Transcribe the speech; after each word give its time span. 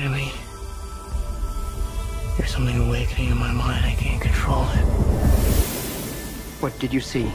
to 0.00 0.08
me. 0.08 0.32
There's 2.38 2.50
something 2.50 2.88
awakening 2.88 3.30
in 3.30 3.36
my 3.36 3.52
mind. 3.52 3.84
I 3.84 3.94
can't 3.94 4.20
control 4.20 4.62
it. 4.62 4.84
What 6.60 6.78
did 6.78 6.94
you 6.94 7.00
see? 7.00 7.30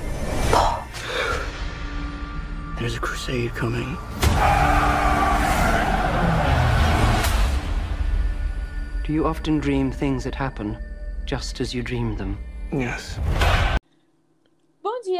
There's 2.79 2.95
a 2.95 2.99
crusade 2.99 3.53
coming. 3.53 3.95
Do 9.03 9.13
you 9.13 9.25
often 9.25 9.59
dream 9.59 9.91
things 9.91 10.23
that 10.23 10.35
happen 10.35 10.77
just 11.25 11.61
as 11.61 11.73
you 11.73 11.83
dream 11.83 12.17
them? 12.17 12.37
Yes. 12.71 13.19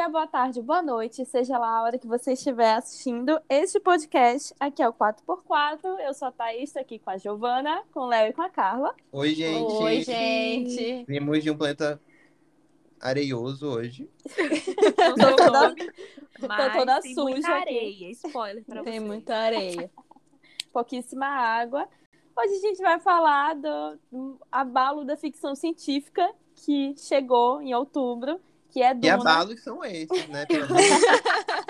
Dia, 0.08 0.10
boa 0.14 0.26
tarde, 0.28 0.62
boa 0.62 0.82
noite, 0.82 1.26
seja 1.26 1.58
lá 1.58 1.68
a 1.68 1.84
hora 1.84 1.98
que 2.00 2.08
você 2.08 2.32
estiver 2.32 2.76
assistindo 2.76 3.42
este 3.50 3.78
podcast. 3.78 4.56
Aqui 4.58 4.82
é 4.82 4.88
o 4.88 4.94
4x4. 4.94 6.00
Eu 6.00 6.14
sou 6.14 6.30
a 6.30 6.32
Thaís, 6.32 6.72
tô 6.72 6.80
aqui 6.80 6.98
com 6.98 7.10
a 7.10 7.18
Giovana, 7.18 7.84
com 7.94 8.00
o 8.00 8.06
Léo 8.08 8.30
e 8.30 8.34
com 8.34 8.42
a 8.42 8.50
Carla. 8.50 8.96
Oi, 9.12 9.36
gente. 9.36 9.74
Oi, 9.74 10.02
gente. 10.04 11.04
Vimos 11.06 11.44
de 11.44 11.52
um 11.52 11.58
planeta 11.58 12.00
areioso 13.02 13.68
hoje. 13.68 14.10
Tô 14.96 15.36
toda, 15.36 15.76
Mas 16.48 16.72
tô 16.74 16.80
toda 16.80 17.02
tem 17.02 17.14
suja 17.14 17.30
muita 17.30 17.48
aqui. 17.50 17.62
areia. 17.62 18.12
Spoiler 18.12 18.64
pra 18.64 18.84
Tem 18.84 19.00
muita 19.02 19.36
areia. 19.36 19.92
pouquíssima 20.72 21.26
água. 21.28 21.86
Hoje 22.34 22.54
a 22.54 22.60
gente 22.60 22.82
vai 22.82 22.98
falar 23.00 23.56
do, 23.56 24.00
do 24.10 24.40
abalo 24.50 25.04
da 25.04 25.18
ficção 25.18 25.54
científica 25.54 26.34
que 26.56 26.96
chegou 26.98 27.62
em 27.62 27.74
outubro, 27.76 28.40
que 28.78 28.84
é 28.84 28.94
Que 28.94 29.10
Duna. 29.10 29.14
abalos 29.16 29.60
são 29.62 29.84
esses, 29.84 30.28
né? 30.28 30.46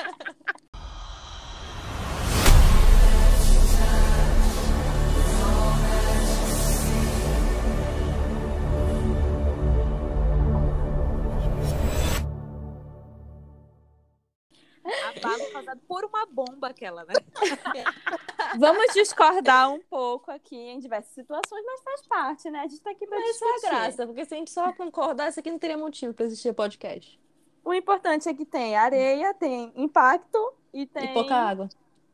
bomba 16.46 16.68
aquela, 16.68 17.04
né? 17.06 17.14
Vamos 18.60 18.94
discordar 18.94 19.72
um 19.72 19.80
pouco 19.80 20.30
aqui 20.30 20.56
em 20.56 20.80
diversas 20.80 21.12
situações, 21.14 21.64
mas 21.66 21.82
faz 21.82 22.02
parte, 22.08 22.50
né? 22.52 22.60
A 22.60 22.68
gente 22.68 22.82
tá 22.82 22.92
aqui 22.92 23.08
pra 23.08 23.20
Mas 23.20 23.30
isso 23.36 23.44
é 23.44 23.48
a 23.48 23.52
discutir. 23.54 23.76
graça, 23.76 24.06
porque 24.08 24.26
se 24.26 24.34
a 24.34 24.38
gente 24.38 24.52
só 24.52 24.72
concordasse 24.74 25.40
aqui, 25.40 25.50
não 25.50 25.58
teria 25.60 25.78
motivo 25.78 26.14
pra 26.14 26.26
existir 26.26 26.54
podcast. 26.54 27.20
O 27.66 27.74
importante 27.74 28.30
é 28.30 28.34
que 28.34 28.46
tem 28.46 28.76
areia, 28.78 29.34
tem 29.34 29.74
impacto 29.76 30.54
e 30.74 30.86
tem 30.86 31.06
E 31.06 31.14
pouca 31.14 31.36
água. 31.36 31.70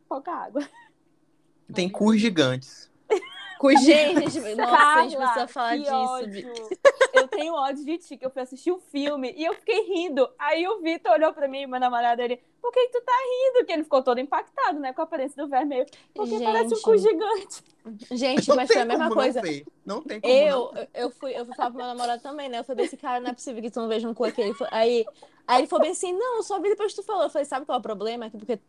pouca 0.08 0.32
água. 0.32 0.68
Tem 1.74 1.90
cus 1.90 2.20
gigantes. 2.20 2.90
Gente, 3.72 4.30
gente, 4.30 4.56
nossa, 4.56 4.76
a 4.76 5.04
gente 5.04 5.18
Carla, 5.18 5.32
precisa 5.34 5.48
falar 5.48 5.72
que 5.78 5.80
disso. 5.84 5.94
ódio. 5.94 6.54
Eu 7.14 7.28
tenho 7.28 7.54
ódio 7.54 7.86
de 7.86 7.98
ti, 7.98 8.18
que 8.18 8.26
eu 8.26 8.30
fui 8.32 8.42
assistir 8.42 8.72
o 8.72 8.80
filme 8.80 9.34
e 9.38 9.46
eu 9.46 9.54
fiquei 9.54 9.82
rindo. 9.84 10.28
Aí 10.40 10.68
o 10.68 10.80
Vitor 10.82 11.12
olhou 11.14 11.32
pra 11.34 11.48
mim, 11.48 11.66
meu 11.68 11.80
namorado, 11.80 12.22
ele, 12.22 12.42
por 12.62 12.72
que, 12.72 12.88
que 12.88 13.00
tu 13.00 13.02
tá 13.06 13.12
rindo? 13.14 13.66
Que 13.66 13.74
ele 13.74 13.84
ficou 13.84 14.02
todo 14.02 14.20
impactado, 14.20 14.80
né, 14.80 14.92
com 14.94 15.02
a 15.02 15.04
aparência 15.04 15.42
do 15.44 15.50
vermelho. 15.50 15.86
Porque 16.14 16.40
parece 16.40 16.74
um 16.74 16.82
cu 16.82 16.98
Gente. 16.98 17.12
gigante. 17.12 17.64
Gente, 18.12 18.48
Não 18.50 18.56
mas 18.56 18.68
foi 18.72 18.82
a 18.82 18.86
mesma 18.86 19.04
como 19.10 19.16
coisa. 19.16 19.42
Não, 19.42 19.48
ver. 19.50 19.66
não 19.86 20.02
tem 20.02 20.20
como 20.22 20.34
Eu, 20.34 20.72
não. 20.74 20.88
eu 20.94 21.10
fui, 21.12 21.38
eu 21.38 21.46
fui 21.46 21.56
falar 21.56 21.70
pro 21.70 21.78
meu 21.78 21.88
namorado 21.88 22.22
também, 22.24 22.50
né? 22.50 22.60
Eu 22.60 22.64
falei, 22.64 22.86
esse 22.86 22.98
cara 22.98 23.20
não 23.20 23.30
é 23.30 23.34
possível 23.34 23.62
que 23.62 23.70
tu 23.70 23.80
não 23.82 23.88
veja 23.88 24.08
um 24.10 24.14
cu 24.14 24.26
aqui. 24.26 24.42
Ele 24.42 24.54
foi- 24.54 24.68
Aí, 24.72 25.06
aí 25.48 25.60
ele 25.62 25.68
falou 25.68 25.84
bem 25.84 25.92
assim, 25.92 26.14
não, 26.14 26.38
eu 26.38 26.44
só 26.44 26.60
vi 26.60 26.70
depois 26.70 26.94
que 26.94 27.02
tu 27.02 27.06
falou. 27.06 27.24
Eu 27.24 27.30
falei, 27.30 27.46
sabe 27.46 27.66
qual 27.66 27.76
é 27.76 27.80
o 27.80 27.84
problema? 27.84 28.26
É 28.26 28.30
que 28.30 28.38
porque 28.38 28.60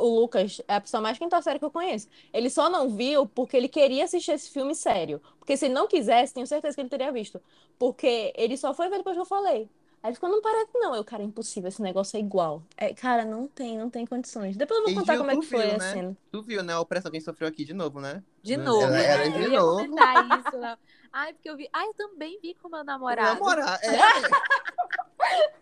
o 0.00 0.20
Lucas 0.20 0.60
é 0.66 0.74
a 0.74 0.80
pessoa 0.80 1.00
mais 1.00 1.18
quinta 1.18 1.40
série 1.42 1.58
que 1.58 1.64
eu 1.64 1.70
conheço. 1.70 2.08
Ele 2.32 2.48
só 2.48 2.70
não 2.70 2.88
viu 2.88 3.26
porque 3.26 3.56
ele 3.56 3.68
queria 3.68 4.04
assistir 4.04 4.32
esse 4.32 4.50
filme 4.50 4.74
sério. 4.74 5.20
Porque 5.38 5.56
se 5.56 5.66
ele 5.66 5.74
não 5.74 5.86
quisesse, 5.86 6.34
tenho 6.34 6.46
certeza 6.46 6.74
que 6.74 6.80
ele 6.80 6.88
teria 6.88 7.12
visto. 7.12 7.40
Porque 7.78 8.32
ele 8.34 8.56
só 8.56 8.72
foi 8.72 8.88
ver 8.88 8.98
depois 8.98 9.14
que 9.14 9.20
eu 9.20 9.26
falei. 9.26 9.68
Aí 10.02 10.08
ele 10.08 10.14
ficou, 10.14 10.30
não 10.30 10.40
parece 10.40 10.70
não. 10.74 10.94
Eu, 10.94 11.04
cara, 11.04 11.22
é 11.22 11.26
impossível, 11.26 11.68
esse 11.68 11.82
negócio 11.82 12.16
é 12.16 12.20
igual. 12.20 12.62
É, 12.76 12.94
cara, 12.94 13.24
não 13.24 13.46
tem, 13.46 13.76
não 13.76 13.90
tem 13.90 14.06
condições. 14.06 14.56
Depois 14.56 14.80
eu 14.80 14.86
vou 14.86 14.94
contar 14.94 15.18
como 15.18 15.30
é 15.30 15.36
que 15.36 15.46
foi 15.46 15.72
a 15.72 15.76
né? 15.76 15.92
cena. 15.92 16.16
Tu 16.32 16.42
viu, 16.42 16.62
né? 16.62 16.72
A 16.72 16.80
opressão 16.80 17.10
que 17.10 17.18
a 17.18 17.20
gente 17.20 17.26
sofreu 17.26 17.46
aqui 17.46 17.64
de 17.64 17.74
novo, 17.74 18.00
né? 18.00 18.22
De 18.42 18.56
novo. 18.56 18.86
ela 18.86 19.28
né? 19.28 19.28
de 19.28 19.44
eu 19.44 19.60
novo. 19.60 19.82
isso. 19.84 20.78
Ai, 21.12 21.34
porque 21.34 21.50
eu 21.50 21.56
vi. 21.56 21.68
Ai, 21.72 21.86
eu 21.88 21.94
também 21.94 22.38
vi 22.40 22.54
com 22.54 22.70
meu 22.70 22.82
namorado. 22.82 23.40
Namorar. 23.40 23.78
É. 23.82 23.90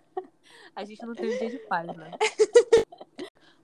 A 0.77 0.85
gente 0.85 1.05
não 1.05 1.13
tem 1.13 1.35
um 1.35 1.39
dia 1.39 1.51
de 1.51 1.59
paz, 1.67 1.89
né? 1.89 2.13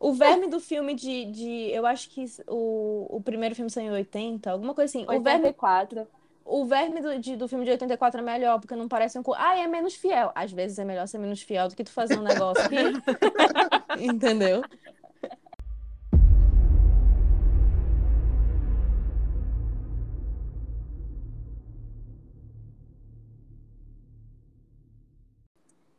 O 0.05 0.13
verme 0.13 0.49
do 0.49 0.61
filme 0.61 0.95
de, 0.95 1.25
de. 1.33 1.71
Eu 1.71 1.87
acho 1.87 2.11
que 2.11 2.27
o, 2.47 3.07
o 3.17 3.23
primeiro 3.23 3.55
filme 3.55 3.71
saiu 3.71 3.87
em 3.87 3.97
80, 3.97 4.51
alguma 4.51 4.75
coisa 4.75 4.91
assim. 4.91 5.05
O 5.05 5.19
verme, 5.23 5.47
84. 5.47 6.07
o 6.45 6.67
verme 6.67 7.01
do, 7.01 7.19
de- 7.19 7.37
do 7.37 7.49
filme 7.49 7.65
de 7.65 7.71
84 7.71 8.21
é 8.21 8.23
melhor, 8.23 8.61
porque 8.61 8.77
não 8.77 8.87
parece 8.87 9.19
um. 9.19 9.23
Ah, 9.35 9.57
é 9.59 9.67
menos 9.67 9.95
fiel. 9.95 10.31
Às 10.35 10.53
vezes 10.53 10.79
é 10.79 10.85
melhor 10.85 11.09
ser 11.09 11.17
menos 11.17 11.41
fiel 11.41 11.69
do 11.69 11.75
que 11.75 11.83
tu 11.83 11.91
fazer 11.91 12.19
um 12.19 12.23
negócio 12.23 12.69
que. 12.69 12.77
Entendeu? 13.99 14.63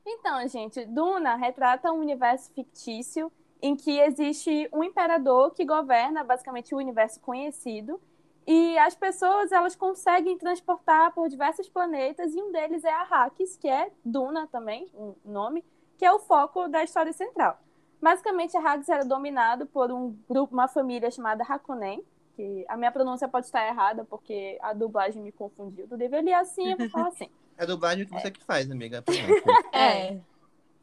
Então, 0.06 0.48
gente, 0.48 0.86
Duna 0.86 1.36
retrata 1.36 1.92
um 1.92 2.00
universo 2.00 2.52
fictício 2.54 3.32
em 3.66 3.76
que 3.76 4.00
existe 4.00 4.70
um 4.72 4.84
imperador 4.84 5.52
que 5.52 5.66
governa 5.66 6.24
basicamente 6.24 6.76
o 6.76 6.78
universo 6.78 7.20
conhecido 7.20 8.00
e 8.46 8.78
as 8.78 8.94
pessoas 8.94 9.52
elas 9.52 9.76
conseguem 9.76 10.38
transportar 10.38 11.12
por 11.14 11.28
diversos 11.30 11.68
planetas 11.68 12.36
e 12.36 12.40
um 12.42 12.52
deles 12.52 12.84
é 12.84 12.92
Arrakis, 12.92 13.58
que 13.58 13.68
é 13.68 13.92
Duna 14.04 14.46
também, 14.52 14.88
o 14.94 15.16
nome, 15.26 15.66
que 15.98 16.06
é 16.06 16.12
o 16.12 16.20
foco 16.20 16.68
da 16.68 16.84
história 16.84 17.12
central. 17.12 17.60
Basicamente, 18.00 18.56
Arrakis 18.56 18.88
era 18.90 19.04
dominado 19.04 19.66
por 19.66 19.92
um 19.92 20.16
grupo, 20.30 20.54
uma 20.54 20.68
família 20.68 21.10
chamada 21.10 21.44
Hakonen, 21.44 22.04
que 22.36 22.64
a 22.68 22.78
minha 22.78 22.92
pronúncia 22.92 23.28
pode 23.28 23.48
estar 23.48 23.66
errada 23.68 24.06
porque 24.06 24.60
a 24.62 24.74
dublagem 24.74 25.24
me 25.24 25.32
confundiu. 25.32 25.88
Tu 25.88 25.98
deveria 25.98 26.40
assim, 26.40 26.70
eu 26.72 26.78
vou 26.78 26.90
falar 26.90 27.08
assim. 27.08 27.30
É 27.58 27.64
a 27.64 27.66
dublagem 27.66 28.06
que 28.06 28.12
você 28.12 28.30
que 28.30 28.44
faz, 28.44 28.70
amiga. 28.70 29.02
Pronto. 29.02 29.20
É. 29.74 30.20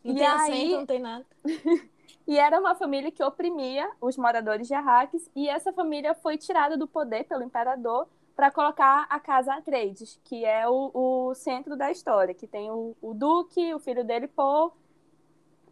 Não 0.03 0.15
E 0.15 0.15
tem 0.16 0.26
aí- 0.26 0.34
acento, 0.50 0.76
não 0.78 0.87
tem 0.87 0.98
nada. 0.98 1.26
E 2.27 2.38
era 2.38 2.60
uma 2.60 2.75
família 2.75 3.10
que 3.10 3.22
oprimia 3.22 3.91
os 4.00 4.16
moradores 4.16 4.69
de 4.69 4.75
Arrakis, 4.75 5.31
e 5.34 5.49
essa 5.49 5.72
família 5.72 6.15
foi 6.15 6.38
tirada 6.38 6.77
do 6.77 6.87
poder 6.87 7.25
pelo 7.25 7.43
imperador 7.43 8.09
para 8.34 8.50
colocar 8.50 9.06
a 9.10 9.21
casa 9.21 9.55
Atreides, 9.55 10.21
que 10.25 10.44
é 10.44 10.66
o, 10.69 10.91
o 10.94 11.34
centro 11.34 11.77
da 11.77 11.91
história, 11.91 12.34
que 12.34 12.47
tem 12.47 12.71
o, 12.71 12.97
o 13.03 13.12
duque, 13.12 13.75
o 13.75 13.78
filho 13.78 14.05
dele, 14.05 14.28
Paul, 14.28 14.72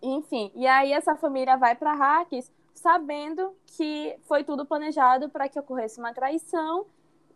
enfim. 0.03 0.51
E 0.55 0.67
aí 0.67 0.93
essa 0.93 1.17
família 1.17 1.57
vai 1.57 1.75
para 1.75 1.93
Arrakis 1.93 2.53
sabendo 2.75 3.55
que 3.67 4.17
foi 4.23 4.43
tudo 4.43 4.65
planejado 4.65 5.29
para 5.29 5.49
que 5.49 5.59
ocorresse 5.59 6.01
uma 6.01 6.15
traição 6.15 6.87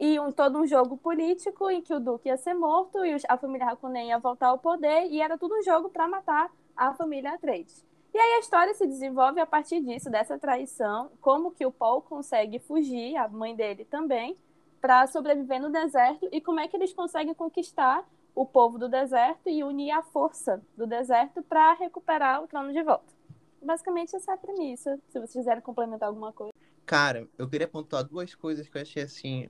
e 0.00 0.18
um, 0.18 0.32
todo 0.32 0.58
um 0.58 0.66
jogo 0.66 0.96
político 0.96 1.70
em 1.70 1.80
que 1.80 1.94
o 1.94 2.00
duque 2.00 2.28
ia 2.28 2.36
ser 2.36 2.54
morto 2.54 3.04
e 3.04 3.16
a 3.28 3.36
família 3.36 3.68
Hakunen 3.68 4.08
ia 4.08 4.18
voltar 4.18 4.48
ao 4.48 4.58
poder, 4.58 5.06
e 5.10 5.20
era 5.20 5.38
tudo 5.38 5.54
um 5.54 5.62
jogo 5.62 5.88
para 5.88 6.08
matar 6.08 6.50
a 6.76 6.92
família 6.94 7.32
Atreides. 7.32 7.84
E 8.14 8.18
aí 8.18 8.34
a 8.34 8.38
história 8.38 8.72
se 8.74 8.86
desenvolve 8.86 9.40
a 9.40 9.46
partir 9.46 9.80
disso, 9.80 10.08
dessa 10.08 10.38
traição, 10.38 11.10
como 11.20 11.50
que 11.50 11.66
o 11.66 11.72
Paul 11.72 12.00
consegue 12.00 12.60
fugir, 12.60 13.16
a 13.16 13.26
mãe 13.26 13.56
dele 13.56 13.84
também, 13.84 14.36
para 14.80 15.04
sobreviver 15.08 15.60
no 15.60 15.68
deserto 15.68 16.28
e 16.30 16.40
como 16.40 16.60
é 16.60 16.68
que 16.68 16.76
eles 16.76 16.92
conseguem 16.92 17.34
conquistar 17.34 18.08
o 18.32 18.46
povo 18.46 18.78
do 18.78 18.88
deserto 18.88 19.48
e 19.48 19.64
unir 19.64 19.90
a 19.90 20.02
força 20.02 20.62
do 20.76 20.86
deserto 20.86 21.42
para 21.42 21.72
recuperar 21.74 22.40
o 22.42 22.46
trono 22.46 22.72
de 22.72 22.82
volta. 22.84 23.12
Basicamente 23.60 24.14
essa 24.14 24.30
é 24.30 24.34
a 24.34 24.38
premissa. 24.38 24.96
Se 25.08 25.18
vocês 25.18 25.32
quiserem 25.32 25.62
complementar 25.62 26.08
alguma 26.08 26.32
coisa. 26.32 26.52
Cara, 26.86 27.26
eu 27.36 27.48
queria 27.48 27.66
pontuar 27.66 28.04
duas 28.04 28.32
coisas 28.34 28.68
que 28.68 28.76
eu 28.76 28.82
achei, 28.82 29.02
assim, 29.02 29.48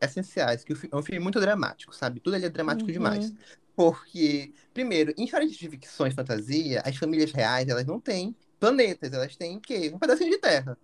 essenciais. 0.00 0.62
Que 0.62 0.72
é 0.72 0.96
um 0.96 1.02
filme 1.02 1.18
muito 1.18 1.40
dramático, 1.40 1.94
sabe? 1.94 2.20
Tudo 2.20 2.34
ali 2.36 2.44
é 2.44 2.50
dramático 2.50 2.88
Uhum. 2.88 2.92
demais. 2.92 3.32
Porque, 3.76 4.52
primeiro, 4.72 5.12
em 5.16 5.24
histórias 5.24 5.52
de 5.52 5.68
ficções 5.68 6.12
e 6.12 6.16
fantasia, 6.16 6.82
as 6.84 6.96
famílias 6.96 7.32
reais, 7.32 7.68
elas 7.68 7.84
não 7.84 7.98
têm 8.00 8.34
planetas, 8.60 9.12
elas 9.12 9.36
têm 9.36 9.56
o 9.56 9.60
quê? 9.60 9.90
Um 9.92 9.98
pedacinho 9.98 10.30
de 10.30 10.38
terra. 10.38 10.78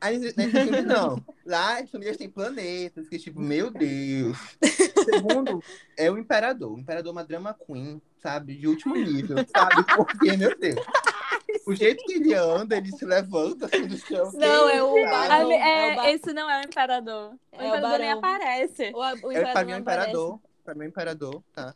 Aí, 0.00 0.18
nesse 0.18 0.50
filme, 0.50 0.82
não. 0.82 1.20
Lá, 1.44 1.78
as 1.80 1.90
famílias 1.90 2.16
têm 2.16 2.30
planetas, 2.30 3.08
que 3.08 3.18
tipo, 3.18 3.40
meu 3.40 3.70
Deus. 3.70 4.38
Segundo, 5.04 5.62
é 5.96 6.10
o 6.10 6.16
Imperador. 6.16 6.72
O 6.74 6.78
Imperador 6.78 7.10
é 7.10 7.12
uma 7.12 7.24
drama 7.24 7.54
queen, 7.66 8.00
sabe? 8.22 8.54
De 8.56 8.68
último 8.68 8.94
nível, 8.94 9.36
sabe? 9.54 9.82
Porque, 9.96 10.36
meu 10.36 10.56
Deus. 10.58 10.78
O 11.66 11.74
jeito 11.74 12.04
que 12.04 12.14
ele 12.14 12.34
anda, 12.34 12.76
ele 12.76 12.90
se 12.92 13.04
levanta 13.04 13.66
assim 13.66 13.86
do 13.86 13.96
chão. 13.98 14.30
Não, 14.32 14.68
é 14.68 14.82
o 14.82 14.94
barão. 15.10 15.50
é, 15.52 15.94
é 15.96 16.00
o 16.00 16.04
Esse 16.04 16.32
não 16.32 16.48
é 16.48 16.60
o 16.60 16.64
imperador. 16.64 17.34
O 17.52 17.56
É 17.60 17.64
o 17.64 17.66
imperador 17.66 17.98
nem 17.98 18.08
barão. 18.14 18.18
aparece. 18.18 18.92
O, 18.94 18.98
o 18.98 19.32
É, 19.32 19.40
imperador 19.40 19.52
pra 19.52 19.64
mim 19.64 19.72
é 19.72 19.76
o 19.76 19.78
imperador. 19.80 20.40
Pra 20.64 20.74
mim 20.74 20.82
é 20.84 20.86
o 20.86 20.88
imperador, 20.88 21.42
tá? 21.52 21.72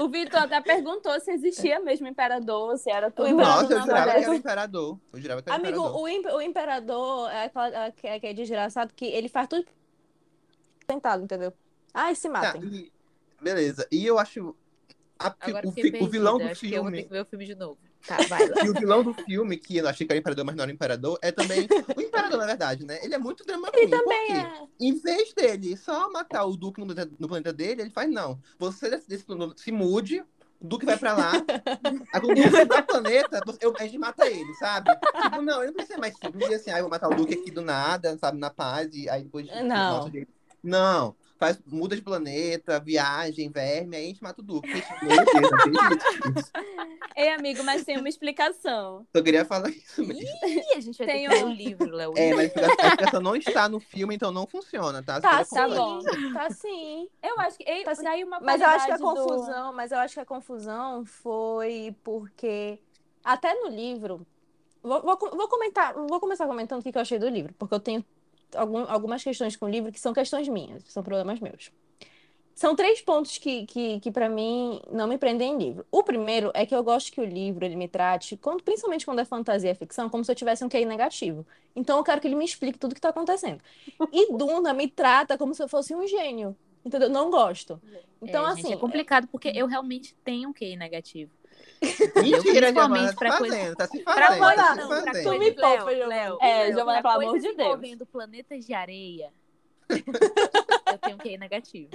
O 0.00 0.08
Vitor 0.08 0.40
até 0.40 0.60
perguntou 0.60 1.18
se 1.20 1.30
existia 1.32 1.80
mesmo 1.80 2.06
imperador, 2.06 2.76
se 2.78 2.90
era 2.90 3.10
tudo. 3.10 3.26
O 3.26 3.28
imperador 3.30 3.62
Nossa, 3.62 3.72
eu 3.74 3.80
jurava 3.80 4.10
que 4.12 4.18
era 4.18 4.30
o 4.30 4.34
imperador. 4.34 4.98
Eu 5.12 5.20
jurava 5.20 5.42
que 5.42 5.48
era 5.50 5.56
Amigo, 5.58 5.78
imperador. 5.78 6.00
o, 6.02 6.08
imp- 6.08 6.26
o 6.34 6.40
imperador 6.42 7.30
é 7.30 7.44
aquela, 7.44 7.86
é, 7.86 8.20
que 8.20 8.26
é 8.26 8.32
desgraçado 8.34 8.92
que 8.94 9.04
ele 9.06 9.28
faz 9.28 9.48
tudo 9.48 9.66
tentado, 10.86 11.24
entendeu? 11.24 11.52
Ai, 11.94 12.14
se 12.14 12.28
Tá, 12.28 12.40
matem. 12.40 12.62
e- 12.64 12.92
beleza. 13.40 13.86
E 13.90 14.04
eu 14.06 14.18
acho. 14.18 14.54
a- 15.18 15.34
Agora 15.40 15.68
o, 15.68 15.72
fi- 15.72 15.92
o 16.00 16.06
vilão 16.08 16.38
do 16.38 16.44
Acho 16.44 16.60
que 16.60 16.72
eu 16.74 16.82
vou 16.82 16.90
ter 16.90 16.96
filme. 16.96 17.08
que 17.08 17.12
ver 17.14 17.20
o 17.20 17.24
filme 17.26 17.44
de 17.46 17.54
novo. 17.54 17.78
Tá, 18.06 18.16
vai 18.28 18.48
lá. 18.48 18.64
E 18.64 18.68
o 18.70 18.74
vilão 18.74 19.02
do 19.02 19.14
filme, 19.14 19.56
que 19.56 19.76
eu 19.76 19.88
achei 19.88 20.06
que 20.06 20.12
era 20.12 20.18
o 20.18 20.20
imperador, 20.20 20.44
mas 20.44 20.56
não 20.56 20.62
era 20.64 20.72
o 20.72 20.74
imperador, 20.74 21.18
é 21.22 21.30
também. 21.32 21.68
O 21.96 22.00
imperador, 22.00 22.38
na 22.38 22.46
verdade, 22.46 22.84
né? 22.84 22.98
Ele 23.04 23.14
é 23.14 23.18
muito 23.18 23.44
drama 23.44 23.70
queen. 23.70 23.88
Por 23.90 24.04
quê? 24.26 24.32
É. 24.32 24.62
Em 24.80 24.98
vez 24.98 25.32
dele 25.32 25.76
só 25.76 26.10
matar 26.10 26.44
o 26.44 26.56
Duque 26.56 26.80
no, 26.80 26.86
planeta- 26.86 27.12
no 27.18 27.28
planeta 27.28 27.52
dele, 27.52 27.82
ele 27.82 27.90
faz, 27.90 28.10
não. 28.10 28.40
Você 28.58 28.90
desse, 28.90 29.24
se 29.56 29.72
mude, 29.72 30.20
o 30.60 30.66
Duque 30.66 30.84
vai 30.86 30.96
pra 30.98 31.12
lá. 31.14 31.32
Aí 32.12 32.20
quando 32.20 32.32
o 32.32 32.34
Duque 32.34 32.48
vai 32.50 32.66
pro 32.66 32.82
planeta, 32.86 33.40
eu- 33.60 33.74
a 33.78 33.82
gente 33.84 33.98
mata 33.98 34.26
ele, 34.26 34.52
sabe? 34.54 34.90
Tipo, 35.22 35.42
não, 35.42 35.58
ele 35.62 35.66
não 35.68 35.74
precisa 35.74 35.94
ser 35.94 36.00
mais 36.00 36.14
simples 36.16 36.52
assim, 36.52 36.70
aí 36.70 36.78
eu 36.78 36.82
vou 36.84 36.90
matar 36.90 37.08
o 37.08 37.14
Duque 37.14 37.34
aqui 37.34 37.50
do 37.50 37.62
nada, 37.62 38.16
sabe, 38.18 38.38
na 38.38 38.50
paz, 38.50 38.94
e 38.94 39.08
aí 39.08 39.22
depois. 39.22 39.46
Não. 39.64 40.10
Não. 40.62 41.14
Faz, 41.42 41.60
muda 41.66 41.96
de 41.96 42.02
planeta, 42.02 42.78
viagem, 42.78 43.50
verme, 43.50 43.96
aí 43.96 44.04
a 44.04 44.06
gente 44.06 44.22
mata 44.22 44.40
o 44.40 44.44
Duque. 44.44 44.68
Meu 45.02 45.16
Deus, 45.24 45.52
acredito. 45.52 46.52
Ei, 47.16 47.30
amigo, 47.30 47.64
mas 47.64 47.84
tem 47.84 47.98
uma 47.98 48.08
explicação. 48.08 49.04
Só 49.14 49.22
queria 49.22 49.44
falar 49.44 49.68
isso 49.70 50.04
mesmo. 50.06 50.22
Ih, 50.22 50.76
a 50.76 50.80
gente 50.80 50.98
vai 50.98 51.06
Tem 51.06 51.28
ter 51.28 51.28
que 51.28 51.34
ler 51.34 51.44
um- 51.44 51.50
o 51.50 51.52
livro, 51.52 51.90
Léo. 51.90 52.12
É, 52.16 52.30
mas 52.34 52.38
a 52.56 52.66
explicação- 52.66 53.20
não 53.20 53.34
está 53.34 53.68
no 53.68 53.80
filme, 53.80 54.14
então 54.14 54.30
não 54.30 54.46
funciona, 54.46 55.02
tá? 55.02 55.20
Tá 55.20 55.42
Seria 55.44 55.68
sim, 55.68 55.76
complexo. 55.76 56.32
tá 56.34 56.50
sim. 56.50 57.08
Eu 57.22 57.40
acho 57.40 57.58
que. 57.58 57.64
Ei, 57.68 57.82
Tá 57.82 57.94
sim. 57.96 58.04
daí 58.04 58.22
uma 58.22 58.38
Mas 58.40 58.60
eu 58.60 58.68
acho 58.68 58.86
que 58.86 58.92
a 58.92 58.98
qualidade 58.98 59.26
do- 59.26 59.32
confusão, 59.34 59.72
mas 59.72 59.90
eu 59.92 59.98
acho 59.98 60.14
que 60.14 60.20
a 60.20 60.24
confusão 60.24 61.04
foi 61.04 61.94
porque 62.04 62.78
até 63.24 63.52
no 63.54 63.68
livro, 63.68 64.24
vou, 64.82 65.02
vou, 65.02 65.18
vou 65.18 65.48
comentar, 65.48 65.92
vou 65.94 66.20
começar 66.20 66.46
comentando 66.46 66.78
o 66.80 66.82
que 66.84 66.92
que 66.92 66.98
eu 66.98 67.02
achei 67.02 67.18
do 67.18 67.28
livro, 67.28 67.52
porque 67.58 67.74
eu 67.74 67.80
tenho 67.80 68.04
algumas 68.56 69.22
questões 69.22 69.56
com 69.56 69.66
o 69.66 69.68
livro 69.68 69.92
que 69.92 70.00
são 70.00 70.12
questões 70.12 70.48
minhas, 70.48 70.82
são 70.84 71.02
problemas 71.02 71.40
meus. 71.40 71.70
São 72.54 72.76
três 72.76 73.00
pontos 73.00 73.38
que, 73.38 73.64
que, 73.66 73.98
que 74.00 74.10
para 74.10 74.28
mim 74.28 74.80
não 74.90 75.08
me 75.08 75.16
prendem 75.16 75.54
em 75.54 75.58
livro. 75.58 75.86
O 75.90 76.02
primeiro 76.02 76.50
é 76.54 76.66
que 76.66 76.74
eu 76.74 76.84
gosto 76.84 77.10
que 77.10 77.20
o 77.20 77.24
livro 77.24 77.64
ele 77.64 77.76
me 77.76 77.88
trate, 77.88 78.36
quando, 78.36 78.62
principalmente 78.62 79.06
quando 79.06 79.20
é 79.20 79.24
fantasia 79.24 79.70
e 79.70 79.74
ficção, 79.74 80.08
como 80.10 80.24
se 80.24 80.30
eu 80.30 80.36
tivesse 80.36 80.62
um 80.64 80.68
QI 80.68 80.84
negativo. 80.84 81.46
Então 81.74 81.96
eu 81.96 82.04
quero 82.04 82.20
que 82.20 82.28
ele 82.28 82.34
me 82.34 82.44
explique 82.44 82.78
tudo 82.78 82.94
que 82.94 82.98
está 82.98 83.08
acontecendo. 83.08 83.60
E 84.12 84.32
Duna 84.36 84.74
me 84.74 84.86
trata 84.86 85.38
como 85.38 85.54
se 85.54 85.62
eu 85.62 85.68
fosse 85.68 85.94
um 85.94 86.06
gênio. 86.06 86.54
Entendeu? 86.84 87.08
Não 87.08 87.30
gosto. 87.30 87.80
Então, 88.20 88.44
É, 88.44 88.50
gente, 88.50 88.66
assim, 88.66 88.72
é 88.74 88.76
complicado 88.76 89.28
porque 89.28 89.48
eu 89.54 89.66
realmente 89.66 90.14
tenho 90.24 90.50
um 90.50 90.52
QI 90.52 90.76
negativo. 90.76 91.30
Mentira, 92.22 92.72
Giovana, 92.72 93.08
tá 93.12 93.18
pra 93.18 93.32
se 93.32 93.38
coisa- 93.38 93.56
fazendo, 93.56 93.76
tá 93.76 93.86
se 93.88 93.98
Pra 94.02 94.14
fazendo, 94.14 94.38
coisa, 94.44 94.56
tá 94.62 94.74
se 94.74 94.80
não, 94.80 94.88
pra 94.88 94.96
fazendo. 95.04 95.22
Tu 95.22 95.28
coisa, 95.28 95.44
me 95.44 95.52
poupa, 95.52 95.90
Léo, 96.06 96.38
É, 96.40 96.72
Giovana, 96.72 97.02
pra 97.02 97.12
pelo 97.12 97.22
amor 97.28 97.38
de 97.38 97.42
Deus. 97.42 97.54
envolvendo 97.58 98.06
planetas 98.06 98.64
de 98.64 98.72
areia. 98.74 99.32
eu 100.86 100.98
tenho 100.98 101.18
QI 101.18 101.36
negativo. 101.36 101.90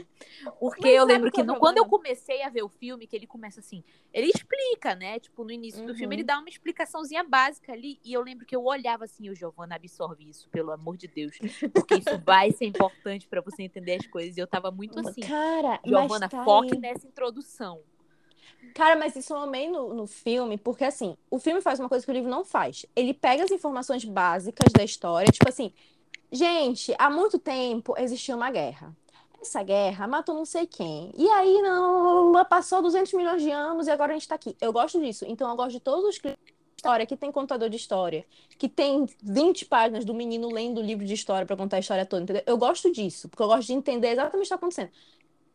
Porque 0.59 0.81
Mas 0.85 0.93
eu 0.95 1.05
lembro 1.05 1.31
que 1.31 1.41
é 1.41 1.43
no- 1.43 1.57
quando 1.57 1.77
eu 1.77 1.85
comecei 1.85 2.43
a 2.43 2.49
ver 2.49 2.61
o 2.61 2.69
filme, 2.69 3.07
que 3.07 3.15
ele 3.15 3.25
começa 3.25 3.59
assim, 3.59 3.83
ele 4.13 4.27
explica, 4.27 4.93
né? 4.93 5.19
Tipo, 5.19 5.43
no 5.43 5.51
início 5.51 5.83
do 5.83 5.93
Uhum. 5.93 5.97
filme, 5.97 6.15
ele 6.17 6.23
dá 6.23 6.37
uma 6.37 6.49
explicaçãozinha 6.49 7.23
básica 7.23 7.71
ali. 7.73 7.97
E 8.03 8.13
eu 8.13 8.21
lembro 8.21 8.45
que 8.45 8.55
eu 8.55 8.63
olhava 8.63 9.05
assim, 9.05 9.29
o 9.29 9.35
Giovanna 9.35 9.75
absorve 9.75 10.29
isso, 10.29 10.47
pelo 10.49 10.71
amor 10.71 10.95
de 10.97 11.07
Deus. 11.07 11.37
Porque 11.73 11.95
isso 11.95 12.19
vai 12.23 12.51
ser 12.51 12.65
importante 12.65 13.27
pra 13.27 13.41
você 13.41 13.63
entender 13.63 13.95
as 13.95 14.05
coisas. 14.05 14.37
E 14.37 14.39
eu 14.39 14.47
tava 14.47 14.69
muito 14.69 14.99
assim. 14.99 15.21
Cara, 15.21 15.79
Giovana, 15.83 16.19
mas 16.21 16.29
tá 16.29 16.43
foque 16.43 16.73
aí. 16.75 16.79
nessa 16.79 17.07
introdução. 17.07 17.81
Cara, 18.73 18.95
mas 18.95 19.15
isso 19.15 19.33
eu 19.33 19.37
amei 19.37 19.69
no, 19.69 19.93
no 19.93 20.05
filme, 20.05 20.57
porque 20.57 20.83
assim, 20.83 21.17
o 21.31 21.39
filme 21.39 21.61
faz 21.61 21.79
uma 21.79 21.89
coisa 21.89 22.05
que 22.05 22.11
o 22.11 22.13
livro 22.13 22.29
não 22.29 22.45
faz. 22.45 22.85
Ele 22.95 23.13
pega 23.13 23.43
as 23.43 23.51
informações 23.51 24.03
básicas 24.05 24.71
da 24.71 24.83
história, 24.83 25.31
tipo 25.31 25.49
assim, 25.49 25.73
gente, 26.31 26.93
há 26.97 27.09
muito 27.09 27.39
tempo 27.39 27.95
existiu 27.97 28.35
uma 28.35 28.51
guerra. 28.51 28.95
Essa 29.41 29.63
guerra 29.63 30.07
matou 30.07 30.35
não 30.35 30.45
sei 30.45 30.65
quem. 30.65 31.11
E 31.15 31.27
aí, 31.29 31.61
não, 31.61 32.33
passou 32.45 32.81
200 32.81 33.13
milhões 33.13 33.41
de 33.41 33.51
anos 33.51 33.87
e 33.87 33.91
agora 33.91 34.11
a 34.11 34.15
gente 34.15 34.27
tá 34.27 34.35
aqui. 34.35 34.55
Eu 34.59 34.73
gosto 34.73 34.99
disso. 34.99 35.25
Então, 35.27 35.49
eu 35.49 35.55
gosto 35.55 35.71
de 35.71 35.79
todos 35.79 36.03
os 36.05 36.17
história 36.77 37.05
que 37.05 37.17
tem 37.17 37.31
contador 37.31 37.69
de 37.69 37.75
história, 37.75 38.23
que 38.57 38.69
tem 38.69 39.05
20 39.21 39.65
páginas 39.65 40.05
do 40.05 40.13
menino 40.13 40.49
lendo 40.51 40.79
o 40.79 40.83
livro 40.83 41.03
de 41.05 41.13
história 41.13 41.45
pra 41.45 41.57
contar 41.57 41.77
a 41.77 41.79
história 41.79 42.05
toda, 42.05 42.23
entendeu? 42.23 42.43
Eu 42.45 42.57
gosto 42.57 42.91
disso, 42.91 43.27
porque 43.27 43.41
eu 43.41 43.47
gosto 43.47 43.67
de 43.67 43.73
entender 43.73 44.09
exatamente 44.09 44.35
o 44.35 44.39
que 44.39 44.43
está 44.43 44.55
acontecendo. 44.55 44.91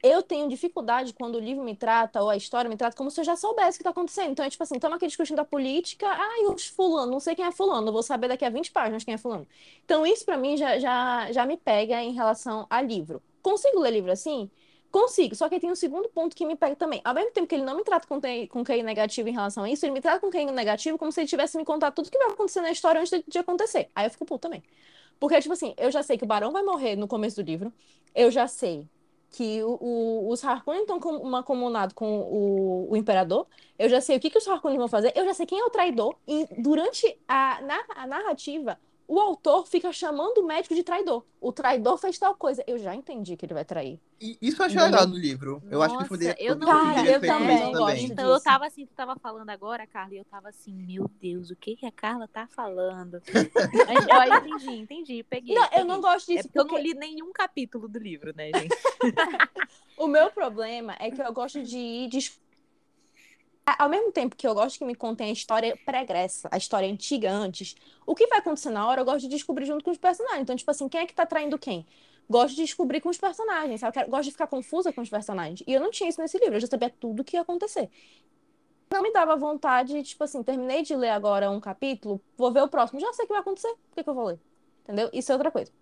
Eu 0.02 0.20
tenho 0.20 0.48
dificuldade 0.48 1.12
quando 1.14 1.36
o 1.36 1.38
livro 1.38 1.62
me 1.62 1.76
trata, 1.76 2.20
ou 2.20 2.28
a 2.28 2.36
história 2.36 2.68
me 2.68 2.76
trata, 2.76 2.96
como 2.96 3.08
se 3.08 3.20
eu 3.20 3.24
já 3.24 3.36
soubesse 3.36 3.76
o 3.76 3.78
que 3.78 3.82
está 3.82 3.90
acontecendo. 3.90 4.32
Então, 4.32 4.44
é 4.44 4.50
tipo 4.50 4.62
assim, 4.62 4.74
estamos 4.74 4.96
aqui 4.96 5.06
discutindo 5.06 5.38
a 5.38 5.44
política, 5.44 6.08
ai, 6.08 6.44
os 6.46 6.66
fulano, 6.66 7.12
não 7.12 7.20
sei 7.20 7.36
quem 7.36 7.44
é 7.44 7.52
fulano, 7.52 7.92
vou 7.92 8.02
saber 8.02 8.26
daqui 8.26 8.44
a 8.44 8.50
20 8.50 8.72
páginas 8.72 9.04
quem 9.04 9.14
é 9.14 9.18
fulano. 9.18 9.46
Então, 9.84 10.04
isso 10.04 10.24
pra 10.24 10.36
mim 10.36 10.56
já, 10.56 10.76
já, 10.80 11.30
já 11.30 11.46
me 11.46 11.56
pega 11.56 12.02
em 12.02 12.12
relação 12.12 12.66
a 12.68 12.82
livro. 12.82 13.22
Consigo 13.42 13.78
ler 13.78 13.92
livro 13.92 14.10
assim? 14.10 14.50
Consigo, 14.90 15.36
só 15.36 15.48
que 15.48 15.60
tem 15.60 15.70
um 15.70 15.74
segundo 15.76 16.08
ponto 16.08 16.34
que 16.34 16.44
me 16.44 16.56
pega 16.56 16.74
também. 16.74 17.00
Ao 17.04 17.14
mesmo 17.14 17.30
tempo 17.30 17.46
que 17.46 17.54
ele 17.54 17.64
não 17.64 17.76
me 17.76 17.84
trata 17.84 18.06
com, 18.06 18.20
com 18.50 18.64
QI 18.64 18.82
negativo 18.82 19.28
em 19.28 19.32
relação 19.32 19.62
a 19.64 19.70
isso, 19.70 19.86
ele 19.86 19.92
me 19.92 20.00
trata 20.00 20.20
com 20.20 20.30
QI 20.30 20.46
negativo 20.46 20.98
como 20.98 21.12
se 21.12 21.20
ele 21.20 21.28
tivesse 21.28 21.56
me 21.56 21.64
contar 21.64 21.92
tudo 21.92 22.10
que 22.10 22.18
vai 22.18 22.28
acontecer 22.28 22.60
na 22.60 22.72
história 22.72 23.00
antes 23.00 23.10
de, 23.10 23.24
de 23.26 23.38
acontecer. 23.38 23.88
Aí 23.94 24.06
eu 24.06 24.10
fico 24.10 24.26
puto 24.26 24.40
também. 24.40 24.62
Porque, 25.20 25.40
tipo 25.40 25.52
assim, 25.54 25.74
eu 25.78 25.90
já 25.90 26.02
sei 26.02 26.18
que 26.18 26.24
o 26.24 26.26
Barão 26.26 26.50
vai 26.50 26.62
morrer 26.62 26.96
no 26.96 27.06
começo 27.06 27.36
do 27.36 27.46
livro, 27.46 27.72
eu 28.14 28.30
já 28.30 28.48
sei 28.48 28.86
que 29.32 29.62
o, 29.64 29.78
o- 29.80 30.30
os 30.30 30.44
Harkonnen 30.44 30.82
estão 30.82 31.00
com, 31.00 31.42
comunado 31.42 31.94
com 31.94 32.20
o, 32.20 32.90
o 32.92 32.96
Imperador, 32.96 33.48
eu 33.78 33.88
já 33.88 34.00
sei 34.00 34.16
o 34.16 34.20
que, 34.20 34.30
que 34.30 34.38
os 34.38 34.46
Harkonnen 34.48 34.78
vão 34.78 34.88
fazer, 34.88 35.12
eu 35.16 35.24
já 35.24 35.34
sei 35.34 35.46
quem 35.46 35.58
é 35.60 35.64
o 35.64 35.70
traidor, 35.70 36.16
e 36.28 36.46
durante 36.58 37.18
a, 37.26 37.60
na- 37.62 37.84
a 37.96 38.06
narrativa, 38.06 38.78
o 39.12 39.20
autor 39.20 39.66
fica 39.66 39.92
chamando 39.92 40.38
o 40.38 40.46
médico 40.46 40.74
de 40.74 40.82
traidor. 40.82 41.22
O 41.38 41.52
traidor 41.52 41.98
fez 41.98 42.18
tal 42.18 42.34
coisa. 42.34 42.64
Eu 42.66 42.78
já 42.78 42.94
entendi 42.94 43.36
que 43.36 43.44
ele 43.44 43.52
vai 43.52 43.62
trair. 43.62 44.00
E 44.18 44.38
Isso 44.40 44.62
eu 44.62 44.66
achei 44.66 44.80
legal 44.80 45.06
no 45.06 45.16
livro. 45.18 45.62
Eu 45.70 45.82
acho 45.82 45.92
que 45.94 45.98
Nossa, 45.98 46.08
poderia, 46.08 46.36
eu 46.42 46.56
não 46.56 46.66
Cara, 46.66 47.06
eu 47.10 47.20
também 47.20 47.58
também. 47.58 47.72
gosto 47.72 47.98
Então 48.04 48.24
eu 48.26 48.32
disso. 48.34 48.44
tava 48.44 48.66
assim, 48.66 48.86
tu 48.86 48.94
tava 48.94 49.14
falando 49.16 49.50
agora, 49.50 49.86
Carla, 49.86 50.14
e 50.14 50.18
eu 50.18 50.24
tava 50.24 50.48
assim, 50.48 50.72
meu 50.72 51.10
Deus, 51.20 51.50
o 51.50 51.56
que 51.56 51.76
que 51.76 51.84
a 51.84 51.92
Carla 51.92 52.26
tá 52.26 52.46
falando? 52.46 53.20
Eu 54.08 54.18
aí 54.20 54.30
eu 54.30 54.36
entendi, 54.38 54.70
entendi, 54.78 55.22
peguei. 55.24 55.54
Não, 55.54 55.64
eu 55.64 55.68
peguei. 55.70 55.84
não 55.84 56.00
gosto 56.00 56.30
É 56.32 56.36
disso, 56.36 56.48
porque 56.48 56.58
eu 56.58 56.64
não 56.64 56.70
porque 56.70 56.82
li 56.82 56.94
nenhum 56.94 57.32
capítulo 57.32 57.88
do 57.88 57.98
livro, 57.98 58.32
né, 58.34 58.50
gente? 58.54 58.74
o 59.96 60.06
meu 60.06 60.30
problema 60.30 60.96
é 60.98 61.10
que 61.10 61.20
eu 61.20 61.32
gosto 61.32 61.62
de 61.62 61.76
ir. 61.76 62.08
Ao 63.64 63.88
mesmo 63.88 64.10
tempo 64.10 64.34
que 64.34 64.46
eu 64.46 64.54
gosto 64.54 64.78
que 64.78 64.84
me 64.84 64.94
contem 64.94 65.30
a 65.30 65.32
história 65.32 65.78
pregressa, 65.86 66.48
a 66.50 66.56
história 66.56 66.88
antiga 66.88 67.30
antes, 67.30 67.76
o 68.04 68.14
que 68.14 68.26
vai 68.26 68.40
acontecer 68.40 68.70
na 68.70 68.86
hora 68.86 69.00
eu 69.00 69.04
gosto 69.04 69.20
de 69.20 69.28
descobrir 69.28 69.66
junto 69.66 69.84
com 69.84 69.90
os 69.92 69.98
personagens. 69.98 70.42
Então, 70.42 70.56
tipo 70.56 70.70
assim, 70.70 70.88
quem 70.88 71.00
é 71.00 71.06
que 71.06 71.14
tá 71.14 71.24
traindo 71.24 71.56
quem? 71.58 71.86
Gosto 72.28 72.56
de 72.56 72.62
descobrir 72.62 73.00
com 73.00 73.08
os 73.08 73.18
personagens, 73.18 73.80
sabe? 73.80 74.04
Gosto 74.06 74.24
de 74.24 74.30
ficar 74.32 74.48
confusa 74.48 74.92
com 74.92 75.00
os 75.00 75.08
personagens. 75.08 75.62
E 75.66 75.72
eu 75.72 75.80
não 75.80 75.90
tinha 75.90 76.08
isso 76.08 76.20
nesse 76.20 76.38
livro, 76.38 76.56
eu 76.56 76.60
já 76.60 76.66
sabia 76.66 76.90
tudo 76.90 77.20
o 77.20 77.24
que 77.24 77.36
ia 77.36 77.42
acontecer. 77.42 77.88
Não 78.90 79.02
me 79.02 79.12
dava 79.12 79.36
vontade, 79.36 80.02
tipo 80.02 80.22
assim, 80.24 80.42
terminei 80.42 80.82
de 80.82 80.94
ler 80.96 81.10
agora 81.10 81.50
um 81.50 81.60
capítulo, 81.60 82.20
vou 82.36 82.52
ver 82.52 82.62
o 82.62 82.68
próximo, 82.68 83.00
já 83.00 83.12
sei 83.12 83.24
o 83.24 83.28
que 83.28 83.32
vai 83.32 83.40
acontecer, 83.40 83.68
por 83.68 83.94
que 83.96 84.04
que 84.04 84.10
eu 84.10 84.14
vou 84.14 84.26
ler? 84.26 84.40
Entendeu? 84.82 85.08
Isso 85.12 85.32
é 85.32 85.34
outra 85.34 85.50
coisa. 85.50 85.72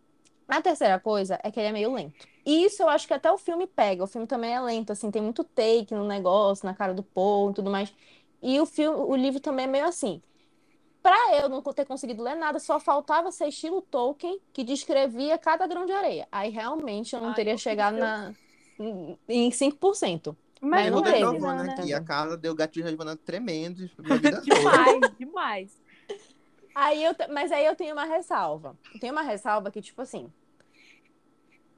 A 0.51 0.63
terceira 0.63 0.99
coisa 0.99 1.39
é 1.43 1.51
que 1.51 1.61
ele 1.61 1.69
é 1.69 1.73
meio 1.73 1.93
lento. 1.93 2.27
E 2.45 2.65
isso 2.65 2.83
eu 2.83 2.89
acho 2.89 3.07
que 3.07 3.15
até 3.15 3.31
o 3.31 3.39
filme 3.39 3.67
pega. 3.67 4.03
O 4.03 4.07
filme 4.07 4.27
também 4.27 4.53
é 4.53 4.61
lento, 4.61 4.91
assim, 4.91 5.11
tem 5.11 5.23
muito 5.23 5.45
take 5.45 5.95
no 5.95 6.05
negócio, 6.05 6.67
na 6.67 6.75
cara 6.75 6.93
do 6.93 7.03
Paul 7.03 7.51
e 7.51 7.55
tudo 7.55 7.71
mais. 7.71 7.93
E 8.43 8.59
o 8.61 8.67
filme, 8.67 8.97
o 8.99 9.15
livro 9.15 9.39
também 9.39 9.67
é 9.67 9.69
meio 9.69 9.87
assim. 9.87 10.21
Pra 11.03 11.17
eu 11.41 11.49
não 11.49 11.63
ter 11.63 11.87
conseguido 11.87 12.23
ler 12.23 12.35
nada, 12.35 12.59
só 12.59 12.79
faltava 12.79 13.31
ser 13.33 13.49
estilo 13.49 13.81
Tolkien, 13.81 14.39
que 14.53 14.63
descrevia 14.63 15.39
cada 15.39 15.67
grão 15.67 15.87
de 15.87 15.93
areia. 15.93 16.29
Aí 16.31 16.51
realmente 16.51 17.15
eu 17.15 17.21
não 17.21 17.31
Ai, 17.31 17.35
teria 17.35 17.57
chegado 17.57 17.97
na, 17.97 18.35
em 19.29 19.51
5%. 19.51 20.37
Mas 20.61 20.87
Eu 20.87 20.93
não 20.93 21.03
teve, 21.03 21.19
Giovana 21.19 21.65
né? 21.65 21.73
aqui. 21.73 21.95
A 21.95 22.03
Carla 22.03 22.37
deu 22.37 22.55
gatilho 22.55 22.85
na 22.85 22.91
Giovana 22.91 23.17
tremendo 23.17 23.91
demais, 24.43 25.01
demais. 25.19 25.81
Aí 26.75 27.03
eu, 27.03 27.15
mas 27.31 27.51
aí 27.51 27.65
eu 27.65 27.75
tenho 27.75 27.95
uma 27.95 28.05
ressalva. 28.05 28.77
Eu 28.95 29.01
tenho 29.01 29.13
uma 29.13 29.23
ressalva 29.23 29.71
que, 29.71 29.81
tipo 29.81 30.03
assim, 30.03 30.31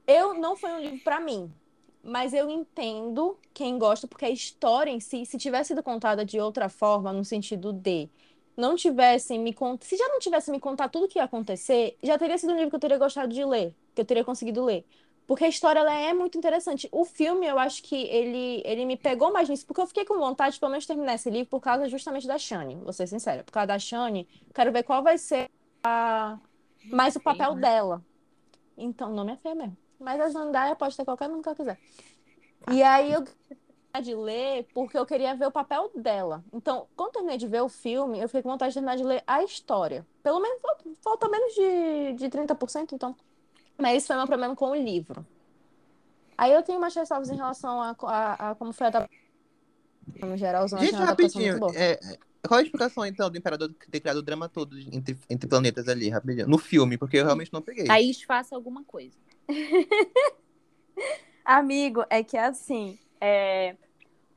eu 0.07 0.33
não 0.33 0.55
foi 0.55 0.71
um 0.71 0.79
livro 0.79 0.99
pra 0.99 1.19
mim, 1.19 1.51
mas 2.03 2.33
eu 2.33 2.49
entendo 2.49 3.37
quem 3.53 3.77
gosta, 3.77 4.07
porque 4.07 4.25
a 4.25 4.29
história 4.29 4.91
em 4.91 4.99
si, 4.99 5.25
se 5.25 5.37
tivesse 5.37 5.69
sido 5.69 5.81
contada 5.81 6.25
de 6.25 6.39
outra 6.39 6.67
forma, 6.67 7.13
no 7.13 7.23
sentido 7.23 7.71
de 7.71 8.09
não 8.55 8.75
tivessem 8.75 9.39
me 9.39 9.53
cont... 9.53 9.83
se 9.83 9.97
já 9.97 10.07
não 10.09 10.19
tivesse 10.19 10.51
me 10.51 10.59
contar 10.59 10.89
tudo 10.89 11.05
o 11.05 11.07
que 11.07 11.17
ia 11.19 11.23
acontecer, 11.23 11.97
já 12.03 12.17
teria 12.17 12.37
sido 12.37 12.53
um 12.53 12.55
livro 12.55 12.69
que 12.69 12.75
eu 12.75 12.79
teria 12.79 12.97
gostado 12.97 13.33
de 13.33 13.43
ler, 13.43 13.73
que 13.95 14.01
eu 14.01 14.05
teria 14.05 14.23
conseguido 14.23 14.63
ler. 14.63 14.85
Porque 15.25 15.45
a 15.45 15.47
história 15.47 15.79
ela 15.79 15.93
é 15.93 16.13
muito 16.13 16.37
interessante. 16.37 16.87
O 16.91 17.05
filme, 17.05 17.47
eu 17.47 17.57
acho 17.57 17.81
que 17.81 17.95
ele, 17.95 18.61
ele 18.65 18.85
me 18.85 18.97
pegou 18.97 19.31
mais 19.31 19.47
nisso, 19.47 19.65
porque 19.65 19.81
eu 19.81 19.87
fiquei 19.87 20.03
com 20.05 20.17
vontade 20.17 20.55
de 20.55 20.59
pelo 20.59 20.71
menos 20.71 20.85
terminar 20.85 21.15
esse 21.15 21.29
livro 21.29 21.47
por 21.47 21.61
causa 21.61 21.87
justamente 21.87 22.27
da 22.27 22.37
Shani, 22.37 22.75
vou 22.75 22.91
ser 22.91 23.07
sincera. 23.07 23.43
Por 23.43 23.51
causa 23.51 23.67
da 23.67 23.79
Shani, 23.79 24.27
quero 24.53 24.71
ver 24.71 24.83
qual 24.83 25.01
vai 25.01 25.17
ser 25.17 25.49
a... 25.83 26.37
mais 26.91 27.15
o 27.15 27.21
papel 27.21 27.55
né? 27.55 27.61
dela. 27.61 28.05
Então, 28.77 29.11
o 29.11 29.15
nome 29.15 29.31
é 29.31 29.37
feio 29.37 29.55
mesmo. 29.55 29.82
Mas 30.03 30.19
a 30.19 30.29
Zandaia 30.29 30.75
pode 30.75 30.95
ter 30.95 31.05
qualquer 31.05 31.29
nome 31.29 31.41
que 31.41 31.49
ela 31.49 31.55
quiser. 31.55 31.79
E 32.71 32.83
aí 32.83 33.11
eu 33.11 33.23
de 34.01 34.15
ler 34.15 34.67
porque 34.73 34.97
eu 34.97 35.05
queria 35.05 35.35
ver 35.35 35.45
o 35.45 35.51
papel 35.51 35.91
dela. 35.95 36.43
Então, 36.51 36.87
quando 36.95 37.09
eu 37.09 37.13
terminei 37.13 37.37
de 37.37 37.47
ver 37.47 37.61
o 37.61 37.69
filme, 37.69 38.19
eu 38.19 38.27
fiquei 38.27 38.41
com 38.41 38.49
vontade 38.49 38.71
de 38.71 38.75
terminar 38.75 38.97
de 38.97 39.03
ler 39.03 39.23
a 39.27 39.43
história. 39.43 40.05
Pelo 40.23 40.39
menos 40.39 40.59
falta, 41.01 41.29
menos 41.29 41.53
de, 41.53 42.13
de 42.13 42.29
30%, 42.29 42.93
então. 42.93 43.15
Mas 43.77 43.97
esse 43.97 44.07
foi 44.07 44.15
meu 44.15 44.25
problema 44.25 44.55
com 44.55 44.71
o 44.71 44.75
livro. 44.75 45.25
Aí 46.35 46.51
eu 46.51 46.63
tenho 46.63 46.79
umas 46.79 46.95
ressalvas 46.95 47.29
em 47.29 47.35
relação 47.35 47.81
a, 47.81 47.95
a, 48.01 48.51
a 48.51 48.55
como 48.55 48.73
foi 48.73 48.87
a 48.87 49.07
no 50.21 50.35
geral, 50.35 50.67
Gente, 50.67 50.95
rapidinho. 50.95 51.57
muito 51.57 51.59
boa. 51.59 51.71
é, 51.75 51.99
qual 52.45 52.59
a 52.59 52.63
explicação, 52.63 53.05
então, 53.05 53.29
do 53.29 53.37
Imperador 53.37 53.73
ter 53.89 53.99
criado 53.99 54.17
o 54.17 54.21
drama 54.21 54.49
todo 54.49 54.77
entre, 54.77 55.17
entre 55.29 55.47
planetas 55.47 55.87
ali, 55.87 56.09
rapidinho? 56.09 56.47
No 56.47 56.57
filme, 56.57 56.97
porque 56.97 57.17
eu 57.17 57.23
realmente 57.23 57.53
não 57.53 57.61
peguei. 57.61 57.85
Thaís, 57.85 58.21
faça 58.23 58.55
alguma 58.55 58.83
coisa. 58.83 59.17
Amigo, 61.45 62.05
é 62.09 62.23
que 62.23 62.37
assim, 62.37 62.97
é, 63.19 63.75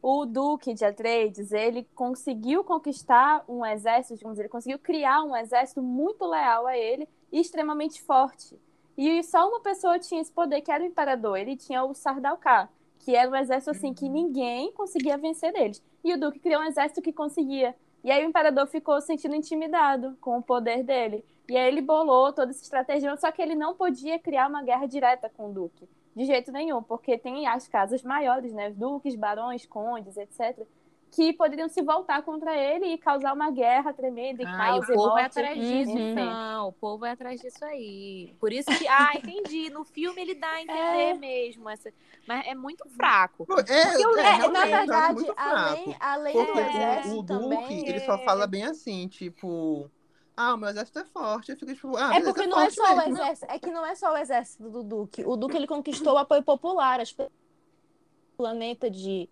o 0.02 0.25
Duque 0.25 0.75
de 0.75 0.84
Atreides, 0.84 1.52
ele 1.52 1.86
conseguiu 1.94 2.62
conquistar 2.62 3.44
um 3.48 3.64
exército, 3.64 4.16
digamos, 4.16 4.38
ele 4.38 4.48
conseguiu 4.48 4.78
criar 4.78 5.22
um 5.22 5.36
exército 5.36 5.82
muito 5.82 6.25
leal 6.26 6.66
a 6.66 6.76
ele 6.76 7.08
e 7.32 7.40
extremamente 7.40 8.02
forte. 8.02 8.58
E 8.96 9.22
só 9.25 9.48
uma 9.48 9.60
pessoa 9.60 9.98
tinha 9.98 10.20
esse 10.20 10.32
poder, 10.32 10.62
que 10.62 10.70
era 10.70 10.82
o 10.82 10.86
imperador. 10.86 11.36
Ele 11.36 11.56
tinha 11.56 11.84
o 11.84 11.92
Sardaukar, 11.92 12.70
que 12.98 13.14
era 13.14 13.30
um 13.30 13.36
exército 13.36 13.70
assim 13.70 13.92
que 13.92 14.08
ninguém 14.08 14.72
conseguia 14.72 15.18
vencer 15.18 15.52
deles. 15.52 15.82
E 16.02 16.14
o 16.14 16.18
Duque 16.20 16.38
criou 16.38 16.62
um 16.62 16.66
exército 16.66 17.02
que 17.02 17.12
conseguia. 17.12 17.75
E 18.02 18.10
aí 18.10 18.25
o 18.25 18.28
imperador 18.28 18.66
ficou 18.66 19.00
se 19.00 19.08
sentindo 19.08 19.34
intimidado 19.34 20.16
com 20.20 20.38
o 20.38 20.42
poder 20.42 20.82
dele. 20.82 21.25
E 21.48 21.56
aí 21.56 21.68
ele 21.68 21.80
bolou 21.80 22.32
toda 22.32 22.50
essa 22.50 22.62
estratégia, 22.62 23.16
só 23.16 23.30
que 23.30 23.40
ele 23.40 23.54
não 23.54 23.74
podia 23.74 24.18
criar 24.18 24.48
uma 24.48 24.62
guerra 24.62 24.86
direta 24.86 25.30
com 25.36 25.50
o 25.50 25.52
Duque. 25.52 25.88
De 26.14 26.24
jeito 26.24 26.50
nenhum, 26.50 26.82
porque 26.82 27.18
tem 27.18 27.46
as 27.46 27.68
casas 27.68 28.02
maiores, 28.02 28.52
né? 28.52 28.70
Duques, 28.70 29.14
barões, 29.14 29.66
condes, 29.66 30.16
etc., 30.16 30.66
que 31.12 31.32
poderiam 31.32 31.68
se 31.68 31.80
voltar 31.82 32.20
contra 32.22 32.54
ele 32.56 32.86
e 32.86 32.98
causar 32.98 33.32
uma 33.32 33.50
guerra 33.50 33.92
tremenda 33.92 34.42
e 34.42 34.46
Ah, 34.46 34.54
o 34.54 34.56
causa 34.56 34.92
e 34.92 34.96
povo 34.96 35.12
vai 35.12 35.22
morte. 35.22 35.38
atrás 35.38 35.58
disso, 35.60 35.92
Uhum. 35.92 36.10
então. 36.10 36.68
O 36.68 36.72
povo 36.72 36.98
vai 36.98 37.10
atrás 37.12 37.40
disso 37.40 37.64
aí. 37.64 38.34
Por 38.40 38.52
isso 38.52 38.68
que. 38.76 38.86
Ah, 38.88 39.12
entendi. 39.14 39.70
No 39.70 39.84
filme 39.84 40.20
ele 40.20 40.34
dá 40.34 40.48
a 40.48 40.60
entender 40.60 41.14
mesmo. 41.14 41.70
Essa... 41.70 41.90
Mas 42.26 42.46
é 42.46 42.54
muito 42.54 42.86
fraco. 42.90 43.46
É, 43.68 43.72
é, 43.72 43.78
É, 43.78 44.34
realmente, 44.34 44.52
na 44.52 44.66
é 44.66 44.66
verdade, 44.78 45.24
além, 45.36 45.96
além 46.00 46.34
do 46.44 46.60
exército 46.60 47.14
o, 47.14 47.18
o 47.20 47.22
Duque, 47.22 47.56
também... 47.56 47.88
ele 47.88 48.00
só 48.00 48.18
fala 48.18 48.46
bem 48.46 48.64
assim, 48.64 49.06
tipo... 49.08 49.88
Ah, 50.36 50.54
o 50.54 50.56
meu 50.58 50.68
exército 50.68 50.98
é 50.98 51.04
forte. 51.04 51.50
Eu 51.52 51.56
fico 51.56 51.72
tipo... 51.74 51.96
Ah, 51.96 52.14
É 52.14 52.20
porque 52.20 52.46
não 52.46 52.60
é 52.60 52.68
só 52.70 52.82
o 52.92 52.96
mesmo. 52.98 53.16
exército, 53.16 53.46
é 53.50 53.58
que 53.58 53.70
não 53.70 53.86
é 53.86 53.94
só 53.94 54.12
o 54.12 54.16
exército 54.16 54.68
do 54.70 54.82
Duque. 54.82 55.24
O 55.24 55.34
Duque 55.36 55.56
ele 55.56 55.66
conquistou 55.66 56.14
o 56.14 56.18
apoio 56.18 56.42
popular, 56.42 57.00
as 57.00 57.10
pessoas 57.12 57.30
do 57.32 58.36
planeta 58.36 58.90
de 58.90 59.28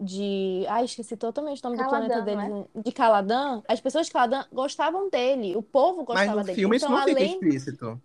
de, 0.00 0.64
ai, 0.68 0.84
esqueci 0.84 1.16
totalmente 1.16 1.58
o 1.60 1.68
nome 1.68 1.82
do 1.82 1.88
planeta 1.88 2.22
dele, 2.22 2.64
de 2.72 2.92
Caladan. 2.92 3.62
As 3.66 3.80
pessoas 3.80 4.06
de 4.06 4.12
Caladan 4.12 4.44
gostavam 4.52 5.10
dele, 5.10 5.56
o 5.56 5.62
povo 5.62 5.98
Mas 5.98 6.06
gostava 6.06 6.36
no 6.38 6.44
dele. 6.44 6.54
filme 6.54 6.76
isso 6.76 6.84
então, 6.86 6.96
não 6.96 7.04
fica 7.04 7.18
além 7.18 7.32
explícito. 7.32 8.00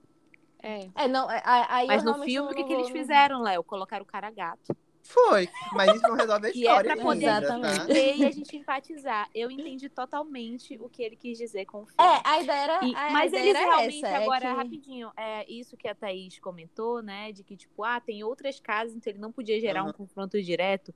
É. 0.64 0.90
É, 0.96 1.08
não, 1.08 1.30
é- 1.30 1.44
aí 1.46 1.86
Mas 1.86 2.04
no 2.04 2.16
filme, 2.24 2.48
não- 2.48 2.52
o 2.52 2.56
que, 2.56 2.62
não 2.62 2.68
que 2.68 2.74
eles 2.74 2.90
fizeram, 2.90 3.44
Léo? 3.44 3.64
Colocaram 3.64 4.02
o 4.04 4.08
cara 4.08 4.32
gato. 4.32 4.76
Foi, 5.06 5.50
mas 5.74 5.94
isso 5.94 6.08
não 6.08 6.16
resolve 6.16 6.48
a 6.48 6.52
Que 6.52 6.60
é 6.60 6.62
história 6.70 6.96
pra 6.96 7.04
poder 7.04 7.26
ainda, 7.28 7.42
Exatamente. 7.42 7.78
tá? 7.78 7.84
entender 7.84 8.16
e 8.16 8.26
a 8.26 8.32
gente 8.32 8.58
empatizar. 8.58 9.30
Eu 9.36 9.52
entendi 9.52 9.90
totalmente 9.90 10.78
o 10.80 10.90
que 10.90 11.04
ele 11.04 11.16
quis 11.16 11.38
dizer 11.38 11.66
com 11.66 11.84
o 11.84 11.86
filme. 11.86 12.10
É, 12.10 12.22
a 12.26 12.42
ideia 12.42 12.58
era, 12.64 12.86
E- 12.88 12.96
a 12.96 13.12
mas 13.12 13.34
ideia 13.34 13.42
eles 13.44 13.56
era 13.56 13.66
realmente, 13.68 13.98
essa, 13.98 14.08
é 14.08 14.16
agora, 14.16 14.40
que- 14.50 14.56
rapidinho, 14.56 15.12
é 15.18 15.52
isso 15.52 15.76
que 15.78 15.88
a 15.88 15.94
Thaís 15.96 16.40
comentou, 16.40 17.02
né? 17.04 17.32
De 17.34 17.44
que, 17.44 17.58
tipo, 17.58 17.84
ah, 17.84 18.00
tem 18.00 18.24
outras 18.24 18.60
casas, 18.60 18.96
então 18.96 19.12
ele 19.12 19.20
não 19.20 19.32
podia 19.32 19.60
gerar 19.60 19.82
um 19.84 19.88
Aham. 19.88 19.94
confronto 19.94 20.42
direto. 20.42 20.94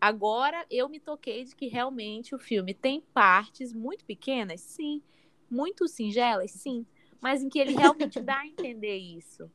Agora 0.00 0.64
eu 0.70 0.88
me 0.88 0.98
toquei 1.00 1.44
de 1.44 1.54
que 1.54 1.66
realmente 1.66 2.34
o 2.34 2.38
filme 2.38 2.74
tem 2.74 3.02
partes 3.12 3.72
muito 3.72 4.04
pequenas, 4.04 4.60
sim. 4.62 5.02
Muito 5.50 5.86
singelas, 5.86 6.50
sim. 6.50 6.86
Mas 7.20 7.42
em 7.42 7.48
que 7.48 7.58
ele 7.58 7.74
realmente 7.74 8.20
dá 8.22 8.38
a 8.40 8.46
entender 8.46 8.96
isso. 8.96 9.50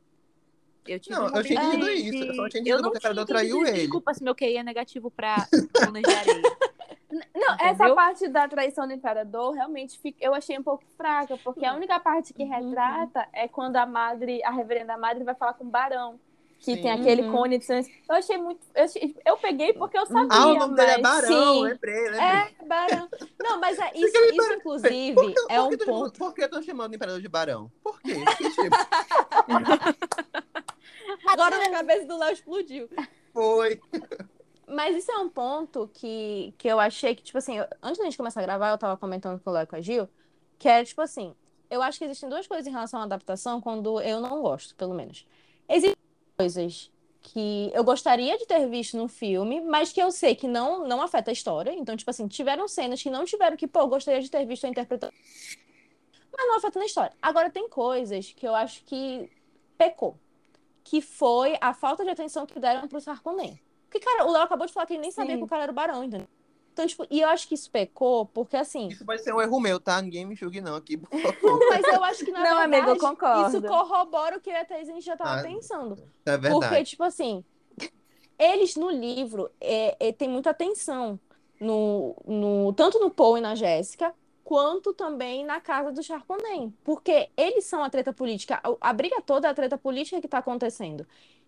Eu 0.86 0.98
tive 0.98 1.14
Não, 1.16 1.26
um 1.26 1.36
eu 1.36 1.44
tinha 1.44 1.62
entendido 1.62 1.86
de- 1.86 1.92
isso, 1.92 2.24
eu 2.24 2.34
só 2.34 2.48
tinha 2.48 2.60
entendido 2.62 2.82
porque 2.82 2.98
o 2.98 3.00
cara 3.00 3.26
traiu 3.26 3.66
ele. 3.66 3.80
Desculpa 3.82 4.14
se 4.14 4.22
meu 4.24 4.34
QI 4.34 4.56
é 4.56 4.62
negativo 4.62 5.10
pra 5.10 5.36
Colunas 5.92 6.02
de 6.02 6.10
Areia. 6.14 6.42
Não, 7.34 7.54
essa 7.54 7.70
Entendeu? 7.74 7.94
parte 7.94 8.28
da 8.28 8.48
traição 8.48 8.86
do 8.86 8.92
imperador 8.92 9.52
realmente 9.52 9.98
fica- 9.98 10.18
eu 10.24 10.32
achei 10.32 10.58
um 10.58 10.62
pouco 10.62 10.84
fraca, 10.96 11.36
porque 11.42 11.64
a 11.66 11.74
única 11.74 11.98
parte 12.00 12.32
que 12.32 12.42
Uhum. 12.44 12.50
retrata 12.50 13.26
é 13.32 13.48
quando 13.48 13.76
a 13.76 13.84
madre, 13.86 14.42
a 14.44 14.50
reverenda 14.50 14.96
madre, 14.96 15.24
vai 15.24 15.34
falar 15.34 15.54
com 15.54 15.64
o 15.64 15.68
barão. 15.70 16.18
Que 16.62 16.74
Sim. 16.76 16.82
tem 16.82 16.90
aquele 16.90 17.22
Uhum. 17.22 17.32
cone 17.32 17.56
de 17.58 17.64
sangue. 17.64 17.90
Eu 18.06 18.14
achei 18.16 18.36
muito. 18.36 18.60
Eu, 18.74 18.84
achei- 18.84 19.16
eu 19.24 19.36
peguei 19.38 19.72
porque 19.72 19.98
eu 19.98 20.04
sabia. 20.04 20.28
Ah, 20.30 20.46
o 20.48 20.54
nome 20.54 20.76
dele 20.76 20.90
é 20.90 20.98
mas- 20.98 21.22
Barão, 21.22 21.54
sim. 21.54 21.62
lembrei, 21.62 22.02
lembrei. 22.02 22.20
É, 22.20 22.50
Barão. 22.66 23.08
Não, 23.42 23.58
mas 23.60 23.78
é, 23.78 23.90
isso, 23.96 24.18
isso 24.18 24.52
inclusive, 24.52 25.14
Por 25.14 25.32
que, 25.32 25.40
é 25.52 25.56
por 25.58 25.72
um 25.72 25.78
ponto. 25.78 26.18
Por 26.18 26.34
que 26.34 26.42
estão 26.42 26.62
chamando 26.62 26.92
o 26.92 26.94
Imperador 26.96 27.20
de 27.22 27.28
Barão? 27.28 27.72
Por 27.82 27.98
quê? 28.02 28.12
Que 28.36 28.50
tipo, 28.50 28.76
Agora 31.26 31.58
na 31.58 31.70
cabeça 31.70 32.06
do 32.06 32.16
Léo 32.18 32.32
explodiu. 32.32 32.88
foi. 33.32 33.80
Mas 34.66 34.96
isso 34.96 35.10
é 35.10 35.18
um 35.18 35.28
ponto 35.28 35.90
que, 35.92 36.54
que 36.56 36.68
eu 36.68 36.78
achei 36.78 37.14
que, 37.14 37.22
tipo 37.22 37.38
assim, 37.38 37.58
eu- 37.58 37.66
antes 37.82 37.98
da 37.98 38.04
gente 38.04 38.16
começar 38.16 38.40
a 38.40 38.42
gravar, 38.44 38.70
eu 38.70 38.78
tava 38.78 38.96
comentando 38.96 39.40
com 39.40 39.50
o 39.50 39.52
Léo 39.52 39.64
e 39.64 39.66
com 39.66 39.76
a 39.76 39.80
Gil, 39.80 40.08
que 40.58 40.68
é, 40.68 40.84
tipo 40.84 41.00
assim, 41.00 41.34
eu 41.68 41.82
acho 41.82 41.98
que 41.98 42.04
existem 42.04 42.28
duas 42.28 42.46
coisas 42.46 42.66
em 42.66 42.70
relação 42.70 43.00
à 43.00 43.02
adaptação 43.02 43.60
quando 43.60 44.00
eu 44.00 44.20
não 44.20 44.40
gosto, 44.42 44.74
pelo 44.76 44.94
menos. 44.94 45.26
Existem 45.68 45.96
coisas 46.38 46.90
que 47.22 47.70
eu 47.74 47.82
gostaria 47.84 48.38
de 48.38 48.46
ter 48.46 48.66
visto 48.68 48.96
no 48.96 49.08
filme, 49.08 49.60
mas 49.60 49.92
que 49.92 50.00
eu 50.00 50.10
sei 50.12 50.34
que 50.36 50.46
não, 50.46 50.86
não 50.86 51.02
afeta 51.02 51.30
a 51.30 51.32
história. 51.32 51.72
Então, 51.72 51.96
tipo 51.96 52.10
assim, 52.10 52.28
tiveram 52.28 52.66
cenas 52.68 53.02
que 53.02 53.10
não 53.10 53.24
tiveram 53.24 53.56
que, 53.56 53.66
pô, 53.66 53.80
eu 53.80 53.88
gostaria 53.88 54.20
de 54.20 54.30
ter 54.30 54.44
visto 54.46 54.64
a 54.64 54.68
interpretação. 54.68 55.14
Mas 56.32 56.46
não 56.46 56.56
afeta 56.56 56.78
na 56.78 56.86
história. 56.86 57.12
Agora, 57.20 57.50
tem 57.50 57.68
coisas 57.68 58.32
que 58.32 58.46
eu 58.46 58.54
acho 58.54 58.84
que 58.84 59.28
pecou. 59.76 60.16
Que 60.84 61.00
foi 61.00 61.56
a 61.60 61.72
falta 61.74 62.04
de 62.04 62.10
atenção 62.10 62.46
que 62.46 62.58
deram 62.58 62.88
pro 62.88 63.00
Sarkonnen. 63.00 63.60
Porque, 63.88 64.00
cara, 64.00 64.24
o 64.26 64.32
Léo 64.32 64.42
acabou 64.42 64.66
de 64.66 64.72
falar 64.72 64.86
que 64.86 64.94
ele 64.94 65.02
nem 65.02 65.10
sabia 65.10 65.32
Sim. 65.34 65.38
que 65.38 65.44
o 65.44 65.48
cara 65.48 65.64
era 65.64 65.72
o 65.72 65.74
barão, 65.74 66.02
entendeu? 66.04 66.28
Então, 66.72 66.86
tipo, 66.86 67.04
e 67.10 67.20
eu 67.20 67.28
acho 67.28 67.48
que 67.48 67.54
isso 67.54 67.70
pecou, 67.70 68.24
porque 68.26 68.56
assim. 68.56 68.86
Isso 68.88 69.04
pode 69.04 69.22
ser 69.22 69.34
um 69.34 69.40
erro 69.40 69.60
meu, 69.60 69.80
tá? 69.80 70.00
Ninguém 70.00 70.24
me 70.24 70.34
julgue 70.36 70.60
não 70.60 70.76
aqui, 70.76 70.96
por 70.96 71.10
favor. 71.20 71.58
Não, 71.58 71.68
mas 71.68 71.84
eu 71.84 72.04
acho 72.04 72.24
que 72.24 72.30
na 72.30 72.38
Não, 72.38 72.44
verdade, 72.58 72.74
amigo, 72.74 72.90
eu 72.90 72.98
concordo. 72.98 73.48
isso 73.48 73.62
corrobora 73.66 74.38
o 74.38 74.40
que 74.40 74.50
e 74.50 74.54
a 74.56 74.64
Thaís 74.64 74.88
a 74.88 74.92
gente 74.92 75.04
já 75.04 75.16
tava 75.16 75.40
Ah, 75.40 75.42
pensando. 75.42 75.94
É 76.24 76.38
Porque, 76.38 76.48
verdade. 76.60 76.90
tipo 76.90 77.02
assim, 77.02 77.44
eles 78.38 78.76
no 78.76 78.88
livro 78.90 79.50
é, 79.60 79.96
é, 80.08 80.12
tem 80.12 80.28
muita 80.28 80.50
atenção 80.50 81.18
no, 81.60 82.16
no, 82.26 82.72
tanto 82.72 82.98
no 83.00 83.10
Paul 83.10 83.36
e 83.36 83.40
na 83.40 83.54
Jéssica, 83.54 84.14
quanto 84.50 84.92
também 84.92 85.44
na 85.44 85.60
casa 85.60 85.92
do 85.92 86.02
Charconem. 86.02 86.74
Porque 86.82 87.28
eles 87.36 87.66
são 87.66 87.84
a 87.84 87.88
treta 87.88 88.12
política, 88.12 88.60
a, 88.80 88.92
briga 88.92 89.22
toda 89.22 89.46
é 89.46 89.50
a 89.52 89.54
treta 89.54 89.78
política 89.78 90.20
que 90.20 90.26
tá 90.26 90.38
acontecendo. 90.38 91.06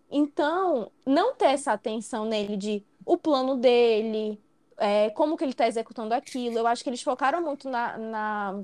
Então, 0.09 0.89
não 1.05 1.35
ter 1.35 1.47
essa 1.47 1.73
atenção 1.73 2.25
nele 2.25 2.57
de 2.57 2.87
o 3.05 3.17
plano 3.17 3.57
dele, 3.57 4.41
é, 4.77 5.11
como 5.11 5.37
que 5.37 5.43
ele 5.43 5.53
tá 5.53 5.67
executando 5.67 6.15
aquilo, 6.15 6.57
eu 6.57 6.67
acho 6.69 6.85
que 6.85 6.91
eles 6.91 7.03
focaram 7.03 7.43
muito 7.43 7.69
na, 7.69 7.99
na, 7.99 8.61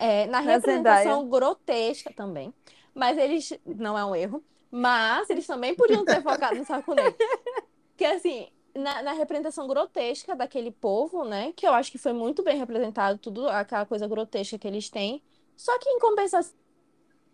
é, 0.00 0.26
na 0.26 0.40
representação 0.40 1.28
grotesca 1.28 2.12
também. 2.12 2.52
Mas 2.92 3.16
eles, 3.18 3.56
não 3.64 3.96
é 3.96 4.04
um 4.04 4.16
erro, 4.16 4.42
mas 4.68 5.30
eles 5.30 5.46
também 5.46 5.76
podiam 5.76 6.04
ter 6.04 6.20
focado 6.24 6.56
no 6.56 6.64
Sarkozy. 6.64 7.00
Que 7.94 8.06
assim, 8.06 8.48
na, 8.74 9.02
na 9.02 9.12
representação 9.12 9.66
grotesca 9.66 10.34
daquele 10.34 10.70
povo, 10.70 11.24
né? 11.24 11.52
Que 11.54 11.66
eu 11.66 11.72
acho 11.72 11.90
que 11.90 11.98
foi 11.98 12.12
muito 12.12 12.42
bem 12.42 12.58
representado, 12.58 13.18
tudo 13.18 13.48
aquela 13.48 13.86
coisa 13.86 14.06
grotesca 14.06 14.58
que 14.58 14.66
eles 14.66 14.88
têm. 14.88 15.22
Só 15.56 15.78
que 15.78 15.88
em 15.88 15.98
compensação, 15.98 16.54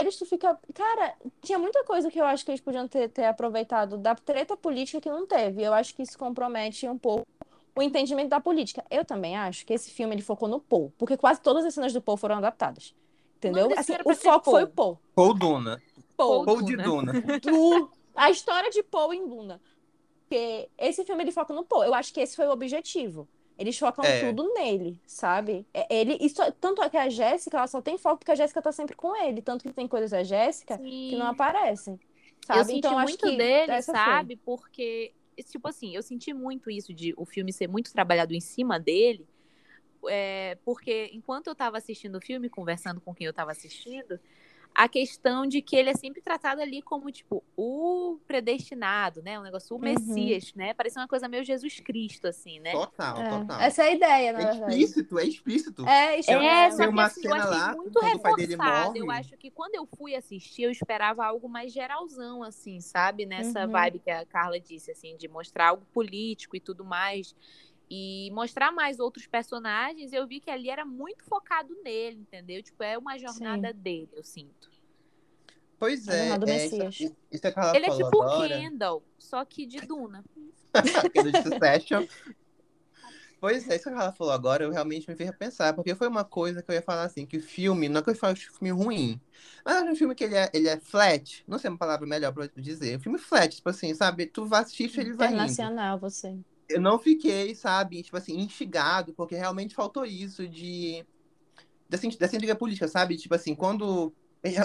eles 0.01 0.17
tu 0.17 0.27
fica. 0.27 0.59
Cara, 0.75 1.15
tinha 1.43 1.59
muita 1.59 1.83
coisa 1.85 2.11
que 2.11 2.21
eu 2.21 2.25
acho 2.25 2.45
que 2.45 2.51
eles 2.51 2.61
podiam 2.61 2.87
ter, 2.87 3.09
ter 3.09 3.25
aproveitado 3.25 3.97
da 3.97 4.15
treta 4.15 4.57
política 4.57 5.01
que 5.01 5.11
não 5.11 5.27
teve. 5.27 5.63
Eu 5.63 5.73
acho 5.73 5.95
que 5.95 6.03
isso 6.03 6.19
compromete 6.19 6.89
um 6.89 6.99
pouco 6.99 7.27
o 7.75 7.83
entendimento 7.83 8.29
da 8.29 8.41
política. 8.41 8.85
Eu 8.91 9.05
também 9.05 9.37
acho 9.37 9.65
que 9.65 9.73
esse 9.73 9.91
filme 9.91 10.15
ele 10.15 10.23
focou 10.23 10.49
no 10.49 10.61
Paul, 10.61 10.93
porque 10.99 11.17
quase 11.17 11.41
todas 11.41 11.65
as 11.65 11.73
cenas 11.75 11.93
do 11.93 12.03
Paul 12.03 12.17
foram 12.17 12.37
adaptadas. 12.37 12.95
Entendeu? 13.37 13.69
Assim, 13.77 13.95
o 14.05 14.15
foco 14.17 14.51
foi 14.51 14.65
o 14.65 14.69
Paul. 14.69 14.99
Paul. 15.15 15.29
Paul 15.29 15.35
Duna. 15.35 15.83
Paul. 16.17 16.45
Paul 16.45 16.63
de 16.63 16.77
Duna. 16.77 17.13
Duna. 17.39 17.39
Do- 17.41 17.91
a 18.17 18.31
história 18.31 18.69
de 18.69 18.83
Paul 18.83 19.15
em 19.15 19.23
Luna. 19.25 19.61
Porque 20.29 20.69
esse 20.77 21.05
filme 21.05 21.23
ele 21.25 21.33
foca 21.33 21.55
no 21.55 21.65
Paul. 21.65 21.85
Eu 21.85 21.95
acho 21.95 22.13
que 22.13 22.21
esse 22.21 22.37
foi 22.37 22.47
o 22.47 22.51
objetivo. 22.51 23.27
Eles 23.59 23.77
focam 23.79 24.05
É. 24.05 24.21
tudo 24.27 24.53
nele, 24.53 25.01
sabe? 25.07 25.67
É- 25.73 25.87
Ele, 26.01 26.19
isso, 26.21 26.41
tanto 26.61 26.83
é 26.83 26.91
que 26.91 26.97
a 26.99 27.09
Jéssica, 27.09 27.57
ela 27.57 27.67
só 27.67 27.81
tem 27.81 27.97
foco 27.97 28.19
porque 28.19 28.31
a 28.31 28.35
Jéssica 28.35 28.61
tá 28.63 28.71
sempre 28.71 28.95
com 28.95 29.17
ele. 29.17 29.41
Tanto 29.41 29.65
que 29.65 29.73
tem 29.73 29.89
coisas 29.89 30.11
da 30.11 30.23
Jéssica 30.23 30.77
que 30.79 31.17
não 31.17 31.27
aparecem. 31.29 31.99
Sabe? 32.47 32.61
Eu 32.61 32.65
senti 32.67 32.79
então, 32.79 32.99
acho 32.99 33.09
muito 33.09 33.27
que 33.27 33.37
dele, 33.37 33.73
essa 33.73 33.93
foi. 33.93 34.01
sabe? 34.01 34.37
Porque, 34.37 35.13
tipo 35.51 35.67
assim, 35.67 35.97
eu 35.97 36.03
senti 36.03 36.33
muito 36.35 36.71
isso 36.71 36.93
de 36.95 37.15
o 37.17 37.25
filme 37.25 37.53
ser 37.53 37.67
muito 37.69 37.91
trabalhado 37.93 38.35
em 38.35 38.41
cima 38.41 38.79
dele. 38.79 39.27
é, 40.09 40.57
porque 40.65 41.11
enquanto 41.13 41.49
eu 41.49 41.55
tava 41.57 41.77
assistindo 41.79 42.17
o 42.17 42.21
filme, 42.21 42.49
conversando 42.49 43.01
com 43.01 43.13
quem 43.13 43.27
eu 43.27 43.33
tava 43.33 43.51
assistindo, 43.51 44.21
a 44.75 44.89
questão 44.89 45.47
de 45.47 45.61
que 45.61 45.75
ele 45.77 45.91
é 45.91 45.95
sempre 45.95 46.23
tratado 46.23 46.61
ali 46.63 46.81
como, 46.83 47.11
tipo, 47.11 47.45
o 47.57 48.21
predestinado, 48.27 49.23
né? 49.23 49.39
O 49.39 49.43
negócio, 49.43 49.75
o 49.77 49.79
Uhum. 49.79 49.85
Messias, 49.85 50.53
né? 50.55 50.73
Parece 50.75 50.99
uma 50.99 51.09
coisa 51.09 51.29
meio 51.29 51.45
Jesus 51.45 51.81
Cristo, 51.81 52.27
assim, 52.29 52.61
né? 52.61 52.73
Total, 52.73 53.17
É, 53.17 53.29
total. 53.29 53.61
Essa 53.61 53.83
é 53.85 53.89
a 53.89 53.93
ideia, 53.93 54.33
na 54.33 54.41
É 54.41 54.45
verdade. 54.45 54.75
explícito, 54.83 55.19
é 55.19 55.25
explícito. 55.27 55.83
É, 55.87 56.19
isso 56.21 56.31
É, 56.31 56.67
é. 56.67 56.71
só 56.71 56.77
Tem 56.77 56.89
que 56.89 56.93
uma 56.93 57.05
assim, 57.05 57.21
eu 57.25 57.33
cena 57.33 57.45
achei 57.45 57.51
lá, 57.51 57.73
muito 57.77 57.99
reforçado. 58.01 58.97
Eu 58.97 59.11
acho 59.11 59.37
que 59.39 59.51
quando 59.51 59.75
eu 59.75 59.87
fui 59.97 60.15
assistir, 60.15 60.63
eu 60.63 60.71
esperava 60.71 61.25
algo 61.25 61.49
mais 61.49 61.73
geralzão, 61.73 62.43
assim, 62.43 62.81
sabe? 62.81 63.25
Nessa 63.27 63.65
Uhum. 63.65 63.73
vibe 63.73 64.01
que 64.01 64.11
a 64.11 64.25
Carla 64.27 64.61
disse, 64.61 64.91
assim, 64.91 65.17
de 65.17 65.29
mostrar 65.29 65.69
algo 65.69 65.87
político 65.93 66.57
e 66.57 66.61
tudo 66.61 66.85
mais. 66.85 67.35
E 67.91 68.31
mostrar 68.33 68.71
mais 68.71 68.99
outros 69.01 69.27
personagens, 69.27 70.13
eu 70.13 70.27
vi 70.27 70.41
que 70.41 70.51
ali 70.51 70.69
era 70.69 70.85
muito 70.85 71.25
focado 71.25 71.75
nele, 71.83 72.19
entendeu? 72.21 72.63
Tipo, 72.63 72.83
é 72.83 72.99
uma 72.99 73.19
jornada 73.19 73.73
dele, 73.73 74.11
eu 74.13 74.23
sinto. 74.23 74.71
Pois 75.79 76.07
É 76.09 76.13
é, 76.13 76.23
Leonardo 76.23 76.51
é 76.51 76.67
isso, 76.67 76.77
Messias. 76.77 77.13
isso 77.33 77.47
é 77.47 77.53
que 77.53 77.59
ela 77.59 77.77
Ele 77.77 77.87
é 77.87 77.91
tipo 77.91 78.19
o. 78.19 78.47
Kendall, 78.47 79.03
só 79.19 79.45
que 79.45 79.65
de 79.65 79.81
Duna. 79.81 80.25
de 80.75 81.43
Succession. 81.43 82.07
Pois 83.41 83.69
é, 83.69 83.77
isso 83.77 83.85
que 83.85 83.91
ela 83.91 84.13
falou 84.13 84.33
agora, 84.33 84.65
eu 84.65 84.71
realmente 84.71 85.09
me 85.09 85.15
fiz 85.15 85.31
pensar, 85.31 85.73
porque 85.73 85.95
foi 85.95 86.09
uma 86.09 86.25
coisa 86.25 86.61
que 86.61 86.71
eu 86.73 86.75
ia 86.75 86.83
falar 86.83 87.05
assim, 87.05 87.25
que 87.25 87.37
o 87.37 87.43
filme, 87.43 87.89
não 87.89 88.01
é 88.01 88.03
que 88.03 88.11
eu 88.11 88.15
falo 88.17 88.35
o 88.35 88.37
filme 88.37 88.71
ruim, 88.73 89.21
mas 89.65 89.77
é 89.77 89.83
um 89.85 89.95
filme 89.95 90.13
que 90.15 90.25
ele 90.25 90.35
é, 90.35 90.51
ele 90.53 90.69
é 90.69 90.81
flat, 90.81 91.45
não 91.47 91.57
sei 91.57 91.71
uma 91.71 91.79
palavra 91.79 92.05
melhor 92.05 92.33
pra 92.33 92.49
dizer, 92.57 92.99
um 92.99 93.01
filme 93.01 93.19
flat, 93.19 93.55
tipo 93.55 93.69
assim, 93.69 93.95
sabe, 93.95 94.27
tu 94.27 94.45
vai 94.45 94.63
assistir 94.63 94.89
feliz 94.89 95.13
ainda. 95.13 95.27
Internacional, 95.27 96.01
você. 96.01 96.37
Eu 96.69 96.81
não 96.81 96.99
fiquei, 96.99 97.55
sabe, 97.55 98.03
tipo 98.03 98.17
assim, 98.17 98.39
instigado, 98.39 99.15
porque 99.15 99.35
realmente 99.35 99.75
faltou 99.75 100.05
isso 100.05 100.47
de, 100.47 101.05
dessa, 101.89 102.07
dessa 102.09 102.37
intriga 102.37 102.55
política, 102.55 102.87
sabe, 102.89 103.17
tipo 103.17 103.35
assim, 103.35 103.55
quando, 103.55 104.13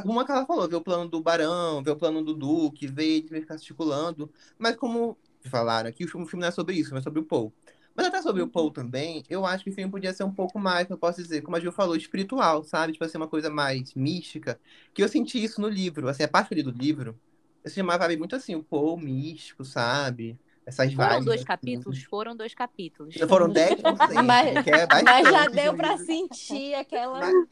uma 0.05 0.25
que 0.25 0.31
ela 0.31 0.45
falou, 0.45 0.67
ver 0.67 0.75
o 0.75 0.81
plano 0.81 1.09
do 1.09 1.21
Barão, 1.21 1.81
ver 1.83 1.91
o 1.91 1.95
plano 1.95 2.23
do 2.23 2.33
Duque, 2.33 2.87
ver 2.87 3.25
ele 3.29 3.41
ficar 3.41 3.57
circulando, 3.57 4.31
mas 4.57 4.75
como 4.75 5.17
falaram 5.49 5.89
aqui, 5.89 6.05
o 6.05 6.07
filme, 6.07 6.27
não 6.33 6.47
é 6.47 6.51
sobre 6.51 6.75
isso, 6.75 6.95
é 6.95 7.01
sobre 7.01 7.19
o 7.19 7.25
Paul. 7.25 7.53
Mas 7.95 8.07
até 8.07 8.21
sobre 8.21 8.41
o 8.41 8.47
Paul 8.47 8.71
também, 8.71 9.23
eu 9.29 9.45
acho 9.45 9.63
que 9.63 9.69
o 9.69 9.73
filme 9.73 9.91
podia 9.91 10.13
ser 10.13 10.23
um 10.23 10.33
pouco 10.33 10.59
mais, 10.59 10.89
eu 10.89 10.97
posso 10.97 11.21
dizer, 11.21 11.41
como 11.41 11.55
a 11.55 11.59
Gil 11.59 11.71
falou, 11.71 11.95
espiritual, 11.95 12.63
sabe? 12.63 12.93
Tipo 12.93 13.05
assim, 13.05 13.17
uma 13.17 13.27
coisa 13.27 13.49
mais 13.51 13.93
mística. 13.93 14.59
Que 14.93 15.03
eu 15.03 15.07
senti 15.07 15.43
isso 15.43 15.61
no 15.61 15.67
livro. 15.67 16.07
Assim, 16.07 16.23
a 16.23 16.27
parte 16.27 16.53
ali 16.53 16.63
do 16.63 16.71
livro, 16.71 17.19
eu 17.63 17.69
senti 17.69 17.85
vibe 17.85 18.17
muito 18.17 18.35
assim, 18.35 18.55
o 18.55 18.63
Paul 18.63 18.97
místico, 18.97 19.63
sabe? 19.63 20.39
Essas 20.65 20.93
Foram 20.93 21.09
vibes. 21.09 21.25
dois 21.25 21.39
assim. 21.39 21.45
capítulos? 21.47 22.03
Foram 22.03 22.35
dois 22.35 22.53
capítulos. 22.53 23.15
Foram 23.27 23.49
10%, 23.49 24.23
Mas- 24.23 24.63
que 24.63 24.69
é 24.71 24.87
bastante. 24.87 25.03
Mas 25.03 25.29
já 25.29 25.47
deu 25.47 25.71
de 25.71 25.77
pra 25.77 25.89
livro. 25.91 26.05
sentir 26.05 26.73
aquela. 26.75 27.19
Mas- 27.19 27.47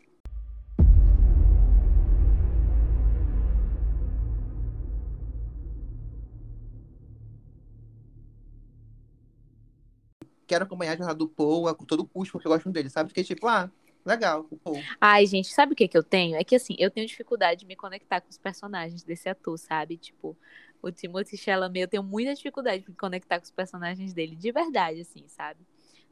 Quero 10.47 10.65
acompanhar 10.65 10.93
a 10.93 10.97
jornada 10.97 11.17
do 11.17 11.27
Paul 11.29 11.67
a 11.67 11.73
todo 11.73 12.05
custo, 12.05 12.33
porque 12.33 12.47
eu 12.47 12.51
gosto 12.51 12.69
dele, 12.69 12.89
sabe? 12.89 13.09
Porque, 13.09 13.23
tipo, 13.23 13.47
ah, 13.47 13.71
legal, 14.05 14.45
o 14.51 14.57
Paul. 14.57 14.77
Ai, 14.99 15.25
gente, 15.25 15.47
sabe 15.53 15.71
o 15.73 15.75
que 15.75 15.87
que 15.87 15.97
eu 15.97 16.03
tenho? 16.03 16.35
É 16.35 16.43
que 16.43 16.55
assim, 16.55 16.75
eu 16.77 16.91
tenho 16.91 17.07
dificuldade 17.07 17.61
de 17.61 17.65
me 17.65 17.75
conectar 17.75 18.19
com 18.19 18.29
os 18.29 18.37
personagens 18.37 19.01
desse 19.03 19.29
ator, 19.29 19.57
sabe? 19.57 19.95
Tipo, 19.97 20.37
o 20.81 20.91
Timothy 20.91 21.37
Chalamet, 21.37 21.81
eu 21.81 21.87
tenho 21.87 22.03
muita 22.03 22.33
dificuldade 22.33 22.83
de 22.83 22.89
me 22.89 22.95
conectar 22.95 23.39
com 23.39 23.45
os 23.45 23.51
personagens 23.51 24.13
dele, 24.13 24.35
de 24.35 24.51
verdade, 24.51 25.01
assim, 25.01 25.27
sabe? 25.27 25.59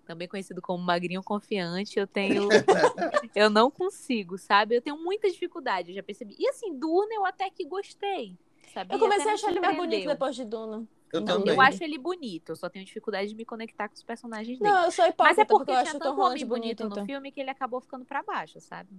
Também 0.05 0.27
conhecido 0.27 0.61
como 0.61 0.83
Magrinho 0.83 1.23
Confiante, 1.23 1.99
eu 1.99 2.07
tenho. 2.07 2.47
eu 3.35 3.49
não 3.49 3.69
consigo, 3.69 4.37
sabe? 4.37 4.75
Eu 4.75 4.81
tenho 4.81 4.97
muita 4.97 5.29
dificuldade, 5.29 5.89
eu 5.89 5.95
já 5.95 6.03
percebi. 6.03 6.35
E 6.39 6.47
assim, 6.49 6.77
Duna 6.77 7.13
eu 7.13 7.25
até 7.25 7.49
que 7.49 7.65
gostei, 7.65 8.35
sabe? 8.73 8.93
Eu 8.93 8.99
comecei 8.99 9.29
a 9.29 9.33
achar 9.33 9.51
ele 9.51 9.59
mais 9.59 9.77
bonito 9.77 10.07
depois 10.07 10.35
de 10.35 10.45
Duna. 10.45 10.87
Eu 11.11 11.21
Não, 11.21 11.39
também. 11.39 11.53
Eu 11.53 11.61
acho 11.61 11.83
ele 11.83 11.97
bonito, 11.97 12.49
eu 12.49 12.55
só 12.55 12.69
tenho 12.69 12.85
dificuldade 12.85 13.29
de 13.29 13.35
me 13.35 13.43
conectar 13.43 13.87
com 13.87 13.95
os 13.95 14.03
personagens 14.03 14.59
dele. 14.59 14.71
Não, 14.71 14.85
eu 14.85 14.91
sou 14.91 15.05
hipócrita 15.05 15.23
Mas 15.23 15.37
é 15.39 15.45
porque, 15.45 15.57
porque 15.57 15.71
eu 15.71 15.75
acho 15.75 15.91
tinha 15.91 15.97
o 15.97 15.99
Tom 15.99 16.09
tanto 16.09 16.17
Holland 16.17 16.33
homem 16.33 16.45
bonito, 16.45 16.77
bonito 16.77 16.83
no 16.83 16.95
então. 16.95 17.05
filme 17.05 17.31
que 17.31 17.39
ele 17.39 17.49
acabou 17.49 17.81
ficando 17.81 18.05
pra 18.05 18.21
baixo, 18.21 18.59
sabe? 18.61 18.89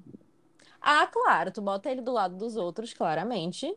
Ah, 0.80 1.06
claro, 1.06 1.52
tu 1.52 1.60
bota 1.60 1.90
ele 1.90 2.00
do 2.00 2.12
lado 2.12 2.36
dos 2.36 2.56
outros, 2.56 2.92
claramente. 2.92 3.72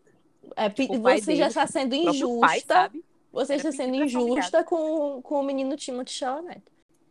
É, 0.56 0.70
Tipo, 0.70 0.98
você 1.00 1.22
já 1.36 1.48
dele, 1.48 1.48
está 1.50 1.68
sendo 1.68 1.90
próprio 2.02 2.40
pai, 2.40 2.58
injusta. 2.58 2.74
sabe? 2.74 3.04
Você 3.32 3.56
está 3.56 3.72
sendo 3.72 3.96
injusta 3.96 4.64
com, 4.64 5.22
com 5.22 5.40
o 5.40 5.44
menino 5.44 5.76
Timothy 5.76 6.12
Chalamet. 6.14 6.62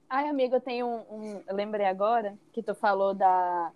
Ai, 0.09 0.29
amiga, 0.29 0.57
eu 0.57 0.61
tenho 0.61 0.87
um, 0.87 1.14
um- 1.37 1.42
Eu 1.47 1.55
lembrei 1.57 1.87
agora 1.87 2.38
que 2.53 2.62
tu 2.62 2.75
falou 2.75 3.14
da, 3.14 3.73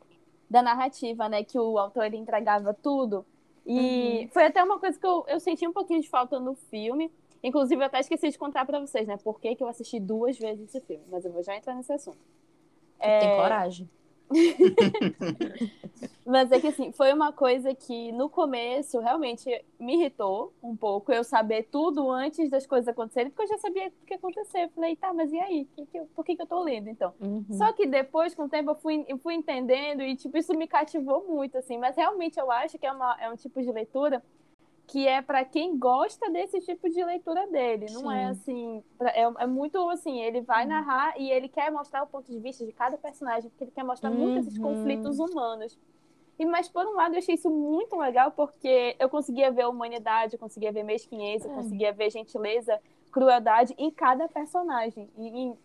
da 0.49 0.63
narrativa, 0.63 1.29
né? 1.29 1.43
Que 1.43 1.59
o 1.59 1.79
autor 1.79 2.05
ele 2.05 2.17
entregava 2.17 2.73
tudo. 2.75 3.25
E 3.67 4.29
foi 4.33 4.45
até 4.45 4.63
uma 4.63 4.79
coisa 4.79 4.97
que 4.99 5.05
eu, 5.07 5.25
eu 5.27 5.41
senti 5.41 5.67
um 5.67 5.73
pouquinho 5.73 6.01
de 6.01 6.09
falta 6.09 6.39
no 6.39 6.55
filme. 6.55 7.11
Inclusive, 7.43 7.83
eu 7.83 7.87
até 7.87 7.99
esqueci 8.01 8.31
de 8.31 8.39
contar 8.39 8.65
pra 8.65 8.79
vocês, 8.79 9.09
né? 9.09 9.17
Por 9.17 9.41
que, 9.41 9.57
que 9.57 9.63
eu 9.63 9.67
assisti 9.69 9.99
duas 9.99 10.39
vezes 10.39 10.69
esse 10.69 10.81
filme. 10.83 11.03
Mas 11.11 11.25
eu 11.25 11.33
vou 11.33 11.43
já 11.43 11.57
entrar 11.57 11.75
nesse 11.75 11.93
assunto. 11.93 12.19
É, 13.01 13.19
Tem 13.19 13.37
coragem. 13.37 13.89
Mas 16.25 16.51
é 16.51 16.61
que 16.61 16.67
assim, 16.67 16.91
foi 16.93 17.13
uma 17.13 17.33
coisa 17.33 17.73
que 17.75 18.11
no 18.13 18.29
começo 18.29 18.99
realmente 18.99 19.49
me 19.79 19.95
irritou 19.95 20.53
um 20.63 20.77
pouco 20.77 21.13
eu 21.13 21.23
saber 21.23 21.69
tudo 21.71 22.11
antes 22.11 22.51
das 22.51 22.67
coisas 22.67 22.89
acontecerem, 22.89 23.31
porque 23.31 23.45
eu 23.45 23.57
já 23.57 23.59
sabia 23.59 23.87
o 23.89 24.07
que 24.07 24.13
ia 24.15 24.17
acontecer. 24.17 24.69
Falei, 24.75 24.97
tá, 24.97 25.15
mas 25.15 25.33
e 25.33 25.39
aí? 25.39 25.65
Que 25.77 25.87
que 25.87 25.99
eu- 25.99 26.07
por 26.15 26.25
que, 26.25 26.35
que 26.35 26.43
eu 26.43 26.47
tô 26.47 26.63
lendo 26.63 26.89
então? 26.89 27.15
Uhum. 27.21 27.45
Só 27.53 27.73
que 27.73 27.87
depois, 27.87 28.35
com 28.35 28.45
o 28.45 28.49
tempo, 28.49 28.73
eu 28.73 28.75
fui, 28.75 29.05
eu 29.09 29.19
fui 29.19 29.35
entendendo 29.35 30.03
e, 30.03 30.17
tipo, 30.17 30.37
isso 30.37 30.53
me 30.55 30.67
cativou 30.67 31.25
muito, 31.29 31.57
assim. 31.59 31.79
Mas 31.79 31.97
realmente 31.97 32.39
eu 32.41 32.51
acho 32.51 32.77
que 32.79 32.87
é, 32.87 32.93
uma, 32.93 33.17
é 33.21 33.31
um 33.31 33.37
tipo 33.37 33.63
de 33.63 33.71
leitura 33.71 34.23
que 34.87 35.07
é 35.07 35.21
para 35.21 35.45
quem 35.45 35.77
gosta 35.79 36.31
desse 36.31 36.61
tipo 36.61 36.89
de 36.89 37.03
leitura 37.05 37.47
dele. 37.49 37.87
Não 37.93 38.11
é 38.11 38.33
Sim. 38.35 38.41
assim. 38.41 38.85
pra- 38.97 39.11
É, 39.11 39.23
é 39.23 39.47
muito 39.47 39.79
assim, 39.91 40.21
ele 40.21 40.41
vai 40.43 40.65
narrar 40.65 41.19
e 41.21 41.31
ele 41.31 41.49
quer 41.49 41.71
mostrar 41.73 42.03
o 42.03 42.07
ponto 42.07 42.31
de 42.31 42.39
vista 42.39 42.65
de 42.65 42.73
cada 42.73 42.97
personagem, 42.97 43.51
porque 43.51 43.65
ele 43.65 43.71
quer 43.73 43.83
mostrar 43.85 44.11
muito 44.11 44.39
esses 44.39 44.57
Uhum. 44.57 44.63
conflitos 44.63 45.19
humanos. 45.19 45.77
E, 46.39 46.45
mas, 46.45 46.69
por 46.69 46.87
um 46.87 46.93
lado, 46.95 47.15
eu 47.15 47.19
achei 47.19 47.35
isso 47.35 47.51
muito 47.51 47.97
legal, 47.97 48.31
porque 48.31 48.95
eu 48.99 49.09
conseguia 49.09 49.51
ver 49.51 49.63
a 49.63 49.69
humanidade, 49.69 50.35
eu 50.35 50.39
conseguia 50.39 50.71
ver 50.71 50.83
mesquinhez, 50.83 51.45
eu 51.45 51.51
É. 51.51 51.55
conseguia 51.55 51.93
ver 51.93 52.11
gentileza, 52.11 52.79
crueldade 53.11 53.75
em 53.79 53.91
cada 53.91 54.29
personagem. 54.29 55.09
E, 55.17 55.27
em- 55.29 55.59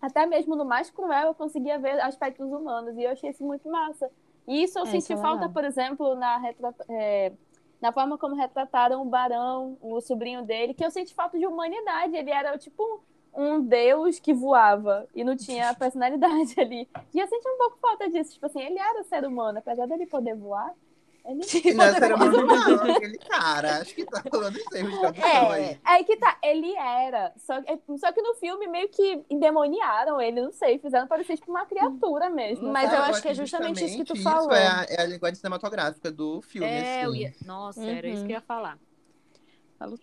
até 0.00 0.26
mesmo 0.26 0.54
no 0.54 0.64
mais 0.64 0.90
cruel, 0.90 1.28
eu 1.28 1.34
conseguia 1.34 1.78
ver 1.78 1.98
aspectos 2.00 2.52
humanos. 2.52 2.96
E 2.96 3.02
eu 3.02 3.10
achei 3.10 3.30
isso 3.30 3.42
muito 3.42 3.68
massa. 3.68 4.10
E 4.46 4.62
isso 4.62 4.78
eu 4.78 4.82
É, 4.82 4.86
senti 4.86 5.04
isso 5.04 5.12
é 5.14 5.16
falta, 5.16 5.48
por 5.48 5.64
exemplo, 5.64 6.14
na, 6.14 6.36
retrata- 6.38 6.84
é, 6.88 7.32
na 7.80 7.92
forma 7.92 8.18
como 8.18 8.34
retrataram 8.34 9.02
o 9.02 9.06
Barão, 9.06 9.78
o 9.80 10.00
sobrinho 10.00 10.42
dele, 10.42 10.74
que 10.74 10.84
eu 10.84 10.90
senti 10.90 11.14
falta 11.14 11.38
de 11.38 11.46
humanidade. 11.46 12.14
Ele 12.14 12.30
era 12.30 12.56
tipo 12.58 13.02
um 13.34 13.60
deus 13.60 14.18
que 14.18 14.34
voava 14.34 15.06
e 15.14 15.24
não 15.24 15.36
tinha 15.36 15.72
personalidade 15.76 16.60
ali. 16.60 16.88
E 17.14 17.18
eu 17.18 17.26
senti 17.26 17.48
um 17.48 17.58
pouco 17.58 17.78
falta 17.78 18.08
disso. 18.10 18.34
Tipo 18.34 18.46
assim, 18.46 18.60
ele 18.60 18.78
era 18.78 19.02
ser 19.04 19.24
humano, 19.24 19.58
apesar 19.58 19.86
dele 19.86 20.06
poder 20.06 20.34
voar. 20.34 20.74
Ele 21.24 21.50
E 21.66 21.74
não 21.74 21.84
é 21.84 21.94
ser 21.94 22.12
humano, 22.12 22.42
não, 22.44 22.82
aquele 22.84 23.18
cara. 23.20 23.78
Acho 23.80 23.94
que 23.94 24.06
tá 24.06 24.22
falando 24.30 24.58
isso 24.58 24.74
aí, 24.74 24.84
de 24.90 24.98
tradução 24.98 25.50
aí. 25.50 25.76
É, 25.76 25.78
aí 25.84 26.04
que 26.04 26.16
tá, 26.16 26.38
ele 26.42 26.74
era. 26.76 27.32
Só, 27.36 27.60
que- 27.62 27.98
só 27.98 28.12
que 28.12 28.22
no 28.22 28.34
filme 28.34 28.66
meio 28.68 28.88
que 28.88 29.24
endemoniaram 29.30 30.20
ele, 30.20 30.40
não 30.42 30.52
sei, 30.52 30.78
fizeram 30.78 31.06
parecer 31.06 31.36
tipo 31.36 31.50
uma 31.50 31.66
criatura 31.66 32.28
mesmo. 32.30 32.68
Mas 32.68 32.92
eu 32.92 33.00
acho 33.02 33.22
que 33.22 33.28
é 33.28 33.34
justamente 33.34 33.84
isso 33.84 33.96
que 33.96 34.04
tu 34.04 34.16
justamente 34.16 34.16
falou. 34.16 34.50
é 34.50 34.66
a, 34.66 34.86
é 34.88 35.00
a 35.02 35.06
linguagem 35.06 35.36
cinematográfica 35.36 36.10
do 36.10 36.40
filme, 36.42 36.78
É, 36.78 36.80
assim. 36.80 37.08
ia... 37.08 37.34
Nossa, 37.40 37.90
era 37.90 38.08
isso 38.08 38.22
Uhum. 38.22 38.26
que 38.26 38.32
eu 38.32 38.36
ia 38.36 38.42
falar. 38.42 38.78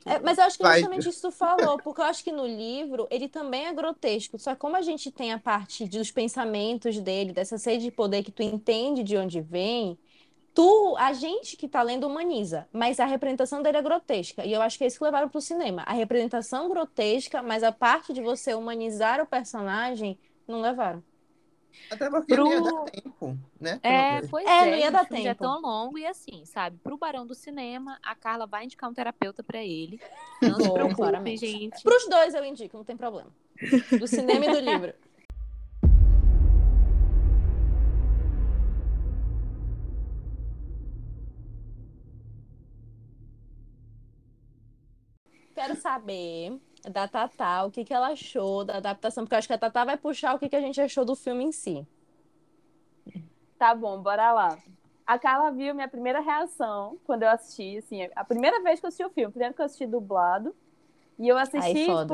É, 0.06 0.20
mas 0.22 0.38
eu 0.38 0.46
acho 0.46 0.58
que 0.58 0.64
é 0.64 0.66
Vai. 0.66 0.72
justamente 0.72 1.10
isso 1.10 1.22
que 1.22 1.28
tu 1.28 1.32
falou, 1.32 1.80
porque 1.80 2.00
eu 2.00 2.06
acho 2.06 2.24
que 2.24 2.32
no 2.32 2.46
livro 2.48 3.08
ele 3.12 3.28
também 3.28 3.66
é 3.68 3.74
grotesco. 3.74 4.40
Só 4.40 4.54
que 4.54 4.60
como 4.62 4.78
a 4.78 4.82
gente 4.82 5.12
tem 5.12 5.34
a 5.34 5.40
parte 5.40 5.86
dos 5.88 6.12
pensamentos 6.12 7.00
dele, 7.02 7.34
dessa 7.34 7.58
sede 7.58 7.84
de 7.86 7.92
poder 7.92 8.24
que 8.24 8.32
tu 8.32 8.42
entende 8.42 9.04
de 9.04 9.18
onde 9.18 9.42
vem, 9.42 10.00
tu, 10.58 10.96
a 10.98 11.14
gente 11.14 11.56
que 11.58 11.68
tá 11.70 11.82
lendo 11.84 12.08
humaniza, 12.08 12.68
mas 12.74 13.00
a 13.00 13.06
representação 13.06 13.62
dele 13.62 13.78
é 13.78 13.82
grotesca. 13.84 14.46
E 14.46 14.52
eu 14.54 14.62
acho 14.62 14.78
que 14.78 14.84
é 14.84 14.88
isso 14.88 14.98
que 15.00 15.04
levaram 15.06 15.30
pro 15.30 15.42
cinema. 15.42 15.84
A 15.86 15.94
representação 15.94 16.70
grotesca, 16.70 17.44
mas 17.44 17.64
a 17.64 17.72
parte 17.72 18.14
de 18.14 18.22
você 18.22 18.56
humanizar 18.56 19.22
o 19.22 19.28
personagem, 19.28 20.20
não 20.48 20.62
levaram. 20.62 21.04
Até 21.90 22.10
porque 22.10 22.36
Pro- 22.36 22.44
não 22.44 22.48
ia 22.48 22.62
dar 22.62 22.74
tempo, 22.92 23.38
né? 23.60 23.82
É, 23.82 24.22
pois 24.24 24.60
É, 24.62 24.66
é, 24.66 24.66
não 24.66 24.78
ia 24.78 24.92
dar 24.92 25.04
o 25.04 25.08
filme 25.08 25.22
já 25.22 25.32
é 25.32 25.36
tempo. 25.36 25.36
tão 25.36 25.62
longo 25.62 25.98
e 25.98 26.06
assim, 26.06 26.46
sabe? 26.46 26.78
Pro 26.80 26.98
Barão 26.98 27.26
do 27.26 27.36
Cinema, 27.36 27.98
a 28.04 28.16
Carla 28.16 28.46
vai 28.48 28.66
indicar 28.66 28.90
um 28.90 28.94
terapeuta 28.94 29.44
pra 29.44 29.64
ele. 29.64 30.02
Não 30.44 30.60
se 30.60 30.70
Vou, 30.70 30.72
preocupem, 30.72 31.36
claramente. 31.36 31.38
gente. 31.38 31.84
Pros 31.84 32.08
dois 32.10 32.34
eu 32.34 32.44
indico, 32.46 32.78
não 32.78 32.86
tem 32.86 32.96
problema. 32.98 33.36
Do 33.98 34.08
cinema 34.08 34.46
e 34.46 34.50
do 34.50 34.60
livro. 34.60 34.94
Quero 45.58 45.76
saber 45.76 46.62
da 46.84 47.08
Tatá 47.08 47.66
o 47.66 47.72
que, 47.72 47.84
que 47.84 47.92
ela 47.92 48.10
achou 48.10 48.64
da 48.64 48.78
adaptação, 48.78 49.24
porque 49.24 49.34
eu 49.34 49.40
acho 49.40 49.48
que 49.48 49.56
a 49.56 49.58
Tatá 49.58 49.84
vai 49.84 49.98
puxar 49.98 50.36
o 50.36 50.40
que, 50.40 50.48
que 50.48 50.56
a 50.56 50.62
gente 50.62 50.80
achou 50.80 51.04
do 51.04 51.16
filme 51.16 51.46
em 51.46 51.52
si. 51.52 51.84
Tá 53.58 53.74
bom, 53.74 54.00
bora 54.00 54.32
lá. 54.34 54.60
A 55.04 55.18
Carla 55.18 55.50
viu 55.50 55.74
minha 55.74 55.88
primeira 55.88 56.20
reação 56.20 57.00
quando 57.08 57.24
eu 57.24 57.30
assisti, 57.30 57.76
assim, 57.76 58.08
a 58.16 58.24
primeira 58.24 58.62
vez 58.62 58.80
que 58.80 58.86
eu 58.86 58.90
assisti 58.90 59.04
o 59.04 59.10
filme. 59.10 59.32
Primeiro 59.32 59.56
que 59.56 59.62
eu 59.62 59.66
assisti 59.66 59.88
dublado. 59.88 60.56
E 61.18 61.28
eu 61.28 61.36
assisti, 61.40 61.76
Aí, 61.80 61.86
foda. 61.88 62.14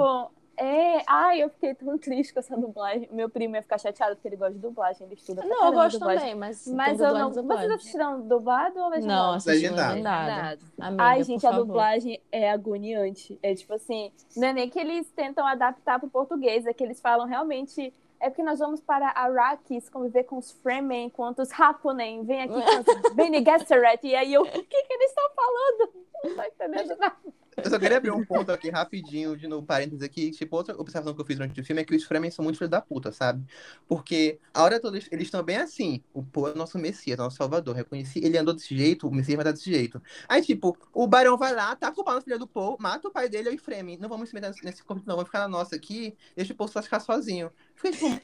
É, 0.65 1.03
ai, 1.07 1.43
eu 1.43 1.49
fiquei 1.49 1.73
tão 1.75 1.97
triste 1.97 2.33
com 2.33 2.39
essa 2.39 2.55
dublagem. 2.55 3.09
Meu 3.11 3.29
primo 3.29 3.55
ia 3.55 3.61
ficar 3.61 3.77
chateado 3.77 4.15
porque 4.15 4.29
ele 4.29 4.37
gosta 4.37 4.53
de 4.53 4.59
dublagem, 4.59 5.05
ele 5.05 5.15
estuda 5.15 5.43
Não, 5.43 5.65
eu 5.65 5.73
gosto 5.73 5.99
dublagem. 5.99 6.19
também, 6.21 6.35
mas. 6.35 6.65
Mas 6.67 6.99
eu 7.01 7.13
não. 7.13 7.29
dublagem, 7.29 7.33
Vocês 7.33 7.43
dublagem. 7.43 7.73
assistiram 7.75 8.21
dublado 8.21 8.79
ou 8.79 8.89
legendado? 8.89 9.31
Não, 9.45 9.51
Legendado. 9.53 9.89
legendado. 9.95 10.61
Amiga, 10.79 11.03
Ai, 11.03 11.23
gente, 11.23 11.45
a 11.45 11.49
favor. 11.51 11.65
dublagem 11.65 12.21
é 12.31 12.49
agoniante. 12.49 13.37
É 13.43 13.53
tipo 13.53 13.73
assim, 13.73 14.09
não 14.37 14.47
é 14.47 14.53
nem 14.53 14.69
que 14.69 14.79
eles 14.79 15.11
tentam 15.11 15.45
adaptar 15.45 15.99
pro 15.99 16.09
português, 16.09 16.65
é 16.65 16.73
que 16.73 16.83
eles 16.83 17.01
falam 17.01 17.27
realmente. 17.27 17.93
É 18.19 18.29
porque 18.29 18.41
nós 18.43 18.59
vamos 18.59 18.79
para 18.79 19.09
Arrakis 19.09 19.89
conviver 19.89 20.23
com 20.23 20.37
os 20.37 20.49
Fremen, 20.49 21.09
com 21.09 21.27
os 21.37 21.51
Hakunen, 21.59 22.23
vem 22.23 22.43
aqui 22.43 22.53
com 22.53 23.07
os 23.09 23.13
Bene 23.15 23.43
Gesserit, 23.43 24.07
e 24.07 24.15
aí 24.15 24.33
eu, 24.33 24.43
o 24.43 24.45
que 24.45 24.61
que 24.63 24.93
eles 24.93 25.09
estão 25.09 25.29
falando? 25.35 25.93
Não 26.23 26.35
tô 26.37 26.41
entendendo 26.43 26.97
nada. 26.97 27.17
Eu 27.57 27.69
só 27.69 27.77
queria 27.79 27.97
abrir 27.97 28.11
um 28.11 28.25
ponto 28.25 28.51
aqui 28.51 28.69
rapidinho, 28.69 29.35
de 29.37 29.47
novo, 29.47 29.65
parênteses 29.65 30.01
aqui. 30.01 30.31
Tipo, 30.31 30.55
outra 30.55 30.79
observação 30.79 31.13
que 31.13 31.21
eu 31.21 31.25
fiz 31.25 31.35
durante 31.37 31.59
o 31.59 31.63
filme 31.63 31.81
é 31.81 31.85
que 31.85 31.95
os 31.95 32.03
Fremen 32.03 32.31
são 32.31 32.43
muito 32.43 32.57
filhos 32.57 32.71
da 32.71 32.81
puta, 32.81 33.11
sabe? 33.11 33.43
Porque 33.87 34.39
a 34.53 34.63
hora 34.63 34.79
toda 34.79 34.97
eles 34.97 35.09
estão 35.27 35.43
bem 35.43 35.57
assim. 35.57 36.01
O 36.13 36.23
Poe 36.23 36.51
é 36.51 36.55
nosso 36.55 36.77
Messias, 36.79 37.17
nosso 37.17 37.37
Salvador. 37.37 37.75
Reconheci, 37.75 38.19
ele 38.23 38.37
andou 38.37 38.53
desse 38.53 38.75
jeito, 38.75 39.07
o 39.07 39.11
Messias 39.13 39.35
vai 39.35 39.45
dar 39.45 39.51
desse 39.51 39.69
jeito. 39.71 40.01
Aí, 40.27 40.41
tipo, 40.41 40.77
o 40.93 41.07
Barão 41.07 41.37
vai 41.37 41.53
lá, 41.53 41.75
tá 41.75 41.91
culpando 41.91 42.19
a 42.19 42.21
filha 42.21 42.39
do 42.39 42.47
Poe, 42.47 42.75
mata 42.79 43.07
o 43.07 43.11
pai 43.11 43.29
dele 43.29 43.51
e 43.51 43.55
o 43.55 43.59
Fremen. 43.59 43.97
Não 43.97 44.09
vamos 44.09 44.29
se 44.29 44.35
meter 44.35 44.51
nesse- 44.63 44.83
conflito, 44.83 45.07
não. 45.07 45.15
Vamos 45.15 45.27
ficar 45.29 45.39
na 45.39 45.47
nossa 45.47 45.75
aqui, 45.75 46.15
deixa 46.35 46.53
o 46.53 46.55
Poe 46.55 46.67
só 46.67 46.81
ficar 46.81 46.99
sozinho. 46.99 47.51
Fiquei 47.83 47.91
tipo, 47.91 48.21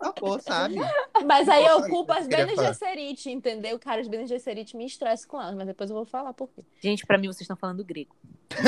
acabou, 0.00 0.40
sabe? 0.40 0.76
Mas 1.26 1.48
aí 1.48 1.64
eu 1.64 1.82
culpo 1.88 2.12
as 2.12 2.26
Bene. 2.26 2.54
Gesserit, 2.56 3.30
entendeu? 3.30 3.78
Cara, 3.78 4.00
as 4.00 4.08
Bene 4.08 4.26
Gesserit 4.26 4.76
me 4.76 4.86
estressam 4.86 5.28
com 5.28 5.40
elas, 5.40 5.54
mas 5.54 5.66
depois 5.66 5.90
eu 5.90 5.96
vou 5.96 6.04
falar 6.04 6.32
por 6.32 6.48
quê. 6.48 6.62
Gente, 6.82 7.04
pra 7.06 7.18
mim 7.18 7.26
vocês 7.28 7.40
estão 7.42 7.56
falando 7.56 7.84
grego. 7.84 8.14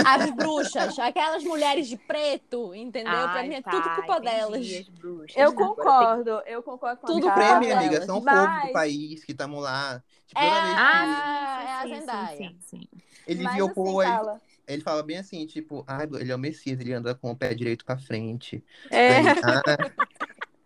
As 0.04 0.30
bruxas, 0.30 0.98
aquelas 0.98 1.44
mulheres 1.44 1.86
de 1.88 1.96
preto, 1.96 2.74
entendeu? 2.74 3.12
pra 3.12 3.32
Ai, 3.34 3.48
mim 3.48 3.54
é 3.56 3.62
tá, 3.62 3.70
tudo 3.70 3.82
culpa 3.94 4.16
entendi, 4.16 4.24
delas. 4.36 4.66
as 4.80 4.88
bruxas. 4.88 5.36
Eu 5.36 5.48
Agora 5.50 5.66
concordo, 5.68 6.30
eu 6.46 6.62
concordo 6.62 7.00
com 7.00 7.06
Tudo 7.06 7.28
a 7.28 7.30
Os 7.30 7.34
Carla. 7.36 7.58
Fremen, 7.58 7.72
amiga, 7.72 8.02
são 8.04 8.18
o 8.18 8.22
povo 8.24 8.34
Mas- 8.36 8.66
do 8.66 8.72
país 8.72 9.24
que 9.24 9.32
estavam 9.32 9.58
lá. 9.60 10.02
Tipo, 10.26 10.40
É 10.40 10.42
tem- 10.42 10.50
que 10.50 10.80
Ah, 10.80 11.62
é 11.62 11.72
a 11.72 11.82
sim, 11.82 11.88
sim, 11.88 12.00
Zendaya. 12.00 12.36
Sim, 12.36 12.56
sim, 12.60 12.80
ele 13.28 13.42
Mas 13.44 13.54
via 13.54 13.64
o 13.64 13.68
assim, 13.68 13.74
ele, 13.80 14.04
Carla, 14.06 14.40
ele 14.66 14.82
fala 14.82 15.02
bem 15.02 15.18
assim, 15.18 15.46
tipo, 15.46 15.84
ai, 15.86 16.06
ele 16.20 16.32
é 16.32 16.34
o 16.34 16.38
Messias, 16.38 16.80
ele 16.80 16.92
anda 16.92 17.14
com 17.14 17.30
o 17.30 17.36
pé 17.36 17.54
direito 17.54 17.84
pra 17.84 17.98
frente. 17.98 18.64
É. 18.90 19.18
Aí, 19.18 19.26
ah. 19.42 19.62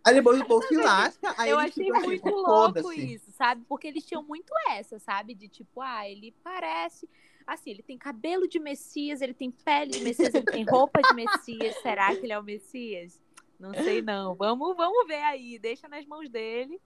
Aí 0.03 0.15
depois 0.15 0.41
o 0.41 0.45
Poe 0.47 0.67
se 0.67 0.77
lasca, 0.77 1.35
aí 1.37 1.51
eu 1.51 1.59
achei 1.59 1.85
fica, 1.85 2.01
muito 2.01 2.25
tipo, 2.25 2.35
louco 2.35 2.91
isso, 2.91 3.31
sabe? 3.33 3.63
Porque 3.69 3.87
eles 3.87 4.05
tinham 4.05 4.23
muito 4.23 4.51
essa, 4.71 4.99
sabe? 4.99 5.35
De 5.35 5.47
tipo, 5.47 5.83
ah, 5.83 6.09
ele 6.09 6.35
parece. 6.43 7.09
Assim, 7.47 7.71
ele 7.71 7.83
tem 7.83 7.99
cabelo 7.99 8.49
de 8.49 8.59
Messias, 8.59 9.21
ele 9.21 9.35
tem 9.35 9.51
pele 9.51 9.91
de 9.91 10.01
Messias, 10.01 10.33
ele 10.33 10.47
tem 10.47 10.65
roupa 10.65 11.03
de 11.03 11.15
Messias. 11.15 11.77
Será 11.83 12.15
que 12.15 12.25
ele 12.25 12.33
é 12.33 12.39
o 12.39 12.43
Messias? 12.43 13.21
Não 13.59 13.75
sei, 13.75 14.01
não. 14.01 14.35
Vamos, 14.35 14.75
vamos 14.75 15.07
ver 15.07 15.23
aí. 15.23 15.59
Deixa 15.59 15.87
nas 15.87 16.07
mãos 16.07 16.31
dele. 16.31 16.81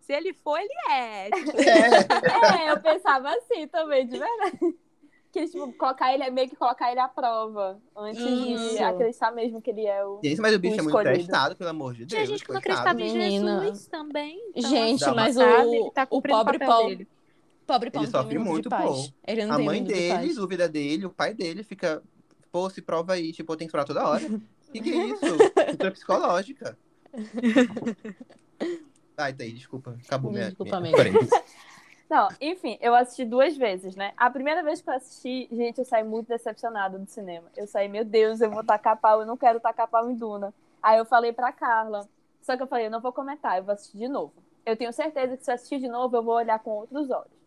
Se 0.00 0.12
ele 0.12 0.34
for, 0.34 0.58
ele 0.58 0.74
é. 0.90 1.30
Tipo, 1.30 1.52
É. 1.60 2.68
É, 2.68 2.70
eu 2.70 2.80
pensava 2.80 3.30
assim 3.30 3.66
também, 3.68 4.06
de 4.06 4.18
verdade. 4.18 4.76
Que, 5.38 5.46
tipo, 5.48 5.72
colocar 5.74 6.12
ele, 6.12 6.28
meio 6.30 6.48
que 6.48 6.56
colocar 6.56 6.90
ele 6.90 7.00
à 7.00 7.08
prova. 7.08 7.80
Antes 7.96 8.22
de 8.22 8.52
Isso. 8.54 8.82
acreditar 8.84 9.30
mesmo 9.30 9.62
que 9.62 9.70
ele 9.70 9.86
é 9.86 10.04
o. 10.04 10.20
Gente, 10.22 10.40
mas 10.40 10.54
o 10.54 10.58
bicho 10.58 10.76
O 10.76 10.78
é 10.78 10.82
muito 10.82 10.96
escolhido. 10.98 11.18
testado, 11.18 11.56
pelo 11.56 11.70
amor 11.70 11.92
de 11.94 12.00
Deus. 12.00 12.10
tinha 12.10 12.26
gente 12.26 12.44
que 12.44 12.50
não 12.50 12.58
acreditava 12.58 13.00
em 13.00 13.12
Menina. 13.12 13.60
Jesus 13.60 13.86
também. 13.86 14.38
Então, 14.54 14.70
Gente, 14.70 15.04
uma 15.04 15.14
mas 15.14 15.34
sabe, 15.36 15.66
o, 15.68 15.74
ele 15.74 15.90
tá 15.92 16.02
o 16.02 16.06
cumprindo 16.08 16.38
pobre 16.38 16.58
papel 16.58 16.74
Paulo, 16.74 16.88
dele. 16.88 17.08
pobre 17.66 17.90
Paulo 17.90 18.06
Ele 18.06 18.12
sofre 18.12 18.38
muito, 18.38 18.68
de 18.68 18.76
pô. 18.76 19.08
Ele 19.26 19.46
não 19.46 19.54
A 19.54 19.58
mãe 19.60 19.84
de 19.84 19.92
dele 19.92 20.14
paz. 20.14 20.34
duvida 20.34 20.68
dele, 20.68 21.06
o 21.06 21.10
pai 21.10 21.34
dele 21.34 21.62
fica, 21.62 22.02
pô, 22.50 22.68
se 22.68 22.82
prova 22.82 23.12
aí, 23.12 23.32
tipo, 23.32 23.56
tem 23.56 23.68
que 23.68 23.70
esperar 23.70 23.84
toda 23.84 24.08
hora. 24.08 24.22
que 24.72 24.80
que 24.80 24.92
é 24.92 25.06
isso? 25.06 25.20
Cultura 25.66 25.90
psicológica. 25.92 26.76
Ai, 29.16 29.32
tá 29.32 29.44
aí, 29.44 29.52
desculpa. 29.52 29.96
Acabou 30.04 30.30
minha. 30.30 30.46
Desculpa, 30.46 30.80
minha... 30.80 30.96
amiga. 31.00 31.20
Não, 32.08 32.28
enfim, 32.40 32.78
eu 32.80 32.94
assisti 32.94 33.24
duas 33.24 33.54
vezes, 33.56 33.94
né? 33.94 34.14
A 34.16 34.30
primeira 34.30 34.62
vez 34.62 34.80
que 34.80 34.88
eu 34.88 34.94
assisti, 34.94 35.46
gente, 35.52 35.78
eu 35.78 35.84
saí 35.84 36.02
muito 36.02 36.28
decepcionada 36.28 36.98
do 36.98 37.06
cinema. 37.06 37.50
Eu 37.54 37.66
saí, 37.66 37.86
meu 37.86 38.04
Deus, 38.04 38.40
eu 38.40 38.50
vou 38.50 38.64
tacar 38.64 38.96
pau, 38.96 39.20
eu 39.20 39.26
não 39.26 39.36
quero 39.36 39.60
tacar 39.60 39.86
pau 39.86 40.10
em 40.10 40.14
Duna. 40.14 40.54
Aí 40.82 40.98
eu 40.98 41.04
falei 41.04 41.32
pra 41.32 41.52
Carla. 41.52 42.08
Só 42.40 42.56
que 42.56 42.62
eu 42.62 42.66
falei, 42.66 42.86
eu 42.86 42.90
não 42.90 43.00
vou 43.00 43.12
comentar, 43.12 43.58
eu 43.58 43.64
vou 43.64 43.74
assistir 43.74 43.98
de 43.98 44.08
novo. 44.08 44.32
Eu 44.64 44.74
tenho 44.74 44.92
certeza 44.92 45.36
que 45.36 45.44
se 45.44 45.50
eu 45.50 45.54
assistir 45.54 45.80
de 45.80 45.88
novo, 45.88 46.16
eu 46.16 46.22
vou 46.22 46.34
olhar 46.34 46.58
com 46.60 46.70
outros 46.70 47.10
olhos. 47.10 47.38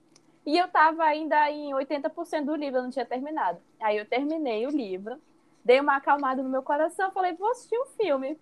E 0.46 0.56
eu 0.58 0.68
tava 0.68 1.04
ainda 1.04 1.50
em 1.50 1.72
80% 1.72 2.46
do 2.46 2.56
livro, 2.56 2.80
eu 2.80 2.84
não 2.84 2.92
tinha 2.92 3.06
terminado. 3.06 3.60
Aí 3.80 3.98
eu 3.98 4.06
terminei 4.06 4.68
o 4.68 4.70
livro, 4.70 5.20
dei 5.66 5.80
uma 5.80 5.96
acalmada 5.96 6.44
no 6.44 6.50
meu 6.50 6.62
coração, 6.62 7.12
falei, 7.12 7.34
vou 7.34 7.50
assistir 7.50 7.80
um 7.80 7.86
filme. 7.86 8.38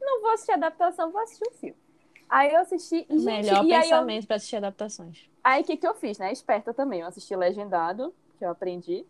Não 0.00 0.20
vou 0.22 0.30
assistir 0.30 0.52
adaptação, 0.52 1.10
vou 1.10 1.20
assistir 1.20 1.48
um 1.48 1.54
filme. 1.54 1.85
Aí 2.28 2.52
eu 2.52 2.60
assisti. 2.60 3.06
gente, 3.08 3.24
Melhor 3.24 3.64
e 3.64 3.72
aí 3.72 3.78
eu 3.78 3.82
pensamento 3.82 4.26
pra 4.26 4.36
assistir 4.36 4.56
adaptações. 4.56 5.18
Aí 5.44 5.62
o 5.62 5.64
que, 5.64 5.76
que 5.76 5.86
eu 5.86 5.94
fiz, 5.94 6.18
né? 6.18 6.32
Esperta 6.32 6.74
também. 6.74 7.00
Eu 7.00 7.06
assisti 7.06 7.34
legendado, 7.36 8.12
que 8.38 8.44
eu 8.44 8.50
aprendi. 8.50 9.04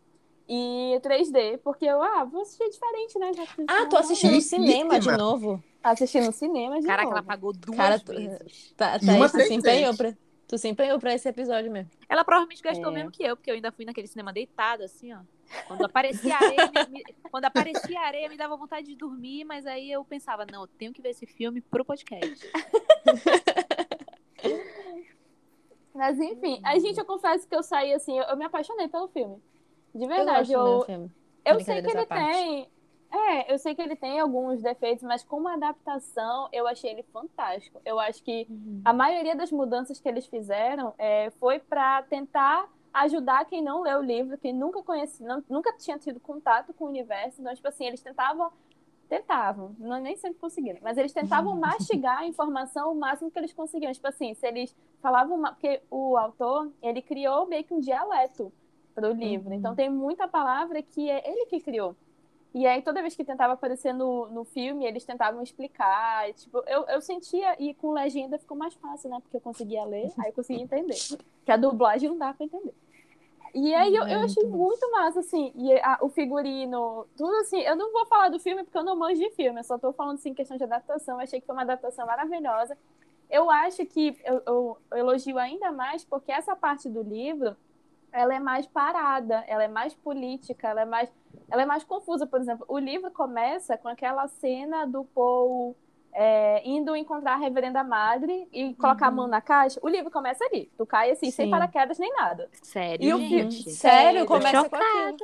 E 0.49 1.01
3D, 1.03 1.59
porque 1.59 1.85
eu, 1.87 2.01
ah, 2.03 2.25
vou 2.25 2.43
assistir 2.43 2.69
diferente, 2.71 3.19
né? 3.19 3.33
Ah, 3.67 3.87
tu 3.87 3.97
assistiu 3.97 4.31
no 4.31 4.41
cinema 4.41 5.01
de 5.01 5.11
novo? 5.17 5.63
Assisti 5.83 6.21
no 6.21 6.33
cinema 6.33 6.81
de 6.81 6.87
Caraca, 6.87 7.05
novo. 7.05 7.17
ela 7.19 7.27
pagou 7.27 7.53
duas 7.53 7.77
Cara, 7.77 7.99
tu- 7.99 8.13
vezes. 8.13 8.73
Tá, 8.77 8.97
E 9.03 9.05
uma 9.11 9.29
tá, 9.29 9.39
tu 9.39 9.43
se 9.43 9.49
3D. 9.49 9.55
empenhou 9.57 9.97
pra, 9.97 10.15
tu 10.47 10.59
se 10.59 10.69
empenhou 10.69 10.99
pra 11.01 11.15
esse 11.15 11.29
episódio 11.29 11.71
mesmo. 11.73 11.91
Ela 12.09 12.25
provavelmente 12.25 12.63
gastou 12.63 12.91
É. 12.93 12.95
mesmo 12.95 13.11
que 13.11 13.25
eu, 13.25 13.37
porque 13.37 13.51
eu 13.51 13.55
ainda 13.57 13.73
fui 13.73 13.85
naquele 13.85 14.07
cinema 14.07 14.33
deitado, 14.33 14.85
assim, 14.85 15.13
ó. 15.13 15.19
Quando 15.67 15.85
aparecia 15.85 16.37
areia, 16.37 16.71
me- 16.91 17.05
quando 17.31 17.45
aparecia 17.45 18.01
areia, 18.01 18.29
me 18.29 18.37
dava 18.37 18.57
vontade 18.57 18.87
de 18.87 18.97
dormir, 18.97 19.45
mas 19.45 19.67
aí 19.67 19.91
eu 19.91 20.05
pensava, 20.05 20.45
não, 20.51 20.63
eu 20.63 20.67
tenho 20.67 20.93
que 20.93 21.01
ver 21.03 21.11
esse 21.11 21.27
filme 21.27 21.61
pro 21.61 21.85
podcast. 21.85 22.51
Mas 25.95 26.19
enfim, 26.21 26.61
a 26.63 26.79
gente, 26.79 26.99
eu 26.99 27.05
confesso 27.07 27.49
que 27.49 27.55
eu 27.57 27.63
saí 27.63 27.93
assim, 27.95 28.19
eu, 28.19 28.25
eu 28.25 28.37
me 28.37 28.45
apaixonei 28.45 28.87
pelo 28.87 29.09
filme. 29.09 29.43
De 29.95 30.05
Eu 30.05 30.09
verdade, 30.09 30.53
gosto 30.53 30.81
eu, 30.81 30.85
filme. 30.85 31.11
eu 31.45 31.61
sei 31.61 31.83
que 31.83 31.91
ele 31.91 32.07
tem. 32.07 32.69
É, 33.11 33.53
eu 33.53 33.59
sei 33.59 33.75
que 33.75 33.81
ele 33.81 33.97
tem 33.97 34.21
alguns 34.21 34.61
defeitos, 34.61 35.03
mas 35.05 35.25
como 35.25 35.49
adaptação, 35.49 36.49
eu 36.53 36.67
achei 36.67 36.91
ele 36.91 37.03
fantástico. 37.05 37.81
Eu 37.85 37.99
acho 37.99 38.23
que 38.23 38.47
a 38.85 38.93
maioria 38.93 39.35
das 39.35 39.51
mudanças 39.51 39.99
que 39.99 40.09
eles 40.09 40.27
fizeram 40.27 40.93
é, 40.99 41.31
foi 41.41 41.59
para 41.59 42.03
tentar 42.03 42.69
ajudar 43.03 43.45
quem 43.47 43.63
não 43.63 43.83
leu 43.83 43.99
o 43.99 44.03
livro, 44.03 44.39
quem 44.39 44.53
nunca 44.53 44.83
conhecia, 44.83 45.27
não- 45.27 45.45
nunca 45.49 45.73
tinha 45.77 45.99
tido 45.99 46.19
contato 46.21 46.73
com 46.75 46.85
o 46.85 46.89
universo. 46.89 47.41
Então, 47.41 47.55
tipo 47.55 47.69
assim, 47.69 47.87
eles 47.87 48.01
tentavam, 48.01 48.51
tentavam, 49.09 49.75
não, 49.79 50.01
nem 50.01 50.17
sempre 50.17 50.39
conseguiram, 50.41 50.81
mas 50.83 50.99
eles 50.99 51.13
tentavam 51.13 51.55
mastigar 51.57 52.19
a 52.21 52.27
informação 52.27 52.93
o 52.93 52.95
máximo 52.95 53.31
que 53.31 53.39
eles 53.39 53.53
conseguiam. 53.53 53.93
Tipo 53.93 54.09
assim, 54.09 54.35
se 54.35 54.47
eles 54.47 54.75
falavam, 55.01 55.41
porque 55.43 55.81
o 55.91 56.17
autor, 56.17 56.71
ele 56.83 57.03
criou 57.03 57.47
meio 57.47 57.65
que 57.65 57.75
um 57.75 57.81
dialeto 57.81 58.53
para 58.95 59.09
o 59.11 59.13
livro. 59.13 59.51
Uhum. 59.51 59.55
Então 59.55 59.75
tem 59.75 59.91
muita 59.91 60.27
palavra 60.27 60.81
que 60.83 61.09
é 61.11 61.29
ele 61.31 61.47
que 61.47 61.61
criou. 61.61 61.95
E 62.55 62.67
aí, 62.67 62.81
toda 62.81 63.03
vez 63.03 63.15
que 63.15 63.23
tentava 63.23 63.53
aparecer 63.53 63.93
no, 63.93 64.29
no 64.29 64.43
filme, 64.43 64.87
eles 64.87 65.05
tentavam 65.05 65.43
explicar. 65.43 66.27
e, 66.31 66.33
tipo, 66.33 66.63
eu, 66.67 66.85
eu 66.87 67.03
sentia, 67.03 67.55
e 67.63 67.75
com 67.75 67.93
legenda 67.93 68.39
ficou 68.39 68.57
mais 68.57 68.73
fácil, 68.73 69.11
né? 69.11 69.19
Porque 69.21 69.37
eu 69.37 69.41
conseguia 69.43 69.85
ler, 69.85 70.11
aí 70.17 70.31
eu 70.31 70.33
conseguia 70.33 70.63
entender. 70.63 70.97
Que 71.45 71.53
a 71.53 71.57
dublagem 71.59 72.09
não 72.09 72.17
dá 72.17 72.33
pra 72.33 72.47
entender. 72.47 72.73
E 73.55 73.75
aí 73.75 73.95
eu, 73.95 74.05
É, 74.05 74.15
eu 74.15 74.21
achei 74.21 74.45
muito 74.45 74.91
massa, 74.93 75.21
assim. 75.21 75.53
E 75.57 75.73
a- 75.81 75.99
o 76.03 76.09
figurino, 76.09 77.07
tudo 77.17 77.35
assim. 77.37 77.61
Eu 77.61 77.77
não 77.77 77.93
vou 77.93 78.07
falar 78.07 78.29
do 78.29 78.39
filme 78.39 78.65
porque 78.65 78.77
eu 78.79 78.85
não 78.85 78.97
manjo 78.97 79.21
de 79.21 79.31
filme, 79.31 79.61
eu 79.61 79.65
só 79.65 79.79
tô 79.79 79.93
falando 79.93 80.17
assim, 80.17 80.35
questão 80.35 80.57
de 80.57 80.65
adaptação. 80.65 81.17
Eu 81.17 81.23
achei 81.23 81.41
que 81.41 81.47
foi 81.47 81.55
uma 81.55 81.63
adaptação 81.63 82.07
maravilhosa. 82.07 82.77
Eu 83.31 83.51
acho 83.51 83.85
que 83.87 84.17
eu, 84.25 84.43
eu- 84.47 84.79
eu 84.93 84.99
elogio 84.99 85.39
ainda 85.39 85.73
mais 85.73 86.05
porque 86.05 86.33
essa 86.33 86.55
parte 86.57 86.89
do 86.89 87.03
livro 87.03 87.57
ela 88.13 88.35
é 88.35 88.41
mais 88.41 88.67
parada, 88.67 89.45
ela 89.47 89.65
é 89.65 89.69
mais 89.69 89.95
política, 89.95 90.69
ela 90.69 90.83
é 90.83 90.85
mais, 90.87 91.11
ela 91.51 91.63
é 91.63 91.67
mais 91.67 91.85
confusa. 91.85 92.27
Por 92.27 92.41
exemplo, 92.41 92.65
o 92.69 92.79
livro 92.79 93.11
começa 93.11 93.77
com 93.79 93.89
aquela 93.89 94.29
cena 94.29 94.87
do 94.87 95.05
Paul 95.07 95.77
é, 96.19 96.63
indo 96.67 96.97
encontrar 96.97 97.35
a 97.35 97.37
Reverenda 97.37 97.85
Madre 97.85 98.49
e 98.51 98.73
colocar 98.75 99.09
a 99.09 99.11
mão 99.11 99.27
na 99.27 99.43
caixa. 99.43 99.79
O 99.83 99.89
livro 99.89 100.11
começa 100.11 100.43
ali. 100.47 100.71
Tu 100.77 100.87
cai 100.87 101.11
assim, 101.11 101.31
sem 101.31 101.45
Sim. 101.47 101.51
paraquedas 101.51 101.99
nem 101.99 102.11
nada. 102.15 102.49
Sério, 102.63 103.05
E 103.07 103.13
o 103.13 103.19
filme- 103.19 103.53
Sério, 103.53 103.71
Sério, 103.75 104.27
começa 104.27 104.69
com 104.71 104.77
aquilo. 104.77 105.17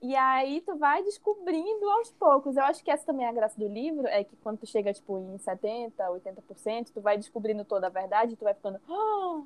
E 0.00 0.14
aí 0.16 0.60
tu 0.60 0.76
vai 0.76 1.02
descobrindo 1.02 1.88
aos 1.90 2.10
poucos. 2.12 2.56
Eu 2.56 2.62
acho 2.64 2.82
que 2.84 2.90
essa 2.90 3.04
também 3.06 3.26
é 3.26 3.28
a 3.28 3.32
graça 3.32 3.58
do 3.58 3.66
livro, 3.68 4.06
é 4.06 4.22
que 4.24 4.36
quando 4.36 4.58
tu 4.58 4.66
chega 4.66 4.92
tipo 4.92 5.18
em 5.18 5.38
70, 5.38 6.08
80%, 6.10 6.90
tu 6.92 7.00
vai 7.00 7.16
descobrindo 7.16 7.64
toda 7.64 7.88
a 7.88 7.90
verdade, 7.90 8.32
e 8.32 8.36
tu 8.36 8.44
vai 8.44 8.54
ficando, 8.54 8.80
"Ah", 8.88 9.40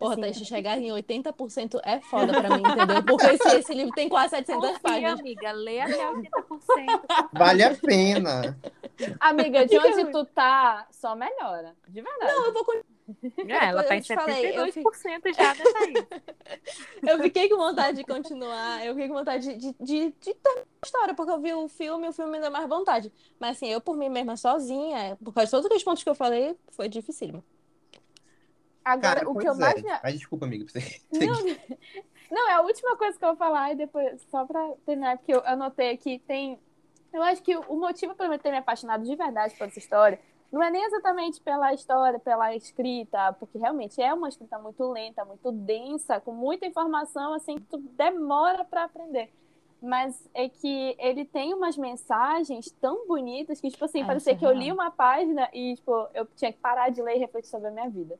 Porra, 0.00 0.14
assim, 0.14 0.22
Thaís, 0.22 0.36
chegar 0.38 0.78
em 0.78 0.88
80% 0.88 1.78
é 1.84 2.00
foda 2.00 2.32
pra 2.32 2.56
mim, 2.56 2.62
entendeu? 2.66 3.02
Porque 3.04 3.26
esse, 3.26 3.56
esse 3.58 3.74
livro 3.74 3.92
tem 3.94 4.08
quase 4.08 4.30
700 4.30 4.60
Confia, 4.62 4.80
páginas. 4.80 5.20
amiga, 5.20 5.52
lê 5.52 5.78
até 5.78 6.10
80%. 6.10 6.30
Vale 7.34 7.62
a 7.62 7.74
pena. 7.76 8.58
Amiga, 9.20 9.66
de 9.66 9.78
onde 9.78 10.10
tu 10.10 10.24
tá, 10.24 10.86
só 10.90 11.14
melhora. 11.14 11.76
De 11.86 12.00
verdade. 12.00 12.32
Não, 12.32 12.46
eu 12.46 12.52
vou 12.54 12.64
É, 13.46 13.66
ela 13.66 13.82
tá 13.82 13.94
Eu 13.94 13.98
em 13.98 14.00
te 14.00 14.14
falei, 14.14 14.58
eu 14.58 14.66
72% 14.68 15.34
já, 15.34 15.54
né? 15.54 16.06
Eu 17.06 17.18
fiquei 17.20 17.50
com 17.50 17.58
vontade 17.58 17.98
de 17.98 18.04
continuar, 18.04 18.82
eu 18.84 18.94
fiquei 18.94 19.08
com 19.08 19.14
vontade 19.14 19.54
de, 19.54 19.58
de, 19.58 19.76
de, 19.80 20.14
de 20.18 20.34
terminar 20.34 20.66
a 20.82 20.86
história, 20.86 21.14
porque 21.14 21.30
eu 21.30 21.40
vi 21.40 21.52
o 21.52 21.68
filme 21.68 22.06
e 22.06 22.08
o 22.08 22.12
filme 22.12 22.32
me 22.32 22.40
deu 22.40 22.50
mais 22.50 22.66
vontade. 22.66 23.12
Mas 23.38 23.56
assim, 23.58 23.68
eu 23.68 23.82
por 23.82 23.98
mim 23.98 24.08
mesma 24.08 24.34
sozinha, 24.38 25.18
por 25.22 25.34
causa 25.34 25.46
de 25.46 25.50
todos 25.50 25.66
aqueles 25.66 25.84
pontos 25.84 26.02
que 26.02 26.08
eu 26.08 26.14
falei, 26.14 26.56
foi 26.70 26.88
dificílimo. 26.88 27.44
Agora, 28.84 29.20
Cara, 29.20 29.30
o 29.30 29.38
que 29.38 29.48
eu 29.48 29.54
mais 29.54 29.76
é. 29.76 29.82
me... 29.82 30.00
Ai, 30.02 30.12
desculpa, 30.12 30.46
amigo. 30.46 30.64
pra 30.70 30.80
Você... 30.80 31.00
Não, 31.12 31.36
não, 32.30 32.48
é 32.48 32.54
a 32.54 32.62
última 32.62 32.96
coisa 32.96 33.18
que 33.18 33.24
eu 33.24 33.30
vou 33.30 33.36
falar 33.36 33.72
e 33.72 33.76
depois, 33.76 34.20
só 34.30 34.46
pra 34.46 34.72
terminar, 34.86 35.18
porque 35.18 35.34
eu 35.34 35.42
anotei 35.44 35.90
aqui, 35.90 36.18
tem. 36.20 36.58
Eu 37.12 37.22
acho 37.22 37.42
que 37.42 37.56
o 37.56 37.76
motivo 37.76 38.14
pra 38.14 38.26
eu 38.26 38.38
ter 38.38 38.52
me 38.52 38.58
apaixonado 38.58 39.04
de 39.04 39.16
verdade 39.16 39.54
por 39.56 39.66
essa 39.66 39.78
história 39.78 40.20
não 40.52 40.62
é 40.62 40.70
nem 40.70 40.84
exatamente 40.84 41.40
pela 41.40 41.72
história, 41.72 42.18
pela 42.18 42.54
escrita, 42.56 43.32
porque 43.34 43.56
realmente 43.56 44.02
é 44.02 44.12
uma 44.12 44.28
escrita 44.28 44.58
muito 44.58 44.84
lenta, 44.90 45.24
muito 45.24 45.52
densa, 45.52 46.20
com 46.20 46.32
muita 46.32 46.66
informação, 46.66 47.34
assim, 47.34 47.56
que 47.56 47.66
tu 47.66 47.78
demora 47.78 48.64
pra 48.64 48.84
aprender. 48.84 49.30
Mas 49.80 50.28
é 50.34 50.48
que 50.48 50.96
ele 50.98 51.24
tem 51.24 51.54
umas 51.54 51.76
mensagens 51.76 52.70
tão 52.80 53.06
bonitas 53.06 53.60
que, 53.60 53.70
tipo 53.70 53.84
assim, 53.84 54.02
Ah, 54.02 54.06
parecia 54.06 54.32
é 54.32 54.36
que 54.36 54.44
eu 54.44 54.52
li 54.52 54.70
uma 54.72 54.90
página 54.90 55.48
e, 55.54 55.76
tipo, 55.76 56.08
eu 56.12 56.26
tinha 56.36 56.52
que 56.52 56.58
parar 56.58 56.90
de 56.90 57.00
ler 57.00 57.16
e 57.16 57.18
refletir 57.18 57.48
sobre 57.48 57.68
a 57.68 57.70
minha 57.70 57.88
vida. 57.88 58.18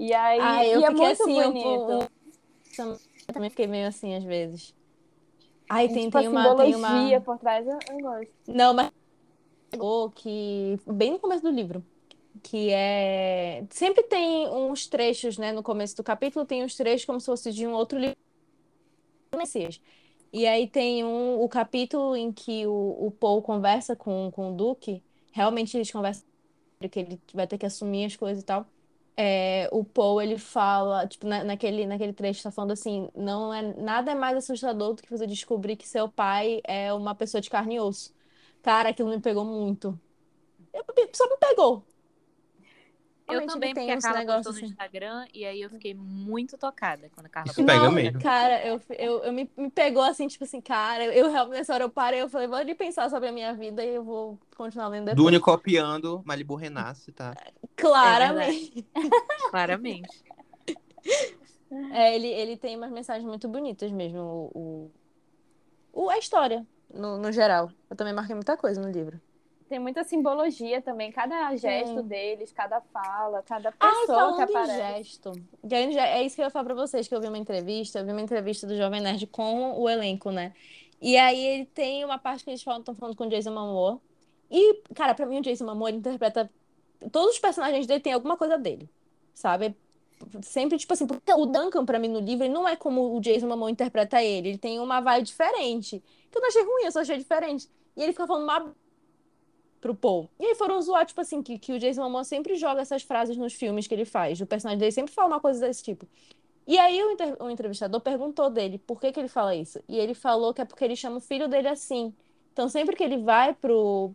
E 0.00 0.14
aí, 0.14 0.40
Ah, 0.40 0.66
eu 0.66 0.80
e 0.80 0.84
é 0.84 0.90
muito 0.90 1.22
assim, 1.22 1.38
eu- 1.38 1.52
bonito. 1.52 2.10
eu 3.28 3.34
também 3.34 3.50
fiquei 3.50 3.66
meio 3.66 3.86
assim 3.86 4.14
às 4.14 4.24
vezes. 4.24 4.74
Ai, 5.68 5.88
tem, 5.88 6.04
tipo, 6.06 6.18
tem 6.18 6.26
a 6.26 6.30
uma, 6.30 6.54
tem 6.56 6.74
uma. 6.74 7.20
por 7.20 7.38
trás, 7.38 7.66
eu, 7.66 7.78
eu 7.90 8.00
gosto. 8.00 8.32
Não, 8.48 8.72
mas 8.72 8.90
que 10.16 10.78
bem 10.86 11.12
no 11.12 11.18
começo 11.18 11.42
do 11.42 11.50
livro, 11.50 11.84
que 12.42 12.70
é 12.70 13.64
sempre 13.70 14.02
tem 14.04 14.48
uns 14.48 14.86
trechos, 14.86 15.36
né, 15.36 15.52
no 15.52 15.62
começo 15.62 15.94
do 15.96 16.02
capítulo 16.02 16.46
tem 16.46 16.64
uns 16.64 16.74
trechos 16.74 17.04
como 17.04 17.20
se 17.20 17.26
fosse 17.26 17.52
de 17.52 17.66
um 17.66 17.72
outro 17.72 17.98
livro 17.98 18.16
do 19.32 19.38
Messias. 19.38 19.80
E 20.32 20.46
aí 20.46 20.66
tem 20.66 21.04
um, 21.04 21.40
o 21.42 21.48
capítulo 21.48 22.16
em 22.16 22.32
que 22.32 22.66
o, 22.66 23.06
o 23.06 23.10
Paul 23.10 23.42
conversa 23.42 23.94
com, 23.94 24.30
com 24.32 24.52
o 24.52 24.56
Duque, 24.56 25.02
realmente 25.32 25.76
eles 25.76 25.90
conversam 25.90 26.24
que 26.90 26.98
ele 27.00 27.20
vai 27.34 27.46
ter 27.46 27.58
que 27.58 27.66
assumir 27.66 28.06
as 28.06 28.16
coisas 28.16 28.42
e 28.42 28.46
tal. 28.46 28.66
É, 29.22 29.68
o 29.70 29.84
Paul, 29.84 30.22
ele 30.22 30.38
fala, 30.38 31.06
tipo, 31.06 31.26
na- 31.26 31.44
naquele, 31.44 31.84
naquele 31.86 32.12
trecho, 32.12 32.42
tá 32.42 32.50
falando 32.50 32.70
assim, 32.72 33.08
não 33.14 33.52
é, 33.52 33.60
nada 33.76 34.12
é 34.12 34.14
mais 34.14 34.34
assustador 34.38 34.94
do 34.94 35.02
que 35.02 35.10
você 35.10 35.26
descobrir 35.26 35.76
que 35.76 35.86
seu 35.86 36.08
pai 36.08 36.60
é 36.64 36.90
uma 36.94 37.14
pessoa 37.14 37.40
de 37.40 37.50
carne 37.50 37.74
e 37.76 37.80
osso. 37.80 38.14
Cara, 38.62 38.88
aquilo 38.90 39.10
me 39.10 39.20
pegou 39.20 39.44
muito. 39.44 39.98
Eu- 40.74 40.84
só 41.14 41.28
me 41.28 41.36
pegou. 41.38 41.86
Eu 43.34 43.46
também, 43.46 43.74
porque 43.74 43.90
a 43.90 44.00
Carla 44.00 44.24
postou 44.24 44.52
no 44.52 44.58
assim. 44.58 44.66
Instagram 44.66 45.26
e 45.32 45.44
aí 45.44 45.60
eu 45.60 45.70
fiquei 45.70 45.94
muito 45.94 46.56
tocada 46.58 47.08
quando 47.10 47.26
a 47.26 47.28
Carla 47.28 47.50
Isso 47.50 47.64
postou. 47.64 47.66
pega 47.66 47.86
Não, 47.86 47.92
mesmo. 47.92 48.20
Cara, 48.20 48.66
eu, 48.66 48.80
eu, 48.90 49.24
eu 49.24 49.32
me, 49.32 49.50
me 49.56 49.70
pegou 49.70 50.02
assim, 50.02 50.26
tipo 50.28 50.44
assim, 50.44 50.60
cara, 50.60 51.04
eu 51.14 51.30
realmente 51.30 51.58
nessa 51.58 51.74
hora 51.74 51.84
eu 51.84 51.90
parei, 51.90 52.20
eu 52.20 52.28
falei, 52.28 52.46
vou 52.46 52.56
ali 52.56 52.74
pensar 52.74 53.08
sobre 53.10 53.28
a 53.28 53.32
minha 53.32 53.54
vida 53.54 53.84
e 53.84 53.94
eu 53.94 54.04
vou 54.04 54.38
continuar 54.56 54.88
lendo 54.88 55.06
depois. 55.06 55.24
Dune 55.24 55.40
copiando 55.40 56.22
Malibu 56.24 56.54
Renasce, 56.54 57.12
tá? 57.12 57.34
Claramente. 57.76 58.86
Claramente. 59.50 60.24
É, 61.92 62.14
ele, 62.14 62.26
ele 62.26 62.56
tem 62.56 62.76
umas 62.76 62.90
mensagens 62.90 63.24
muito 63.24 63.48
bonitas 63.48 63.90
mesmo, 63.92 64.18
o, 64.52 64.90
o, 65.92 66.04
o- 66.04 66.10
a 66.10 66.18
história, 66.18 66.66
no, 66.92 67.16
no 67.16 67.30
geral. 67.32 67.70
Eu 67.88 67.96
também 67.96 68.12
marquei 68.12 68.34
muita 68.34 68.56
coisa 68.56 68.80
no 68.80 68.90
livro. 68.90 69.20
Tem 69.70 69.78
muita 69.78 70.02
simbologia 70.02 70.82
também, 70.82 71.12
cada 71.12 71.54
gesto 71.54 72.00
Sim. 72.00 72.02
deles, 72.02 72.50
cada 72.50 72.80
fala, 72.80 73.40
cada 73.44 73.72
Ai, 73.78 74.00
pessoa 74.00 74.34
que 74.34 74.42
aparece. 74.42 74.76
gesto. 74.76 75.32
É 75.70 76.24
isso 76.24 76.34
que 76.34 76.42
eu 76.42 76.46
ia 76.46 76.50
falar 76.50 76.64
pra 76.64 76.74
vocês, 76.74 77.06
que 77.06 77.14
eu 77.14 77.20
vi 77.20 77.28
uma 77.28 77.38
entrevista, 77.38 78.00
eu 78.00 78.04
vi 78.04 78.10
uma 78.10 78.20
entrevista 78.20 78.66
do 78.66 78.76
Jovem 78.76 79.00
Nerd 79.00 79.28
com 79.28 79.80
o 79.80 79.88
elenco, 79.88 80.32
né? 80.32 80.52
E 81.00 81.16
aí 81.16 81.40
ele 81.40 81.66
tem 81.66 82.04
uma 82.04 82.18
parte 82.18 82.42
que 82.42 82.50
eles 82.50 82.64
falam, 82.64 82.80
estão 82.80 82.96
falando 82.96 83.14
com 83.14 83.26
o 83.26 83.28
Jason 83.28 83.52
Momoa. 83.52 84.00
E, 84.50 84.82
cara, 84.92 85.14
pra 85.14 85.24
mim 85.24 85.38
o 85.38 85.42
Jason 85.42 85.64
Momoa, 85.64 85.92
interpreta... 85.92 86.50
Todos 87.12 87.34
os 87.34 87.38
personagens 87.38 87.86
dele 87.86 88.00
têm 88.00 88.12
alguma 88.12 88.36
coisa 88.36 88.58
dele, 88.58 88.90
sabe? 89.32 89.76
Sempre, 90.42 90.78
tipo 90.78 90.92
assim, 90.92 91.06
porque 91.06 91.32
o 91.32 91.46
Duncan, 91.46 91.86
pra 91.86 92.00
mim, 92.00 92.08
no 92.08 92.18
livro, 92.18 92.44
ele 92.44 92.52
não 92.52 92.68
é 92.68 92.74
como 92.74 93.16
o 93.16 93.20
Jason 93.20 93.46
Momoa 93.46 93.70
interpreta 93.70 94.20
ele. 94.20 94.48
Ele 94.48 94.58
tem 94.58 94.80
uma 94.80 95.00
vibe 95.00 95.26
diferente. 95.26 96.02
Que 96.28 96.36
eu 96.36 96.42
não 96.42 96.48
achei 96.48 96.62
ruim, 96.64 96.82
eu 96.82 96.92
só 96.92 97.02
achei 97.02 97.16
diferente. 97.16 97.70
E 97.96 98.02
ele 98.02 98.10
fica 98.10 98.26
falando 98.26 98.42
uma 98.42 98.74
pro 99.80 99.94
Paul. 99.94 100.28
E 100.38 100.44
aí 100.46 100.54
foram 100.54 100.80
zoar, 100.82 101.06
tipo 101.06 101.20
assim, 101.20 101.42
que, 101.42 101.58
que 101.58 101.72
o 101.72 101.78
Jason 101.78 102.02
Momoa 102.02 102.24
sempre 102.24 102.56
joga 102.56 102.82
essas 102.82 103.02
frases 103.02 103.36
nos 103.36 103.54
filmes 103.54 103.86
que 103.86 103.94
ele 103.94 104.04
faz. 104.04 104.40
O 104.40 104.46
personagem 104.46 104.78
dele 104.78 104.92
sempre 104.92 105.12
fala 105.14 105.28
uma 105.28 105.40
coisa 105.40 105.60
desse 105.66 105.82
tipo. 105.82 106.06
E 106.66 106.78
aí 106.78 107.02
o, 107.02 107.10
inter- 107.12 107.36
o 107.42 107.50
entrevistador 107.50 108.00
perguntou 108.00 108.50
dele 108.50 108.78
por 108.78 109.00
que 109.00 109.12
que 109.12 109.20
ele 109.20 109.28
fala 109.28 109.54
isso. 109.56 109.80
E 109.88 109.98
ele 109.98 110.14
falou 110.14 110.54
que 110.54 110.60
é 110.62 110.64
porque 110.64 110.84
ele 110.84 110.96
chama 110.96 111.18
o 111.18 111.20
filho 111.20 111.48
dele 111.48 111.68
assim. 111.68 112.14
Então 112.52 112.68
sempre 112.68 112.96
que 112.96 113.02
ele 113.04 113.18
vai 113.18 113.54
pro 113.54 114.14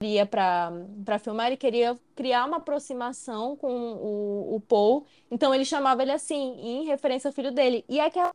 ia 0.00 0.26
pra 0.26 1.18
filmar, 1.18 1.46
ele 1.48 1.56
queria 1.56 1.98
criar 2.14 2.44
uma 2.46 2.58
aproximação 2.58 3.56
com 3.56 3.68
o, 3.94 4.56
o 4.56 4.60
Paul. 4.60 5.06
Então 5.30 5.54
ele 5.54 5.64
chamava 5.64 6.02
ele 6.02 6.12
assim, 6.12 6.54
em 6.60 6.84
referência 6.84 7.28
ao 7.28 7.32
filho 7.32 7.50
dele. 7.52 7.84
E 7.88 7.98
aquela 8.00 8.32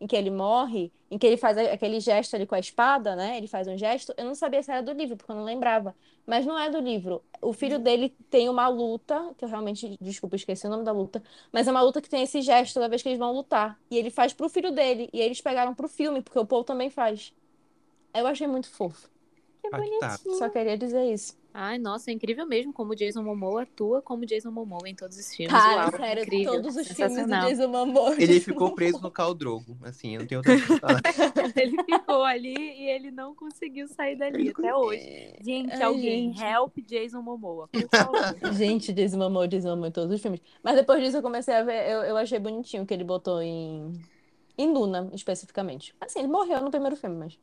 em 0.00 0.06
que 0.06 0.16
ele 0.16 0.30
morre, 0.30 0.92
em 1.14 1.18
que 1.18 1.28
ele 1.28 1.36
faz 1.36 1.56
aquele 1.56 2.00
gesto 2.00 2.34
ali 2.34 2.44
com 2.44 2.56
a 2.56 2.58
espada, 2.58 3.14
né? 3.14 3.38
Ele 3.38 3.46
faz 3.46 3.68
um 3.68 3.78
gesto. 3.78 4.12
Eu 4.16 4.24
não 4.24 4.34
sabia 4.34 4.60
se 4.60 4.72
era 4.72 4.82
do 4.82 4.92
livro, 4.92 5.16
porque 5.16 5.30
eu 5.30 5.36
não 5.36 5.44
lembrava. 5.44 5.94
Mas 6.26 6.44
não 6.44 6.58
é 6.58 6.68
do 6.68 6.80
livro. 6.80 7.22
O 7.40 7.52
filho 7.52 7.78
dele 7.78 8.12
tem 8.28 8.48
uma 8.48 8.66
luta, 8.66 9.32
que 9.38 9.44
eu 9.44 9.48
realmente, 9.48 9.96
desculpa, 10.00 10.34
esqueci 10.34 10.66
o 10.66 10.70
nome 10.70 10.82
da 10.84 10.90
luta, 10.90 11.22
mas 11.52 11.68
é 11.68 11.70
uma 11.70 11.82
luta 11.82 12.02
que 12.02 12.08
tem 12.08 12.22
esse 12.24 12.42
gesto 12.42 12.74
toda 12.74 12.88
vez 12.88 13.00
que 13.00 13.08
eles 13.08 13.18
vão 13.18 13.32
lutar. 13.32 13.78
E 13.88 13.96
ele 13.96 14.10
faz 14.10 14.32
pro 14.32 14.48
filho 14.48 14.72
dele. 14.72 15.08
E 15.12 15.20
eles 15.20 15.40
pegaram 15.40 15.72
pro 15.72 15.86
filme, 15.88 16.20
porque 16.20 16.38
o 16.38 16.44
Paul 16.44 16.64
também 16.64 16.90
faz. 16.90 17.32
Eu 18.12 18.26
achei 18.26 18.48
muito 18.48 18.68
fofo. 18.68 19.13
Que 19.80 19.86
Impactado. 19.86 20.22
bonitinho. 20.24 20.38
Só 20.38 20.48
queria 20.48 20.76
dizer 20.78 21.04
isso. 21.12 21.36
Ai, 21.56 21.78
nossa, 21.78 22.10
é 22.10 22.14
incrível 22.14 22.44
mesmo 22.44 22.72
como 22.72 22.94
o 22.94 22.96
Jason 22.96 23.22
Momoa 23.22 23.62
atua 23.62 24.02
como 24.02 24.26
Jason 24.26 24.50
Momoa 24.50 24.88
em 24.88 24.94
todos 24.94 25.16
os 25.16 25.32
filmes. 25.32 25.52
Cara, 25.52 25.82
Uau, 25.82 25.96
sério, 25.96 26.24
incrível, 26.24 26.54
todos 26.54 26.76
os 26.76 26.88
filmes 26.88 27.26
do. 27.26 27.30
Jason 27.30 27.68
Momoa. 27.68 28.20
Ele 28.20 28.40
ficou 28.40 28.74
preso 28.74 29.00
no 29.00 29.08
Caldrogo. 29.08 29.76
Assim, 29.84 30.14
eu 30.14 30.22
não 30.22 30.26
tenho 30.26 30.40
outra. 30.40 30.52
Ele 31.54 31.76
ficou 31.84 32.24
ali 32.24 32.56
e 32.56 32.90
ele 32.90 33.12
não 33.12 33.36
conseguiu 33.36 33.86
sair 33.86 34.16
dali 34.16 34.48
até 34.48 34.74
hoje. 34.74 35.36
Gente, 35.40 35.72
Ai, 35.74 35.82
alguém, 35.82 36.32
gente. 36.32 36.44
help 36.44 36.76
Jason 36.84 37.22
Momoa, 37.22 37.68
por 37.68 37.88
favor. 37.88 38.18
Gente, 38.54 38.92
Jason 38.92 39.18
Momoa, 39.18 39.46
Jason 39.46 39.70
Momoa 39.70 39.88
em 39.88 39.92
todos 39.92 40.12
os 40.12 40.20
filmes. 40.20 40.40
Mas 40.60 40.74
depois 40.74 41.00
disso 41.02 41.18
eu 41.18 41.22
comecei 41.22 41.54
a 41.54 41.62
ver, 41.62 41.88
eu, 41.88 42.02
eu 42.02 42.16
achei 42.16 42.40
bonitinho 42.40 42.82
o 42.82 42.86
que 42.86 42.92
ele 42.92 43.04
botou 43.04 43.40
em, 43.40 43.92
em 44.58 44.72
Luna, 44.72 45.08
especificamente. 45.12 45.94
Assim, 46.00 46.18
ele 46.18 46.28
morreu 46.28 46.60
no 46.60 46.70
primeiro 46.70 46.96
filme, 46.96 47.16
mas... 47.16 47.38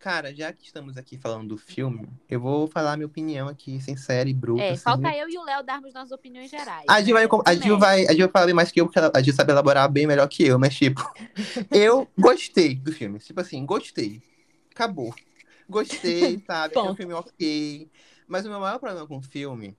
Cara, 0.00 0.34
já 0.34 0.52
que 0.52 0.64
estamos 0.64 0.96
aqui 0.96 1.16
falando 1.16 1.48
do 1.48 1.56
filme, 1.56 2.08
eu 2.28 2.38
vou 2.38 2.66
falar 2.66 2.96
minha 2.96 3.06
opinião 3.06 3.48
aqui, 3.48 3.80
sincera 3.80 4.28
e 4.28 4.34
bruta. 4.34 4.62
É, 4.62 4.70
assim. 4.72 4.82
falta 4.82 5.16
eu 5.16 5.28
e 5.28 5.38
o 5.38 5.42
Léo 5.42 5.62
darmos 5.62 5.94
nossas 5.94 6.12
opiniões 6.12 6.50
gerais. 6.50 6.84
A 6.88 7.00
Gil, 7.02 7.14
vai, 7.14 7.24
né? 7.24 7.30
a, 7.46 7.54
Gil 7.54 7.78
vai, 7.78 8.06
a 8.06 8.12
Gil 8.12 8.26
vai 8.26 8.28
falar 8.28 8.46
bem 8.46 8.54
mais 8.54 8.70
que 8.70 8.80
eu, 8.80 8.86
porque 8.86 8.98
a 8.98 9.22
Gil 9.22 9.32
sabe 9.32 9.52
elaborar 9.52 9.90
bem 9.90 10.06
melhor 10.06 10.28
que 10.28 10.44
eu, 10.44 10.58
mas 10.58 10.74
tipo, 10.74 11.00
eu 11.72 12.06
gostei 12.18 12.74
do 12.74 12.92
filme. 12.92 13.18
Tipo 13.18 13.40
assim, 13.40 13.64
gostei. 13.64 14.22
Acabou. 14.70 15.14
Gostei, 15.68 16.42
sabe? 16.46 16.76
É 16.76 16.82
um 16.82 16.94
filme 16.94 17.14
ok. 17.14 17.90
Mas 18.28 18.44
o 18.44 18.50
meu 18.50 18.60
maior 18.60 18.78
problema 18.78 19.06
com 19.06 19.18
o 19.18 19.22
filme, 19.22 19.76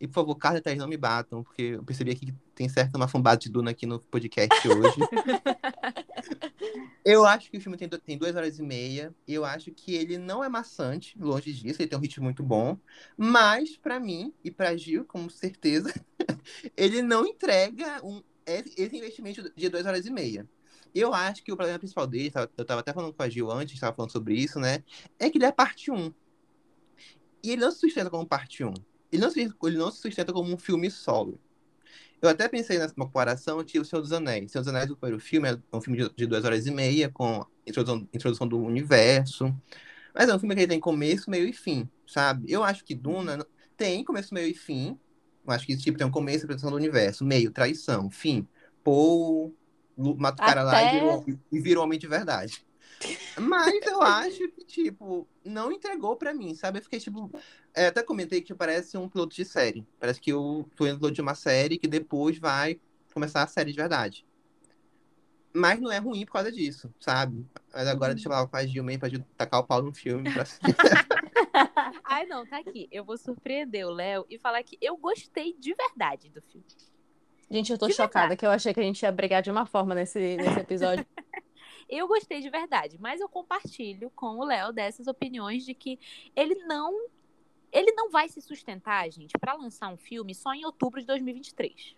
e 0.00 0.06
por 0.06 0.14
favor, 0.14 0.34
Carla 0.36 0.58
e 0.58 0.60
Thaís 0.60 0.78
não 0.78 0.88
me 0.88 0.96
batam, 0.96 1.42
porque 1.42 1.62
eu 1.62 1.82
percebi 1.82 2.10
aqui 2.10 2.26
que 2.26 2.34
tem 2.54 2.68
certo 2.68 2.96
uma 2.96 3.08
fumbada 3.08 3.38
de 3.38 3.48
Duna 3.48 3.70
aqui 3.70 3.86
no 3.86 3.98
podcast 3.98 4.68
hoje. 4.68 5.00
eu 7.04 7.24
acho 7.24 7.50
que 7.50 7.56
o 7.56 7.60
filme 7.60 7.78
tem, 7.78 7.88
tem 7.88 8.18
duas 8.18 8.36
horas 8.36 8.58
e 8.58 8.62
meia. 8.62 9.14
E 9.26 9.32
eu 9.32 9.44
acho 9.44 9.70
que 9.72 9.94
ele 9.94 10.18
não 10.18 10.44
é 10.44 10.48
maçante, 10.48 11.18
longe 11.18 11.52
disso, 11.52 11.80
ele 11.80 11.88
tem 11.88 11.98
um 11.98 12.02
ritmo 12.02 12.24
muito 12.24 12.42
bom. 12.42 12.76
Mas, 13.16 13.76
pra 13.76 13.98
mim 13.98 14.34
e 14.44 14.50
pra 14.50 14.76
Gil, 14.76 15.04
com 15.04 15.28
certeza, 15.30 15.92
ele 16.76 17.00
não 17.00 17.26
entrega 17.26 18.04
um, 18.04 18.22
esse 18.46 18.96
investimento 18.96 19.50
de 19.56 19.68
duas 19.68 19.86
horas 19.86 20.04
e 20.04 20.10
meia. 20.10 20.46
Eu 20.94 21.14
acho 21.14 21.42
que 21.42 21.52
o 21.52 21.56
problema 21.56 21.78
principal 21.78 22.06
dele, 22.06 22.32
eu 22.56 22.64
tava 22.64 22.80
até 22.80 22.92
falando 22.92 23.14
com 23.14 23.22
a 23.22 23.28
Gil 23.28 23.50
antes, 23.50 23.74
estava 23.74 23.94
falando 23.94 24.12
sobre 24.12 24.34
isso, 24.34 24.58
né? 24.58 24.82
É 25.18 25.30
que 25.30 25.38
ele 25.38 25.46
é 25.46 25.52
parte 25.52 25.90
1. 25.90 26.12
E 27.42 27.52
ele 27.52 27.62
não 27.62 27.70
se 27.70 27.80
sustenta 27.80 28.10
como 28.10 28.26
parte 28.26 28.64
1. 28.64 28.74
Ele 29.10 29.22
não 29.22 29.30
se, 29.30 29.40
ele 29.40 29.78
não 29.78 29.90
se 29.90 30.00
sustenta 30.00 30.32
como 30.32 30.52
um 30.52 30.58
filme 30.58 30.90
solo. 30.90 31.40
Eu 32.20 32.28
até 32.28 32.48
pensei 32.48 32.78
nessa 32.78 32.94
comparação, 32.94 33.62
tipo 33.62 33.82
O 33.82 33.84
Senhor 33.84 34.02
dos 34.02 34.12
Anéis. 34.12 34.46
O 34.46 34.52
Senhor 34.52 34.62
dos 34.62 34.72
Anéis, 34.72 34.90
o 34.90 34.96
primeiro 34.96 35.20
filme, 35.20 35.48
é 35.48 35.76
um 35.76 35.80
filme 35.80 35.98
de, 35.98 36.10
de 36.14 36.26
duas 36.26 36.44
horas 36.44 36.66
e 36.66 36.70
meia, 36.70 37.08
com 37.08 37.44
introdução, 37.66 38.08
introdução 38.12 38.48
do 38.48 38.58
universo. 38.58 39.54
Mas 40.14 40.28
é 40.28 40.34
um 40.34 40.38
filme 40.38 40.54
que 40.54 40.62
ele 40.62 40.68
tem 40.68 40.80
começo, 40.80 41.30
meio 41.30 41.46
e 41.46 41.52
fim, 41.52 41.88
sabe? 42.06 42.50
Eu 42.50 42.64
acho 42.64 42.84
que 42.84 42.94
Duna 42.94 43.46
tem 43.76 44.02
começo, 44.02 44.32
meio 44.32 44.48
e 44.48 44.54
fim. 44.54 44.98
Eu 45.46 45.52
acho 45.52 45.66
que 45.66 45.76
tipo, 45.76 45.98
tem 45.98 46.06
um 46.06 46.10
começo, 46.10 46.44
apresentação 46.44 46.70
do 46.70 46.76
universo, 46.76 47.24
meio, 47.24 47.50
traição, 47.50 48.10
fim. 48.10 48.48
Paul 48.82 49.54
mata 49.96 50.42
o 50.42 50.46
cara 50.46 50.62
lá 50.62 50.82
e 50.82 50.92
virou, 50.92 51.24
e 51.52 51.60
virou 51.60 51.84
homem 51.84 51.98
de 51.98 52.06
verdade. 52.06 52.65
Mas 53.38 53.86
eu 53.86 54.00
acho 54.02 54.48
que, 54.50 54.64
tipo, 54.64 55.26
não 55.44 55.70
entregou 55.70 56.16
pra 56.16 56.34
mim, 56.34 56.54
sabe? 56.54 56.78
Eu 56.78 56.82
fiquei, 56.82 56.98
tipo. 56.98 57.30
é, 57.74 57.86
até 57.86 58.02
comentei 58.02 58.40
que 58.40 58.54
parece 58.54 58.96
um 58.96 59.08
piloto 59.08 59.34
de 59.34 59.44
série. 59.44 59.86
Parece 59.98 60.20
que 60.20 60.32
eu 60.32 60.68
tô 60.76 60.86
indo 60.86 61.10
de 61.10 61.20
uma 61.20 61.34
série 61.34 61.78
que 61.78 61.88
depois 61.88 62.38
vai 62.38 62.80
começar 63.12 63.42
a 63.42 63.46
série 63.46 63.72
de 63.72 63.76
verdade. 63.76 64.26
Mas 65.54 65.80
não 65.80 65.90
é 65.90 65.98
ruim 65.98 66.26
por 66.26 66.32
causa 66.32 66.52
disso, 66.52 66.92
sabe? 67.00 67.46
Mas 67.72 67.88
agora 67.88 68.14
deixa 68.14 68.28
eu 68.28 68.32
falar 68.32 68.46
com 68.46 68.56
a 68.56 68.66
Gil 68.66 68.84
mesmo 68.84 69.00
pra 69.00 69.08
Gil 69.08 69.24
tacar 69.38 69.60
o 69.60 69.64
pau 69.64 69.82
no 69.82 69.92
filme. 69.92 70.30
Pra... 70.32 70.44
Ai, 72.04 72.26
não, 72.26 72.46
tá 72.46 72.58
aqui. 72.58 72.88
Eu 72.90 73.04
vou 73.04 73.16
surpreender 73.16 73.86
o 73.86 73.90
Léo 73.90 74.26
e 74.28 74.38
falar 74.38 74.62
que 74.62 74.76
eu 74.80 74.96
gostei 74.96 75.54
de 75.58 75.74
verdade 75.74 76.28
do 76.30 76.42
filme. 76.42 76.66
Gente, 77.50 77.70
eu 77.70 77.78
tô 77.78 77.86
De 77.86 77.94
chocada 77.94 78.36
que 78.36 78.44
eu 78.44 78.50
achei 78.50 78.74
que 78.74 78.80
a 78.80 78.82
gente 78.82 79.02
ia 79.02 79.12
brigar 79.12 79.40
de 79.40 79.50
uma 79.50 79.64
forma 79.64 79.94
nesse, 79.94 80.36
nesse 80.36 80.58
episódio. 80.58 81.06
Eu 81.88 82.08
gostei 82.08 82.40
de 82.40 82.50
verdade, 82.50 82.98
mas 83.00 83.20
eu 83.20 83.28
compartilho 83.28 84.10
com 84.10 84.38
o 84.38 84.44
Léo 84.44 84.72
dessas 84.72 85.06
opiniões 85.06 85.64
de 85.64 85.74
que 85.74 85.98
ele 86.34 86.54
não 86.66 87.08
ele 87.72 87.92
não 87.92 88.10
vai 88.10 88.28
se 88.28 88.40
sustentar, 88.40 89.10
gente, 89.10 89.36
pra 89.38 89.52
lançar 89.52 89.88
um 89.88 89.96
filme 89.96 90.34
só 90.34 90.54
em 90.54 90.64
outubro 90.64 91.00
de 91.00 91.06
2023. 91.06 91.96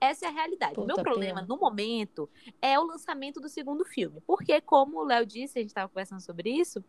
Essa 0.00 0.26
é 0.26 0.28
a 0.28 0.32
realidade. 0.32 0.78
o 0.78 0.84
meu 0.84 0.96
Puta, 0.96 1.02
problema 1.02 1.40
pior. 1.40 1.48
no 1.48 1.56
momento 1.56 2.28
é 2.60 2.78
o 2.78 2.84
lançamento 2.84 3.40
do 3.40 3.48
segundo 3.48 3.84
filme. 3.84 4.20
Porque, 4.26 4.60
como 4.60 4.98
o 4.98 5.04
Léo 5.04 5.24
disse, 5.24 5.58
a 5.58 5.62
gente 5.62 5.70
estava 5.70 5.88
conversando 5.88 6.20
sobre 6.20 6.50
isso, 6.50 6.84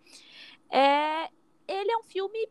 é... 0.69 1.29
ele 1.67 1.91
é 1.91 1.97
um 1.97 2.03
filme 2.03 2.47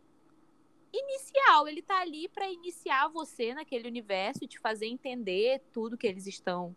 inicial. 0.92 1.68
Ele 1.68 1.82
tá 1.82 2.00
ali 2.00 2.26
para 2.28 2.50
iniciar 2.50 3.08
você 3.08 3.54
naquele 3.54 3.86
universo 3.86 4.44
e 4.44 4.48
te 4.48 4.58
fazer 4.58 4.86
entender 4.86 5.62
tudo 5.72 5.96
que 5.96 6.06
eles 6.06 6.26
estão 6.26 6.74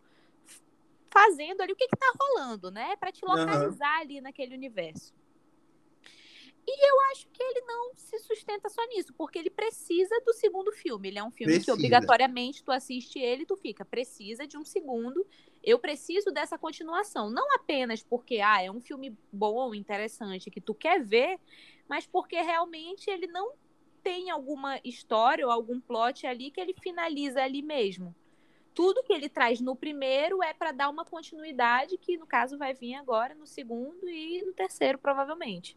fazendo 1.12 1.62
ali, 1.62 1.74
o 1.74 1.76
que 1.76 1.88
que 1.88 1.98
tá 1.98 2.12
rolando, 2.20 2.72
né? 2.72 2.96
Para 2.96 3.12
te 3.12 3.26
localizar 3.26 4.00
ali 4.00 4.22
naquele 4.22 4.56
universo. 4.56 5.14
E 6.72 6.88
eu 6.88 7.02
acho 7.12 7.28
que 7.30 7.42
ele 7.42 7.62
não 7.62 7.94
se 7.96 8.20
sustenta 8.20 8.70
só 8.70 8.86
nisso, 8.90 9.12
porque 9.18 9.40
ele 9.40 9.50
precisa 9.50 10.22
do 10.24 10.32
segundo 10.34 10.72
filme. 10.72 11.08
Ele 11.08 11.18
é 11.18 11.24
um 11.24 11.32
filme 11.32 11.54
que 11.54 11.60
Precisa. 11.60 11.74
obrigatoriamente 11.74 12.64
tu 12.64 12.72
assiste 12.72 13.18
ele 13.18 13.42
e 13.42 13.46
tu 13.46 13.58
fica, 13.58 13.84
precisa 13.84 14.46
de 14.46 14.56
um 14.56 14.64
segundo. 14.64 15.26
Eu 15.64 15.80
preciso 15.80 16.32
dessa 16.32 16.60
continuação. 16.60 17.32
Não 17.32 17.56
apenas 17.56 18.04
porque 18.04 18.40
ah, 18.40 18.62
é 18.62 18.70
um 18.70 18.80
filme 18.80 19.18
bom, 19.34 19.74
interessante, 19.74 20.52
que 20.52 20.62
tu 20.62 20.76
quer 20.76 21.04
ver, 21.04 21.40
mas 21.88 22.06
porque 22.06 22.40
realmente 22.40 23.10
ele 23.10 23.26
não 23.26 23.54
tem 24.04 24.30
alguma 24.30 24.80
história 24.84 25.46
ou 25.48 25.52
algum 25.52 25.80
plot 25.80 26.28
ali 26.28 26.52
que 26.52 26.62
ele 26.62 26.76
finaliza 26.80 27.42
ali 27.42 27.64
mesmo. 27.64 28.16
Tudo 28.80 29.04
que 29.04 29.12
ele 29.12 29.28
traz 29.28 29.60
no 29.60 29.76
primeiro 29.76 30.42
é 30.42 30.54
para 30.54 30.72
dar 30.72 30.88
uma 30.90 31.04
continuidade, 31.04 31.98
que 31.98 32.16
no 32.16 32.26
caso 32.26 32.58
vai 32.58 32.74
vir 32.74 32.96
agora 32.96 33.36
no 33.36 33.46
segundo 33.46 34.08
e 34.08 34.42
no 34.42 34.54
terceiro, 34.54 34.98
provavelmente. 34.98 35.76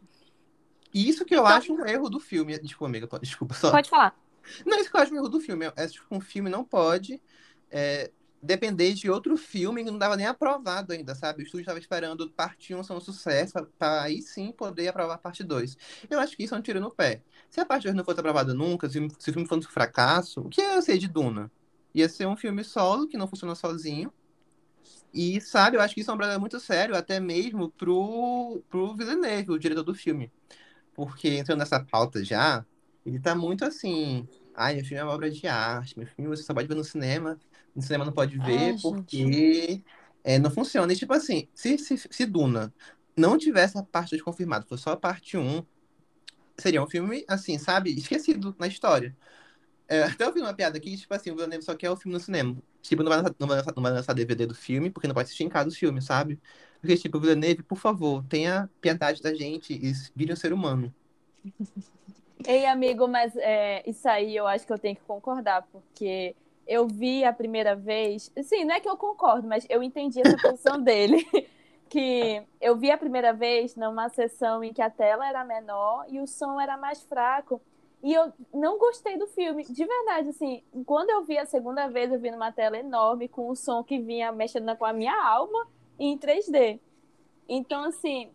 E 0.93 1.09
isso 1.09 1.25
que 1.25 1.35
eu 1.35 1.41
Então- 1.41 1.51
acho 1.53 1.73
um 1.73 1.85
erro 1.85 2.09
do 2.09 2.17
filme. 2.17 2.57
Desculpa, 2.59 2.85
amiga, 2.85 3.19
desculpa 3.19 3.55
só. 3.55 3.71
Pode 3.71 3.89
falar. 3.89 4.17
Não, 4.65 4.79
isso 4.79 4.89
que 4.89 4.95
eu 4.95 5.01
acho 5.01 5.13
um 5.13 5.17
erro 5.17 5.27
do 5.27 5.41
filme. 5.41 5.65
É, 5.75 5.85
tipo, 5.85 6.05
um 6.09 6.21
filme 6.21 6.49
não 6.49 6.63
pode 6.63 7.21
é, 7.69 8.09
depender 8.41 8.93
de 8.93 9.09
outro 9.11 9.35
filme 9.35 9.83
que 9.83 9.89
não 9.89 9.97
estava 9.97 10.15
nem 10.15 10.25
aprovado 10.27 10.93
ainda, 10.93 11.13
sabe? 11.13 11.41
O 11.41 11.43
estúdio 11.43 11.63
estava 11.63 11.79
esperando 11.79 12.29
parte 12.29 12.73
1 12.73 12.83
ser 12.85 12.93
um 12.93 13.01
sucesso, 13.01 13.53
para 13.77 14.03
aí 14.03 14.21
sim 14.21 14.49
poder 14.53 14.87
aprovar 14.87 15.15
a 15.15 15.17
parte 15.17 15.43
2. 15.43 15.75
Eu 16.09 16.21
acho 16.21 16.37
que 16.37 16.43
isso 16.45 16.55
é 16.55 16.57
um 16.57 16.61
tiro 16.61 16.79
no 16.79 16.89
pé. 16.89 17.21
Se 17.49 17.59
a 17.59 17.65
parte 17.65 17.83
2 17.83 17.95
não 17.95 18.05
fosse 18.05 18.21
aprovada 18.21 18.53
nunca, 18.53 18.87
se, 18.87 19.05
se 19.19 19.29
o 19.29 19.33
filme 19.33 19.45
fosse 19.45 19.67
um 19.67 19.71
fracasso, 19.71 20.39
o 20.39 20.47
que 20.47 20.61
ia 20.61 20.81
ser 20.81 20.97
de 20.97 21.09
Duna? 21.09 21.51
Ia 21.93 22.09
ser 22.09 22.27
um 22.27 22.35
filme 22.35 22.63
solo, 22.63 23.07
que 23.07 23.17
não 23.17 23.27
funciona 23.27 23.55
sozinho. 23.55 24.11
E, 25.13 25.39
sabe, 25.39 25.77
eu 25.77 25.81
acho 25.81 25.93
que 25.93 26.01
isso 26.01 26.09
é 26.09 26.13
um 26.13 26.17
problema 26.17 26.39
muito 26.39 26.59
sério, 26.59 26.95
até 26.95 27.19
mesmo 27.19 27.69
pro, 27.69 28.63
pro 28.69 28.95
Villeneuve, 28.95 29.51
o 29.51 29.59
diretor 29.59 29.83
do 29.83 29.93
filme. 29.93 30.31
Porque 30.95 31.29
entrando 31.29 31.59
nessa 31.59 31.79
pauta 31.79 32.23
já, 32.23 32.65
ele 33.05 33.19
tá 33.19 33.35
muito 33.35 33.63
assim. 33.63 34.27
Ai, 34.55 34.75
meu 34.75 34.83
filme 34.83 34.99
é 34.99 35.03
uma 35.03 35.13
obra 35.13 35.29
de 35.29 35.47
arte, 35.47 35.97
meu 35.97 36.07
filme 36.07 36.35
você 36.35 36.43
só 36.43 36.53
pode 36.53 36.67
ver 36.67 36.75
no 36.75 36.83
cinema, 36.83 37.39
no 37.75 37.81
cinema 37.81 38.05
não 38.05 38.13
pode 38.13 38.37
ver 38.37 38.73
Ai, 38.73 38.75
porque 38.81 39.83
é, 40.23 40.39
não 40.39 40.49
funciona. 40.49 40.91
E 40.91 40.95
tipo 40.95 41.13
assim, 41.13 41.47
se, 41.53 41.77
se, 41.77 41.97
se 41.97 42.25
Duna 42.25 42.73
não 43.15 43.37
tivesse 43.37 43.77
a 43.77 43.83
parte 43.83 44.11
2 44.11 44.21
confirmada, 44.21 44.65
fosse 44.65 44.83
só 44.83 44.91
a 44.91 44.97
parte 44.97 45.37
1, 45.37 45.63
seria 46.57 46.81
um 46.81 46.87
filme, 46.87 47.23
assim, 47.27 47.57
sabe, 47.57 47.91
esquecido 47.95 48.55
na 48.57 48.67
história. 48.67 49.15
É, 49.87 50.03
até 50.03 50.25
eu 50.25 50.33
vi 50.33 50.39
uma 50.39 50.53
piada 50.53 50.77
aqui, 50.77 50.97
tipo 50.97 51.13
assim, 51.13 51.31
o 51.31 51.35
Villeneuve 51.35 51.63
só 51.63 51.75
quer 51.75 51.89
o 51.89 51.95
filme 51.95 52.13
no 52.13 52.19
cinema. 52.23 52.57
Tipo, 52.81 53.03
não 53.03 53.09
vai, 53.09 53.19
lançar, 53.19 53.35
não, 53.37 53.47
vai 53.47 53.57
lançar, 53.57 53.73
não 53.75 53.83
vai 53.83 53.91
lançar 53.91 54.13
DVD 54.13 54.45
do 54.45 54.55
filme, 54.55 54.89
porque 54.89 55.07
não 55.07 55.13
pode 55.13 55.25
assistir 55.25 55.43
em 55.43 55.49
casa 55.49 55.69
o 55.69 55.71
filme, 55.73 56.01
sabe? 56.01 56.39
Porque, 56.81 56.97
tipo, 56.97 57.19
Villeneuve, 57.19 57.63
por 57.63 57.77
favor, 57.77 58.23
tenha 58.25 58.69
piedade 58.81 59.21
da 59.21 59.33
gente 59.33 59.73
e 59.73 59.93
vire 60.15 60.33
um 60.33 60.35
ser 60.35 60.53
humano. 60.53 60.93
Ei, 62.45 62.65
amigo, 62.65 63.07
mas 63.07 63.35
é, 63.37 63.89
isso 63.89 64.07
aí 64.07 64.35
eu 64.35 64.45
acho 64.45 64.65
que 64.67 64.73
eu 64.73 64.79
tenho 64.79 64.95
que 64.95 65.03
concordar, 65.03 65.65
porque 65.71 66.35
eu 66.67 66.87
vi 66.87 67.23
a 67.23 67.31
primeira 67.31 67.75
vez. 67.75 68.31
Sim, 68.43 68.65
não 68.65 68.75
é 68.75 68.79
que 68.81 68.89
eu 68.89 68.97
concordo, 68.97 69.47
mas 69.47 69.65
eu 69.69 69.81
entendi 69.81 70.19
essa 70.19 70.37
posição 70.41 70.81
dele. 70.81 71.25
Que 71.89 72.41
eu 72.59 72.75
vi 72.75 72.89
a 72.89 72.97
primeira 72.97 73.31
vez 73.33 73.75
numa 73.75 74.09
sessão 74.09 74.63
em 74.63 74.73
que 74.73 74.81
a 74.81 74.89
tela 74.89 75.27
era 75.27 75.45
menor 75.45 76.05
e 76.09 76.19
o 76.19 76.25
som 76.25 76.59
era 76.59 76.75
mais 76.75 77.03
fraco. 77.03 77.61
E 78.03 78.13
eu 78.13 78.33
não 78.53 78.77
gostei 78.77 79.17
do 79.17 79.25
filme, 79.27 79.63
de 79.63 79.85
verdade, 79.85 80.27
assim. 80.29 80.61
Quando 80.85 81.09
eu 81.09 81.23
vi 81.23 81.37
a 81.37 81.45
segunda 81.45 81.87
vez, 81.87 82.11
eu 82.11 82.19
vi 82.19 82.29
numa 82.29 82.51
tela 82.51 82.77
enorme, 82.77 83.29
com 83.29 83.49
um 83.49 83.55
som 83.55 83.81
que 83.81 83.97
vinha 83.97 84.29
mexendo 84.33 84.75
com 84.75 84.83
a 84.85 84.91
minha 84.91 85.15
alma 85.25 85.67
em 85.97 86.17
3D. 86.17 86.79
Então, 87.47 87.85
assim, 87.85 88.29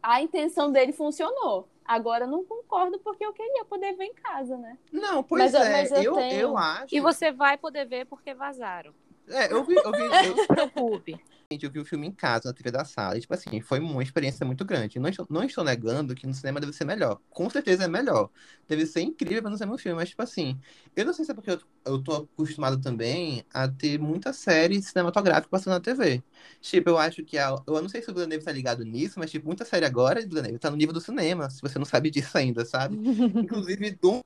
a 0.00 0.22
intenção 0.22 0.70
dele 0.70 0.92
funcionou. 0.92 1.68
Agora 1.84 2.24
eu 2.26 2.28
não 2.28 2.44
concordo 2.44 3.00
porque 3.00 3.26
eu 3.26 3.32
queria 3.32 3.64
poder 3.64 3.92
ver 3.96 4.04
em 4.04 4.14
casa, 4.14 4.56
né? 4.56 4.78
Não, 4.92 5.20
pois 5.24 5.52
Mas 5.52 5.54
é, 5.54 5.72
mas 5.72 5.90
eu 5.90 6.02
eu, 6.04 6.14
tenho- 6.14 6.40
eu 6.40 6.56
acho. 6.56 6.94
E 6.94 7.00
você 7.00 7.32
vai 7.32 7.58
poder 7.58 7.84
ver 7.86 8.06
porque 8.06 8.32
vazaram. 8.32 8.94
É, 9.28 9.52
eu 9.52 9.64
vi, 9.64 9.74
eu 9.74 9.92
vi, 9.92 10.02
eu, 10.26 10.30
Não 10.30 10.36
se 10.36 10.46
preocupe. 10.46 11.20
Eu 11.60 11.70
vi 11.70 11.78
o 11.80 11.84
filme 11.84 12.06
em 12.06 12.12
casa, 12.12 12.48
na 12.48 12.54
TV 12.54 12.70
da 12.70 12.84
sala, 12.84 13.16
e, 13.16 13.20
tipo 13.20 13.34
assim, 13.34 13.60
foi 13.60 13.80
uma 13.80 14.02
experiência 14.02 14.44
muito 14.46 14.64
grande. 14.64 14.98
Não 14.98 15.08
estou, 15.08 15.26
não 15.30 15.44
estou 15.44 15.64
negando 15.64 16.14
que 16.14 16.26
no 16.26 16.34
cinema 16.34 16.60
deve 16.60 16.72
ser 16.72 16.84
melhor. 16.84 17.20
Com 17.30 17.48
certeza 17.50 17.84
é 17.84 17.88
melhor. 17.88 18.30
Deve 18.68 18.86
ser 18.86 19.00
incrível 19.02 19.50
no 19.50 19.56
cinema 19.56 19.74
um 19.74 19.78
filme, 19.78 19.96
mas, 19.96 20.10
tipo 20.10 20.22
assim, 20.22 20.58
eu 20.96 21.04
não 21.04 21.12
sei 21.12 21.24
se 21.24 21.30
é 21.32 21.34
porque 21.34 21.50
eu, 21.50 21.60
eu 21.84 22.02
tô 22.02 22.28
acostumado 22.34 22.80
também 22.80 23.44
a 23.52 23.68
ter 23.68 23.98
muita 23.98 24.32
série 24.32 24.82
cinematográfica 24.82 25.48
passando 25.50 25.74
na 25.74 25.80
TV. 25.80 26.22
Tipo, 26.60 26.90
eu 26.90 26.98
acho 26.98 27.24
que 27.24 27.38
a, 27.38 27.54
eu 27.66 27.82
não 27.82 27.88
sei 27.88 28.02
se 28.02 28.10
o 28.10 28.14
Villeneuve 28.14 28.44
tá 28.44 28.52
ligado 28.52 28.84
nisso, 28.84 29.18
mas, 29.18 29.30
tipo, 29.30 29.46
muita 29.46 29.64
série 29.64 29.84
agora, 29.86 30.20
Villeneuve, 30.20 30.58
tá 30.58 30.70
no 30.70 30.76
nível 30.76 30.92
do 30.92 31.00
cinema, 31.00 31.50
se 31.50 31.60
você 31.60 31.78
não 31.78 31.86
sabe 31.86 32.10
disso 32.10 32.36
ainda, 32.38 32.64
sabe? 32.64 32.96
Inclusive, 33.42 33.90
do 33.92 34.22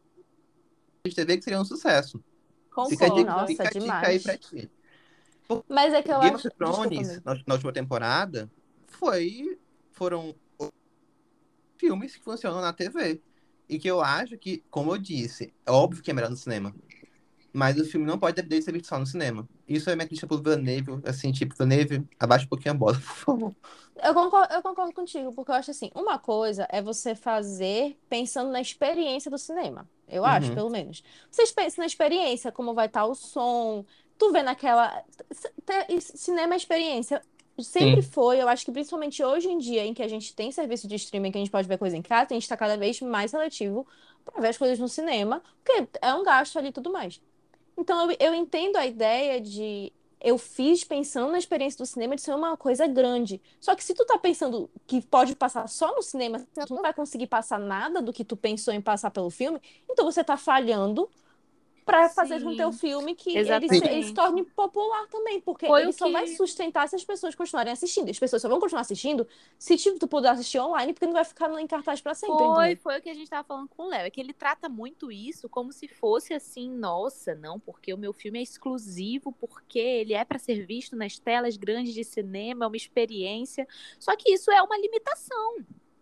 de 1.06 1.14
TV 1.14 1.36
que 1.36 1.44
seria 1.44 1.60
um 1.60 1.64
sucesso. 1.64 2.22
Fica 2.88 3.06
a 3.06 3.08
Concordo. 3.08 3.16
dica, 3.16 3.32
Nossa, 3.32 3.46
fica 3.46 3.68
a 3.68 3.70
dica 3.70 4.06
aí 4.08 4.18
pra 4.20 4.36
ti. 4.36 4.70
Mas 5.68 5.92
é 5.94 6.02
que 6.02 6.10
eu 6.10 6.18
Game 6.20 6.34
acho. 6.34 6.48
of 6.48 6.56
Thrones, 6.56 7.22
na, 7.24 7.34
na 7.46 7.54
última 7.54 7.72
temporada, 7.72 8.50
foi, 8.86 9.58
foram 9.92 10.34
filmes 11.78 12.16
que 12.16 12.22
funcionam 12.24 12.60
na 12.60 12.72
TV. 12.72 13.22
E 13.68 13.78
que 13.78 13.88
eu 13.90 14.00
acho 14.00 14.38
que, 14.38 14.64
como 14.70 14.92
eu 14.92 14.98
disse, 14.98 15.52
é 15.66 15.70
óbvio 15.72 16.02
que 16.02 16.10
é 16.10 16.14
melhor 16.14 16.30
no 16.30 16.36
cinema. 16.36 16.74
Mas 17.52 17.78
o 17.80 17.84
filme 17.84 18.06
não 18.06 18.18
pode 18.18 18.36
depender 18.36 18.58
de 18.58 18.64
ser 18.64 18.72
visto 18.72 18.88
só 18.88 18.98
no 18.98 19.06
cinema. 19.06 19.48
Isso 19.66 19.90
é 19.90 19.96
minha 19.96 20.06
crítica 20.06 20.26
pro 20.26 20.42
Villeneuve, 20.42 21.00
assim, 21.04 21.32
tipo, 21.32 21.54
Villeneuve, 21.56 22.06
abaixa 22.18 22.44
um 22.44 22.48
pouquinho 22.48 22.74
a 22.74 22.78
bola, 22.78 22.94
por 23.00 23.02
favor. 23.02 23.56
Eu 24.02 24.12
concordo, 24.14 24.52
eu 24.54 24.62
concordo 24.62 24.92
contigo, 24.92 25.32
porque 25.32 25.50
eu 25.50 25.54
acho 25.54 25.70
assim, 25.70 25.90
uma 25.94 26.18
coisa 26.18 26.66
é 26.70 26.82
você 26.82 27.14
fazer 27.14 27.98
pensando 28.08 28.50
na 28.50 28.60
experiência 28.60 29.30
do 29.30 29.38
cinema. 29.38 29.88
Eu 30.06 30.24
acho, 30.24 30.50
Uhum. 30.50 30.54
pelo 30.54 30.70
menos. 30.70 31.02
Vocês 31.30 31.50
pensam 31.50 31.82
na 31.82 31.86
experiência, 31.86 32.52
como 32.52 32.74
vai 32.74 32.86
estar 32.86 33.06
o 33.06 33.14
som, 33.14 33.84
tu 34.18 34.32
vê 34.32 34.42
naquela. 34.42 35.04
Cinema 36.00 36.54
é 36.54 36.56
experiência. 36.56 37.22
Sempre 37.58 38.02
foi, 38.02 38.40
eu 38.40 38.48
acho 38.48 38.66
que 38.66 38.72
principalmente 38.72 39.24
hoje 39.24 39.48
em 39.48 39.56
dia, 39.56 39.82
em 39.84 39.94
que 39.94 40.02
a 40.02 40.08
gente 40.08 40.34
tem 40.34 40.52
serviço 40.52 40.86
de 40.86 40.94
streaming, 40.96 41.32
que 41.32 41.38
a 41.38 41.40
gente 41.40 41.50
pode 41.50 41.66
ver 41.66 41.78
coisa 41.78 41.96
em 41.96 42.02
casa, 42.02 42.26
a 42.30 42.34
gente 42.34 42.42
está 42.42 42.56
cada 42.56 42.76
vez 42.76 43.00
mais 43.00 43.30
seletivo 43.30 43.86
para 44.24 44.42
ver 44.42 44.48
as 44.48 44.58
coisas 44.58 44.78
no 44.78 44.88
cinema, 44.88 45.42
porque 45.64 45.88
é 46.02 46.12
um 46.14 46.22
gasto 46.22 46.58
ali 46.58 46.68
e 46.68 46.72
tudo 46.72 46.92
mais. 46.92 47.18
Então, 47.78 48.10
eu, 48.10 48.16
eu 48.20 48.34
entendo 48.34 48.76
a 48.76 48.84
ideia 48.84 49.40
de 49.40 49.90
eu 50.20 50.38
fiz 50.38 50.82
pensando 50.82 51.30
na 51.30 51.38
experiência 51.38 51.78
do 51.78 51.86
cinema 51.86 52.16
de 52.16 52.22
ser 52.22 52.34
uma 52.34 52.56
coisa 52.56 52.86
grande. 52.86 53.40
Só 53.60 53.74
que 53.74 53.84
se 53.84 53.94
tu 53.94 54.04
tá 54.04 54.18
pensando 54.18 54.68
que 54.86 55.00
pode 55.00 55.36
passar 55.36 55.68
só 55.68 55.94
no 55.94 56.02
cinema, 56.02 56.46
tu 56.66 56.74
não 56.74 56.82
vai 56.82 56.92
conseguir 56.92 57.26
passar 57.26 57.58
nada 57.58 58.00
do 58.02 58.12
que 58.12 58.24
tu 58.24 58.36
pensou 58.36 58.72
em 58.72 58.80
passar 58.80 59.10
pelo 59.10 59.30
filme, 59.30 59.60
então 59.88 60.04
você 60.04 60.24
tá 60.24 60.36
falhando 60.36 61.08
pra 61.86 62.08
fazer 62.08 62.42
com 62.42 62.54
teu 62.56 62.72
filme 62.72 63.14
que 63.14 63.30
ele 63.38 63.48
ele 63.48 64.02
se 64.02 64.12
torne 64.12 64.42
popular 64.42 65.06
também, 65.06 65.40
porque 65.40 65.66
Foi 65.66 65.82
ele 65.82 65.90
o 65.90 65.92
só 65.92 66.06
que- 66.06 66.12
vai 66.12 66.26
sustentar 66.26 66.88
se 66.88 66.96
as 66.96 67.04
pessoas 67.04 67.34
continuarem 67.34 67.72
assistindo. 67.72 68.10
As 68.10 68.18
pessoas 68.18 68.42
só 68.42 68.48
vão 68.48 68.58
continuar 68.60 68.80
assistindo 68.82 69.26
se 69.58 69.76
tipo, 69.76 69.98
tu 69.98 70.08
puder 70.08 70.30
assistir 70.30 70.58
online, 70.58 70.92
porque 70.92 71.06
não 71.06 71.12
vai 71.12 71.24
ficar 71.24 71.48
em 71.60 71.66
cartaz 71.66 72.00
pra 72.00 72.12
sempre, 72.12 72.36
Foi, 72.36 72.64
entendeu? 72.64 72.82
foi 72.82 72.98
o 72.98 73.02
que 73.02 73.08
a 73.08 73.14
gente 73.14 73.30
tava 73.30 73.44
falando 73.46 73.68
com 73.68 73.84
o 73.84 73.88
Léo. 73.88 74.06
É 74.06 74.10
que 74.10 74.20
ele 74.20 74.32
trata 74.32 74.68
muito 74.68 75.10
isso 75.12 75.48
como 75.48 75.72
se 75.72 75.86
fosse 75.86 76.34
assim, 76.34 76.68
nossa, 76.68 77.34
não, 77.36 77.58
porque 77.60 77.94
o 77.94 77.98
meu 77.98 78.12
filme 78.12 78.40
é 78.40 78.42
exclusivo, 78.42 79.30
porque 79.32 79.78
ele 79.78 80.12
é 80.12 80.24
pra 80.24 80.38
ser 80.40 80.66
visto 80.66 80.96
nas 80.96 81.18
telas 81.18 81.56
grandes 81.56 81.94
de 81.94 82.02
cinema, 82.02 82.64
é 82.64 82.68
uma 82.68 82.76
experiência. 82.76 83.66
Só 83.98 84.16
que 84.16 84.32
isso 84.32 84.50
é 84.50 84.60
uma 84.60 84.76
limitação 84.76 85.56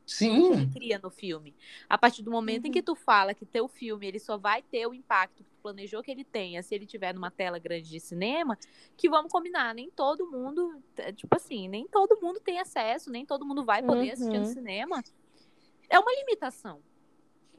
que 0.07 0.13
Sim. 0.13 0.53
ele 0.53 0.67
cria 0.67 1.01
no 1.03 1.11
filme. 1.11 1.55
A 1.89 1.97
partir 1.97 2.23
do 2.23 2.31
momento 2.31 2.67
em 2.67 2.71
que 2.71 2.83
tu 2.83 2.95
fala 2.95 3.33
que 3.33 3.47
teu 3.47 3.67
filme 3.67 4.07
ele 4.07 4.19
só 4.19 4.37
vai 4.37 4.63
ter 4.63 4.87
o 4.87 4.93
impacto 4.93 5.43
que 5.43 5.51
tu 5.51 5.57
planejou 5.63 6.03
que 6.03 6.11
ele 6.11 6.25
tenha 6.25 6.63
se 6.63 6.75
ele 6.75 6.85
tiver 6.87 7.15
numa 7.15 7.31
tela 7.31 7.59
grande 7.59 7.89
de 7.89 7.99
cinema, 8.01 8.59
que 8.97 9.09
vamos 9.09 9.33
combinar, 9.33 9.75
nem 9.75 9.91
todo 9.91 10.31
mundo, 10.31 10.83
é, 10.99 11.11
tipo 11.13 11.35
assim, 11.35 11.69
nem 11.69 11.87
todo 11.89 12.19
mundo 12.21 12.39
tem 12.41 12.61
acesso, 12.61 13.11
nem 13.11 13.25
todo 13.25 13.47
mundo 13.47 13.65
vai 13.65 13.83
poder 13.83 14.11
assistir 14.13 14.39
no 14.39 14.47
Uhum. 14.47 14.53
cinema. 14.53 15.05
É 15.89 15.99
uma 15.99 16.13
limitação. 16.13 16.81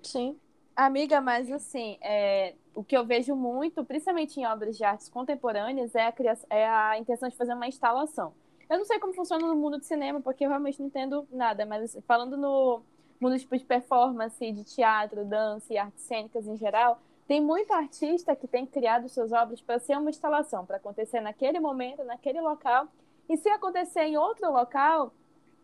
Sim. 0.04 0.38
Amiga, 0.76 1.22
mas 1.22 1.50
assim, 1.52 1.98
é, 2.02 2.54
o 2.76 2.84
que 2.84 2.96
eu 2.98 3.06
vejo 3.06 3.34
muito, 3.36 3.84
principalmente 3.86 4.40
em 4.40 4.46
obras 4.46 4.76
de 4.78 4.84
artes 4.84 5.08
contemporâneas, 5.10 5.96
é 5.96 6.06
a, 6.06 6.12
criação, 6.12 6.46
é 6.50 6.68
a 6.68 7.00
intenção 7.00 7.30
de 7.30 7.36
fazer 7.36 7.54
uma 7.54 7.68
instalação. 7.68 8.34
Eu 8.70 8.78
não 8.78 8.86
sei 8.86 9.00
como 9.00 9.14
funciona 9.14 9.46
no 9.48 9.56
mundo 9.56 9.80
de 9.80 9.86
cinema, 9.86 10.22
porque 10.22 10.46
eu 10.46 10.50
realmente 10.50 10.80
não 10.80 10.88
entendo 10.88 11.28
nada, 11.32 11.66
mas 11.66 11.84
assim, 11.84 12.02
falando 12.02 12.36
no 12.36 12.82
mundo 13.20 13.38
tipo, 13.38 13.58
de 13.58 13.64
performance, 13.64 14.52
de 14.52 14.64
teatro, 14.64 15.24
dança 15.26 15.74
e 15.74 15.78
artes 15.78 16.04
cênicas 16.04 16.48
em 16.48 16.58
geral, 16.58 17.00
tem 17.28 17.42
muito 17.42 17.72
artista 17.74 18.36
que 18.36 18.48
tem 18.48 18.66
criado 18.66 19.10
suas 19.10 19.32
obras 19.32 19.62
para 19.62 19.80
ser 19.80 19.98
uma 19.98 20.10
instalação, 20.10 20.66
para 20.66 20.78
acontecer 20.78 21.22
naquele 21.22 21.60
momento, 21.60 22.04
naquele 22.04 22.40
local. 22.40 22.88
E 23.28 23.36
se 23.38 23.50
acontecer 23.50 24.04
em 24.04 24.18
outro 24.18 24.52
local, 24.52 25.12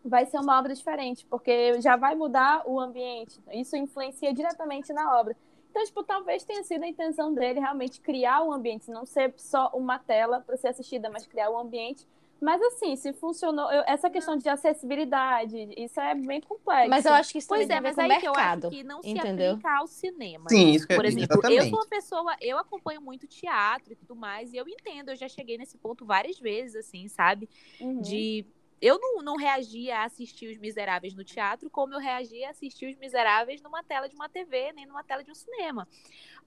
vai 0.04 0.26
ser 0.26 0.38
uma 0.38 0.58
obra 0.58 0.74
diferente, 0.74 1.24
porque 1.26 1.80
já 1.80 1.96
vai 1.96 2.14
mudar 2.14 2.62
o 2.66 2.80
ambiente. 2.80 3.40
Isso 3.52 3.76
influencia 3.76 4.32
diretamente 4.34 4.92
na 4.92 5.18
obra. 5.18 5.36
Então, 5.70 5.84
tipo, 5.84 6.02
talvez 6.02 6.44
tenha 6.44 6.62
sido 6.64 6.82
a 6.82 6.88
intenção 6.88 7.32
dele 7.32 7.60
realmente 7.60 8.00
criar 8.00 8.42
um 8.42 8.52
ambiente, 8.52 8.90
não 8.90 9.06
ser 9.06 9.32
só 9.36 9.70
uma 9.72 9.98
tela 9.98 10.40
para 10.40 10.56
ser 10.56 10.68
assistida, 10.68 11.08
mas 11.08 11.26
criar 11.26 11.50
um 11.50 11.58
ambiente. 11.58 12.06
Mas 12.42 12.60
assim, 12.60 12.96
se 12.96 13.12
funcionou, 13.12 13.70
eu- 13.70 13.84
essa 13.86 14.10
questão 14.10 14.36
de 14.36 14.48
acessibilidade, 14.48 15.56
isso 15.76 16.00
é 16.00 16.12
bem 16.14 16.40
complexo. 16.40 16.90
Mas 16.90 17.06
eu 17.06 17.12
acho 17.14 17.30
que 17.32 17.38
isso 17.38 17.48
Pois 17.48 17.70
é, 17.70 17.80
mas 17.80 17.96
aí 17.98 18.08
com 18.08 18.16
o 18.16 18.20
que 18.20 18.26
eu 18.26 18.32
mercado. 18.32 18.66
acho 18.66 18.76
que 18.76 18.82
não 18.84 19.00
se 19.02 19.10
entendeu? 19.10 19.52
aplica 19.52 19.78
ao 19.78 19.86
cinema. 19.86 20.50
Sim, 20.50 20.70
isso 20.72 20.86
que 20.86 20.92
Por 20.92 21.04
é 21.04 21.08
exemplo, 21.08 21.36
eu 21.36 21.42
exatamente. 21.42 21.70
sou 21.70 21.78
uma 21.78 21.86
pessoa, 21.86 22.36
eu 22.40 22.58
acompanho 22.58 23.00
muito 23.00 23.26
teatro 23.28 23.92
e 23.92 23.96
tudo 23.96 24.16
mais, 24.16 24.52
e 24.52 24.56
eu 24.56 24.68
entendo, 24.68 25.10
eu 25.10 25.16
já 25.16 25.28
cheguei 25.28 25.56
nesse 25.56 25.78
ponto 25.78 26.04
várias 26.04 26.38
vezes, 26.38 26.74
assim, 26.76 27.06
sabe? 27.08 27.48
Uhum. 27.80 28.02
De. 28.02 28.44
Eu 28.80 28.98
não, 28.98 29.22
não 29.22 29.36
reagia 29.36 29.98
a 29.98 30.04
assistir 30.06 30.50
Os 30.50 30.58
Miseráveis 30.58 31.14
no 31.14 31.22
teatro 31.22 31.70
como 31.70 31.94
eu 31.94 32.00
reagia 32.00 32.48
a 32.48 32.50
assistir 32.50 32.90
Os 32.90 32.96
Miseráveis 32.96 33.62
numa 33.62 33.84
tela 33.84 34.08
de 34.08 34.16
uma 34.16 34.28
TV, 34.28 34.72
nem 34.72 34.84
numa 34.86 35.04
tela 35.04 35.22
de 35.22 35.30
um 35.30 35.34
cinema. 35.36 35.86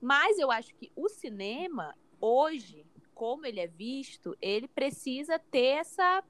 Mas 0.01 0.37
eu 0.37 0.51
acho 0.51 0.73
que 0.75 0.91
o 0.95 1.07
cinema, 1.07 1.95
hoje, 2.19 2.84
como 3.15 3.45
ele 3.45 3.59
é 3.59 3.67
visto, 3.67 4.37
ele 4.41 4.67
precisa 4.67 5.39
ter 5.39 5.79
essa. 5.79 6.23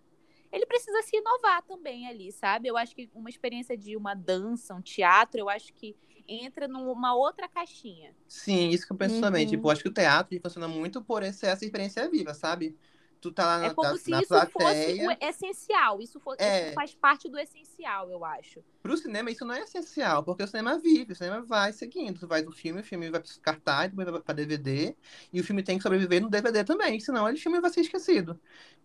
Ele 0.51 0.65
precisa 0.65 1.01
se 1.01 1.17
inovar 1.17 1.63
também 1.63 2.07
ali, 2.07 2.31
sabe? 2.31 2.69
Eu 2.69 2.77
acho 2.77 2.95
que 2.95 3.09
uma 3.13 3.29
experiência 3.29 3.75
de 3.75 3.97
uma 3.97 4.13
dança, 4.13 4.73
um 4.73 4.81
teatro, 4.81 5.39
eu 5.41 5.49
acho 5.49 5.73
que 5.73 5.97
entra 6.27 6.67
numa 6.67 7.13
outra 7.15 7.49
caixinha. 7.49 8.15
Sim, 8.27 8.69
isso 8.69 8.85
que 8.85 8.93
eu 8.93 8.97
penso 8.97 9.19
também. 9.19 9.43
Uhum. 9.43 9.51
Tipo, 9.51 9.67
eu 9.67 9.71
acho 9.71 9.83
que 9.83 9.89
o 9.89 9.93
teatro 9.93 10.39
funciona 10.41 10.67
muito 10.67 11.01
por 11.01 11.23
essa 11.23 11.47
essa 11.47 11.65
experiência 11.65 12.09
viva, 12.09 12.33
sabe? 12.33 12.77
Tu 13.25 13.31
tá 13.31 13.45
lá 13.45 13.57
na, 13.59 13.65
É 13.65 13.69
como 13.73 13.89
na, 13.89 13.97
se 13.97 14.11
na 14.11 14.19
isso 14.19 14.27
plateia. 14.27 14.51
fosse 14.51 15.07
o 15.07 15.27
essencial. 15.27 16.01
Isso, 16.01 16.19
fosse, 16.19 16.41
É. 16.43 16.65
isso 16.67 16.73
faz 16.75 16.93
parte 16.93 17.27
do 17.27 17.39
essencial, 17.39 18.09
eu 18.09 18.23
acho. 18.23 18.63
Pro 18.83 18.95
cinema, 18.95 19.31
isso 19.31 19.43
não 19.43 19.55
é 19.55 19.61
essencial, 19.61 20.23
porque 20.23 20.43
o 20.43 20.47
cinema 20.47 20.77
vive, 20.77 21.13
o 21.13 21.15
cinema 21.15 21.41
vai 21.41 21.73
seguindo. 21.73 22.19
Tu 22.19 22.27
vai 22.27 22.43
do 22.43 22.51
filme, 22.51 22.81
o 22.81 22.83
filme 22.83 23.09
vai 23.09 23.19
pro 23.19 23.39
cartaz, 23.41 23.89
depois 23.89 24.07
vai 24.07 24.21
pra 24.21 24.35
DVD, 24.35 24.95
e 25.33 25.41
o 25.41 25.43
filme 25.43 25.63
tem 25.63 25.77
que 25.77 25.83
sobreviver 25.83 26.21
no 26.21 26.29
DVD 26.29 26.63
também, 26.63 26.99
senão 26.99 27.25
o 27.25 27.35
filme 27.37 27.59
vai 27.59 27.71
ser 27.71 27.81
esquecido. 27.81 28.39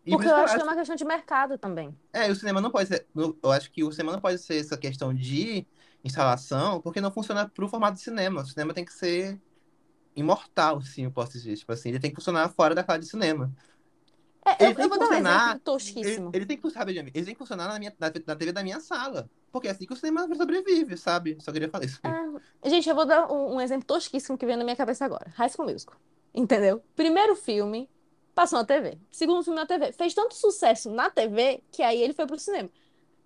E 0.06 0.10
por 0.12 0.16
Porque 0.16 0.28
eu 0.28 0.36
acho 0.36 0.54
que 0.54 0.60
é 0.60 0.64
uma 0.64 0.74
questão 0.74 0.96
de 0.96 1.04
mercado 1.04 1.58
também. 1.58 1.94
É, 2.12 2.30
o 2.30 2.34
cinema 2.34 2.60
não 2.62 2.70
pode 2.70 2.88
ser. 2.88 3.06
Eu 3.14 3.52
acho 3.52 3.70
que 3.70 3.84
o 3.84 3.92
cinema 3.92 4.12
não 4.12 4.20
pode 4.20 4.38
ser 4.38 4.56
essa 4.56 4.78
questão 4.78 5.12
de 5.12 5.66
instalação, 6.02 6.80
porque 6.80 7.00
não 7.00 7.10
funciona 7.12 7.46
pro 7.48 7.68
formato 7.68 7.96
de 7.96 8.02
cinema. 8.02 8.40
O 8.40 8.46
cinema 8.46 8.72
tem 8.72 8.84
que 8.86 8.92
ser 8.92 9.38
imortal, 10.16 10.78
assim, 10.78 11.04
eu 11.04 11.12
posso 11.12 11.32
dizer. 11.32 11.56
Tipo 11.56 11.72
assim, 11.72 11.90
ele 11.90 12.00
tem 12.00 12.10
que 12.10 12.16
funcionar 12.16 12.48
fora 12.50 12.74
da 12.74 12.82
classe 12.84 13.00
de 13.02 13.08
cinema. 13.08 13.52
É, 14.44 14.64
Ele 14.64 14.74
eu, 14.74 14.84
eu 14.84 14.88
vou 14.88 14.98
dar 14.98 15.04
um 15.04 15.08
funcionar- 15.08 15.42
exemplo 15.48 15.60
tosquíssimo. 15.64 16.28
Ele, 16.30 16.36
ele 16.38 16.46
tem 16.46 16.56
que, 16.56 16.70
sabe, 16.70 16.94
Jamie, 16.94 17.12
ele 17.14 17.24
tem 17.26 17.34
que 17.34 17.38
funcionar 17.38 17.68
na, 17.68 17.78
minha, 17.78 17.94
na, 17.98 18.06
na 18.26 18.36
TV 18.36 18.52
da 18.52 18.62
minha 18.62 18.80
sala. 18.80 19.28
Porque 19.52 19.68
é 19.68 19.70
assim 19.72 19.84
que 19.86 19.92
o 19.92 19.96
cinema 19.96 20.26
sobrevive, 20.34 20.96
sabe? 20.96 21.36
Só 21.40 21.52
queria 21.52 21.68
falar 21.68 21.84
isso. 21.84 22.00
Ah, 22.02 22.68
gente, 22.68 22.88
eu 22.88 22.94
vou 22.94 23.04
dar 23.04 23.30
um, 23.30 23.56
um 23.56 23.60
exemplo 23.60 23.84
tosquíssimo 23.86 24.38
que 24.38 24.46
vem 24.46 24.56
na 24.56 24.64
minha 24.64 24.76
cabeça 24.76 25.04
agora. 25.04 25.30
High 25.34 25.50
School 25.50 25.68
Musical. 25.68 25.96
Entendeu? 26.34 26.82
Primeiro 26.96 27.36
filme, 27.36 27.88
passou 28.34 28.58
na 28.60 28.64
TV. 28.64 28.96
Segundo 29.10 29.42
filme 29.42 29.58
na 29.58 29.66
TV. 29.66 29.92
Fez 29.92 30.14
tanto 30.14 30.34
sucesso 30.34 30.90
na 30.90 31.10
TV 31.10 31.62
que 31.70 31.82
aí 31.82 32.00
ele 32.00 32.14
foi 32.14 32.26
pro 32.26 32.38
cinema. 32.38 32.70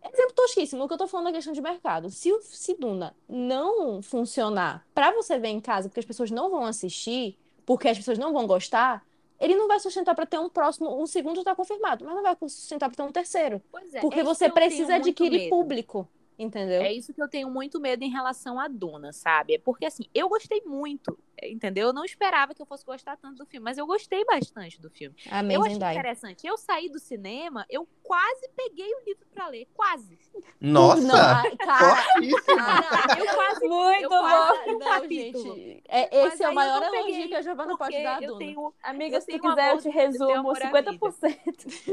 Exemplo 0.03 0.35
tosquíssimo, 0.35 0.85
o 0.85 0.89
que 0.89 0.93
eu 0.95 0.99
tô 0.99 1.07
falando 1.07 1.29
é 1.29 1.33
questão 1.33 1.53
de 1.53 1.61
mercado. 1.63 2.11
Se 2.11 2.31
o 2.33 2.41
se 2.43 2.75
Duna 2.75 3.15
não 3.29 4.03
funcionar 4.03 4.85
pra 4.95 5.13
você 5.13 5.39
ver 5.39 5.49
em 5.49 5.61
casa, 5.61 5.89
porque 5.89 6.01
as 6.01 6.05
pessoas 6.07 6.31
não 6.31 6.51
vão 6.51 6.65
assistir, 6.67 7.39
porque 7.65 7.89
as 7.89 7.97
pessoas 7.97 8.19
não 8.19 8.33
vão 8.33 8.47
gostar, 8.47 9.03
ele 9.45 9.55
não 9.55 9.69
vai 9.69 9.79
sustentar 9.79 10.15
pra 10.15 10.25
ter 10.25 10.39
um 10.39 10.49
próximo, 10.49 11.01
um 11.01 11.07
segundo 11.07 11.37
já 11.37 11.45
tá 11.45 11.55
confirmado, 11.55 12.05
mas 12.05 12.15
não 12.15 12.23
vai 12.23 12.35
sustentar 12.49 12.89
pra 12.89 12.97
ter 12.97 13.03
um 13.09 13.13
terceiro. 13.13 13.63
Pois 13.71 13.95
é. 13.95 14.01
Porque 14.01 14.21
é 14.21 14.25
você 14.25 14.49
precisa 14.49 14.97
adquirir 14.97 15.51
público, 15.51 16.09
entendeu? 16.39 16.81
É 16.81 16.93
isso 16.93 17.13
que 17.13 17.23
eu 17.23 17.29
tenho 17.29 17.51
muito 17.51 17.79
medo 17.79 18.03
em 18.03 18.11
relação 18.11 18.59
a 18.59 18.67
Duna, 18.69 19.13
sabe? 19.13 19.55
É 19.55 19.59
porque 19.59 19.85
assim, 19.85 20.05
eu 20.15 20.29
gostei 20.31 20.63
muito, 20.65 21.19
entendeu? 21.43 21.89
Eu 21.89 21.93
não 21.93 22.05
esperava 22.05 22.55
que 22.55 22.63
eu 22.63 22.67
fosse 22.67 22.85
gostar 22.85 23.17
tanto 23.17 23.39
do 23.39 23.47
filme, 23.47 23.65
mas 23.65 23.79
eu 23.79 23.87
gostei 23.87 24.25
bastante 24.25 24.81
do 24.81 24.91
filme. 24.91 25.17
Amém, 25.31 25.57
eu 25.57 25.63
achei 25.65 25.77
interessante. 25.77 26.47
Eu 26.47 26.57
saí 26.57 26.89
do 26.89 26.99
cinema, 26.99 27.67
eu 27.69 27.87
quase 28.03 28.49
peguei 28.55 28.93
o 28.95 29.05
livro 29.05 29.27
pra 29.33 29.49
ler, 29.49 29.67
quase. 29.75 30.19
Nossa! 30.61 31.01
Não, 31.03 31.57
cara! 31.57 32.05
Cara, 32.45 33.19
eu 33.19 33.27
quase 33.35 33.67
Muito 33.67 34.03
eu 34.03 34.09
bom. 34.09 34.21
quase 34.21 34.71
um 34.71 34.79
não, 34.79 34.87
capítulo. 34.87 35.55
gente. 35.55 35.83
É, 35.89 36.27
esse 36.27 36.43
é 36.43 36.49
o 36.49 36.55
maior 36.55 36.81
não 36.81 36.95
elogio 36.95 37.13
peguei, 37.13 37.29
que 37.29 37.35
a 37.35 37.43
Giovana 37.43 37.77
pode 37.77 38.03
dar 38.03 38.23
a 38.23 38.39
tenho 38.39 38.75
Amiga, 38.83 39.17
Eu 39.17 39.21
se 39.21 39.39
tu 39.39 39.41
quiser, 39.41 39.73
eu 39.73 39.79
te 39.79 39.89
resumo 39.89 40.33
amor 40.33 40.63
à 40.63 40.71
vida. 40.71 40.93
50%. 40.93 41.85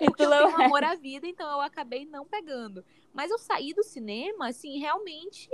e 0.00 0.04
Porque 0.06 0.26
tu 0.26 0.32
eu 0.32 0.46
tenho 0.46 0.62
amor 0.62 0.84
à 0.84 0.94
vida, 0.94 1.26
então 1.26 1.50
eu 1.50 1.60
acabei 1.60 2.04
não 2.06 2.26
pegando. 2.26 2.84
Mas 3.12 3.30
eu 3.30 3.38
saí 3.38 3.72
do 3.72 3.82
cinema, 3.82 4.48
assim, 4.48 4.78
realmente 4.78 5.48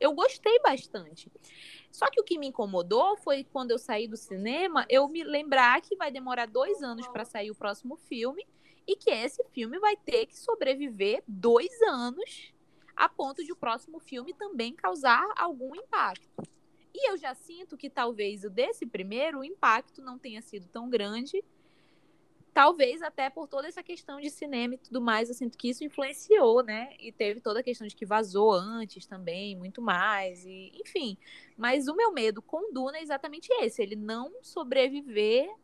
eu 0.00 0.12
gostei 0.12 0.58
bastante. 0.60 1.30
Só 1.90 2.10
que 2.10 2.20
o 2.20 2.24
que 2.24 2.38
me 2.38 2.48
incomodou 2.48 3.16
foi 3.16 3.44
quando 3.44 3.70
eu 3.70 3.78
saí 3.78 4.06
do 4.06 4.16
cinema, 4.16 4.84
eu 4.88 5.08
me 5.08 5.24
lembrar 5.24 5.80
que 5.80 5.96
vai 5.96 6.10
demorar 6.10 6.46
dois 6.46 6.82
anos 6.82 7.08
para 7.08 7.24
sair 7.24 7.50
o 7.50 7.54
próximo 7.54 7.96
filme 7.96 8.46
e 8.86 8.96
que 8.96 9.10
esse 9.10 9.42
filme 9.52 9.78
vai 9.78 9.96
ter 9.96 10.26
que 10.26 10.38
sobreviver 10.38 11.22
dois 11.26 11.80
anos 11.82 12.52
a 12.94 13.08
ponto 13.08 13.44
de 13.44 13.52
o 13.52 13.56
próximo 13.56 13.98
filme 13.98 14.32
também 14.32 14.74
causar 14.74 15.26
algum 15.36 15.74
impacto. 15.74 16.42
E 16.94 17.10
eu 17.10 17.16
já 17.18 17.34
sinto 17.34 17.76
que 17.76 17.90
talvez 17.90 18.42
o 18.42 18.48
desse 18.48 18.86
primeiro, 18.86 19.40
o 19.40 19.44
impacto 19.44 20.00
não 20.00 20.18
tenha 20.18 20.40
sido 20.40 20.66
tão 20.68 20.88
grande 20.88 21.44
Talvez 22.56 23.02
até 23.02 23.28
por 23.28 23.46
toda 23.46 23.68
essa 23.68 23.82
questão 23.82 24.18
de 24.18 24.30
cinema 24.30 24.76
e 24.76 24.78
tudo 24.78 24.98
mais, 24.98 25.28
eu 25.28 25.34
sinto 25.34 25.58
que 25.58 25.68
isso 25.68 25.84
influenciou, 25.84 26.62
né? 26.62 26.88
E 26.98 27.12
teve 27.12 27.38
toda 27.38 27.60
a 27.60 27.62
questão 27.62 27.86
de 27.86 27.94
que 27.94 28.06
vazou 28.06 28.50
antes 28.50 29.04
também, 29.04 29.54
muito 29.54 29.82
mais, 29.82 30.42
e 30.46 30.72
enfim. 30.74 31.18
Mas 31.54 31.86
o 31.86 31.94
meu 31.94 32.10
medo 32.14 32.40
com 32.40 32.72
Duna 32.72 32.96
é 32.96 33.02
exatamente 33.02 33.52
esse, 33.60 33.82
ele 33.82 33.94
não 33.94 34.32
sobreviver 34.40 35.54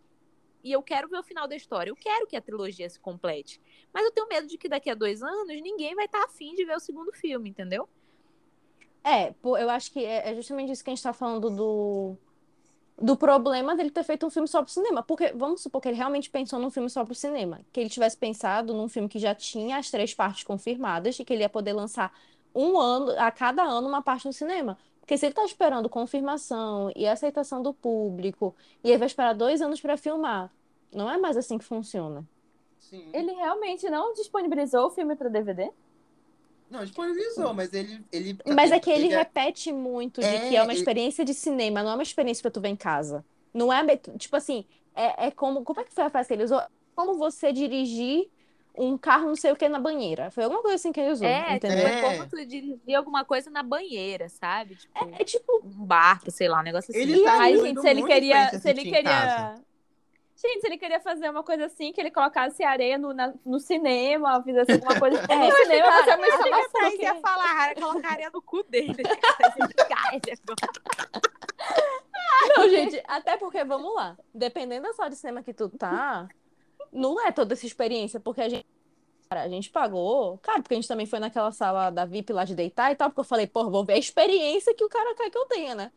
e 0.62 0.70
eu 0.70 0.82
quero 0.82 1.08
ver 1.08 1.16
o 1.16 1.22
final 1.22 1.48
da 1.48 1.56
história. 1.56 1.90
Eu 1.90 1.96
quero 1.96 2.26
que 2.26 2.36
a 2.36 2.42
trilogia 2.42 2.90
se 2.90 3.00
complete. 3.00 3.58
Mas 3.90 4.04
eu 4.04 4.12
tenho 4.12 4.28
medo 4.28 4.46
de 4.46 4.58
que 4.58 4.68
daqui 4.68 4.90
a 4.90 4.94
dois 4.94 5.22
anos 5.22 5.62
ninguém 5.62 5.94
vai 5.94 6.04
estar 6.04 6.22
afim 6.22 6.54
de 6.54 6.62
ver 6.66 6.76
o 6.76 6.80
segundo 6.80 7.10
filme, 7.14 7.48
entendeu? 7.48 7.88
É, 9.02 9.34
eu 9.42 9.70
acho 9.70 9.90
que 9.90 10.04
é 10.04 10.28
é 10.30 10.34
justamente 10.34 10.70
isso 10.70 10.84
que 10.84 10.90
a 10.90 10.94
gente 10.94 11.02
tá 11.02 11.14
falando 11.14 11.48
do, 11.48 12.18
do 13.00 13.16
problema 13.16 13.74
dele 13.74 13.90
ter 13.90 14.04
feito 14.04 14.26
um 14.26 14.30
filme 14.30 14.46
só 14.46 14.62
pro 14.62 14.72
cinema. 14.72 15.02
Porque 15.02 15.32
vamos 15.34 15.62
supor 15.62 15.80
que 15.80 15.88
ele 15.88 15.96
realmente 15.96 16.30
pensou 16.30 16.58
num 16.58 16.70
filme 16.70 16.88
só 16.88 17.04
pro 17.04 17.14
cinema. 17.14 17.60
Que 17.72 17.80
ele 17.80 17.90
tivesse 17.90 18.16
pensado 18.16 18.74
num 18.74 18.88
filme 18.88 19.08
que 19.08 19.18
já 19.18 19.34
tinha 19.34 19.78
as 19.78 19.90
três 19.90 20.14
partes 20.14 20.44
confirmadas 20.44 21.18
e 21.18 21.24
que 21.24 21.32
ele 21.32 21.42
ia 21.42 21.48
poder 21.48 21.72
lançar 21.72 22.12
um 22.54 22.78
ano, 22.78 23.12
a 23.18 23.30
cada 23.30 23.62
ano, 23.62 23.88
uma 23.88 24.02
parte 24.02 24.26
no 24.26 24.32
cinema. 24.32 24.76
Porque 25.00 25.18
se 25.18 25.26
ele 25.26 25.34
tá 25.34 25.44
esperando 25.44 25.88
confirmação 25.88 26.92
e 26.94 27.06
aceitação 27.06 27.62
do 27.62 27.74
público, 27.74 28.54
e 28.84 28.90
ele 28.90 28.98
vai 28.98 29.06
esperar 29.06 29.34
dois 29.34 29.60
anos 29.60 29.80
pra 29.80 29.96
filmar, 29.96 30.50
não 30.94 31.10
é 31.10 31.16
mais 31.16 31.36
assim 31.36 31.58
que 31.58 31.64
funciona. 31.64 32.24
Sim. 32.78 33.08
Ele 33.12 33.32
realmente 33.32 33.88
não 33.88 34.12
disponibilizou 34.12 34.86
o 34.86 34.90
filme 34.90 35.16
para 35.16 35.28
DVD? 35.28 35.70
Não, 36.72 36.84
disponibilizou, 36.84 37.52
mas 37.52 37.72
ele. 37.74 38.00
ele 38.10 38.38
Mas 38.54 38.72
é 38.72 38.80
que 38.80 38.90
ele 38.90 39.12
é- 39.12 39.18
repete 39.18 39.70
muito 39.72 40.20
de 40.22 40.26
É, 40.26 40.48
que 40.48 40.56
é 40.56 40.62
uma 40.62 40.72
ele- 40.72 40.78
experiência 40.80 41.24
de 41.24 41.34
cinema, 41.34 41.82
não 41.82 41.90
é 41.90 41.94
uma 41.94 42.02
experiência 42.02 42.40
pra 42.40 42.50
tu 42.50 42.60
ver 42.62 42.68
em 42.70 42.76
casa. 42.76 43.22
Não 43.52 43.70
é, 43.70 43.84
tipo 43.96 44.34
assim, 44.34 44.64
é, 44.94 45.26
é 45.26 45.30
como. 45.30 45.62
Como 45.62 45.80
é 45.80 45.84
que 45.84 45.92
foi 45.92 46.04
a 46.04 46.10
frase 46.10 46.28
que 46.28 46.34
ele 46.34 46.44
usou? 46.44 46.62
Como 46.96 47.18
você 47.18 47.52
dirigir 47.52 48.28
um 48.74 48.96
carro, 48.96 49.26
não 49.28 49.36
sei 49.36 49.52
o 49.52 49.56
que, 49.56 49.68
na 49.68 49.78
banheira. 49.78 50.30
Foi 50.30 50.44
alguma 50.44 50.62
coisa 50.62 50.76
assim 50.76 50.92
que 50.92 50.98
ele 50.98 51.12
usou, 51.12 51.28
É, 51.28 51.42
tipo, 51.42 51.66
entendeu? 51.66 51.86
é 51.86 51.98
É. 51.98 52.00
como 52.18 52.26
tu 52.30 52.46
dirigir 52.46 52.94
alguma 52.96 53.22
coisa 53.22 53.50
na 53.50 53.62
banheira, 53.62 54.30
sabe? 54.30 54.76
Tipo, 54.76 54.92
É 55.18 55.24
tipo, 55.24 55.60
um 55.62 55.84
barco, 55.84 56.30
sei 56.30 56.48
lá, 56.48 56.60
um 56.60 56.62
negócio 56.62 56.90
assim. 56.90 57.00
Ele 57.02 57.22
tá 57.22 57.50
gente, 57.50 57.80
se 57.82 57.88
ele 57.88 58.02
queria. 58.06 58.58
Se 58.58 58.70
ele 58.70 58.90
casa. 58.90 58.96
queria. 58.96 59.54
Gente, 60.42 60.60
se 60.60 60.66
ele 60.66 60.76
queria 60.78 60.98
fazer 61.00 61.30
uma 61.30 61.42
coisa 61.44 61.66
assim, 61.66 61.92
que 61.92 62.00
ele 62.00 62.10
colocasse 62.10 62.64
areia 62.64 62.98
no, 62.98 63.12
na- 63.14 63.32
no 63.46 63.60
cinema, 63.60 64.42
fizesse 64.42 64.72
alguma 64.72 64.98
coisa 64.98 65.18
assim, 65.22 65.38
no 65.38 65.56
cinema, 65.56 65.86
cara, 65.86 66.04
você 66.04 66.10
é 66.10 66.16
muito 66.16 66.34
a 66.34 66.50
mais 66.50 66.72
Thaís 66.72 66.90
porque- 66.90 67.02
ia 67.04 67.14
falar, 67.20 67.74
colocaria 67.76 68.30
no 68.30 68.42
cu 68.42 68.62
dele. 68.64 69.02
Não, 72.56 72.68
gente, 72.68 73.00
até 73.06 73.36
porque, 73.36 73.62
vamos 73.64 73.94
lá, 73.94 74.16
dependendo 74.34 74.86
da 74.88 74.92
sala 74.92 75.10
de 75.10 75.16
cinema 75.16 75.42
que 75.42 75.54
tu 75.54 75.68
tá, 75.68 76.28
não 76.92 77.20
é 77.24 77.30
toda 77.32 77.54
essa 77.54 77.66
experiência, 77.66 78.18
porque 78.18 78.40
a 78.40 78.48
gente, 78.48 78.66
cara, 79.28 79.42
a 79.42 79.48
gente 79.48 79.70
pagou, 79.70 80.38
cara, 80.38 80.60
porque 80.60 80.74
a 80.74 80.76
gente 80.76 80.88
também 80.88 81.06
foi 81.06 81.18
naquela 81.20 81.52
sala 81.52 81.90
da 81.90 82.04
VIP 82.04 82.32
lá 82.32 82.44
de 82.44 82.54
deitar 82.54 82.90
e 82.92 82.96
tal, 82.96 83.08
porque 83.10 83.20
eu 83.20 83.24
falei, 83.24 83.46
pô, 83.46 83.70
vou 83.70 83.84
ver 83.84 83.94
a 83.94 83.98
experiência 83.98 84.74
que 84.74 84.84
o 84.84 84.88
cara 84.88 85.14
quer 85.14 85.30
que 85.30 85.38
eu 85.38 85.46
tenha, 85.46 85.74
né? 85.74 85.92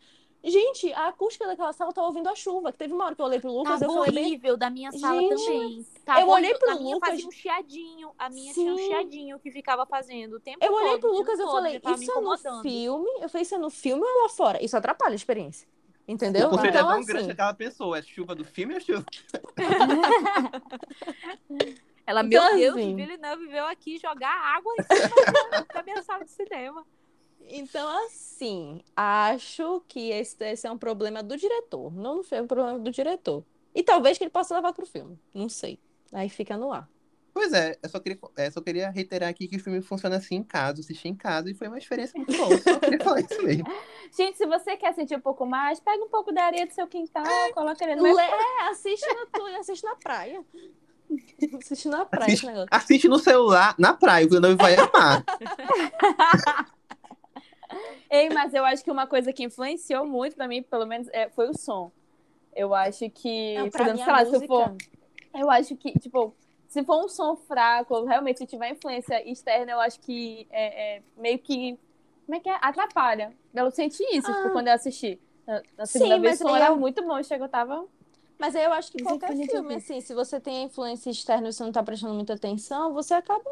Gente, 0.46 0.94
a 0.94 1.08
acústica 1.08 1.48
daquela 1.48 1.74
sala 1.74 1.92
tava 1.92 2.08
ouvindo 2.08 2.30
a 2.30 2.36
chuva, 2.36 2.72
que 2.72 2.78
teve 2.78 2.94
uma 2.94 3.06
hora 3.06 3.16
que 3.16 3.22
eu 3.22 3.26
olhei 3.26 3.40
pro 3.40 3.52
Lucas, 3.52 3.80
Tava 3.80 3.92
eu 3.92 4.04
falei 4.06 4.24
horrível, 4.26 4.56
da 4.56 4.70
minha 4.70 4.92
sala 4.92 5.20
Gente, 5.20 5.44
também. 5.44 5.86
Tava 6.06 6.22
eu 6.22 6.30
olhei 6.30 6.54
pro 6.56 6.70
a 6.70 6.76
minha 6.76 6.96
Lucas- 6.96 7.10
fazia 7.10 7.28
um 7.28 7.32
chiadinho. 7.32 8.12
A 8.20 8.30
minha 8.30 8.54
tinha 8.54 8.74
um 8.74 8.78
Sim. 8.78 8.88
chiadinho 8.88 9.40
que 9.40 9.52
ficava 9.52 9.86
fazendo 9.86 10.36
o 10.36 10.40
tempo 10.40 10.64
eu 10.64 10.72
olhei 10.74 10.92
todo, 10.92 11.00
pro 11.02 11.12
Lucas 11.14 11.40
eu 11.40 11.46
todo, 11.46 11.56
falei, 11.56 11.82
isso 11.84 12.12
é 12.12 12.22
no 12.22 12.38
filme? 12.62 13.10
Eu 13.22 13.30
falei, 13.30 13.42
isso 13.44 13.56
é 13.56 13.58
no 13.58 13.70
filme 13.72 14.04
ou 14.04 14.08
é 14.08 14.22
lá 14.24 14.30
fora? 14.30 14.64
Isso 14.64 14.78
atrapalha 14.78 15.14
a 15.14 15.16
experiência. 15.16 15.68
Entendeu? 16.08 16.48
O 16.48 16.50
conselho 16.52 16.70
Então, 16.70 16.82
é 16.82 16.84
tão 16.84 16.92
assim, 17.00 17.06
grande 17.08 17.34
que 17.34 17.42
ela 17.42 17.54
pensou: 17.56 17.96
é 17.96 18.02
chuva 18.04 18.36
do 18.36 18.46
filme 18.46 18.76
ou 18.76 18.80
chuva? 18.82 19.04
Ela, 22.08 22.22
meu 22.22 22.40
Então, 22.40 22.56
Deus, 22.56 22.76
assim- 22.76 22.94
o 22.94 22.98
Villeneuve 22.98 23.48
veio 23.48 23.66
aqui 23.66 23.98
jogar 23.98 24.30
água 24.56 24.72
em 24.80 24.84
cima 24.84 25.66
da 25.74 25.82
minha 25.82 26.04
sala 26.04 26.24
de 26.24 26.30
cinema. 26.30 26.86
Então, 27.50 28.06
assim, 28.06 28.82
acho 28.96 29.82
que 29.88 30.10
esse, 30.12 30.36
esse 30.44 30.68
é 30.68 30.72
um 30.72 30.78
problema 30.78 31.22
do 31.22 31.38
diretor. 31.38 31.94
Não 31.94 32.24
filme, 32.24 32.40
é 32.40 32.44
um 32.44 32.48
problema 32.48 32.80
do 32.80 32.92
diretor. 32.92 33.44
E 33.74 33.84
talvez 33.84 34.18
que 34.18 34.24
ele 34.24 34.32
possa 34.32 34.56
levar 34.56 34.74
pro 34.74 34.86
filme. 34.86 35.20
Não 35.34 35.50
sei. 35.50 35.80
Aí 36.12 36.30
fica 36.30 36.58
no 36.58 36.72
ar. 36.72 36.90
Pois 37.34 37.52
é, 37.52 37.78
eu 37.84 37.90
só 37.90 38.00
queria, 38.00 38.18
é, 38.38 38.50
só 38.50 38.62
queria 38.62 38.90
reiterar 38.90 39.28
aqui 39.30 39.46
que 39.46 39.58
o 39.58 39.60
filme 39.60 39.82
funciona 39.82 40.16
assim 40.16 40.36
em 40.36 40.44
casa, 40.44 40.80
assistir 40.80 41.10
em 41.10 41.16
casa, 41.16 41.52
e 41.52 41.54
foi 41.54 41.68
uma 41.68 41.78
experiência 41.78 42.18
muito 42.18 42.32
boa. 42.38 42.58
Só 42.58 42.80
queria 42.80 43.00
falar 43.04 43.20
isso 43.20 43.44
mesmo. 43.44 43.66
Gente, 44.16 44.38
se 44.38 44.46
você 44.46 44.78
quer 44.78 44.94
sentir 44.94 45.18
um 45.18 45.22
pouco 45.22 45.46
mais, 45.46 45.82
pega 45.82 46.02
um 46.02 46.08
pouco 46.08 46.32
da 46.32 46.46
areia 46.46 46.66
do 46.66 46.72
seu 46.72 46.88
quintal, 46.88 47.26
coloca 47.54 47.84
ali 47.84 47.94
no 47.98 48.08
É, 48.18 48.70
assiste 48.70 49.06
na, 49.06 49.60
assiste 49.60 49.84
na 49.84 49.96
praia. 49.98 50.46
Assiste 51.62 51.88
na 51.90 52.06
praia 52.06 52.26
Assiste- 52.28 52.46
esse 52.46 52.46
negócio. 52.46 52.70
Assiste 52.72 53.08
no 53.10 53.20
celular, 53.20 53.76
na 53.78 53.94
praia, 53.94 54.26
o 54.26 54.30
Villeneuve 54.30 54.56
vai 54.56 54.76
amar. 54.78 55.22
Ei, 58.16 58.30
mas 58.30 58.54
eu 58.54 58.64
acho 58.66 58.84
que 58.84 58.92
uma 58.92 59.06
coisa 59.08 59.32
que 59.34 59.44
influenciou 59.44 60.06
muito 60.06 60.36
pra 60.36 60.48
mim, 60.48 60.62
pelo 60.64 60.86
menos, 60.86 61.08
é, 61.12 61.30
foi 61.30 61.50
o 61.50 61.58
som. 61.58 61.92
Eu 62.56 62.74
acho 62.74 63.10
que, 63.10 63.56
Não, 63.58 63.70
pra 63.70 63.96
sei 63.96 64.06
lá, 64.06 64.20
se 64.20 64.26
eu 64.28 64.32
música- 64.34 64.48
for. 64.48 64.76
Eu 65.34 65.50
acho 65.52 65.76
que, 65.76 65.92
tipo, 66.00 66.34
se 66.68 66.84
for 66.84 67.04
um 67.04 67.10
som 67.10 67.36
fraco, 67.36 68.04
realmente 68.06 68.38
se 68.40 68.46
tiver 68.48 68.70
influência 68.72 69.22
externa, 69.30 69.74
eu 69.74 69.80
acho 69.82 70.00
que 70.00 70.48
é, 70.50 70.98
é 70.98 71.02
meio 71.18 71.38
que. 71.40 71.78
Como 72.26 72.38
é 72.38 72.40
que 72.40 72.50
é? 72.50 72.58
Atrapalha. 72.62 73.34
Eu 73.54 73.70
senti 73.72 74.02
isso, 74.14 74.32
tipo, 74.34 74.48
Ah. 74.48 74.52
quando 74.52 74.68
eu 74.68 74.74
assisti. 74.74 75.20
Na, 75.46 75.62
na 75.78 75.86
segunda 75.86 76.16
Sim, 76.16 76.22
vez, 76.22 76.40
mas 76.40 76.42
o 76.42 76.50
som 76.50 76.56
era 76.56 76.68
eu- 76.68 76.78
muito 76.78 77.04
bom. 77.06 77.22
Chegou, 77.22 77.48
tava. 77.50 77.86
Mas 78.40 78.56
aí 78.56 78.64
eu 78.66 78.74
acho 78.74 78.92
que 78.92 79.02
qualquer 79.04 79.34
filme, 79.36 79.76
assim, 79.76 80.02
se 80.02 80.14
você 80.14 80.40
tem 80.40 80.58
a 80.58 80.62
influência 80.64 81.10
externa 81.10 81.48
e 81.50 81.54
você 81.54 81.64
não 81.64 81.72
tá 81.72 81.84
prestando 81.84 82.14
muita 82.14 82.34
atenção, 82.34 82.94
você 82.94 83.14
acaba. 83.14 83.44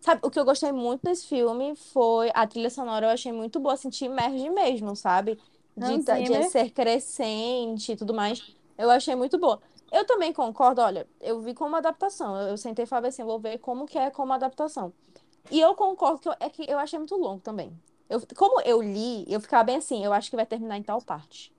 Sabe, 0.00 0.20
o 0.24 0.30
que 0.30 0.38
eu 0.38 0.44
gostei 0.44 0.72
muito 0.72 1.02
desse 1.02 1.26
filme 1.26 1.74
foi 1.76 2.30
a 2.34 2.46
trilha 2.46 2.70
sonora, 2.70 3.06
eu 3.06 3.10
achei 3.10 3.32
muito 3.32 3.60
boa, 3.60 3.74
assim, 3.74 3.90
te 3.90 4.04
imerge 4.04 4.50
mesmo, 4.50 4.96
sabe? 4.96 5.38
De, 5.76 5.98
de 5.98 6.02
Zimmer. 6.02 6.50
ser 6.50 6.70
crescente 6.70 7.92
e 7.92 7.96
tudo 7.96 8.12
mais. 8.12 8.54
Eu 8.76 8.90
achei 8.90 9.14
muito 9.14 9.38
boa. 9.38 9.60
Eu 9.90 10.06
também 10.06 10.32
concordo, 10.32 10.80
olha, 10.80 11.06
eu 11.20 11.40
vi 11.40 11.54
como 11.54 11.76
adaptação. 11.76 12.36
Eu, 12.36 12.48
eu 12.48 12.56
sentei 12.56 12.84
e 12.84 12.88
falei 12.88 13.10
assim, 13.10 13.22
vou 13.24 13.38
ver 13.38 13.58
como 13.58 13.86
que 13.86 13.98
é 13.98 14.10
como 14.10 14.32
adaptação. 14.32 14.92
E 15.50 15.60
eu 15.60 15.74
concordo 15.74 16.18
que 16.18 16.28
eu, 16.28 16.34
é 16.40 16.48
que 16.48 16.64
eu 16.68 16.78
achei 16.78 16.98
muito 16.98 17.14
longo 17.16 17.40
também. 17.40 17.78
Eu, 18.08 18.22
como 18.36 18.60
eu 18.62 18.82
li, 18.82 19.24
eu 19.28 19.40
ficava 19.40 19.64
bem 19.64 19.76
assim, 19.76 20.04
eu 20.04 20.12
acho 20.12 20.30
que 20.30 20.36
vai 20.36 20.46
terminar 20.46 20.76
em 20.76 20.82
tal 20.82 21.00
parte. 21.00 21.52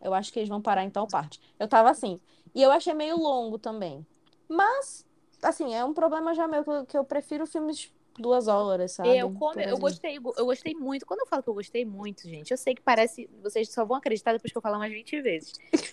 Eu 0.00 0.14
acho 0.14 0.32
que 0.32 0.38
eles 0.38 0.48
vão 0.48 0.60
parar 0.60 0.84
em 0.84 0.90
tal 0.90 1.06
parte. 1.06 1.40
Eu 1.58 1.68
tava 1.68 1.90
assim. 1.90 2.20
E 2.54 2.62
eu 2.62 2.70
achei 2.70 2.94
meio 2.94 3.16
longo 3.16 3.58
também. 3.58 4.06
Mas, 4.48 5.06
assim, 5.42 5.74
é 5.74 5.84
um 5.84 5.94
problema 5.94 6.34
já 6.34 6.46
meu, 6.46 6.64
que 6.64 6.70
eu, 6.70 6.86
que 6.86 6.98
eu 6.98 7.04
prefiro 7.04 7.46
filmes 7.46 7.92
duas 8.18 8.48
horas, 8.48 8.92
sabe? 8.92 9.16
Eu, 9.16 9.32
como, 9.32 9.58
eu 9.60 9.78
gostei, 9.78 10.16
eu 10.16 10.46
gostei 10.46 10.74
muito. 10.74 11.06
Quando 11.06 11.20
eu 11.20 11.26
falo 11.26 11.42
que 11.42 11.48
eu 11.48 11.54
gostei 11.54 11.84
muito, 11.84 12.22
gente, 12.28 12.50
eu 12.50 12.56
sei 12.56 12.74
que 12.74 12.82
parece. 12.82 13.28
Vocês 13.42 13.70
só 13.72 13.84
vão 13.84 13.96
acreditar 13.96 14.32
depois 14.32 14.52
que 14.52 14.58
eu 14.58 14.62
falar 14.62 14.78
umas 14.78 14.92
20 14.92 15.20
vezes. 15.22 15.52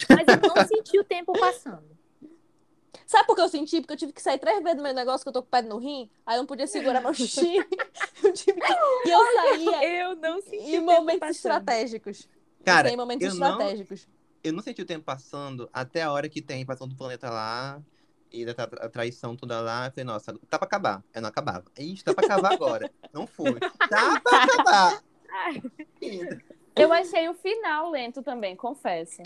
Mas 0.10 0.28
eu 0.28 0.50
não 0.50 0.56
senti 0.68 1.00
o 1.00 1.04
tempo 1.04 1.34
passando. 1.34 1.98
Sabe 3.06 3.26
por 3.26 3.36
que 3.36 3.42
eu 3.42 3.48
senti? 3.50 3.80
Porque 3.80 3.94
eu 3.94 3.98
tive 3.98 4.12
que 4.12 4.22
sair 4.22 4.38
três 4.38 4.62
vezes 4.62 4.76
do 4.78 4.84
meu 4.84 4.94
negócio 4.94 5.24
que 5.24 5.30
eu 5.30 5.34
tô 5.34 5.42
com 5.42 5.48
o 5.48 5.52
pé 5.52 5.62
no 5.62 5.78
rim. 5.78 6.10
Aí 6.26 6.36
eu 6.36 6.40
não 6.40 6.46
podia 6.46 6.68
segurar 6.68 7.00
meu 7.00 7.14
xixi. 7.14 7.56
Eu 8.24 8.34
tive 8.34 8.60
que... 8.60 8.74
E 8.74 9.12
eu 9.12 9.20
saía 9.36 10.00
Eu 10.00 10.16
não 10.16 10.42
senti 10.42 10.56
em 10.56 10.60
o 10.60 10.72
tempo 10.72 10.86
momentos 10.86 11.20
passando. 11.20 11.60
estratégicos. 11.60 12.28
Cara, 12.66 12.90
eu 12.90 12.94
em 12.96 12.98
momentos 12.98 13.28
eu 13.28 13.36
não, 13.36 13.52
estratégicos. 13.52 14.08
eu 14.44 14.54
não 14.54 14.64
senti 14.64 14.82
o 14.82 14.86
tempo 14.86 15.06
passando 15.06 15.70
até 15.72 16.02
a 16.02 16.12
hora 16.12 16.28
que 16.28 16.42
tem 16.42 16.64
invasão 16.64 16.88
do 16.88 16.96
planeta 16.96 17.30
lá 17.30 17.80
e 18.32 18.46
da 18.46 18.54
tra- 18.54 18.86
a 18.86 18.90
traição 18.90 19.36
toda 19.36 19.60
lá. 19.62 19.86
Eu 19.88 19.92
falei, 19.92 20.06
nossa, 20.06 20.34
tá 20.50 20.58
pra 20.58 20.66
acabar. 20.68 21.04
Eu 21.14 21.22
não 21.22 21.30
acabava. 21.30 21.66
Ixi, 21.78 22.04
tá 22.04 22.14
pra 22.14 22.26
acabar 22.26 22.54
agora. 22.54 22.92
Não 23.14 23.26
foi. 23.28 23.60
Tá 23.60 24.20
pra 24.22 24.44
acabar. 24.44 25.04
Eu 26.76 26.94
achei 26.94 27.28
o 27.28 27.34
final 27.34 27.90
lento 27.90 28.22
também, 28.22 28.56
confesso. 28.56 29.24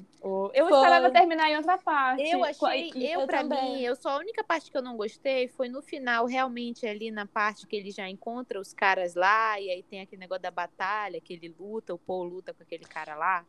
Eu 0.54 0.68
Foi. 0.70 0.78
esperava 0.78 1.12
terminar 1.12 1.50
em 1.52 1.58
outra 1.58 1.78
parte. 1.78 2.24
Eu 2.24 2.46
achei, 2.46 2.92
eu, 2.96 3.22
eu 3.22 3.28
pra 3.28 3.40
também. 3.42 3.76
mim, 3.76 3.82
eu 3.82 3.94
só 3.94 4.12
a 4.12 4.18
única 4.20 4.42
parte 4.42 4.72
que 4.72 4.78
eu 4.78 4.82
não 4.82 4.96
gostei 4.96 5.50
foi 5.50 5.68
no 5.68 5.82
final, 5.82 6.26
realmente 6.26 6.88
ali 6.88 7.12
na 7.12 7.26
parte 7.26 7.68
que 7.68 7.76
ele 7.76 7.92
já 7.92 8.08
encontra 8.10 8.58
os 8.58 8.74
caras 8.74 9.16
lá, 9.16 9.60
e 9.60 9.70
aí 9.70 9.84
tem 9.84 10.00
aquele 10.00 10.22
negócio 10.22 10.42
da 10.44 10.52
batalha, 10.52 11.20
que 11.20 11.34
ele 11.34 11.54
luta, 11.60 11.94
o 11.94 11.98
Paul 11.98 12.24
luta 12.24 12.54
com 12.54 12.64
aquele 12.64 12.86
cara 12.86 13.16
lá. 13.16 13.46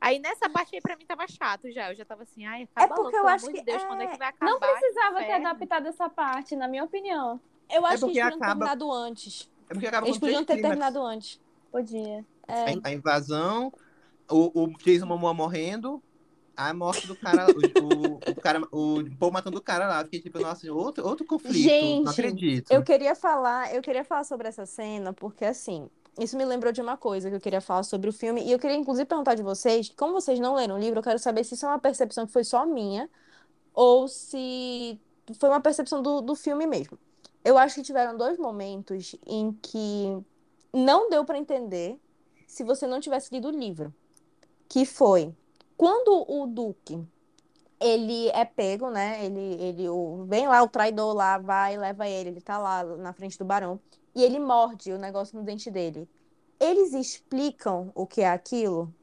Aí 0.00 0.18
nessa 0.20 0.48
parte 0.48 0.74
aí 0.76 0.80
pra 0.80 0.96
mim 0.96 1.04
tava 1.04 1.26
chato 1.26 1.70
já, 1.72 1.90
eu 1.90 1.96
já 1.96 2.04
tava 2.04 2.22
assim, 2.22 2.46
ai, 2.46 2.62
acaba 2.64 2.84
É 2.84 2.88
porque 2.88 3.02
logo, 3.02 3.08
eu 3.08 3.12
pelo 3.22 3.28
acho 3.28 3.44
amor 3.46 3.52
de 3.54 3.58
que 3.60 3.64
Deus, 3.66 3.82
é- 3.82 3.86
quando 3.86 4.00
é 4.02 4.06
que 4.06 4.18
vai 4.18 4.28
acabar? 4.28 4.50
Não 4.52 4.60
precisava 4.60 5.18
ter 5.18 5.32
adaptado 5.32 5.86
essa 5.88 6.08
parte, 6.08 6.54
na 6.56 6.68
minha 6.68 6.84
opinião. 6.84 7.40
Eu 7.70 7.84
acho 7.84 7.96
que 7.96 8.00
porque 8.00 8.18
eles 8.20 8.28
podiam 8.30 8.30
ter 8.30 8.34
acaba- 8.44 8.48
terminado 8.66 8.92
antes. 8.92 9.50
É 9.68 9.74
porque 9.74 9.86
acaba 9.86 10.06
Eles 10.06 10.18
podiam 10.18 10.44
ter 10.44 10.52
clímax. 10.54 10.68
terminado 10.70 11.02
antes. 11.04 11.40
Podia. 11.70 12.24
É, 12.46 12.54
A, 12.72 12.88
a 12.88 12.92
invasão, 12.92 13.72
o, 14.30 14.62
o 14.64 14.68
Jason 14.78 15.04
Momoa 15.04 15.34
morrendo, 15.34 16.02
a 16.56 16.72
morte 16.72 17.06
do 17.06 17.14
cara, 17.14 17.46
o, 17.50 17.84
o, 17.84 18.14
o 18.30 18.40
cara, 18.40 18.60
o 18.72 19.04
Paul 19.18 19.30
matando 19.32 19.58
o 19.58 19.62
cara 19.62 19.86
lá. 19.86 20.02
Fiquei 20.04 20.20
tipo, 20.20 20.38
nossa, 20.40 20.72
outro, 20.72 21.06
outro 21.06 21.26
conflito. 21.26 21.54
Gente, 21.58 22.04
não 22.04 22.10
acredito. 22.12 22.70
Eu 22.72 22.82
queria 22.82 23.14
falar, 23.14 23.74
eu 23.74 23.82
queria 23.82 24.02
falar 24.04 24.24
sobre 24.24 24.48
essa 24.48 24.64
cena, 24.64 25.12
porque 25.12 25.44
assim, 25.44 25.88
isso 26.18 26.36
me 26.36 26.44
lembrou 26.44 26.72
de 26.72 26.80
uma 26.80 26.96
coisa 26.96 27.30
que 27.30 27.36
eu 27.36 27.40
queria 27.40 27.60
falar 27.60 27.82
sobre 27.82 28.10
o 28.10 28.12
filme, 28.12 28.42
e 28.42 28.52
eu 28.52 28.58
queria 28.58 28.76
inclusive 28.76 29.06
perguntar 29.06 29.34
de 29.34 29.42
vocês, 29.42 29.88
como 29.96 30.12
vocês 30.12 30.38
não 30.38 30.54
leram 30.54 30.76
o 30.76 30.78
livro, 30.78 30.98
eu 30.98 31.02
quero 31.02 31.18
saber 31.18 31.44
se 31.44 31.54
isso 31.54 31.66
é 31.66 31.68
uma 31.68 31.78
percepção 31.78 32.26
que 32.26 32.32
foi 32.32 32.44
só 32.44 32.66
minha, 32.66 33.08
ou 33.72 34.08
se 34.08 35.00
foi 35.38 35.48
uma 35.48 35.60
percepção 35.60 36.02
do, 36.02 36.20
do 36.20 36.34
filme 36.34 36.66
mesmo. 36.66 36.98
Eu 37.44 37.56
acho 37.56 37.76
que 37.76 37.82
tiveram 37.82 38.16
dois 38.16 38.38
momentos 38.38 39.14
em 39.26 39.52
que 39.52 40.18
não 40.72 41.08
deu 41.08 41.24
pra 41.24 41.38
entender 41.38 41.98
se 42.46 42.64
você 42.64 42.86
não 42.86 43.00
tivesse 43.00 43.32
lido 43.32 43.48
o 43.48 43.50
livro, 43.50 43.94
que 44.68 44.84
foi 44.84 45.34
quando 45.76 46.24
o 46.28 46.46
Duque 46.46 47.00
ele 47.80 48.28
é 48.30 48.44
pego, 48.44 48.90
né? 48.90 49.24
Ele, 49.24 49.62
ele 49.62 49.88
o, 49.88 50.24
vem 50.26 50.48
lá, 50.48 50.62
o 50.62 50.68
traidor 50.68 51.14
lá, 51.14 51.38
vai, 51.38 51.76
leva 51.76 52.08
ele, 52.08 52.30
ele 52.30 52.40
tá 52.40 52.58
lá 52.58 52.82
na 52.82 53.12
frente 53.12 53.38
do 53.38 53.44
barão, 53.44 53.78
e 54.14 54.22
ele 54.22 54.38
morde 54.38 54.92
o 54.92 54.98
negócio 54.98 55.38
no 55.38 55.44
dente 55.44 55.70
dele. 55.70 56.08
Eles 56.60 56.92
explicam 56.92 57.92
o 57.94 58.06
que 58.06 58.20
é 58.22 58.28
aquilo? 58.30 58.94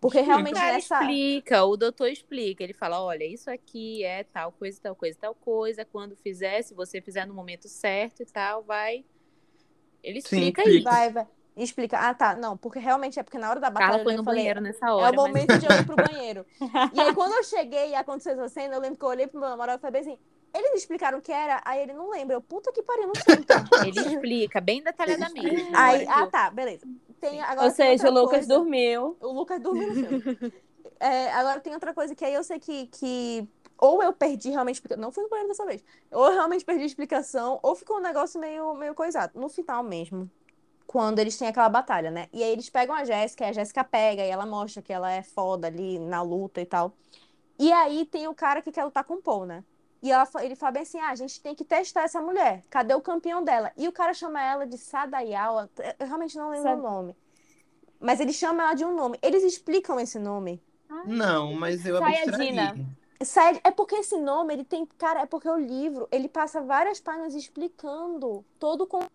Porque 0.00 0.20
realmente 0.20 0.56
O 0.56 0.60
cara 0.60 0.74
nessa. 0.74 1.00
explica, 1.00 1.64
o 1.64 1.76
doutor 1.76 2.08
explica. 2.08 2.62
Ele 2.62 2.74
fala: 2.74 3.02
olha, 3.02 3.24
isso 3.24 3.50
aqui 3.50 4.04
é 4.04 4.24
tal 4.24 4.52
coisa, 4.52 4.80
tal 4.82 4.94
coisa, 4.96 5.18
tal 5.20 5.34
coisa. 5.34 5.84
Quando 5.84 6.16
fizer, 6.16 6.62
se 6.62 6.74
você 6.74 7.00
fizer 7.00 7.26
no 7.26 7.34
momento 7.34 7.68
certo 7.68 8.22
e 8.22 8.26
tal, 8.26 8.62
vai. 8.62 9.04
Ele 10.02 10.18
Sim, 10.20 10.48
explica 10.48 10.62
explica. 10.62 10.78
isso. 10.78 10.84
Vai, 10.84 11.10
vai. 11.12 11.26
explica. 11.56 11.98
Ah, 11.98 12.14
tá. 12.14 12.36
Não, 12.36 12.56
porque 12.56 12.78
realmente 12.78 13.18
é 13.18 13.22
porque 13.22 13.38
na 13.38 13.50
hora 13.50 13.60
da 13.60 13.70
batalha 13.70 13.88
Carla 13.90 14.04
foi 14.04 14.14
eu 14.14 14.18
no 14.18 14.24
falei, 14.24 14.40
banheiro 14.40 14.60
nessa 14.60 14.86
É 14.86 14.92
hora. 14.92 15.12
o 15.12 15.14
mas- 15.22 15.24
momento 15.26 15.56
de 15.56 15.66
eu 15.66 15.74
ir 15.74 15.84
pro 15.84 15.96
banheiro. 15.96 16.46
E 16.92 17.00
aí, 17.00 17.12
quando 17.12 17.32
eu 17.34 17.44
cheguei 17.44 17.90
e 17.90 17.94
aconteceu 17.94 18.32
essa 18.34 18.48
cena, 18.48 18.74
eu 18.74 18.80
lembro 18.80 18.98
que 18.98 19.04
eu 19.04 19.08
olhei 19.08 19.26
pro 19.26 19.40
meu 19.40 19.48
namorado 19.48 19.78
e 19.80 19.82
falei 19.82 20.00
assim: 20.02 20.18
eles 20.54 20.74
explicaram 20.74 21.18
o 21.18 21.22
que 21.22 21.32
era? 21.32 21.60
Aí 21.64 21.82
ele 21.82 21.92
não 21.92 22.08
lembra. 22.10 22.36
Eu, 22.36 22.40
puta 22.40 22.72
que 22.72 22.82
pariu, 22.82 23.08
não 23.08 23.14
sei 23.14 23.34
então. 23.34 23.64
Ele 23.84 24.00
explica 24.00 24.60
bem 24.60 24.82
detalhadamente. 24.82 25.70
na 25.70 25.86
Aí, 25.86 26.06
ah, 26.08 26.26
tá, 26.28 26.48
beleza. 26.48 26.86
Tem, 27.20 27.40
agora 27.40 27.66
Ou 27.66 27.74
tem 27.74 27.98
seja, 27.98 28.08
o 28.08 28.12
Lucas 28.12 28.30
coisa. 28.30 28.54
dormiu. 28.54 29.16
O 29.20 29.32
Lucas 29.32 29.60
dormiu 29.60 29.88
no 29.88 29.94
filme. 29.94 30.52
É, 31.00 31.32
agora 31.32 31.60
tem 31.60 31.74
outra 31.74 31.92
coisa 31.92 32.14
que 32.14 32.24
aí 32.24 32.34
eu 32.34 32.44
sei 32.44 32.60
que, 32.60 32.86
que 32.86 33.48
ou 33.76 34.02
eu 34.02 34.12
perdi 34.12 34.50
realmente, 34.50 34.80
não 34.96 35.10
fui 35.10 35.24
no 35.24 35.28
banheiro 35.28 35.48
dessa 35.48 35.66
vez, 35.66 35.84
ou 36.10 36.26
eu 36.26 36.32
realmente 36.32 36.64
perdi 36.64 36.84
a 36.84 36.86
explicação, 36.86 37.58
ou 37.62 37.74
ficou 37.74 37.96
um 37.98 38.00
negócio 38.00 38.40
meio, 38.40 38.74
meio 38.74 38.94
coisado. 38.94 39.38
No 39.38 39.48
final 39.48 39.82
mesmo, 39.82 40.30
quando 40.86 41.18
eles 41.18 41.36
têm 41.36 41.48
aquela 41.48 41.68
batalha, 41.68 42.10
né? 42.10 42.28
E 42.32 42.42
aí 42.42 42.52
eles 42.52 42.70
pegam 42.70 42.94
a 42.94 43.04
Jéssica, 43.04 43.44
e 43.44 43.48
a 43.48 43.52
Jéssica 43.52 43.82
pega, 43.82 44.24
e 44.24 44.30
ela 44.30 44.46
mostra 44.46 44.80
que 44.80 44.92
ela 44.92 45.10
é 45.10 45.22
foda 45.22 45.66
ali 45.66 45.98
na 45.98 46.22
luta 46.22 46.60
e 46.60 46.66
tal. 46.66 46.94
E 47.58 47.72
aí 47.72 48.06
tem 48.06 48.28
o 48.28 48.34
cara 48.34 48.62
que 48.62 48.72
quer 48.72 48.84
lutar 48.84 49.04
com 49.04 49.14
o 49.14 49.22
Paul, 49.22 49.44
né? 49.46 49.64
E 50.04 50.12
ela, 50.12 50.28
ele 50.42 50.54
fala 50.54 50.72
bem 50.72 50.82
assim: 50.82 51.00
ah, 51.00 51.08
a 51.08 51.14
gente 51.14 51.40
tem 51.40 51.54
que 51.54 51.64
testar 51.64 52.02
essa 52.02 52.20
mulher. 52.20 52.62
Cadê 52.68 52.94
o 52.94 53.00
campeão 53.00 53.42
dela? 53.42 53.72
E 53.74 53.88
o 53.88 53.92
cara 53.92 54.12
chama 54.12 54.38
ela 54.42 54.66
de 54.66 54.76
Sadayawa. 54.76 55.70
Eu 55.98 56.06
realmente 56.06 56.36
não 56.36 56.50
lembro 56.50 56.68
Sad- 56.68 56.78
o 56.78 56.82
nome. 56.82 57.16
Mas 57.98 58.20
ele 58.20 58.34
chama 58.34 58.64
ela 58.64 58.74
de 58.74 58.84
um 58.84 58.94
nome. 58.94 59.18
Eles 59.22 59.42
explicam 59.42 59.98
esse 59.98 60.18
nome. 60.18 60.62
Não, 61.06 61.54
mas 61.54 61.86
eu 61.86 61.96
Sayajina. 61.96 62.68
abstraí. 62.68 62.86
Sério, 63.22 63.60
é 63.64 63.70
porque 63.70 63.94
esse 63.94 64.18
nome, 64.18 64.52
ele 64.52 64.64
tem. 64.64 64.84
Cara, 64.98 65.22
é 65.22 65.26
porque 65.26 65.48
o 65.48 65.56
livro, 65.56 66.06
ele 66.12 66.28
passa 66.28 66.60
várias 66.60 67.00
páginas 67.00 67.34
explicando 67.34 68.44
todo 68.58 68.82
o 68.82 68.86
conceito 68.86 69.10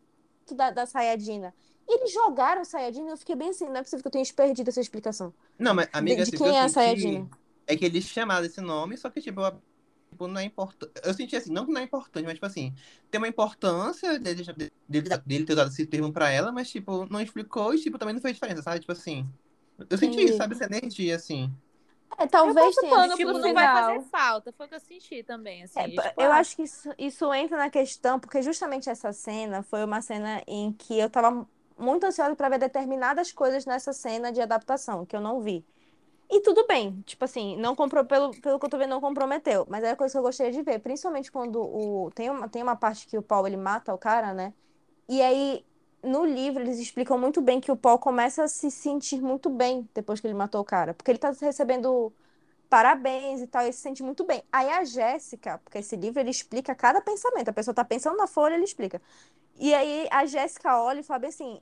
da, 0.55 0.71
da 0.71 0.87
Sayajina. 0.87 1.53
E 1.87 1.99
eles 1.99 2.11
jogaram 2.11 2.65
Sayajina 2.65 3.09
e 3.09 3.11
eu 3.11 3.17
fiquei 3.17 3.35
bem 3.35 3.49
assim, 3.49 3.65
não 3.65 3.77
é 3.77 3.83
possível 3.83 4.01
que 4.01 4.07
eu 4.07 4.11
tenha 4.11 4.25
perdido 4.35 4.69
essa 4.69 4.81
explicação. 4.81 5.31
Não, 5.59 5.75
mas 5.75 5.87
amiga, 5.93 6.17
de 6.17 6.21
assim, 6.23 6.35
o 6.35 6.39
quem 6.39 6.57
é 6.57 6.61
a 6.61 6.69
Sayajina? 6.69 7.29
É 7.67 7.77
que 7.77 7.85
eles 7.85 8.05
chamaram 8.05 8.45
esse 8.47 8.59
nome, 8.61 8.97
só 8.97 9.11
que, 9.11 9.21
tipo, 9.21 9.39
eu- 9.41 9.61
tipo, 10.09 10.27
não 10.27 10.41
é 10.41 10.43
importante. 10.43 10.91
Eu 11.03 11.13
senti 11.13 11.35
assim, 11.35 11.51
não 11.51 11.65
que 11.65 11.71
não 11.71 11.81
é 11.81 11.83
importante, 11.83 12.25
mas, 12.25 12.33
tipo 12.35 12.45
assim, 12.45 12.73
tem 13.09 13.19
uma 13.19 13.27
importância 13.27 14.19
dele, 14.19 14.43
dele, 14.87 15.09
dele 15.25 15.45
ter 15.45 15.53
usado 15.53 15.69
esse 15.69 15.85
termo 15.85 16.11
pra 16.11 16.29
ela, 16.29 16.51
mas, 16.51 16.69
tipo, 16.69 17.05
não 17.09 17.21
explicou 17.21 17.73
e, 17.73 17.79
tipo, 17.79 17.97
também 17.97 18.13
não 18.13 18.21
fez 18.21 18.35
diferença, 18.35 18.61
sabe? 18.61 18.79
Tipo 18.79 18.91
assim. 18.91 19.27
Eu 19.89 19.97
senti 19.97 20.21
isso, 20.21 20.37
sabe? 20.37 20.55
Essa 20.55 20.65
energia, 20.65 21.15
assim. 21.15 21.51
É, 22.17 22.27
talvez 22.27 22.75
tenha. 22.75 22.93
pano 22.93 23.15
Tipo, 23.15 23.31
não 23.31 23.53
vai 23.53 23.67
fazer 23.67 24.01
falta. 24.09 24.51
Foi 24.51 24.65
o 24.65 24.69
que 24.69 24.75
eu 24.75 24.79
senti 24.79 25.23
também, 25.23 25.63
assim. 25.63 25.79
É, 25.79 25.87
tipo, 25.87 26.01
eu 26.17 26.31
ah, 26.31 26.37
acho 26.37 26.55
que 26.55 26.63
isso, 26.63 26.89
isso 26.97 27.33
entra 27.33 27.57
na 27.57 27.69
questão, 27.69 28.19
porque 28.19 28.41
justamente 28.41 28.89
essa 28.89 29.13
cena 29.13 29.63
foi 29.63 29.83
uma 29.85 30.01
cena 30.01 30.41
em 30.45 30.73
que 30.73 30.99
eu 30.99 31.09
tava 31.09 31.47
muito 31.77 32.05
ansiosa 32.05 32.35
para 32.35 32.49
ver 32.49 32.59
determinadas 32.59 33.31
coisas 33.31 33.65
nessa 33.65 33.93
cena 33.93 34.31
de 34.31 34.41
adaptação, 34.41 35.05
que 35.05 35.15
eu 35.15 35.21
não 35.21 35.39
vi. 35.39 35.63
E 36.31 36.41
tudo 36.41 36.65
bem, 36.67 37.01
tipo 37.07 37.25
assim, 37.25 37.57
não 37.57 37.75
comprou, 37.75 38.05
pelo, 38.05 38.31
pelo 38.39 38.59
que 38.59 38.65
eu 38.65 38.69
tô 38.69 38.77
vendo, 38.77 38.91
não 38.91 39.01
comprometeu. 39.01 39.65
Mas 39.67 39.83
era 39.83 39.95
coisa 39.95 40.11
que 40.13 40.17
eu 40.19 40.21
gostaria 40.21 40.51
de 40.51 40.61
ver, 40.61 40.79
principalmente 40.79 41.31
quando 41.31 41.59
o. 41.61 42.11
Tem 42.13 42.29
uma, 42.29 42.47
tem 42.47 42.61
uma 42.61 42.75
parte 42.75 43.07
que 43.07 43.17
o 43.17 43.21
Paul 43.21 43.47
ele 43.47 43.57
mata 43.57 43.93
o 43.93 43.97
cara, 43.97 44.33
né? 44.33 44.53
E 45.09 45.21
aí, 45.21 45.65
no 46.03 46.25
livro, 46.25 46.61
eles 46.63 46.79
explicam 46.79 47.17
muito 47.19 47.41
bem 47.41 47.61
que 47.61 47.71
o 47.71 47.77
Paul 47.77 47.99
começa 47.99 48.43
a 48.43 48.47
se 48.47 48.71
sentir 48.71 49.21
muito 49.21 49.49
bem 49.49 49.89
depois 49.93 50.19
que 50.19 50.27
ele 50.27 50.35
matou 50.35 50.61
o 50.61 50.65
cara. 50.65 50.93
Porque 50.93 51.11
ele 51.11 51.19
tá 51.19 51.31
recebendo 51.31 52.13
parabéns 52.69 53.41
e 53.41 53.47
tal, 53.47 53.63
ele 53.63 53.73
se 53.73 53.81
sente 53.81 54.03
muito 54.03 54.23
bem. 54.25 54.43
Aí 54.51 54.69
a 54.69 54.83
Jéssica, 54.85 55.59
porque 55.59 55.79
esse 55.79 55.95
livro 55.95 56.19
ele 56.19 56.31
explica 56.31 56.75
cada 56.75 57.01
pensamento, 57.01 57.49
a 57.49 57.53
pessoa 57.53 57.73
tá 57.75 57.85
pensando 57.85 58.17
na 58.17 58.27
folha, 58.27 58.55
ele 58.55 58.65
explica. 58.65 59.01
E 59.57 59.73
aí 59.73 60.07
a 60.11 60.25
Jéssica 60.25 60.81
olha 60.81 61.01
e 61.01 61.03
fala 61.03 61.19
bem 61.19 61.29
assim: 61.29 61.59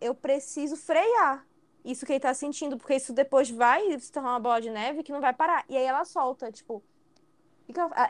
eu 0.00 0.14
preciso 0.14 0.76
frear 0.76 1.46
isso 1.84 2.04
que 2.04 2.12
ele 2.12 2.20
tá 2.20 2.34
sentindo, 2.34 2.76
porque 2.76 2.94
isso 2.94 3.12
depois 3.12 3.50
vai 3.50 3.98
se 3.98 4.10
tornar 4.12 4.30
uma 4.30 4.40
bola 4.40 4.60
de 4.60 4.70
neve 4.70 5.02
que 5.02 5.12
não 5.12 5.20
vai 5.20 5.32
parar. 5.32 5.64
E 5.68 5.76
aí 5.76 5.84
ela 5.84 6.04
solta, 6.04 6.50
tipo, 6.52 6.82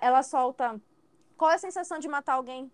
ela- 0.01 0.23
solta. 0.23 0.81
Qual 1.37 1.51
é 1.51 1.55
a 1.55 1.59
sensação 1.59 1.99
de 1.99 2.09
matar 2.09 2.35
alguém? 2.35 2.71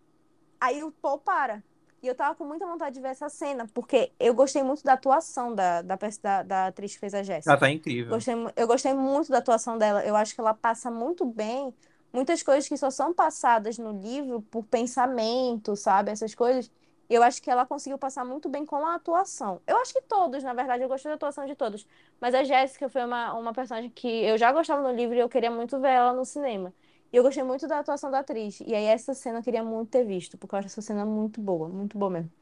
Aí 0.61 0.83
o 0.83 0.91
Paul 0.91 1.19
para. 1.19 1.63
E 2.03 2.07
eu 2.07 2.15
tava 2.15 2.35
com 2.35 2.45
muita 2.45 2.67
vontade 2.67 2.95
de 2.95 3.01
ver 3.01 3.09
essa 3.09 3.29
cena, 3.29 3.67
porque 3.73 4.13
eu 4.21 4.35
gostei 4.35 4.63
muito 4.63 4.83
da 4.85 4.93
atuação 4.93 5.55
da, 5.55 5.81
da, 5.81 5.97
da, 6.23 6.43
da 6.43 6.67
atriz 6.67 6.95
que 6.95 7.01
fez 7.01 7.15
a 7.15 7.23
Jéssica. 7.23 7.51
Ela 7.51 7.61
tá 7.61 7.71
incrível. 7.71 8.15
Gostei, 8.15 8.35
eu 8.57 8.67
gostei 8.67 8.93
muito 8.93 9.31
da 9.31 9.39
atuação 9.39 9.79
dela. 9.79 10.05
Eu 10.05 10.15
acho 10.15 10.35
que 10.35 10.41
ela 10.41 10.53
passa 10.53 10.91
muito 10.91 11.25
bem 11.25 11.75
muitas 12.13 12.43
coisas 12.43 12.69
que 12.69 12.77
só 12.77 12.91
são 12.91 13.13
passadas 13.13 13.77
no 13.77 13.91
livro 14.01 14.41
por 14.43 14.65
pensamento, 14.65 15.75
sabe? 15.75 16.13
Essas 16.13 16.35
coisas. 16.35 16.71
Eu 17.15 17.23
acho 17.23 17.41
que 17.43 17.51
ela 17.51 17.67
conseguiu 17.67 17.99
passar 17.99 18.25
muito 18.25 18.49
bem 18.49 18.65
com 18.67 18.77
a 18.77 18.95
atuação. 18.97 19.61
Eu 19.67 19.77
acho 19.79 19.93
que 19.93 20.03
todos, 20.03 20.43
na 20.43 20.55
verdade, 20.55 20.83
eu 20.83 20.89
gostei 20.89 21.11
da 21.11 21.15
atuação 21.17 21.47
de 21.47 21.55
todos. 21.57 21.87
Mas 22.21 22.35
a 22.35 22.45
Jéssica 22.45 22.89
foi 22.89 23.05
uma, 23.05 23.33
uma 23.35 23.53
personagem 23.53 23.91
que 23.91 24.07
eu 24.09 24.39
já 24.39 24.53
gostava 24.53 24.83
no 24.83 24.95
livro 24.97 25.15
e 25.17 25.21
eu 25.21 25.29
queria 25.29 25.51
muito 25.51 25.81
ver 25.81 25.91
ela 25.91 26.13
no 26.13 26.25
cinema. 26.25 26.75
E 27.13 27.17
eu 27.17 27.23
gostei 27.23 27.43
muito 27.45 27.67
da 27.69 27.79
atuação 27.81 28.11
da 28.11 28.21
atriz. 28.21 28.61
E 28.61 28.75
aí 28.75 28.85
essa 28.85 29.15
cena 29.15 29.39
eu 29.39 29.43
queria 29.43 29.63
muito 29.65 29.91
ter 29.91 30.05
visto, 30.05 30.37
porque 30.39 30.55
eu 30.55 30.59
acho 30.59 30.69
essa 30.69 30.83
cena 30.83 31.05
muito 31.07 31.41
boa, 31.41 31.69
muito 31.69 31.97
boa 31.99 32.11
mesmo. 32.11 32.33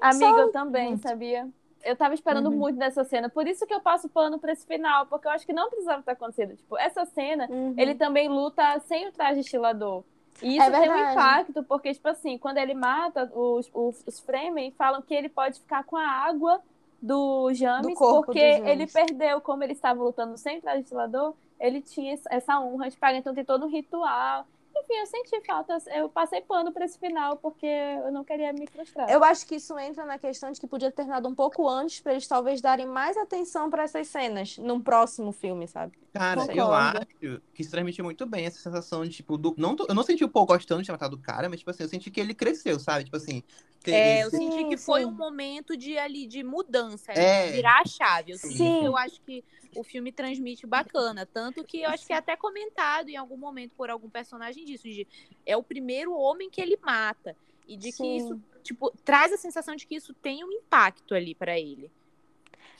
Amiga, 0.00 0.40
Só 0.40 0.42
eu 0.42 0.50
também, 0.50 0.96
muito. 0.96 0.98
sabia? 0.98 1.48
Eu 1.82 1.96
tava 1.96 2.14
esperando 2.14 2.50
Uhum. 2.50 2.52
muito 2.52 2.78
dessa 2.78 3.04
cena, 3.04 3.28
por 3.28 3.46
isso 3.46 3.66
que 3.66 3.74
eu 3.74 3.80
passo 3.80 4.08
pano 4.08 4.38
pra 4.38 4.52
esse 4.52 4.66
final, 4.66 5.06
porque 5.06 5.26
eu 5.26 5.32
acho 5.32 5.46
que 5.46 5.52
não 5.52 5.68
precisava 5.68 6.02
ter 6.02 6.12
acontecido. 6.12 6.56
Tipo, 6.56 6.76
essa 6.78 7.04
cena, 7.06 7.48
Uhum. 7.48 7.76
ele 7.76 7.94
também 7.94 8.28
luta 8.28 8.78
sem 8.80 9.08
o 9.08 9.12
traje 9.12 9.40
estilador. 9.40 10.04
E 10.40 10.56
isso 10.56 10.70
É 10.70 10.70
tem 10.72 10.90
um 10.90 10.98
impacto, 10.98 11.62
porque, 11.64 11.92
tipo 11.94 12.08
assim, 12.08 12.38
quando 12.38 12.58
ele 12.58 12.74
mata, 12.74 13.30
os, 13.34 13.70
os, 13.72 14.02
os 14.06 14.20
Fremen 14.20 14.72
falam 14.72 15.02
que 15.02 15.14
ele 15.14 15.28
pode 15.28 15.60
ficar 15.60 15.84
com 15.84 15.96
a 15.96 16.06
água 16.06 16.60
do 17.00 17.52
James, 17.54 17.86
Do 17.86 17.94
porque 17.96 18.40
do 18.40 18.52
James. 18.52 18.70
ele 18.70 18.86
perdeu, 18.86 19.40
como 19.40 19.62
ele 19.62 19.72
estava 19.72 20.02
lutando 20.02 20.36
sem 20.38 20.58
o 20.58 20.62
traje 20.62 20.82
estilador, 20.82 21.34
ele 21.60 21.80
tinha 21.80 22.18
essa 22.30 22.60
honra 22.60 22.90
de 22.90 22.96
pagar, 22.96 23.18
então 23.18 23.34
tem 23.34 23.44
todo 23.44 23.66
um 23.66 23.68
ritual. 23.68 24.46
Enfim, 24.74 24.94
eu 24.94 25.06
senti 25.06 25.40
falta, 25.46 25.78
eu 25.94 26.08
passei 26.08 26.40
pano 26.40 26.72
pra 26.72 26.84
esse 26.84 26.98
final, 26.98 27.36
porque 27.36 27.66
eu 27.66 28.10
não 28.10 28.24
queria 28.24 28.52
me 28.52 28.66
frustrar. 28.66 29.08
Eu 29.10 29.22
acho 29.22 29.46
que 29.46 29.56
isso 29.56 29.78
entra 29.78 30.04
na 30.04 30.18
questão 30.18 30.50
de 30.50 30.60
que 30.60 30.66
podia 30.66 30.90
ter 30.90 30.96
terminado 30.96 31.28
um 31.28 31.34
pouco 31.34 31.68
antes 31.68 32.00
para 32.00 32.12
eles 32.12 32.26
talvez 32.26 32.60
darem 32.60 32.86
mais 32.86 33.16
atenção 33.16 33.68
para 33.70 33.84
essas 33.84 34.08
cenas 34.08 34.56
num 34.58 34.80
próximo 34.80 35.30
filme, 35.32 35.66
sabe? 35.68 35.92
Cara, 36.12 36.40
eu 36.42 36.46
Concordo. 36.66 36.98
acho 36.98 37.06
que 37.54 37.62
isso 37.62 37.70
transmitiu 37.70 38.04
muito 38.04 38.26
bem 38.26 38.44
essa 38.46 38.58
sensação 38.58 39.02
de, 39.04 39.10
tipo, 39.10 39.38
do... 39.38 39.54
não, 39.56 39.74
tô- 39.74 39.86
eu 39.88 39.94
não 39.94 40.02
senti 40.02 40.24
o 40.24 40.28
Paul 40.28 40.46
gostando 40.46 40.82
de 40.82 40.86
ter 40.86 40.92
matado 40.92 41.16
o 41.16 41.18
cara, 41.18 41.48
mas, 41.48 41.60
tipo 41.60 41.70
assim, 41.70 41.84
eu 41.84 41.88
senti 41.88 42.10
que 42.10 42.20
ele 42.20 42.34
cresceu, 42.34 42.78
sabe? 42.78 43.04
Tipo 43.04 43.16
assim, 43.16 43.42
ter 43.82 43.92
É, 43.94 44.22
eu 44.22 44.28
esse- 44.28 44.36
senti 44.36 44.56
Sim, 44.58 44.68
que 44.68 44.76
foi 44.76 45.00
sim. 45.02 45.06
um 45.06 45.12
momento 45.12 45.76
de 45.76 45.96
ali 45.98 46.26
de 46.26 46.42
mudança, 46.42 47.12
É. 47.12 47.46
de 47.46 47.52
virar 47.52 47.80
a 47.80 47.84
chave. 47.86 48.32
Eu 48.32 48.38
Sim. 48.38 48.84
eu 48.84 48.96
acho 48.96 49.20
que 49.22 49.42
o 49.74 49.82
filme 49.82 50.12
transmite 50.12 50.66
bacana, 50.66 51.24
tanto 51.26 51.64
que 51.64 51.82
eu 51.82 51.90
acho 51.90 52.06
que 52.06 52.12
é 52.12 52.16
até 52.16 52.36
comentado 52.36 53.08
em 53.08 53.16
algum 53.16 53.36
momento 53.36 53.72
por 53.76 53.88
algum 53.90 54.08
personagem 54.08 54.64
disso, 54.64 54.84
de 54.84 55.06
é 55.46 55.56
o 55.56 55.62
primeiro 55.62 56.12
homem 56.14 56.50
que 56.50 56.60
ele 56.60 56.76
mata 56.82 57.36
e 57.66 57.76
de 57.76 57.88
que 57.90 57.96
Sim. 57.96 58.16
isso 58.16 58.40
tipo 58.62 58.92
traz 59.04 59.32
a 59.32 59.36
sensação 59.36 59.74
de 59.74 59.86
que 59.86 59.94
isso 59.96 60.12
tem 60.14 60.44
um 60.44 60.52
impacto 60.52 61.14
ali 61.14 61.34
pra 61.34 61.58
ele. 61.58 61.90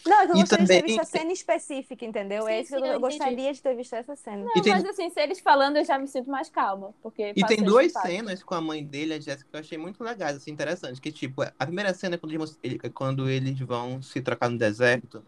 Não, 0.04 0.20
é 0.20 0.26
que 0.26 0.32
eu 0.32 0.36
gostaria 0.36 0.64
de 0.64 0.68
ter 0.68 0.74
também- 0.80 0.82
visto 0.96 1.00
a 1.00 1.04
cena 1.04 1.32
específica, 1.32 2.04
entendeu? 2.04 2.42
Sim, 2.42 2.50
é 2.50 2.60
isso 2.60 2.70
que 2.76 2.82
eu, 2.82 2.84
eu 2.86 3.00
gostaria 3.00 3.52
de 3.52 3.62
ter 3.62 3.76
visto 3.76 3.92
essa 3.94 4.16
cena. 4.16 4.44
Não, 4.44 4.52
E 4.56 4.60
tem- 4.60 4.72
mas 4.72 4.84
assim, 4.84 5.08
se 5.10 5.20
eles 5.20 5.38
falando, 5.38 5.76
eu 5.76 5.84
já 5.84 5.96
me 5.96 6.08
sinto 6.08 6.28
mais 6.28 6.48
calma. 6.50 6.92
Porque 7.00 7.32
E 7.36 7.46
tem 7.46 7.62
duas 7.62 7.86
impacto. 7.86 8.06
cenas 8.08 8.42
com 8.42 8.54
a 8.54 8.60
mãe 8.60 8.84
dele, 8.84 9.14
a 9.14 9.20
Jéssica, 9.20 9.48
que 9.48 9.56
eu 9.56 9.60
achei 9.60 9.78
muito 9.78 10.02
legais, 10.02 10.36
assim, 10.38 10.50
interessantes. 10.50 10.98
Que, 10.98 11.12
tipo, 11.12 11.42
a 11.42 11.66
primeira 11.66 11.94
cena 11.94 12.16
é 12.16 12.18
quando 12.18 12.32
eles, 12.34 12.58
ele- 12.64 12.80
é 12.82 12.88
quando 12.88 13.28
eles 13.30 13.58
vão 13.60 14.02
se 14.02 14.20
trocar 14.20 14.50
no 14.50 14.58
deserto 14.58 15.22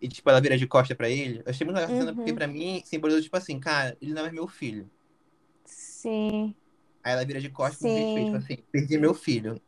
e, 0.00 0.08
tipo, 0.08 0.28
ela 0.30 0.40
vira 0.40 0.56
de 0.58 0.66
costa 0.66 0.94
pra 0.94 1.08
ele. 1.08 1.38
Eu 1.40 1.50
achei 1.50 1.64
muito 1.66 1.76
legal 1.76 1.90
essa 1.90 1.98
cena 1.98 2.14
porque, 2.14 2.30
Uhum. 2.30 2.36
pra 2.36 2.46
mim, 2.46 2.82
simbolizou, 2.84 3.22
tipo 3.22 3.36
assim, 3.36 3.58
cara, 3.60 3.96
ele 4.00 4.12
não 4.14 4.26
é 4.26 4.32
meu 4.32 4.46
filho. 4.48 4.90
Sim. 5.66 6.54
Aí 7.02 7.12
ela 7.12 7.24
vira 7.24 7.40
de 7.40 7.50
costas 7.50 7.78
com 7.80 7.92
desfecho, 7.92 8.26
tipo 8.26 8.36
assim, 8.36 8.56
perdi 8.72 8.98
meu 8.98 9.14
filho. 9.14 9.60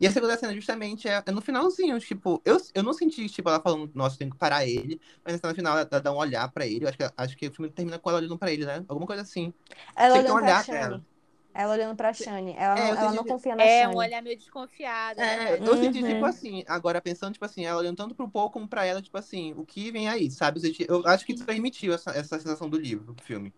E 0.00 0.06
a 0.06 0.12
segunda 0.12 0.36
cena, 0.38 0.54
justamente, 0.54 1.08
é, 1.08 1.22
é 1.26 1.30
no 1.32 1.40
finalzinho, 1.42 1.98
tipo, 2.00 2.42
eu, 2.44 2.58
eu 2.74 2.82
não 2.82 2.92
senti, 2.92 3.28
tipo, 3.28 3.48
ela 3.48 3.60
falando, 3.62 3.90
nossa, 3.94 4.18
tem 4.18 4.30
que 4.30 4.36
parar 4.36 4.66
ele, 4.66 5.00
mas 5.24 5.40
no 5.40 5.54
final 5.54 5.78
ela, 5.78 5.88
ela 5.90 6.00
dá 6.02 6.12
um 6.12 6.16
olhar 6.16 6.50
pra 6.52 6.66
ele, 6.66 6.84
eu 6.84 6.88
acho 6.88 6.98
que, 6.98 7.04
acho 7.16 7.36
que 7.36 7.48
o 7.48 7.52
filme 7.54 7.70
termina 7.72 7.98
com 7.98 8.10
ela 8.10 8.18
olhando 8.18 8.38
pra 8.38 8.52
ele, 8.52 8.66
né? 8.66 8.84
Alguma 8.88 9.06
coisa 9.06 9.22
assim. 9.22 9.54
Ela 9.94 10.14
olhando 10.18 10.38
pra 10.40 10.44
olhar 10.44 10.64
Shane. 10.64 10.78
dela. 10.80 11.06
Ela 11.58 11.72
olhando 11.74 11.96
pra 11.96 12.12
Shane. 12.12 12.54
Ela, 12.56 12.76
É, 12.76 12.80
não, 12.80 12.96
ela 12.96 13.12
não 13.12 13.24
senti- 13.24 13.28
confia 13.28 13.54
na 13.56 13.64
É 13.64 13.68
Shane. 13.68 13.94
um 13.94 13.96
olhar 13.98 14.22
meio 14.22 14.36
desconfiado. 14.36 15.20
É, 15.20 15.54
né? 15.54 15.58
eu 15.66 15.76
senti, 15.78 16.02
Uhum. 16.02 16.04
tipo 16.04 16.24
assim, 16.26 16.62
agora 16.68 17.00
pensando, 17.00 17.32
tipo 17.32 17.44
assim, 17.44 17.64
ela 17.64 17.78
olhando 17.80 17.96
tanto 17.96 18.14
pro 18.14 18.30
Paul 18.30 18.50
como 18.50 18.68
pra 18.68 18.84
ela, 18.84 19.00
tipo 19.00 19.16
assim, 19.16 19.54
o 19.54 19.64
que 19.64 19.90
vem 19.90 20.08
aí, 20.08 20.30
sabe? 20.30 20.58
Eu 20.58 20.62
senti- 20.62 20.86
acho 21.06 21.24
que 21.24 21.32
isso 21.32 21.44
transmitiu 21.44 21.94
essa, 21.94 22.10
essa 22.10 22.38
sensação 22.38 22.68
do 22.68 22.78
livro, 22.78 23.14
do 23.14 23.22
filme. 23.22 23.54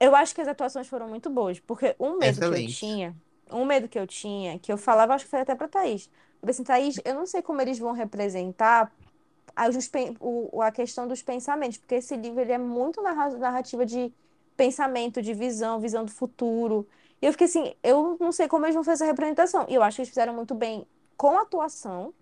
Eu 0.00 0.14
acho 0.16 0.34
que 0.34 0.40
as 0.40 0.48
atuações 0.48 0.88
foram 0.88 1.08
muito 1.08 1.30
boas, 1.30 1.60
porque 1.60 1.94
um 1.98 2.18
medo 2.18 2.42
que 2.42 2.52
eu 2.52 2.60
Excelente. 2.60 2.62
tinha, 2.62 3.16
um 3.50 3.64
medo 3.64 3.88
que 3.88 3.98
eu 3.98 4.06
tinha, 4.06 4.58
que 4.58 4.72
eu 4.72 4.76
falava, 4.78 5.14
acho 5.14 5.24
que 5.24 5.30
foi 5.30 5.40
até 5.40 5.54
pra 5.54 5.68
Thaís. 5.68 6.06
Eu 6.06 6.40
falei 6.40 6.50
assim, 6.52 6.64
Thaís, 6.64 6.96
eu 7.04 7.14
não 7.14 7.26
sei 7.26 7.40
como 7.42 7.60
eles 7.62 7.78
vão 7.78 7.92
representar 7.92 8.92
a, 9.56 9.68
os 9.68 9.88
pen- 9.88 10.16
o- 10.20 10.62
a 10.62 10.72
questão 10.72 11.08
dos 11.08 11.22
pensamentos, 11.22 11.78
porque 11.78 11.96
esse 11.96 12.16
livro 12.16 12.40
ele 12.40 12.52
é 12.52 12.58
muito 12.58 13.02
narra- 13.02 13.30
narrativa 13.38 13.86
de 13.86 14.12
pensamento, 14.56 15.22
de 15.22 15.34
visão, 15.34 15.80
visão 15.80 16.04
do 16.04 16.12
futuro. 16.12 16.88
E 17.22 17.26
eu 17.26 17.32
fiquei 17.32 17.46
assim, 17.46 17.74
eu 17.84 18.18
não 18.20 18.32
sei 18.32 18.48
como 18.48 18.66
eles 18.66 18.74
vão 18.76 18.84
fazer 18.84 19.04
essa 19.04 19.06
representação. 19.12 19.66
E 19.70 19.74
eu 19.76 19.82
acho 19.84 19.96
que 19.96 20.02
eles 20.02 20.10
fizeram 20.10 20.34
muito 20.34 20.54
bem 20.56 20.86
com 21.16 21.38
a 21.38 21.42
atuação 21.42 22.14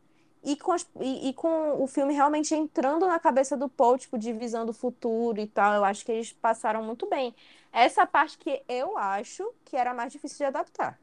e 0.44 0.56
com, 0.56 0.72
as- 0.72 0.88
e, 1.00 1.30
e 1.30 1.34
com 1.34 1.82
o 1.82 1.86
filme 1.88 2.14
realmente 2.14 2.54
entrando 2.54 3.06
na 3.06 3.18
cabeça 3.20 3.56
do 3.56 3.68
Paul, 3.68 3.98
tipo, 3.98 4.18
de 4.18 4.32
visão 4.32 4.66
do 4.66 4.72
futuro 4.74 5.40
e 5.40 5.46
tal. 5.48 5.74
Eu 5.74 5.84
acho 5.84 6.04
que 6.04 6.12
eles 6.12 6.32
passaram 6.34 6.82
muito 6.84 7.08
bem. 7.08 7.34
Essa 7.72 8.06
parte 8.06 8.38
que 8.38 8.62
eu 8.68 8.98
acho 8.98 9.52
que 9.64 9.76
era 9.76 9.94
mais 9.94 10.12
difícil 10.12 10.38
de 10.38 10.44
adaptar. 10.44 11.00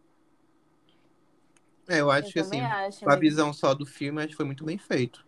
É, 1.89 1.99
eu 2.01 2.11
acho 2.11 2.31
Eu 2.31 2.33
que 2.33 2.39
assim, 2.39 2.77
acho, 2.87 2.99
com 3.03 3.09
a 3.09 3.15
visão 3.15 3.53
só 3.53 3.73
do 3.73 3.85
filme, 3.85 4.19
acho 4.21 4.29
que 4.29 4.35
foi 4.35 4.45
muito 4.45 4.63
bem 4.65 4.77
feito. 4.77 5.25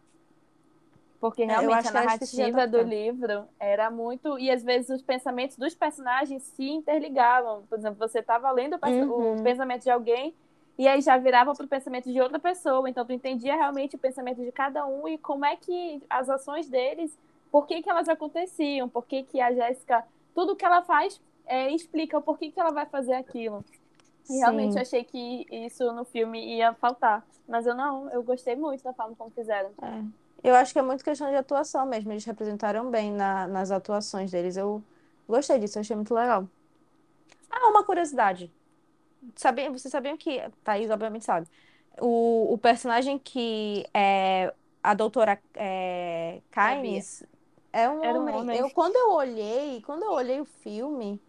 Porque 1.19 1.43
realmente 1.43 1.87
a 1.87 1.91
que 1.91 1.91
narrativa 1.91 2.67
do 2.67 2.77
adaptar. 2.77 2.83
livro 2.83 3.45
era 3.59 3.91
muito. 3.91 4.39
E 4.39 4.49
às 4.49 4.63
vezes 4.63 4.89
os 4.89 5.01
pensamentos 5.01 5.57
dos 5.57 5.75
personagens 5.75 6.43
se 6.43 6.69
interligavam. 6.69 7.63
Por 7.69 7.77
exemplo, 7.77 7.99
você 7.99 8.19
estava 8.19 8.49
lendo 8.51 8.77
o 8.81 8.87
Uhum. 8.87 9.39
o 9.39 9.43
pensamento 9.43 9.83
de 9.83 9.89
alguém 9.89 10.33
e 10.77 10.87
aí 10.87 11.01
já 11.01 11.17
virava 11.17 11.53
para 11.53 11.65
o 11.65 11.67
pensamento 11.67 12.09
de 12.11 12.21
outra 12.21 12.39
pessoa. 12.39 12.89
Então 12.89 13.05
tu 13.05 13.11
entendia 13.11 13.53
realmente 13.55 13.97
o 13.97 13.99
pensamento 13.99 14.41
de 14.41 14.51
cada 14.51 14.85
um 14.87 15.07
e 15.09 15.17
como 15.17 15.43
é 15.43 15.57
que 15.57 16.01
as 16.09 16.29
ações 16.29 16.69
deles, 16.69 17.17
por 17.51 17.67
que, 17.67 17.81
que 17.81 17.89
elas 17.89 18.07
aconteciam, 18.07 18.87
por 18.87 19.05
que, 19.05 19.23
que 19.23 19.41
a 19.41 19.51
Jéssica, 19.53 20.05
tudo 20.33 20.55
que 20.55 20.63
ela 20.63 20.81
faz 20.83 21.19
é, 21.45 21.69
explica 21.71 22.17
o 22.17 22.21
porquê 22.21 22.49
que 22.49 22.59
ela 22.59 22.71
vai 22.71 22.85
fazer 22.85 23.13
aquilo. 23.13 23.65
E 24.29 24.37
realmente 24.37 24.71
Sim. 24.73 24.77
eu 24.77 24.81
achei 24.83 25.03
que 25.03 25.45
isso 25.51 25.91
no 25.91 26.05
filme 26.05 26.57
ia 26.57 26.73
faltar. 26.75 27.25
Mas 27.47 27.65
eu 27.65 27.73
não, 27.75 28.09
eu 28.11 28.21
gostei 28.23 28.55
muito 28.55 28.83
da 28.83 28.93
forma 28.93 29.15
como 29.17 29.31
fizeram. 29.31 29.71
É. 29.81 30.03
Eu 30.43 30.55
acho 30.55 30.73
que 30.73 30.79
é 30.79 30.81
muito 30.81 31.03
questão 31.03 31.29
de 31.29 31.35
atuação 31.35 31.85
mesmo. 31.85 32.11
Eles 32.11 32.25
representaram 32.25 32.89
bem 32.89 33.11
na- 33.11 33.47
nas 33.47 33.71
atuações 33.71 34.31
deles. 34.31 34.57
Eu 34.57 34.83
gostei 35.27 35.59
disso, 35.59 35.77
eu 35.77 35.81
achei 35.81 35.95
muito 35.95 36.13
legal. 36.13 36.47
Ah, 37.49 37.69
uma 37.69 37.83
curiosidade. 37.83 38.51
Sabia, 39.35 39.71
vocês 39.71 39.91
sabiam 39.91 40.17
que. 40.17 40.41
Thaís, 40.63 40.89
obviamente, 40.89 41.25
sabe. 41.25 41.47
O, 42.01 42.53
o 42.53 42.57
personagem 42.57 43.19
que 43.19 43.85
é 43.93 44.53
a 44.83 44.93
doutora 44.93 45.41
é, 45.55 46.41
Kynes 46.51 47.23
é 47.73 47.89
um 47.89 48.01
Era 48.03 48.19
um 48.19 48.23
homem. 48.23 48.35
homem. 48.35 48.59
Eu, 48.59 48.69
quando 48.69 48.95
eu 48.95 49.11
olhei, 49.11 49.81
quando 49.81 50.03
eu 50.03 50.11
olhei 50.11 50.39
o 50.39 50.45
filme, 50.45 51.21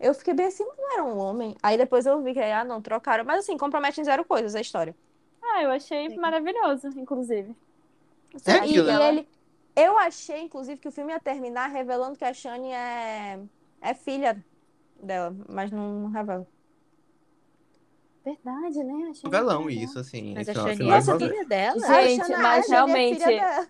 eu 0.00 0.14
fiquei 0.14 0.34
bem 0.34 0.46
assim, 0.46 0.64
não 0.64 0.92
era 0.94 1.04
um 1.04 1.18
homem. 1.18 1.54
Aí 1.62 1.78
depois 1.78 2.06
eu 2.06 2.20
vi 2.22 2.32
que, 2.34 2.40
ah, 2.40 2.64
não, 2.64 2.82
trocaram. 2.82 3.24
Mas 3.24 3.40
assim, 3.40 3.56
compromete 3.56 4.00
em 4.00 4.04
zero 4.04 4.24
coisas 4.24 4.54
a 4.54 4.60
história. 4.60 4.94
Ah, 5.42 5.62
eu 5.62 5.70
achei 5.70 6.08
maravilhoso, 6.18 6.88
inclusive. 6.98 7.54
É 8.44 8.52
E, 8.52 8.56
aquilo, 8.56 8.88
e 8.88 8.92
né? 8.92 9.08
ele, 9.08 9.28
eu 9.74 9.98
achei, 9.98 10.42
inclusive, 10.42 10.80
que 10.80 10.88
o 10.88 10.92
filme 10.92 11.12
ia 11.12 11.20
terminar 11.20 11.68
revelando 11.68 12.16
que 12.16 12.24
a 12.24 12.32
Shani 12.34 12.72
é, 12.72 13.38
é 13.80 13.94
filha 13.94 14.44
dela, 15.02 15.34
mas 15.48 15.70
não, 15.70 16.00
não 16.00 16.10
revela. 16.10 16.46
Verdade, 18.24 18.82
né? 18.82 18.92
Achei 19.10 19.30
muito 19.30 19.30
legal. 19.30 19.70
isso, 19.70 19.98
assim. 20.00 20.34
Mas 20.34 20.48
a 20.48 20.52
esse 20.52 20.60
é 20.60 20.62
Shani 20.64 20.90
é 20.90 20.94
a 20.96 21.02
filha 21.18 21.44
dela? 21.44 21.78
Gente, 22.02 22.32
A 22.32 22.38
mas 22.38 22.64
a 22.64 22.66
é 22.66 22.76
realmente- 22.76 23.18
da- 23.36 23.66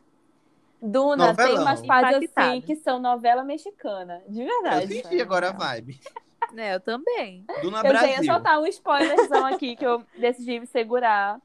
Duna 0.80 1.34
tem 1.34 1.44
Novelão. 1.46 1.62
umas 1.62 1.82
partes 1.86 2.30
assim 2.36 2.60
que 2.60 2.76
são 2.76 2.98
novela 2.98 3.42
mexicana. 3.42 4.22
De 4.28 4.42
Eu 4.42 4.46
verdade. 4.46 5.02
senti 5.02 5.20
agora 5.20 5.48
a 5.48 5.52
vibe. 5.52 5.98
É, 6.56 6.74
eu 6.76 6.80
também. 6.80 7.44
Duna 7.62 7.78
Eu 7.78 7.92
já 7.94 8.06
ia 8.06 8.14
Brasil. 8.16 8.24
soltar 8.32 8.60
um 8.60 8.66
spoilerzão 8.66 9.46
aqui 9.46 9.74
que 9.74 9.84
eu 9.84 10.04
decidi 10.16 10.60
me 10.60 10.66
segurar. 10.66 11.40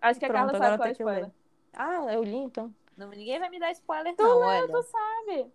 Acho 0.00 0.18
que 0.18 0.24
a 0.26 0.28
Pronto, 0.28 0.50
Carla 0.52 0.56
agora 0.56 0.70
sabe 0.70 0.76
qual 0.78 0.88
é 0.88 0.90
o 0.90 0.94
tem 0.94 1.06
spoiler. 1.06 1.30
Ah, 1.72 2.12
eu 2.12 2.22
li 2.22 2.36
então. 2.36 2.72
Não, 2.96 3.08
ninguém 3.08 3.38
vai 3.38 3.48
me 3.48 3.58
dar 3.58 3.72
spoiler, 3.72 4.14
não, 4.18 4.38
olha. 4.40 4.68
Tu 4.68 4.82
sabe? 4.82 5.46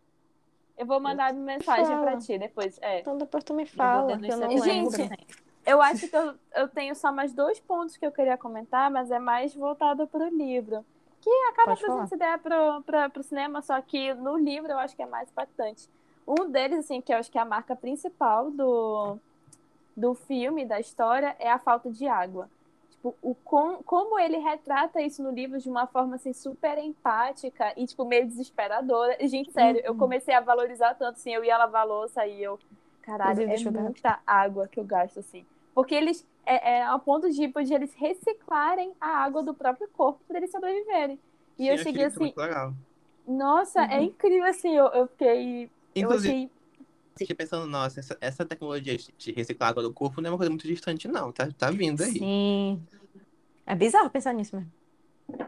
Eu 0.78 0.86
vou 0.86 1.00
mandar 1.00 1.34
mensagem 1.34 1.86
Fala. 1.86 2.02
pra 2.02 2.18
ti 2.18 2.38
depois. 2.38 2.78
É. 2.82 3.00
Então 3.00 3.18
depois 3.18 3.44
tu 3.44 3.54
me 3.54 3.64
Eu 3.64 3.68
fala, 3.68 4.18
que 4.18 4.32
eu 4.32 4.38
não 4.38 4.48
lembro. 4.48 4.92
Gente, 4.92 5.28
Eu 5.66 5.82
acho 5.82 6.08
que 6.08 6.16
eu, 6.16 6.34
eu 6.56 6.68
tenho 6.70 6.96
só 6.96 7.12
mais 7.12 7.34
dois 7.34 7.60
pontos 7.60 7.98
que 7.98 8.06
eu 8.06 8.12
queria 8.12 8.38
comentar, 8.38 8.90
mas 8.90 9.12
é 9.12 9.20
mais 9.20 9.54
voltado 9.54 10.08
pro 10.08 10.30
livro. 10.30 10.86
Que 11.20 11.30
acaba 11.50 11.76
trazendo 11.76 12.04
essa 12.04 12.16
ideia 12.16 12.38
pro, 12.38 12.82
pra, 12.84 13.10
pro 13.10 13.24
cinema, 13.24 13.62
só 13.62 13.82
que 13.82 14.14
no 14.14 14.38
livro 14.38 14.72
eu 14.72 14.80
acho 14.80 14.96
que 14.96 15.02
é 15.02 15.06
mais 15.06 15.30
impactante. 15.30 15.90
Um 16.26 16.50
deles, 16.50 16.80
assim, 16.80 17.02
que 17.02 17.12
eu 17.12 17.18
acho 17.18 17.30
que 17.30 17.38
é 17.38 17.42
a 17.42 17.46
marca 17.46 17.76
principal 17.76 18.50
do, 18.50 19.18
do 19.96 20.14
filme, 20.14 20.66
da 20.66 20.80
história, 20.80 21.36
é 21.38 21.52
a 21.52 21.60
falta 21.60 21.92
de 21.92 22.08
água. 22.08 22.50
Tipo, 23.08 23.16
o 23.22 23.36
com, 23.36 23.82
como 23.84 24.20
ele 24.20 24.38
retrata 24.38 25.02
isso 25.02 25.24
no 25.24 25.32
livro 25.32 25.60
de 25.60 25.70
uma 25.70 25.88
forma, 25.88 26.16
assim, 26.16 26.34
super 26.34 26.78
empática 26.78 27.74
e, 27.78 27.86
tipo, 27.86 28.04
meio 28.06 28.26
desesperadora. 28.28 29.18
Gente, 29.28 29.52
sério, 29.52 29.82
eu 29.84 29.92
Uhum. 29.94 29.98
comecei 29.98 30.34
a 30.34 30.42
valorizar 30.42 30.94
tanto, 30.96 31.16
assim, 31.18 31.34
eu 31.34 31.44
ia 31.44 31.58
lavar 31.58 31.82
a 31.82 31.86
louça 31.86 32.26
e 32.26 32.44
eu... 32.44 32.60
Caralho, 33.02 33.44
é 33.44 33.48
deixa 33.48 33.70
eu 33.70 33.72
ver 33.72 33.82
muita 33.82 34.20
água 34.26 34.68
que 34.68 34.80
eu 34.80 34.84
gasto, 34.84 35.20
assim. 35.20 35.46
Porque 35.74 35.96
eles, 35.96 36.26
é, 36.46 36.80
é 36.80 36.84
ao 36.84 37.00
ponto 37.00 37.30
de, 37.30 37.36
tipo, 37.36 37.64
de 37.64 37.74
eles 37.74 37.94
reciclarem 37.96 38.94
a 39.00 39.08
água 39.24 39.42
do 39.44 39.54
próprio 39.54 39.88
corpo 39.90 40.20
para 40.28 40.38
eles 40.38 40.52
sobreviverem. 40.52 41.18
E 41.58 41.64
Sim, 41.64 41.68
eu 41.68 41.74
achei 41.76 41.84
cheguei 41.86 42.04
assim, 42.04 42.20
muito 42.20 42.38
legal. 42.38 42.74
nossa, 43.26 43.84
é 43.86 44.02
incrível, 44.04 44.46
assim, 44.50 44.76
eu, 44.76 44.88
eu 44.88 45.08
fiquei... 45.08 45.70
Eu 45.96 46.04
Inclusive, 46.04 46.34
achei 46.34 46.52
fiquei 47.18 47.36
pensando, 47.36 47.66
nossa, 47.66 48.00
essa, 48.00 48.18
essa 48.22 48.46
tecnologia 48.46 48.96
de 49.18 49.32
reciclar 49.32 49.70
água 49.72 49.82
do 49.82 49.92
corpo 49.94 50.22
não 50.22 50.28
é 50.28 50.32
uma 50.32 50.38
coisa 50.38 50.50
muito 50.52 50.68
distante, 50.68 51.08
não. 51.08 51.32
Tá, 51.32 51.50
tá 51.52 51.72
vindo 51.72 52.04
aí. 52.04 52.12
Sim. 52.14 52.82
É 53.68 53.76
bizarro 53.76 54.10
pensar 54.10 54.34
nisso 54.34 54.56
mesmo. 54.56 54.72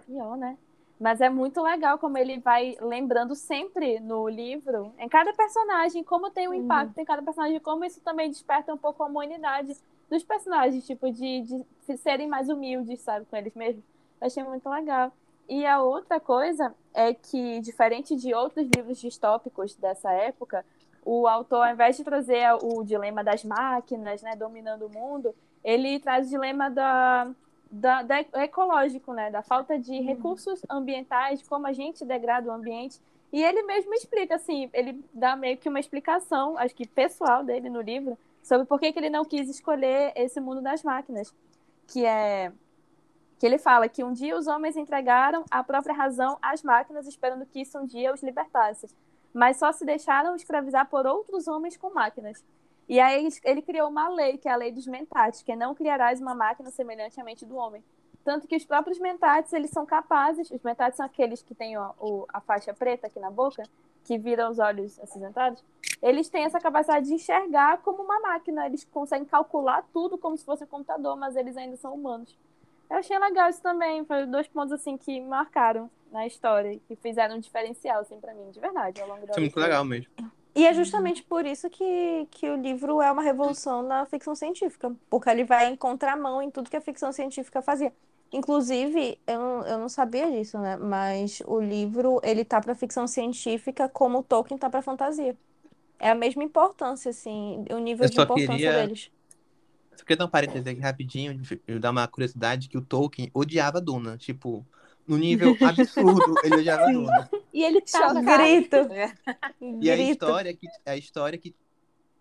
pior, 0.06 0.38
né? 0.38 0.58
Mas 1.00 1.22
é 1.22 1.30
muito 1.30 1.62
legal 1.62 1.98
como 1.98 2.18
ele 2.18 2.40
vai 2.40 2.76
lembrando 2.82 3.34
sempre 3.36 4.00
no 4.02 4.28
livro, 4.28 4.94
em 4.98 5.08
cada 5.08 5.34
personagem, 5.34 6.04
como 6.04 6.30
tem 6.30 6.48
um 6.50 6.54
Uhum. 6.54 6.60
impacto 6.62 6.98
em 6.98 7.06
cada 7.06 7.22
personagem, 7.24 7.60
como 7.62 7.86
isso 7.86 8.02
também 8.02 8.30
desperta 8.30 8.74
um 8.74 8.78
pouco 8.78 9.02
a 9.04 9.08
humanidade 9.08 9.74
dos 10.10 10.24
personagens, 10.24 10.86
tipo, 10.86 11.10
de, 11.12 11.42
de 11.88 11.98
serem 11.98 12.28
mais 12.28 12.50
humildes, 12.50 13.00
sabe, 13.02 13.26
com 13.26 13.36
eles 13.38 13.54
mesmos. 13.56 13.84
Eu 14.20 14.28
achei 14.28 14.44
muito 14.44 14.68
legal. 14.70 15.14
E 15.48 15.66
a 15.66 15.82
outra 15.82 16.20
coisa 16.20 16.76
é 16.94 17.14
que, 17.14 17.62
diferente 17.62 18.16
de 18.16 18.34
outros 18.34 18.68
livros 18.76 19.00
distópicos 19.00 19.76
dessa 19.76 20.12
época, 20.12 20.66
o 21.02 21.28
autor, 21.28 21.66
ao 21.66 21.74
invés 21.74 21.96
de 21.96 22.04
trazer 22.04 22.46
o 22.62 22.84
dilema 22.84 23.24
das 23.24 23.44
máquinas, 23.46 24.22
né, 24.22 24.36
dominando 24.36 24.86
o 24.88 24.90
mundo, 24.90 25.34
ele 25.64 25.98
traz 26.00 26.28
o 26.28 26.30
dilema 26.30 26.70
da, 26.70 27.32
da, 27.72 28.02
da 28.02 28.20
ecológico, 28.44 29.14
né, 29.14 29.30
da 29.30 29.42
falta 29.42 29.78
de 29.78 30.00
recursos 30.02 30.62
ambientais, 30.70 31.42
como 31.48 31.68
a 31.68 31.74
gente 31.74 32.06
degrada 32.06 32.50
o 32.50 32.54
ambiente. 32.54 33.00
E 33.32 33.44
ele 33.44 33.62
mesmo 33.64 33.94
explica, 33.94 34.36
assim, 34.36 34.70
ele 34.74 35.04
dá 35.14 35.36
meio 35.36 35.58
que 35.58 35.70
uma 35.70 35.80
explicação, 35.80 36.58
acho 36.58 36.74
que 36.74 36.88
pessoal 36.88 37.44
dele 37.44 37.70
no 37.70 37.82
livro, 37.82 38.18
sobre 38.42 38.66
por 38.66 38.80
que, 38.80 38.92
que 38.92 39.00
ele 39.00 39.10
não 39.10 39.24
quis 39.24 39.48
escolher 39.50 40.12
esse 40.16 40.40
mundo 40.40 40.62
das 40.62 40.82
máquinas, 40.82 41.34
que 41.88 42.06
é 42.06 42.52
que 43.38 43.46
ele 43.46 43.58
fala 43.58 43.88
que 43.88 44.04
um 44.04 44.12
dia 44.12 44.38
os 44.38 44.48
homens 44.48 44.76
entregaram 44.76 45.46
a 45.50 45.64
própria 45.64 45.96
razão 45.96 46.38
às 46.42 46.62
máquinas, 46.62 47.08
esperando 47.08 47.46
que 47.46 47.62
isso 47.62 47.80
um 47.80 47.86
dia 47.86 48.14
os 48.14 48.22
libertasse, 48.22 48.90
mas 49.34 49.58
só 49.58 49.72
se 49.72 49.86
deixaram 49.86 50.36
escravizar 50.36 50.90
por 50.90 51.08
outros 51.08 51.48
homens 51.48 51.78
com 51.78 51.94
máquinas. 51.94 52.44
E 52.90 53.00
aí 53.00 53.30
ele, 53.44 53.62
criou 53.62 53.88
uma 53.88 54.10
lei, 54.10 54.40
que 54.40 54.50
é 54.50 54.52
a 54.52 54.56
lei 54.56 54.72
dos 54.72 54.88
mentats, 54.88 55.44
que 55.44 55.52
é 55.52 55.56
não 55.56 55.76
criarás 55.76 56.20
uma 56.20 56.34
máquina 56.34 56.72
semelhante 56.72 57.22
à 57.22 57.24
mente 57.24 57.46
do 57.46 57.56
homem. 57.56 57.84
Tanto 58.26 58.48
que 58.48 58.56
os 58.56 58.66
próprios 58.66 58.98
mentats, 58.98 59.54
eles 59.54 59.70
são 59.70 59.86
capazes, 59.86 60.50
os 60.50 60.62
mentats 60.64 60.98
são 60.98 61.06
aqueles 61.06 61.44
que 61.44 61.54
têm 61.54 61.78
ó, 61.78 61.92
o, 62.00 62.26
a 62.34 62.42
faixa 62.42 62.74
preta 62.74 63.06
aqui 63.06 63.20
na 63.20 63.30
boca, 63.30 63.64
que 64.04 64.18
viram 64.18 64.50
os 64.50 64.58
olhos 64.58 65.00
acinzentados, 65.00 65.64
eles 66.02 66.30
têm 66.30 66.46
essa 66.46 66.60
capacidade 66.60 67.06
de 67.06 67.14
enxergar 67.14 67.78
como 67.84 68.02
uma 68.02 68.20
máquina, 68.22 68.66
eles 68.66 68.84
conseguem 68.86 69.26
calcular 69.26 69.86
tudo 69.94 70.18
como 70.18 70.36
se 70.36 70.44
fosse 70.44 70.64
um 70.64 70.68
computador, 70.68 71.16
mas 71.16 71.36
eles 71.36 71.56
ainda 71.56 71.78
são 71.78 71.94
humanos. 71.94 72.36
Eu 72.90 72.98
achei 72.98 73.20
legal 73.20 73.52
isso 73.52 73.62
também, 73.62 74.04
foi 74.04 74.26
dois 74.26 74.48
pontos 74.48 74.72
assim 74.72 74.98
que 74.98 75.22
marcaram 75.22 75.92
na 76.12 76.26
história 76.26 76.80
que 76.88 76.96
fizeram 76.96 77.36
um 77.36 77.40
diferencial 77.40 78.02
assim 78.02 78.20
para 78.20 78.34
mim, 78.34 78.50
de 78.50 78.60
verdade, 78.60 79.00
ao 79.00 79.08
longo 79.08 79.28
da 79.28 79.34
Isso 79.34 79.40
é 79.40 79.42
muito 79.42 79.60
legal 79.60 79.86
mesmo. 79.86 80.12
E 80.60 80.66
é 80.66 80.74
justamente 80.74 81.24
por 81.24 81.46
isso 81.46 81.70
que, 81.70 82.28
que 82.32 82.50
o 82.50 82.56
livro 82.56 83.02
é 83.02 83.10
uma 83.12 83.22
revolução 83.22 83.82
na 83.82 84.06
ficção 84.06 84.36
científica, 84.36 84.94
porque 85.10 85.30
ele 85.30 85.46
vai 85.46 85.70
em 85.72 85.76
contramão 85.76 86.42
em 86.42 86.52
tudo 86.52 86.70
que 86.70 86.76
a 86.76 86.82
ficção 86.82 87.12
científica 87.14 87.62
fazia. 87.62 87.94
Inclusive, 88.32 89.18
eu, 89.26 89.40
não- 89.40 89.66
eu 89.66 89.78
não 89.80 89.90
sabia 89.90 90.30
disso, 90.30 90.58
né? 90.60 90.76
Mas 90.76 91.42
o 91.46 91.60
livro, 91.62 92.20
ele 92.24 92.44
tá 92.44 92.60
para 92.60 92.76
ficção 92.76 93.08
científica 93.08 93.88
como 93.88 94.20
o 94.20 94.24
Tolkien 94.24 94.58
tá 94.58 94.70
para 94.70 94.82
fantasia. 94.82 95.36
É 95.98 96.10
a 96.10 96.16
mesma 96.16 96.44
importância, 96.44 97.10
assim, 97.10 97.64
o 97.72 97.78
nível 97.78 98.06
Eu 98.06 98.10
de 98.10 98.22
importância 98.22 98.54
queria- 98.54 98.82
deles. 98.88 99.12
Só 99.96 100.04
queria 100.04 100.18
dar 100.18 100.26
um 100.26 100.30
parênteses 100.30 100.68
aqui 100.68 100.80
rapidinho, 100.80 101.42
eu 101.68 101.80
dar 101.80 101.92
uma 101.92 102.08
curiosidade 102.08 102.70
que 102.70 102.78
o 102.78 102.82
Tolkien 102.82 103.32
odiava 103.34 103.82
Duna. 103.82 104.18
Tipo, 104.18 104.66
no 105.08 105.18
nível 105.18 105.56
absurdo, 105.64 106.36
ele 106.44 106.58
odiava 106.58 106.92
Duna. 106.92 107.30
E 107.54 107.64
ele 107.64 107.82
tava 107.82 108.22
grito. 108.22 108.78
E 109.82 109.90
a 109.90 109.98
história 109.98 110.54
que 110.54 110.68
a 110.86 110.96
história 110.96 111.38
que 111.38 111.50
o 111.50 111.54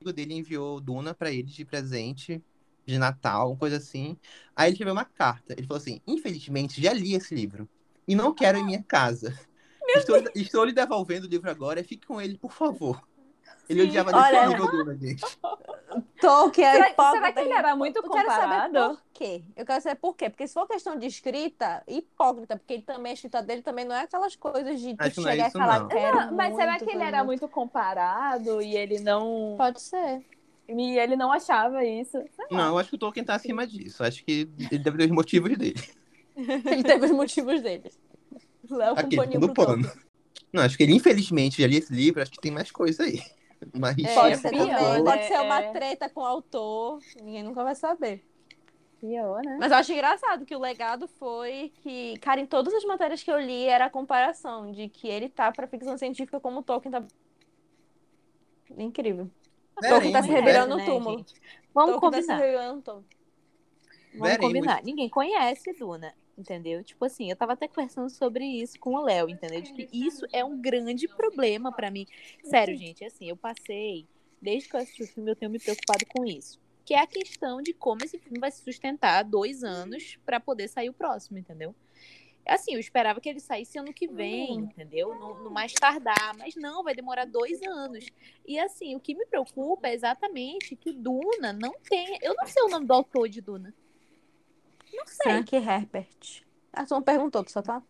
amigo 0.01 0.13
dele 0.13 0.35
enviou 0.35 0.81
Duna 0.81 1.15
pra 1.15 1.31
ele 1.31 1.45
de 1.45 1.65
presente 1.65 2.43
de 2.87 2.99
Natal, 2.99 3.57
coisa 3.57 3.77
assim. 3.77 4.17
Aí 4.57 4.69
ele 4.69 4.75
escreveu 4.75 4.95
uma 4.95 5.05
carta. 5.05 5.55
Ele 5.57 5.67
falou 5.67 5.81
assim: 5.81 6.01
"Infelizmente 6.07 6.83
já 6.83 6.93
li 6.93 7.15
esse 7.15 7.35
livro 7.35 7.69
e 8.07 8.15
não 8.15 8.35
quero 8.35 8.59
em 8.59 8.65
minha 8.65 8.83
casa. 8.83 9.39
Estou, 9.97 10.17
estou 10.35 10.65
lhe 10.65 10.73
devolvendo 10.73 11.25
o 11.25 11.29
livro 11.31 11.51
agora, 11.51 11.83
fique 11.85 12.07
com 12.07 12.21
ele, 12.21 12.37
por 12.39 12.53
favor." 12.53 13.03
Ele 13.69 13.83
odiava 13.83 14.11
desse 14.13 14.25
Olha- 14.25 14.57
Duna, 14.57 14.97
gente. 14.97 15.23
Tolkien 16.21 16.67
é 16.67 16.73
Será, 16.73 17.11
será 17.13 17.33
que 17.33 17.41
ele 17.41 17.53
era 17.53 17.77
muito 17.77 17.99
Eu 17.99 18.11
quero 18.11 18.29
saber 18.31 18.69
comparado? 18.69 18.99
Por 19.19 19.25
quê? 19.25 19.43
Eu 19.57 19.67
quero 19.67 19.83
saber 19.83 19.97
por 19.97 20.17
quê. 20.17 20.31
Porque 20.31 20.47
se 20.47 20.55
for 20.55 20.67
questão 20.69 20.97
de 20.97 21.07
escrita, 21.07 21.83
hipócrita, 21.89 22.57
porque 22.57 22.75
ele 22.75 22.83
também, 22.83 23.11
a 23.11 23.15
escrita 23.15 23.43
dele 23.43 23.63
também 23.63 23.85
não 23.85 23.95
é 23.95 24.03
aquelas 24.03 24.37
coisas 24.37 24.81
de 24.81 24.95
Acho 24.97 25.21
é 25.27 25.31
chegar 25.33 25.45
e 25.45 25.49
isso, 25.49 25.59
falar, 25.59 25.81
não. 25.81 25.89
quero 25.89 26.17
Não, 26.27 26.33
mas 26.35 26.55
será 26.55 26.79
que 26.79 26.91
ele 26.91 27.03
era 27.03 27.25
muito 27.25 27.49
comparado 27.49 28.63
e 28.63 28.77
ele 28.77 29.01
não. 29.01 29.57
Pode 29.59 29.81
ser. 29.81 30.25
E 30.69 30.99
ele 30.99 31.17
não 31.17 31.33
achava 31.33 31.85
isso? 31.85 32.23
Não, 32.51 32.69
eu 32.69 32.79
acho 32.79 32.91
que 32.91 32.97
o 32.97 32.99
Tolkien 32.99 33.25
tá 33.25 33.35
acima 33.35 33.67
disso. 33.67 34.05
Acho 34.05 34.25
que 34.25 34.49
ele 34.71 34.79
deve 34.79 34.99
ter 34.99 35.05
os 35.05 35.11
motivos 35.11 35.57
dele. 35.57 35.83
Ele 36.39 36.85
teve 36.85 37.07
os 37.07 37.11
motivos 37.11 37.61
dele. 37.61 37.91
Léo 38.71 38.95
com 38.95 39.01
Aqui, 39.21 39.39
no 39.39 39.53
pano. 39.53 39.91
Não, 40.53 40.63
acho 40.63 40.77
que 40.77 40.85
ele, 40.85 40.95
infelizmente, 40.95 41.61
já 41.61 41.67
li 41.67 41.79
esse 41.79 41.93
livro, 41.93 42.23
acho 42.23 42.31
que 42.31 42.41
tem 42.41 42.53
mais 42.53 42.71
coisa 42.71 43.03
aí. 43.03 43.21
Mas 43.77 43.97
Pode 44.15 44.35
É, 44.35 44.37
ser 44.37 44.51
pior, 44.51 44.69
também. 44.69 45.05
Pode 45.05 45.27
ser 45.27 45.41
uma 45.41 45.61
É. 45.61 45.73
treta 45.73 46.09
com 46.09 46.21
o 46.21 46.25
autor. 46.25 47.01
Ninguém 47.21 47.43
nunca 47.43 47.65
vai 47.65 47.75
saber. 47.75 48.25
Pior, 49.01 49.43
né? 49.45 49.57
Mas 49.61 49.71
eu 49.71 49.79
acho 49.79 49.93
engraçado 49.93 50.45
que 50.45 50.57
o 50.57 50.59
legado 50.59 51.07
foi 51.07 51.73
que, 51.83 52.19
cara, 52.19 52.41
em 52.41 52.47
todas 52.47 52.75
as 52.75 52.85
matérias 52.85 53.23
que 53.23 53.31
eu 53.31 53.39
li 53.39 53.65
era 53.65 53.85
a 53.85 53.91
comparação 53.91 54.73
de 54.73 54.89
que 54.89 55.07
ele 55.07 55.29
tá 55.29 55.53
pra 55.53 55.69
ficção 55.69 55.97
científica 55.97 56.41
como 56.41 56.61
o 56.61 56.63
Tolkien 56.63 56.91
tá. 56.91 57.05
Incrível. 58.77 59.31
Tolkien 59.81 60.13
tá 60.13 60.23
se 60.23 60.29
Veremos, 60.29 60.47
revirando 60.47 60.77
né, 60.77 60.85
no 60.85 60.91
túmulo. 60.91 61.19
gente? 61.19 61.35
Vamos 61.73 62.01
Tolkien 62.01 62.11
tá 62.11 62.23
se 62.23 62.43
combinar. 62.43 62.73
no 62.75 62.83
túmulo. 62.83 63.05
Vamos 64.15 64.37
combinar. 64.39 64.83
Ninguém 64.83 65.09
conhece 65.09 65.73
Duna, 65.75 66.13
entendeu? 66.37 66.83
Tipo 66.83 67.05
assim, 67.05 67.31
eu 67.31 67.37
tava 67.37 67.53
até 67.53 67.69
conversando 67.69 68.11
sobre 68.11 68.45
isso 68.45 68.81
com 68.81 68.95
o 68.95 69.03
Léo, 69.03 69.29
entendeu? 69.29 69.63
De 69.63 69.73
que 69.73 69.89
isso 69.93 70.27
é 70.33 70.45
um 70.45 70.61
grande 70.61 71.07
problema 71.07 71.71
pra 71.71 71.91
mim. 71.91 72.05
Sério, 72.43 72.77
gente, 72.77 73.05
assim, 73.05 73.29
eu 73.29 73.37
passei, 73.37 74.09
desde 74.43 74.69
que 74.69 74.75
eu 74.75 74.81
assisti 74.81 75.03
o 75.05 75.07
filme, 75.07 75.31
eu 75.31 75.37
tenho 75.37 75.53
me 75.53 75.61
preocupado 75.61 76.05
com 76.07 76.25
isso. 76.25 76.59
Que 76.89 76.95
é 76.95 77.01
a 77.01 77.07
questão 77.07 77.61
de 77.61 77.75
como 77.75 78.03
esse 78.03 78.19
filme 78.19 78.39
vai 78.39 78.51
se 78.51 78.63
sustentar 78.63 79.23
dois 79.23 79.63
anos 79.63 80.19
pra 80.25 80.41
poder 80.41 80.69
sair 80.69 80.89
o 80.89 80.95
próximo, 80.95 81.37
entendeu? 81.37 81.75
Assim, 82.47 82.73
eu 82.73 82.81
esperava 82.81 83.21
que 83.21 83.29
ele 83.29 83.41
saísse 83.41 83.79
ano 83.79 83.93
que 83.93 84.09
vem, 84.09 84.55
entendeu? 84.55 85.15
No, 85.15 85.45
no 85.45 85.51
mais 85.51 85.71
tardar, 85.75 86.35
mas 86.39 86.57
não, 86.57 86.83
vai 86.83 86.95
demorar 86.95 87.27
dois 87.27 87.61
anos. 87.63 88.07
E 88.47 88.59
assim, 88.59 88.97
o 88.97 89.01
que 89.01 89.15
me 89.15 89.27
preocupa 89.27 89.87
é 89.87 89.93
exatamente 89.93 90.75
que 90.75 90.91
Duna 90.91 91.53
não 91.53 91.75
tem. 91.87 92.19
Eu 92.23 92.35
não 92.35 92.47
sei 92.47 92.63
o 92.63 92.71
nome 92.71 92.87
do 92.87 92.95
autor 92.95 93.29
de 93.29 93.43
Duna. 93.43 93.75
Não 94.91 95.07
sei. 95.07 95.31
Frank 95.31 95.57
Herbert. 95.57 96.43
Ah, 96.73 96.87
tu 96.87 96.95
não 96.95 97.03
perguntou, 97.03 97.45
tu 97.45 97.53
só 97.53 97.61
tá. 97.61 97.83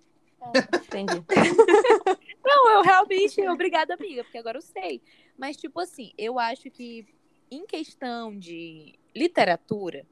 Entendi. 0.75 1.25
Não, 2.45 2.71
eu 2.71 2.83
realmente, 2.83 3.47
obrigada, 3.49 3.93
amiga, 3.93 4.25
porque 4.25 4.39
agora 4.39 4.57
eu 4.57 4.63
sei. 4.63 5.03
Mas, 5.37 5.57
tipo 5.57 5.79
assim, 5.81 6.13
eu 6.17 6.39
acho 6.39 6.71
que 6.71 7.07
em 7.51 7.67
questão 7.67 8.37
de 8.39 8.99
literatura, 9.15 10.05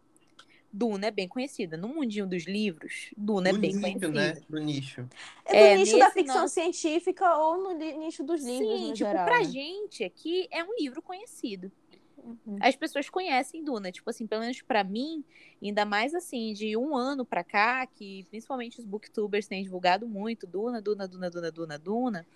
Duna 0.72 1.06
é 1.06 1.10
bem 1.10 1.26
conhecida. 1.28 1.76
No 1.76 1.88
mundinho 1.88 2.26
dos 2.26 2.44
livros, 2.44 3.10
Duna 3.16 3.48
é 3.48 3.52
no 3.52 3.58
bem 3.58 3.70
nicho, 3.70 3.80
conhecida. 3.80 4.08
né? 4.10 4.42
No 4.48 4.58
nicho. 4.60 5.08
É 5.44 5.52
do 5.52 5.56
É, 5.56 5.76
nicho 5.76 5.98
da 5.98 6.10
ficção 6.10 6.42
nosso- 6.42 6.54
científica 6.54 7.36
ou 7.38 7.56
no 7.62 7.72
nicho 7.98 8.22
dos 8.24 8.44
livros, 8.44 8.68
Sim, 8.68 8.80
no 8.88 8.92
tipo, 8.94 8.96
geral. 8.96 9.24
pra 9.26 9.38
né? 9.38 9.44
gente 9.44 10.04
aqui 10.04 10.46
é 10.50 10.62
um 10.62 10.74
livro 10.78 11.00
conhecido. 11.00 11.72
Uhum. 12.18 12.58
As 12.60 12.74
pessoas 12.74 13.08
conhecem 13.08 13.62
Duna, 13.62 13.92
tipo 13.92 14.10
assim, 14.10 14.26
pelo 14.26 14.40
menos 14.42 14.60
pra 14.60 14.82
mim, 14.82 15.24
ainda 15.62 15.84
mais 15.84 16.12
assim, 16.12 16.52
de 16.52 16.76
um 16.76 16.96
ano 16.96 17.24
pra 17.24 17.44
cá, 17.44 17.86
que 17.86 18.26
principalmente 18.28 18.80
os 18.80 18.84
booktubers 18.84 19.46
têm 19.46 19.62
divulgado 19.62 20.08
muito, 20.08 20.46
Duna, 20.46 20.82
Duna, 20.82 21.06
Duna, 21.06 21.30
Duna, 21.30 21.50
Duna, 21.52 21.78
Duna, 21.78 22.26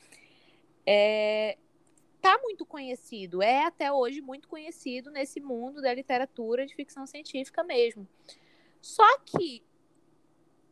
é, 0.86 1.58
tá 2.20 2.38
muito 2.42 2.66
conhecido, 2.66 3.42
é 3.42 3.64
até 3.64 3.92
hoje 3.92 4.20
muito 4.20 4.48
conhecido 4.48 5.10
nesse 5.10 5.40
mundo 5.40 5.80
da 5.80 5.92
literatura 5.92 6.66
de 6.66 6.74
ficção 6.74 7.06
científica 7.06 7.62
mesmo. 7.64 8.06
Só 8.80 9.18
que 9.20 9.62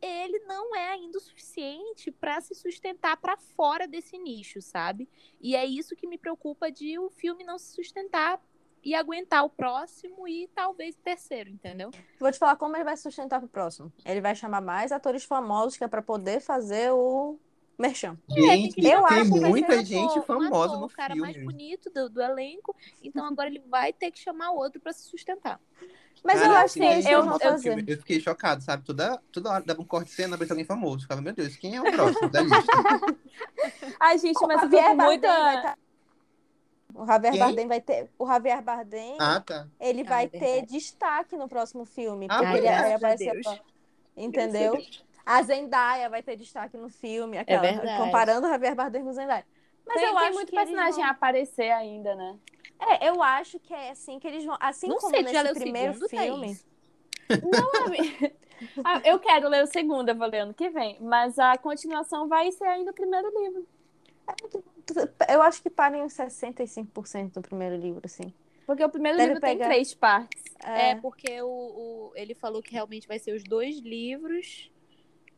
ele 0.01 0.39
não 0.39 0.75
é 0.75 0.91
ainda 0.91 1.17
o 1.17 1.21
suficiente 1.21 2.11
para 2.11 2.39
se 2.39 2.55
sustentar 2.55 3.17
para 3.17 3.35
fora 3.37 3.87
desse 3.87 4.17
nicho, 4.17 4.61
sabe? 4.61 5.09
E 5.41 5.55
é 5.55 5.65
isso 5.65 5.95
que 5.95 6.07
me 6.07 6.17
preocupa 6.17 6.71
de 6.71 6.97
o 6.97 7.09
filme 7.09 7.43
não 7.43 7.57
se 7.57 7.73
sustentar 7.73 8.41
e 8.81 8.95
aguentar 8.95 9.43
o 9.43 9.49
próximo 9.49 10.27
e 10.27 10.47
talvez 10.55 10.95
o 10.95 10.99
terceiro, 10.99 11.49
entendeu? 11.49 11.91
Vou 12.17 12.31
te 12.31 12.37
falar 12.37 12.55
como 12.55 12.77
ele 12.77 12.85
vai 12.85 12.95
se 12.95 13.03
sustentar 13.03 13.39
pro 13.39 13.49
próximo. 13.49 13.91
Ele 14.05 14.21
vai 14.21 14.35
chamar 14.35 14.61
mais 14.61 14.91
atores 14.91 15.25
famosos 15.25 15.77
que 15.77 15.83
é 15.83 15.87
pra 15.87 16.01
poder 16.01 16.39
fazer 16.39 16.91
o 16.91 17.37
merchan. 17.79 18.17
Gente, 18.29 18.75
que 18.75 18.85
eu 18.85 18.91
chamar 18.91 19.07
acho 19.13 19.31
que 19.31 19.39
muita 19.39 19.73
ator- 19.73 19.85
gente 19.85 20.19
um 20.19 20.21
famosa 20.21 20.65
ator, 20.73 20.79
no 20.81 20.85
o 20.85 20.89
cara 20.89 21.13
filme. 21.15 21.31
mais 21.33 21.43
bonito 21.43 21.89
do, 21.89 22.09
do 22.09 22.21
elenco, 22.21 22.75
então 23.01 23.25
agora 23.25 23.47
ele 23.49 23.63
vai 23.67 23.93
ter 23.93 24.11
que 24.11 24.19
chamar 24.19 24.51
outro 24.51 24.79
para 24.81 24.91
se 24.93 25.03
sustentar. 25.09 25.59
Mas 26.21 26.41
eu 26.41 26.47
Cara, 26.49 26.59
acho 26.65 26.73
que 26.73 26.83
assim, 26.85 26.99
é 26.99 27.01
que 27.01 27.09
eu- 27.15 27.19
eu- 27.25 27.39
fazer. 27.39 27.85
Eu 27.89 27.97
fiquei 27.97 28.19
chocado, 28.19 28.61
sabe? 28.61 28.83
Toda, 28.83 29.21
toda 29.31 29.51
hora 29.51 29.63
dava 29.63 29.81
um 29.81 29.85
corte 29.85 30.07
de 30.09 30.15
cena, 30.15 30.35
aparecia 30.35 30.53
alguém 30.53 30.65
famoso. 30.65 31.03
Ficava, 31.03 31.21
meu 31.21 31.31
Deus, 31.33 31.55
quem 31.55 31.77
é 31.77 31.81
o 31.81 31.89
próximo 31.89 32.29
da 32.29 32.41
lista? 32.41 32.57
Ai, 33.99 34.17
gente, 34.17 34.35
O 34.43 34.47
mas 34.47 34.61
eu 34.61 34.69
Bardem 34.69 34.95
muita. 34.97 35.27
vai 35.29 35.61
tá- 35.61 35.77
O 36.93 37.05
Javier 37.05 37.31
Quem? 37.31 37.39
Bardem 37.39 37.67
vai 37.67 37.79
ter. 37.81 38.09
O 38.19 38.27
Javier 38.27 38.61
Bardem, 38.61 39.15
Ah, 39.17 39.39
tá. 39.39 39.67
ele 39.79 40.01
Ah, 40.01 40.09
vai 40.09 40.25
é 40.25 40.27
ter 40.27 40.65
destaque 40.65 41.37
no 41.37 41.47
próximo 41.47 41.85
filme. 41.85 42.27
Ah, 42.29 42.39
porque 42.39 42.57
ele 42.57 42.67
é. 42.67 42.81
vai 42.81 42.93
aparecer. 42.95 43.31
Deus. 43.31 43.47
pra- 43.47 43.59
Entendeu? 44.17 44.77
A 45.29 45.41
Zendaya 45.43 46.09
vai 46.09 46.23
ter 46.23 46.35
destaque 46.35 46.75
no 46.77 46.89
filme. 46.89 47.37
É 47.37 47.41
Aquela, 47.41 47.61
verdade. 47.61 48.03
comparando 48.03 48.47
o 48.47 48.49
Javier 48.49 48.73
Bardem 48.75 49.03
com 49.03 49.09
o 49.09 49.13
Zendaya. 49.13 49.45
Mas 49.85 49.95
tem, 50.01 50.05
eu 50.09 50.15
tem 50.15 50.23
acho 50.25 50.33
muito 50.33 50.49
que 50.49 50.55
personagem 50.55 50.95
vão- 50.99 51.05
a 51.05 51.09
aparecer 51.09 51.71
ainda, 51.71 52.15
né? 52.15 52.37
É, 52.79 53.09
eu 53.09 53.21
acho 53.21 53.59
que 53.59 53.73
é 53.73 53.91
assim 53.91 54.19
que 54.19 54.27
eles 54.27 54.43
vão. 54.45 54.57
Assim 54.59 54.87
Não 54.87 54.97
como 54.97 55.13
sei, 55.13 55.23
nesse 55.23 55.53
primeiro 55.53 55.93
segundo, 55.93 56.09
filme. 56.09 56.47
Thaís? 56.47 56.65
Ah, 58.83 59.01
eu 59.05 59.19
quero 59.19 59.47
ler 59.47 59.63
o 59.63 59.67
segundo, 59.67 60.09
eu 60.09 60.15
vou 60.15 60.27
ler 60.27 60.39
ano 60.39 60.53
que 60.53 60.69
vem. 60.69 60.97
Mas 60.99 61.37
a 61.39 61.57
continuação 61.57 62.27
vai 62.27 62.51
ser 62.51 62.65
ainda 62.65 62.91
o 62.91 62.93
primeiro 62.93 63.27
livro. 63.43 63.67
Eu 65.27 65.41
acho 65.41 65.61
que 65.61 65.69
para 65.69 65.97
em 65.97 66.01
uns 66.01 66.13
65% 66.13 67.33
do 67.33 67.41
primeiro 67.41 67.75
livro, 67.75 68.01
assim. 68.05 68.33
Porque 68.65 68.83
o 68.83 68.89
primeiro 68.89 69.17
Deve 69.17 69.29
livro 69.29 69.41
pegar- 69.41 69.65
tem 69.65 69.67
três 69.75 69.93
partes. 69.93 70.43
É, 70.63 70.95
porque 70.95 71.41
o, 71.41 71.47
o- 71.47 72.11
ele 72.15 72.33
falou 72.35 72.61
que 72.61 72.71
realmente 72.73 73.07
vai 73.07 73.17
ser 73.17 73.33
os 73.33 73.43
dois 73.43 73.79
livros, 73.79 74.69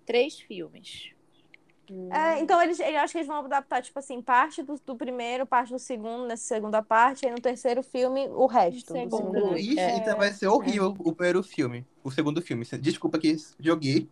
três 0.05 0.39
filmes. 0.39 1.11
É, 2.09 2.39
então 2.39 2.61
eles, 2.61 2.79
eu 2.79 2.97
acho 2.99 3.11
que 3.11 3.17
eles 3.17 3.27
vão 3.27 3.43
adaptar, 3.43 3.81
tipo 3.81 3.99
assim, 3.99 4.21
parte 4.21 4.63
do, 4.63 4.79
do 4.85 4.95
primeiro, 4.95 5.45
parte 5.45 5.73
do 5.73 5.79
segundo, 5.79 6.25
nessa 6.25 6.43
segunda 6.45 6.81
parte, 6.81 7.25
e 7.25 7.29
no 7.29 7.41
terceiro 7.41 7.83
filme, 7.83 8.29
o 8.29 8.45
resto 8.45 8.85
do 8.85 8.93
Segundo. 8.93 9.17
segundo 9.17 9.39
livro. 9.39 9.57
Ixi, 9.57 9.79
É. 9.79 9.97
então 9.97 10.17
vai 10.17 10.31
ser 10.31 10.47
horrível 10.47 10.95
o 10.99 11.13
primeiro 11.13 11.43
filme. 11.43 11.85
O 12.01 12.09
segundo 12.09 12.41
filme. 12.41 12.63
Desculpa 12.79 13.19
que 13.19 13.35
joguei. 13.59 14.07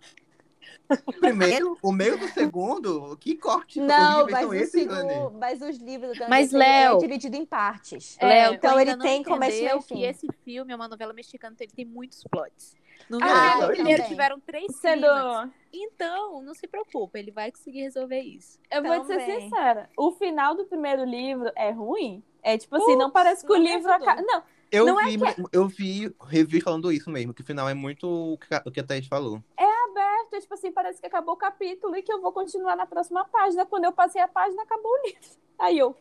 O 1.05 1.13
primeiro, 1.13 1.77
o 1.81 1.91
meio 1.93 2.17
do 2.19 2.27
segundo, 2.29 3.15
que 3.17 3.37
corte 3.37 3.79
Não, 3.79 4.23
horríveis 4.23 4.31
mas, 4.31 4.41
são 4.41 4.49
o 4.49 4.53
esses, 4.55 4.87
Dani? 4.87 5.09
segundo, 5.13 5.37
mas 5.39 5.61
os 5.61 5.77
livros 5.77 6.13
também 6.17 6.29
Mas, 6.29 6.53
é 6.53 6.57
Léo- 6.57 6.97
dividido 6.97 7.37
em 7.37 7.45
partes. 7.45 8.17
É, 8.19 8.25
Léo, 8.25 8.53
então 8.55 8.77
ele 8.79 8.97
tem 8.97 9.23
começo, 9.23 9.57
meio 9.63 9.77
e 9.79 9.83
que 9.83 10.03
esse 10.03 10.27
filme 10.43 10.73
é 10.73 10.75
uma 10.75 10.87
novela 10.87 11.13
mexicana, 11.13 11.53
então 11.53 11.63
ele 11.65 11.73
tem 11.73 11.85
muitos 11.85 12.23
plots. 12.29 12.75
No 13.09 13.17
Ah, 13.21 13.57
também. 13.59 13.75
primeiro 13.77 14.03
tiveram 14.07 14.39
três 14.39 14.75
Sendo. 14.77 15.01
clímax. 15.07 15.51
Então, 15.73 16.41
não 16.41 16.53
se 16.53 16.67
preocupa, 16.67 17.17
ele 17.19 17.31
vai 17.31 17.51
conseguir 17.51 17.81
resolver 17.81 18.19
isso. 18.21 18.59
Eu 18.71 18.83
vou 18.83 18.99
te 19.01 19.07
ser 19.07 19.19
Também. 19.19 19.41
sincera. 19.41 19.89
O 19.97 20.11
final 20.11 20.55
do 20.55 20.65
primeiro 20.65 21.03
livro 21.03 21.51
é 21.55 21.71
ruim. 21.71 22.23
É 22.41 22.57
tipo 22.57 22.75
assim, 22.75 22.95
não 22.95 23.09
parece 23.11 23.45
que 23.45 23.51
o 23.51 23.55
não 23.55 23.63
livro 23.63 23.91
acaba. 23.91 24.21
Não, 24.21 24.43
Eu 24.71 24.85
Não 24.85 25.01
é 25.01 25.05
vi, 25.05 25.17
eu 25.51 25.67
vi 25.67 26.15
reviews 26.27 26.63
falando 26.63 26.91
isso 26.91 27.09
mesmo, 27.09 27.33
que 27.33 27.41
o 27.41 27.45
final 27.45 27.67
é 27.67 27.73
muito 27.73 28.07
o 28.07 28.37
que 28.37 28.53
a- 28.53 28.61
que 28.61 28.83
Thaís 28.83 29.07
falou. 29.07 29.41
aberto, 29.57 30.33
é 30.35 30.39
tipo 30.39 30.53
assim, 30.53 30.71
parece 30.71 31.01
que 31.01 31.07
acabou 31.07 31.33
o 31.33 31.37
capítulo 31.37 31.95
e 31.95 32.03
que 32.03 32.11
eu 32.13 32.21
vou 32.21 32.31
continuar 32.31 32.75
na 32.75 32.85
próxima 32.85 33.25
página. 33.25 33.65
Quando 33.65 33.85
eu 33.85 33.91
passei 33.91 34.21
a 34.21 34.27
página, 34.27 34.61
acabou 34.63 34.91
o 34.91 35.07
livro. 35.07 35.19
Aí 35.57 35.77
eu. 35.77 35.95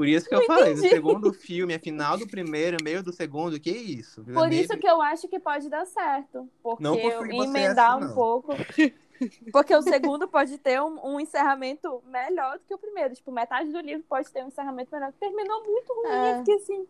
Por 0.00 0.08
isso 0.08 0.26
que 0.26 0.34
eu 0.34 0.46
falei, 0.46 0.74
no 0.74 0.80
segundo 0.80 1.30
filme, 1.30 1.74
é 1.74 1.78
final 1.78 2.16
do 2.16 2.26
primeiro, 2.26 2.78
meio 2.82 3.02
do 3.02 3.12
segundo, 3.12 3.60
que 3.60 3.70
isso? 3.70 4.24
Por 4.24 4.50
isso 4.50 4.78
que 4.78 4.88
eu 4.88 5.02
acho 5.02 5.28
que 5.28 5.38
pode 5.38 5.68
dar 5.68 5.84
certo. 5.84 6.48
Porque 6.62 6.82
Não 6.82 6.96
eu 6.96 7.26
emendar 7.26 7.96
assim, 7.96 8.04
um 8.04 8.08
não. 8.08 8.14
pouco. 8.14 8.54
Porque 9.52 9.76
o 9.76 9.82
segundo 9.82 10.26
pode 10.26 10.56
ter 10.56 10.80
um, 10.80 10.98
um 11.06 11.20
encerramento 11.20 12.02
melhor 12.06 12.56
do 12.58 12.64
que 12.64 12.72
o 12.72 12.78
primeiro. 12.78 13.14
Tipo, 13.14 13.30
metade 13.30 13.70
do 13.70 13.78
livro 13.78 14.02
pode 14.08 14.32
ter 14.32 14.42
um 14.42 14.48
encerramento 14.48 14.88
melhor. 14.90 15.12
Terminou 15.20 15.62
muito 15.64 15.92
ruim, 15.92 16.08
É. 16.10 16.38
fiquei 16.38 16.54
assim. 16.54 16.86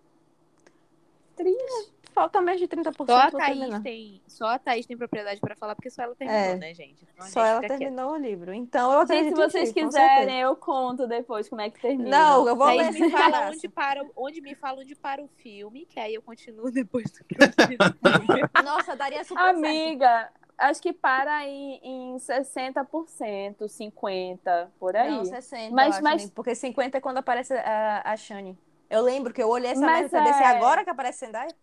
Triste. 1.34 1.92
Falta 2.14 2.40
mais 2.40 2.58
de 2.60 2.66
30% 2.66 3.06
Só 3.06 3.14
a 3.18 3.30
Thaís 3.30 3.58
terminar. 3.58 3.82
tem, 3.82 4.20
só 4.26 4.46
a 4.46 4.58
Thaís 4.58 4.86
tem 4.86 4.96
propriedade 4.96 5.40
pra 5.40 5.54
falar, 5.56 5.74
porque 5.74 5.90
só 5.90 6.02
ela 6.02 6.14
terminou, 6.14 6.42
É. 6.42 6.56
né, 6.56 6.74
gente? 6.74 7.02
Então 7.12 7.24
a 7.26 7.28
Só 7.28 7.40
gente 7.40 7.48
ela 7.50 7.60
terminou 7.78 8.12
o 8.12 8.16
livro. 8.16 8.52
Então 8.52 8.92
eu 8.92 8.98
se 9.06 9.12
acredito 9.12 9.32
em 9.40 9.44
vocês 9.44 9.72
com 9.72 9.80
quiserem, 9.80 10.40
eu 10.40 10.56
conto 10.56 11.06
depois 11.06 11.48
como 11.48 11.60
é 11.60 11.70
que 11.70 11.80
termina. 11.80 12.10
Não, 12.10 12.48
eu 12.48 12.56
vou 12.56 12.66
Thaís 12.66 12.94
ler 12.94 13.00
me 13.00 13.10
fala 13.10 13.48
onde 13.50 13.68
para, 13.68 14.04
onde 14.16 14.40
me 14.40 14.54
fala 14.54 14.80
onde 14.80 14.94
para 14.94 15.22
o 15.22 15.28
filme, 15.28 15.86
que 15.86 15.98
aí 16.00 16.14
eu 16.14 16.22
continuo 16.22 16.70
depois 16.72 17.10
do 17.12 17.24
que 17.24 17.36
eu 17.42 17.52
termino 17.54 17.78
o 17.84 18.26
filme. 18.26 18.50
Nossa, 18.64 18.96
daria 18.96 19.22
super 19.24 19.40
certo. 19.42 19.56
Amiga, 19.58 20.28
acho 20.58 20.82
que 20.82 20.92
para 20.92 21.46
em, 21.46 21.80
em 21.82 22.16
60%, 22.16 23.56
50%, 23.68 24.68
por 24.78 24.96
aí. 24.96 25.10
Não, 25.10 25.24
60, 25.24 25.74
Mas- 25.74 25.86
eu 25.88 25.92
acho, 25.94 26.02
mas- 26.02 26.30
porque 26.30 26.54
50 26.54 26.98
é 26.98 27.00
quando 27.00 27.18
aparece 27.18 27.54
a, 27.54 28.02
a 28.04 28.16
Shani. 28.16 28.58
Eu 28.88 29.02
lembro 29.02 29.32
que 29.32 29.40
eu 29.42 29.48
olhei 29.48 29.70
essa 29.70 29.80
Mas 29.80 30.10
merda 30.10 30.18
e 30.18 30.24
pensei, 30.32 30.44
é- 30.46 30.48
agora 30.48 30.82
que 30.84 30.90
aparece 30.90 31.24
Zendaya? 31.24 31.54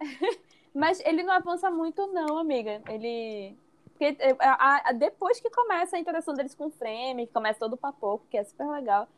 Mas 0.74 1.00
ele 1.00 1.22
não 1.22 1.32
avança 1.32 1.70
muito, 1.70 2.06
não, 2.08 2.36
amiga. 2.38 2.82
Ele. 2.88 3.56
Porque 3.90 4.04
é, 4.20 4.36
a- 4.40 4.90
a- 4.90 4.92
depois 4.92 5.40
que 5.40 5.48
começa 5.50 5.96
a 5.96 5.98
interação 5.98 6.34
deles 6.34 6.54
com 6.54 6.66
o 6.66 6.70
Frame, 6.70 7.26
que 7.26 7.32
começa 7.32 7.58
todo 7.58 7.72
o 7.72 7.78
papoco, 7.78 8.26
que 8.30 8.36
é 8.36 8.44
super 8.44 8.68
legal. 8.68 9.08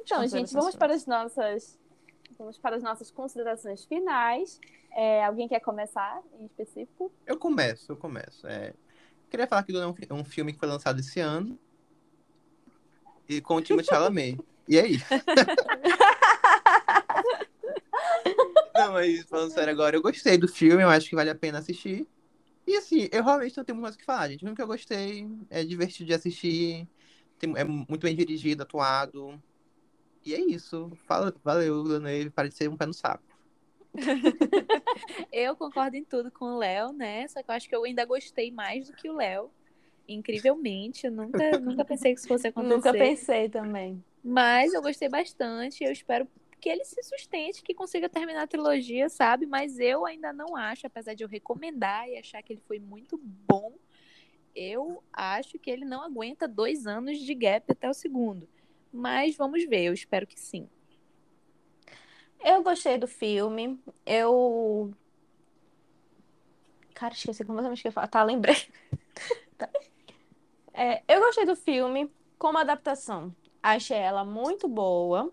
Então, 0.00 0.26
gente, 0.26 0.52
vamos 0.52 0.76
para 0.76 0.94
as 0.94 1.06
nossas. 1.06 1.78
Vamos 2.38 2.58
para 2.58 2.76
as 2.76 2.82
nossas 2.82 3.10
considerações 3.10 3.84
finais. 3.84 4.60
É, 4.92 5.24
alguém 5.24 5.48
quer 5.48 5.60
começar 5.60 6.22
em 6.38 6.44
específico? 6.46 7.10
Eu 7.26 7.38
começo, 7.38 7.90
eu 7.92 7.96
começo. 7.96 8.46
É, 8.46 8.74
Queria 9.34 9.48
falar 9.48 9.64
que 9.64 9.72
Duna 9.72 9.86
é 9.86 9.88
um, 9.88 9.94
fi- 10.24 10.30
filme 10.30 10.52
que 10.52 10.60
foi 10.60 10.68
lançado 10.68 11.00
esse 11.00 11.18
ano. 11.18 11.58
E 13.28 13.40
com 13.40 13.56
o 13.56 13.60
Timothée 13.60 13.88
Chalamet. 13.88 14.38
E 14.68 14.78
é 14.78 14.86
isso. 14.86 15.04
não, 18.76 18.92
mas 18.92 19.24
falando 19.24 19.50
sério 19.50 19.72
agora, 19.72 19.96
eu 19.96 20.02
gostei 20.02 20.38
do 20.38 20.46
filme, 20.46 20.84
eu 20.84 20.88
acho 20.88 21.08
que 21.08 21.16
vale 21.16 21.30
a 21.30 21.34
pena 21.34 21.58
assistir. 21.58 22.06
E 22.64 22.76
assim, 22.76 23.08
eu 23.10 23.24
realmente 23.24 23.56
não 23.56 23.64
tenho 23.64 23.74
muito 23.74 23.82
mais 23.82 23.96
o 23.96 23.98
que 23.98 24.04
falar, 24.04 24.28
gente. 24.28 24.36
O 24.36 24.40
filme 24.42 24.54
que 24.54 24.62
eu 24.62 24.68
gostei, 24.68 25.26
é 25.50 25.64
divertido 25.64 26.06
de 26.06 26.14
assistir, 26.14 26.86
tem- 27.36 27.54
é 27.56 27.64
muito 27.64 28.02
bem 28.02 28.14
dirigido, 28.14 28.62
atuado. 28.62 29.42
E 30.24 30.32
é 30.32 30.40
isso. 30.40 30.92
Fala, 31.08 31.34
valeu, 31.42 31.82
Villeneuve, 31.82 32.30
para 32.30 32.48
de 32.48 32.54
ser 32.54 32.70
um 32.70 32.76
pé 32.76 32.86
no 32.86 32.94
saco. 32.94 33.33
Eu 35.32 35.56
concordo 35.56 35.96
em 35.96 36.04
tudo 36.04 36.30
com 36.30 36.46
o 36.46 36.58
Léo, 36.58 36.92
né? 36.92 37.26
Só 37.28 37.42
que 37.42 37.50
eu 37.50 37.54
acho 37.54 37.68
que 37.68 37.74
eu 37.74 37.84
ainda 37.84 38.04
gostei 38.04 38.50
mais 38.50 38.88
do 38.88 38.96
que 38.96 39.08
o 39.08 39.16
Léo. 39.16 39.50
Incrivelmente, 40.06 41.06
eu 41.06 41.12
nunca, 41.12 41.38
nunca 41.58 41.84
pensei 41.84 42.12
que 42.12 42.20
isso 42.20 42.28
fosse 42.28 42.48
acontecer. 42.48 42.74
Nunca 42.74 42.92
pensei 42.92 43.48
também. 43.48 44.02
Mas 44.22 44.74
eu 44.74 44.82
gostei 44.82 45.08
bastante. 45.08 45.82
Eu 45.82 45.92
espero 45.92 46.28
que 46.60 46.68
ele 46.68 46.84
se 46.84 47.02
sustente, 47.02 47.62
que 47.62 47.74
consiga 47.74 48.08
terminar 48.08 48.42
a 48.42 48.46
trilogia, 48.46 49.08
sabe? 49.08 49.46
Mas 49.46 49.78
eu 49.78 50.06
ainda 50.06 50.32
não 50.32 50.56
acho, 50.56 50.86
apesar 50.86 51.14
de 51.14 51.22
eu 51.22 51.28
recomendar 51.28 52.08
e 52.08 52.18
achar 52.18 52.42
que 52.42 52.52
ele 52.54 52.62
foi 52.66 52.78
muito 52.78 53.18
bom, 53.18 53.74
eu 54.54 55.02
acho 55.12 55.58
que 55.58 55.70
ele 55.70 55.84
não 55.84 56.02
aguenta 56.02 56.48
dois 56.48 56.86
anos 56.86 57.18
de 57.18 57.34
gap 57.34 57.70
até 57.70 57.88
o 57.88 57.94
segundo. 57.94 58.48
Mas 58.92 59.36
vamos 59.36 59.64
ver, 59.64 59.84
eu 59.84 59.92
espero 59.92 60.26
que 60.26 60.38
sim. 60.38 60.68
Eu 62.44 62.62
gostei 62.62 62.98
do 62.98 63.08
filme. 63.08 63.80
Eu. 64.04 64.92
Cara, 66.94 67.14
esqueci 67.14 67.44
completamente 67.44 67.80
o 67.80 67.90
que 67.90 67.98
eu. 67.98 68.08
Tá, 68.08 68.22
lembrei. 68.22 68.56
Tá. 69.56 69.70
É, 70.72 71.00
eu 71.06 71.20
gostei 71.20 71.46
do 71.46 71.54
filme 71.54 72.12
como 72.36 72.58
adaptação. 72.58 73.32
Achei 73.62 73.96
ela 73.96 74.24
muito 74.24 74.66
boa. 74.66 75.32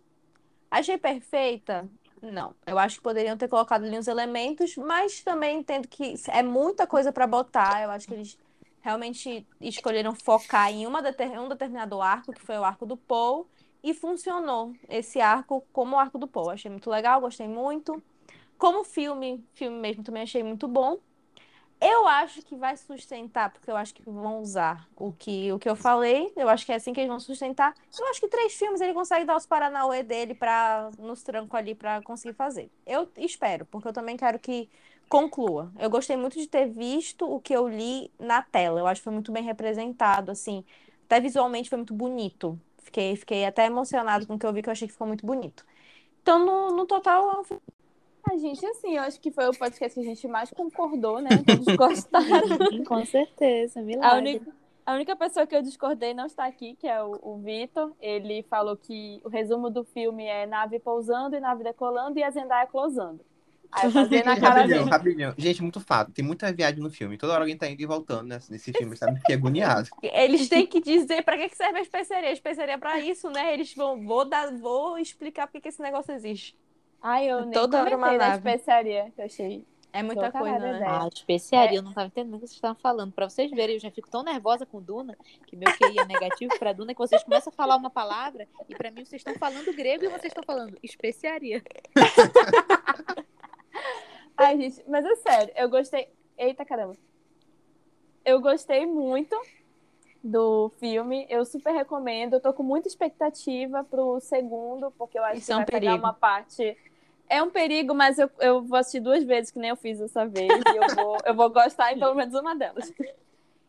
Achei 0.69 0.95
perfeita? 0.95 1.89
Não. 2.21 2.53
Eu 2.67 2.77
acho 2.77 2.97
que 2.97 3.01
poderiam 3.01 3.35
ter 3.35 3.47
colocado 3.47 3.83
ali 3.83 3.97
uns 3.97 4.07
elementos, 4.07 4.75
mas 4.77 5.23
também 5.23 5.57
entendo 5.57 5.87
que 5.87 6.13
é 6.27 6.43
muita 6.43 6.85
coisa 6.85 7.11
para 7.11 7.25
botar. 7.25 7.81
Eu 7.81 7.89
acho 7.89 8.07
que 8.07 8.13
eles 8.13 8.37
realmente 8.81 9.45
escolheram 9.59 10.13
focar 10.13 10.71
em 10.71 10.85
uma 10.85 10.99
um 10.99 11.49
determinado 11.49 11.99
arco, 11.99 12.31
que 12.31 12.41
foi 12.41 12.57
o 12.57 12.63
arco 12.63 12.85
do 12.85 12.95
Paul, 12.95 13.47
e 13.83 13.93
funcionou 13.93 14.73
esse 14.87 15.19
arco 15.19 15.63
como 15.73 15.95
o 15.95 15.99
arco 15.99 16.17
do 16.17 16.27
Paul. 16.27 16.49
Achei 16.51 16.69
muito 16.69 16.89
legal, 16.89 17.21
gostei 17.21 17.47
muito. 17.47 18.01
Como 18.57 18.83
filme, 18.83 19.43
filme 19.53 19.77
mesmo 19.77 20.03
também 20.03 20.23
achei 20.23 20.43
muito 20.43 20.67
bom. 20.67 20.99
Eu 21.81 22.07
acho 22.07 22.43
que 22.43 22.55
vai 22.55 22.77
sustentar, 22.77 23.51
porque 23.51 23.71
eu 23.71 23.75
acho 23.75 23.91
que 23.91 24.03
vão 24.03 24.39
usar 24.39 24.87
o 24.95 25.11
que, 25.11 25.51
o 25.51 25.57
que 25.57 25.67
eu 25.67 25.75
falei. 25.75 26.31
Eu 26.35 26.47
acho 26.47 26.63
que 26.63 26.71
é 26.71 26.75
assim 26.75 26.93
que 26.93 26.99
eles 26.99 27.09
vão 27.09 27.19
sustentar. 27.19 27.73
Eu 27.99 28.07
acho 28.07 28.19
que 28.21 28.27
três 28.27 28.53
filmes 28.53 28.79
ele 28.81 28.93
consegue 28.93 29.25
dar 29.25 29.35
os 29.35 29.47
paranauê 29.47 30.03
dele 30.03 30.35
para 30.35 30.91
nos 30.99 31.23
trancos 31.23 31.55
ali 31.55 31.73
para 31.73 31.99
conseguir 32.03 32.35
fazer. 32.35 32.69
Eu 32.85 33.09
espero, 33.17 33.65
porque 33.65 33.87
eu 33.87 33.93
também 33.93 34.15
quero 34.15 34.37
que 34.37 34.69
conclua. 35.09 35.71
Eu 35.79 35.89
gostei 35.89 36.15
muito 36.15 36.37
de 36.37 36.47
ter 36.47 36.67
visto 36.67 37.25
o 37.25 37.41
que 37.41 37.51
eu 37.53 37.67
li 37.67 38.11
na 38.19 38.43
tela. 38.43 38.79
Eu 38.79 38.85
acho 38.85 39.01
que 39.01 39.05
foi 39.05 39.13
muito 39.13 39.31
bem 39.31 39.43
representado, 39.43 40.29
assim. 40.31 40.63
Até 41.05 41.19
visualmente 41.19 41.67
foi 41.67 41.77
muito 41.79 41.95
bonito. 41.95 42.59
Fiquei, 42.81 43.15
fiquei 43.15 43.45
até 43.45 43.65
emocionado 43.65 44.27
com 44.27 44.35
o 44.35 44.39
que 44.39 44.45
eu 44.45 44.53
vi, 44.53 44.61
que 44.61 44.69
eu 44.69 44.71
achei 44.71 44.87
que 44.87 44.93
ficou 44.93 45.07
muito 45.07 45.25
bonito. 45.25 45.65
Então, 46.21 46.39
no, 46.45 46.75
no 46.75 46.85
total, 46.85 47.43
A 48.29 48.37
gente, 48.37 48.65
assim, 48.65 48.95
eu 48.97 49.03
acho 49.03 49.19
que 49.19 49.31
foi 49.31 49.47
o 49.49 49.53
podcast 49.55 49.93
que 49.95 50.05
a 50.05 50.09
gente 50.09 50.27
mais 50.27 50.51
concordou, 50.51 51.19
né? 51.21 51.43
Todos 51.45 51.69
gostaram. 51.75 52.83
Com 52.85 53.05
certeza, 53.05 53.79
A 53.79 53.83
milagre. 53.83 54.17
única, 54.17 54.55
a 54.85 54.93
única 54.93 55.15
pessoa 55.15 55.47
que 55.47 55.55
eu 55.55 55.61
discordei 55.61 56.13
não 56.13 56.25
está 56.27 56.45
aqui, 56.45 56.75
que 56.75 56.87
é 56.87 57.01
o, 57.03 57.19
o 57.21 57.37
Vitor. 57.39 57.93
Ele 57.99 58.43
falou 58.43 58.77
que 58.77 59.21
o 59.23 59.29
resumo 59.29 59.69
do 59.69 59.83
filme 59.83 60.25
é 60.25 60.45
nave 60.45 60.79
pousando 60.79 61.35
e 61.35 61.39
nave 61.39 61.63
decolando 61.63 62.19
e 62.19 62.23
a 62.23 62.31
Zendaya 62.31 62.67
closando. 62.67 63.25
Aí 63.71 63.85
eu 63.85 63.91
fazia 63.91 64.23
na 64.23 64.35
cara 64.39 64.55
rapidinho, 64.55 64.79
dele. 64.79 64.89
rapidinho. 64.89 65.33
Gente, 65.37 65.61
muito 65.61 65.79
fato. 65.79 66.11
Tem 66.11 66.23
muita 66.25 66.51
viagem 66.51 66.79
no 66.81 66.89
filme. 66.89 67.17
Toda 67.17 67.33
hora 67.33 67.43
alguém 67.43 67.57
tá 67.57 67.67
indo 67.69 67.81
e 67.81 67.85
voltando 67.85 68.27
nesse, 68.27 68.51
nesse 68.51 68.73
filme, 68.73 68.95
sabe? 68.97 69.17
Fiquei 69.19 69.35
agoniado. 69.35 69.89
Eles 70.03 70.49
têm 70.49 70.65
que 70.67 70.81
dizer 70.81 71.23
para 71.23 71.37
que 71.37 71.49
que 71.49 71.55
serve 71.55 71.79
a 71.79 71.81
especiaria. 71.81 72.29
A 72.29 72.33
especiaria 72.33 72.73
é 72.75 72.77
para 72.77 72.99
isso, 72.99 73.29
né? 73.29 73.53
Eles 73.53 73.73
vão 73.73 74.03
vou 74.05 74.25
dar, 74.25 74.51
vou 74.57 74.97
explicar 74.97 75.47
porque 75.47 75.61
que 75.61 75.69
esse 75.69 75.81
negócio 75.81 76.13
existe. 76.13 76.55
Ai, 77.01 77.29
eu 77.31 77.41
nem 77.41 77.51
Toda 77.51 77.79
hora 77.81 77.89
uma 77.97 78.07
comentei 78.07 78.19
da 78.19 78.25
nave. 78.27 78.37
especiaria, 78.49 79.11
que 79.15 79.21
eu 79.21 79.25
achei. 79.25 79.65
É 79.93 80.01
muita 80.01 80.31
Tô 80.31 80.39
coisa, 80.39 80.57
né? 80.57 80.75
ideia. 80.77 81.01
Ah, 81.01 81.09
especiaria, 81.13 81.79
eu 81.79 81.81
não 81.83 81.91
tava 81.91 82.07
entendendo 82.07 82.35
o 82.35 82.39
que 82.39 82.47
vocês 82.47 82.55
estavam 82.55 82.77
falando. 82.81 83.11
Pra 83.11 83.27
vocês 83.29 83.51
verem, 83.51 83.75
eu 83.75 83.79
já 83.81 83.91
fico 83.91 84.09
tão 84.09 84.23
nervosa 84.23 84.65
com 84.65 84.81
Duna, 84.81 85.17
que 85.45 85.55
meu 85.57 85.67
QI 85.73 85.99
é 85.99 86.05
negativo 86.05 86.57
pra 86.57 86.71
Duna, 86.71 86.93
que 86.93 86.99
vocês 86.99 87.21
começam 87.23 87.51
a 87.51 87.55
falar 87.55 87.75
uma 87.75 87.89
palavra 87.89 88.47
e 88.69 88.75
pra 88.75 88.89
mim 88.89 89.03
vocês 89.03 89.19
estão 89.19 89.33
falando 89.35 89.73
grego 89.75 90.05
e 90.05 90.07
vocês 90.07 90.25
estão 90.31 90.43
falando 90.43 90.77
especiaria. 90.81 91.61
Ai, 94.37 94.57
gente, 94.57 94.83
mas 94.87 95.05
é 95.05 95.15
sério, 95.17 95.53
eu 95.55 95.69
gostei. 95.69 96.09
Eita 96.37 96.65
caramba. 96.65 96.95
Eu 98.23 98.39
gostei 98.39 98.85
muito 98.85 99.35
do 100.23 100.69
filme. 100.79 101.25
Eu 101.29 101.45
super 101.45 101.71
recomendo. 101.73 102.33
Eu 102.33 102.41
tô 102.41 102.53
com 102.53 102.63
muita 102.63 102.87
expectativa 102.87 103.83
pro 103.83 104.19
segundo, 104.19 104.91
porque 104.91 105.17
eu 105.17 105.23
acho 105.23 105.37
Isso 105.37 105.47
que 105.47 105.51
é 105.51 105.55
um 105.55 105.59
vai 105.59 105.65
pegar 105.65 105.79
perigo. 105.79 106.05
uma 106.05 106.13
parte. 106.13 106.77
É 107.27 107.41
um 107.41 107.49
perigo, 107.49 107.93
mas 107.93 108.19
eu, 108.19 108.29
eu 108.39 108.61
vou 108.61 108.77
assistir 108.77 108.99
duas 108.99 109.23
vezes, 109.23 109.51
que 109.51 109.59
nem 109.59 109.69
eu 109.69 109.75
fiz 109.75 109.99
dessa 109.99 110.25
vez. 110.25 110.51
e 110.51 110.77
eu 110.77 110.95
vou, 110.95 111.17
eu 111.25 111.33
vou 111.33 111.49
gostar 111.49 111.93
em 111.93 111.99
pelo 111.99 112.13
menos 112.13 112.33
uma 112.33 112.55
delas. 112.55 112.91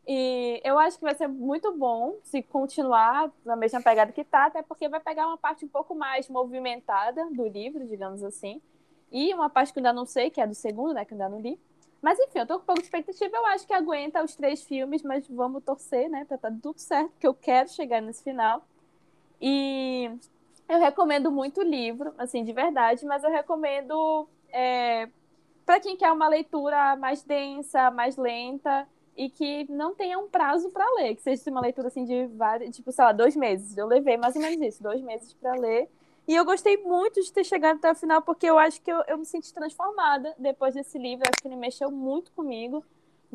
E 0.06 0.60
eu 0.64 0.78
acho 0.80 0.98
que 0.98 1.04
vai 1.04 1.14
ser 1.14 1.28
muito 1.28 1.72
bom 1.76 2.16
se 2.24 2.42
continuar 2.42 3.30
na 3.44 3.54
mesma 3.54 3.80
pegada 3.80 4.10
que 4.10 4.24
tá, 4.24 4.46
até 4.46 4.60
porque 4.60 4.88
vai 4.88 4.98
pegar 4.98 5.28
uma 5.28 5.38
parte 5.38 5.64
um 5.64 5.68
pouco 5.68 5.94
mais 5.94 6.28
movimentada 6.28 7.24
do 7.30 7.46
livro, 7.46 7.86
digamos 7.86 8.24
assim. 8.24 8.60
E 9.12 9.32
uma 9.34 9.50
parte 9.50 9.72
que 9.72 9.78
eu 9.78 9.82
ainda 9.82 9.92
não 9.92 10.06
sei, 10.06 10.30
que 10.30 10.40
é 10.40 10.46
do 10.46 10.54
segundo, 10.54 10.94
né? 10.94 11.04
Que 11.04 11.12
eu 11.12 11.16
ainda 11.16 11.28
não 11.28 11.40
li. 11.40 11.60
Mas 12.00 12.18
enfim, 12.18 12.40
eu 12.40 12.46
tô 12.46 12.58
com 12.58 12.66
pouca 12.66 12.82
expectativa. 12.82 13.36
Eu 13.36 13.46
acho 13.46 13.66
que 13.66 13.74
aguenta 13.74 14.24
os 14.24 14.34
três 14.34 14.62
filmes, 14.62 15.02
mas 15.02 15.28
vamos 15.28 15.62
torcer, 15.62 16.08
né? 16.10 16.24
Pra 16.24 16.38
tá 16.38 16.50
tudo 16.50 16.78
certo, 16.78 17.10
porque 17.10 17.26
eu 17.26 17.34
quero 17.34 17.68
chegar 17.68 18.00
nesse 18.00 18.24
final. 18.24 18.66
E 19.40 20.10
eu 20.68 20.78
recomendo 20.78 21.30
muito 21.30 21.60
o 21.60 21.64
livro, 21.64 22.14
assim, 22.16 22.42
de 22.42 22.52
verdade, 22.52 23.04
mas 23.04 23.22
eu 23.22 23.30
recomendo 23.30 24.26
é, 24.50 25.08
para 25.66 25.80
quem 25.80 25.96
quer 25.96 26.10
uma 26.12 26.28
leitura 26.28 26.96
mais 26.96 27.22
densa, 27.22 27.90
mais 27.90 28.16
lenta 28.16 28.88
e 29.16 29.28
que 29.28 29.70
não 29.70 29.94
tenha 29.94 30.18
um 30.18 30.28
prazo 30.28 30.70
para 30.70 30.84
ler, 30.94 31.14
que 31.14 31.22
seja 31.22 31.50
uma 31.50 31.60
leitura 31.60 31.88
assim 31.88 32.04
de 32.04 32.26
vários, 32.28 32.74
tipo, 32.74 32.90
sei 32.90 33.04
lá, 33.04 33.12
dois 33.12 33.36
meses. 33.36 33.76
Eu 33.76 33.86
levei 33.86 34.16
mais 34.16 34.34
ou 34.34 34.42
menos 34.42 34.60
isso, 34.60 34.82
dois 34.82 35.02
meses 35.02 35.34
para 35.34 35.54
ler. 35.54 35.88
E 36.26 36.34
eu 36.34 36.44
gostei 36.44 36.76
muito 36.76 37.20
de 37.20 37.32
ter 37.32 37.44
chegado 37.44 37.76
até 37.76 37.90
o 37.90 37.94
final, 37.94 38.22
porque 38.22 38.46
eu 38.46 38.58
acho 38.58 38.80
que 38.80 38.90
eu, 38.92 39.02
eu 39.08 39.18
me 39.18 39.26
senti 39.26 39.52
transformada 39.52 40.34
depois 40.38 40.74
desse 40.74 40.98
livro. 40.98 41.24
Eu 41.24 41.30
acho 41.30 41.42
que 41.42 41.48
ele 41.48 41.56
mexeu 41.56 41.90
muito 41.90 42.30
comigo. 42.32 42.84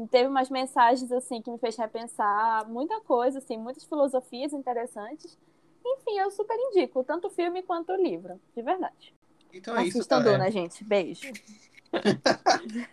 Teve 0.09 0.27
umas 0.29 0.49
mensagens, 0.49 1.11
assim, 1.11 1.41
que 1.41 1.51
me 1.51 1.57
fez 1.57 1.75
repensar 1.75 2.67
muita 2.69 3.01
coisa, 3.01 3.39
assim, 3.39 3.57
muitas 3.57 3.83
filosofias 3.83 4.53
interessantes. 4.53 5.37
Enfim, 5.83 6.19
eu 6.19 6.29
super 6.31 6.55
indico, 6.55 7.03
tanto 7.03 7.27
o 7.27 7.31
filme 7.31 7.63
quanto 7.63 7.91
o 7.91 7.95
livro, 7.95 8.39
de 8.55 8.61
verdade. 8.61 9.13
Então 9.53 9.75
é 9.75 9.85
isso, 9.85 9.97
Assistam 9.97 10.19
galera. 10.19 10.37
Duna, 10.37 10.51
gente. 10.51 10.83
Beijo. 10.83 11.31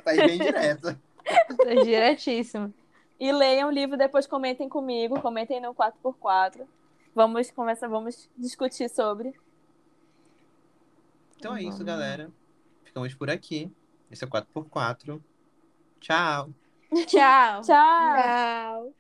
Tá 0.05 0.11
aí 0.13 0.19
bem 0.19 0.39
direto. 0.39 0.97
É 1.67 1.75
diretíssimo. 1.83 2.73
E 3.19 3.33
leiam 3.33 3.69
o 3.69 3.73
livro, 3.73 3.97
depois 3.97 4.27
comentem 4.27 4.69
comigo, 4.69 5.21
comentem 5.21 5.61
no 5.61 5.75
4x4. 5.75 6.65
Vamos 7.15 7.51
começar, 7.51 7.89
vamos 7.89 8.31
discutir 8.37 8.89
sobre. 8.89 9.35
Então 11.45 11.55
é 11.55 11.63
isso, 11.63 11.85
galera. 11.85 12.33
Ficamos 12.85 13.13
por 13.13 13.29
aqui. 13.29 13.71
Esse 14.11 14.25
é 14.25 14.27
o 14.27 14.31
4x4. 14.31 15.21
Tchau. 16.01 16.49
Tchau. 17.07 17.61
Tchau! 17.61 17.61
Tchau! 17.61 18.95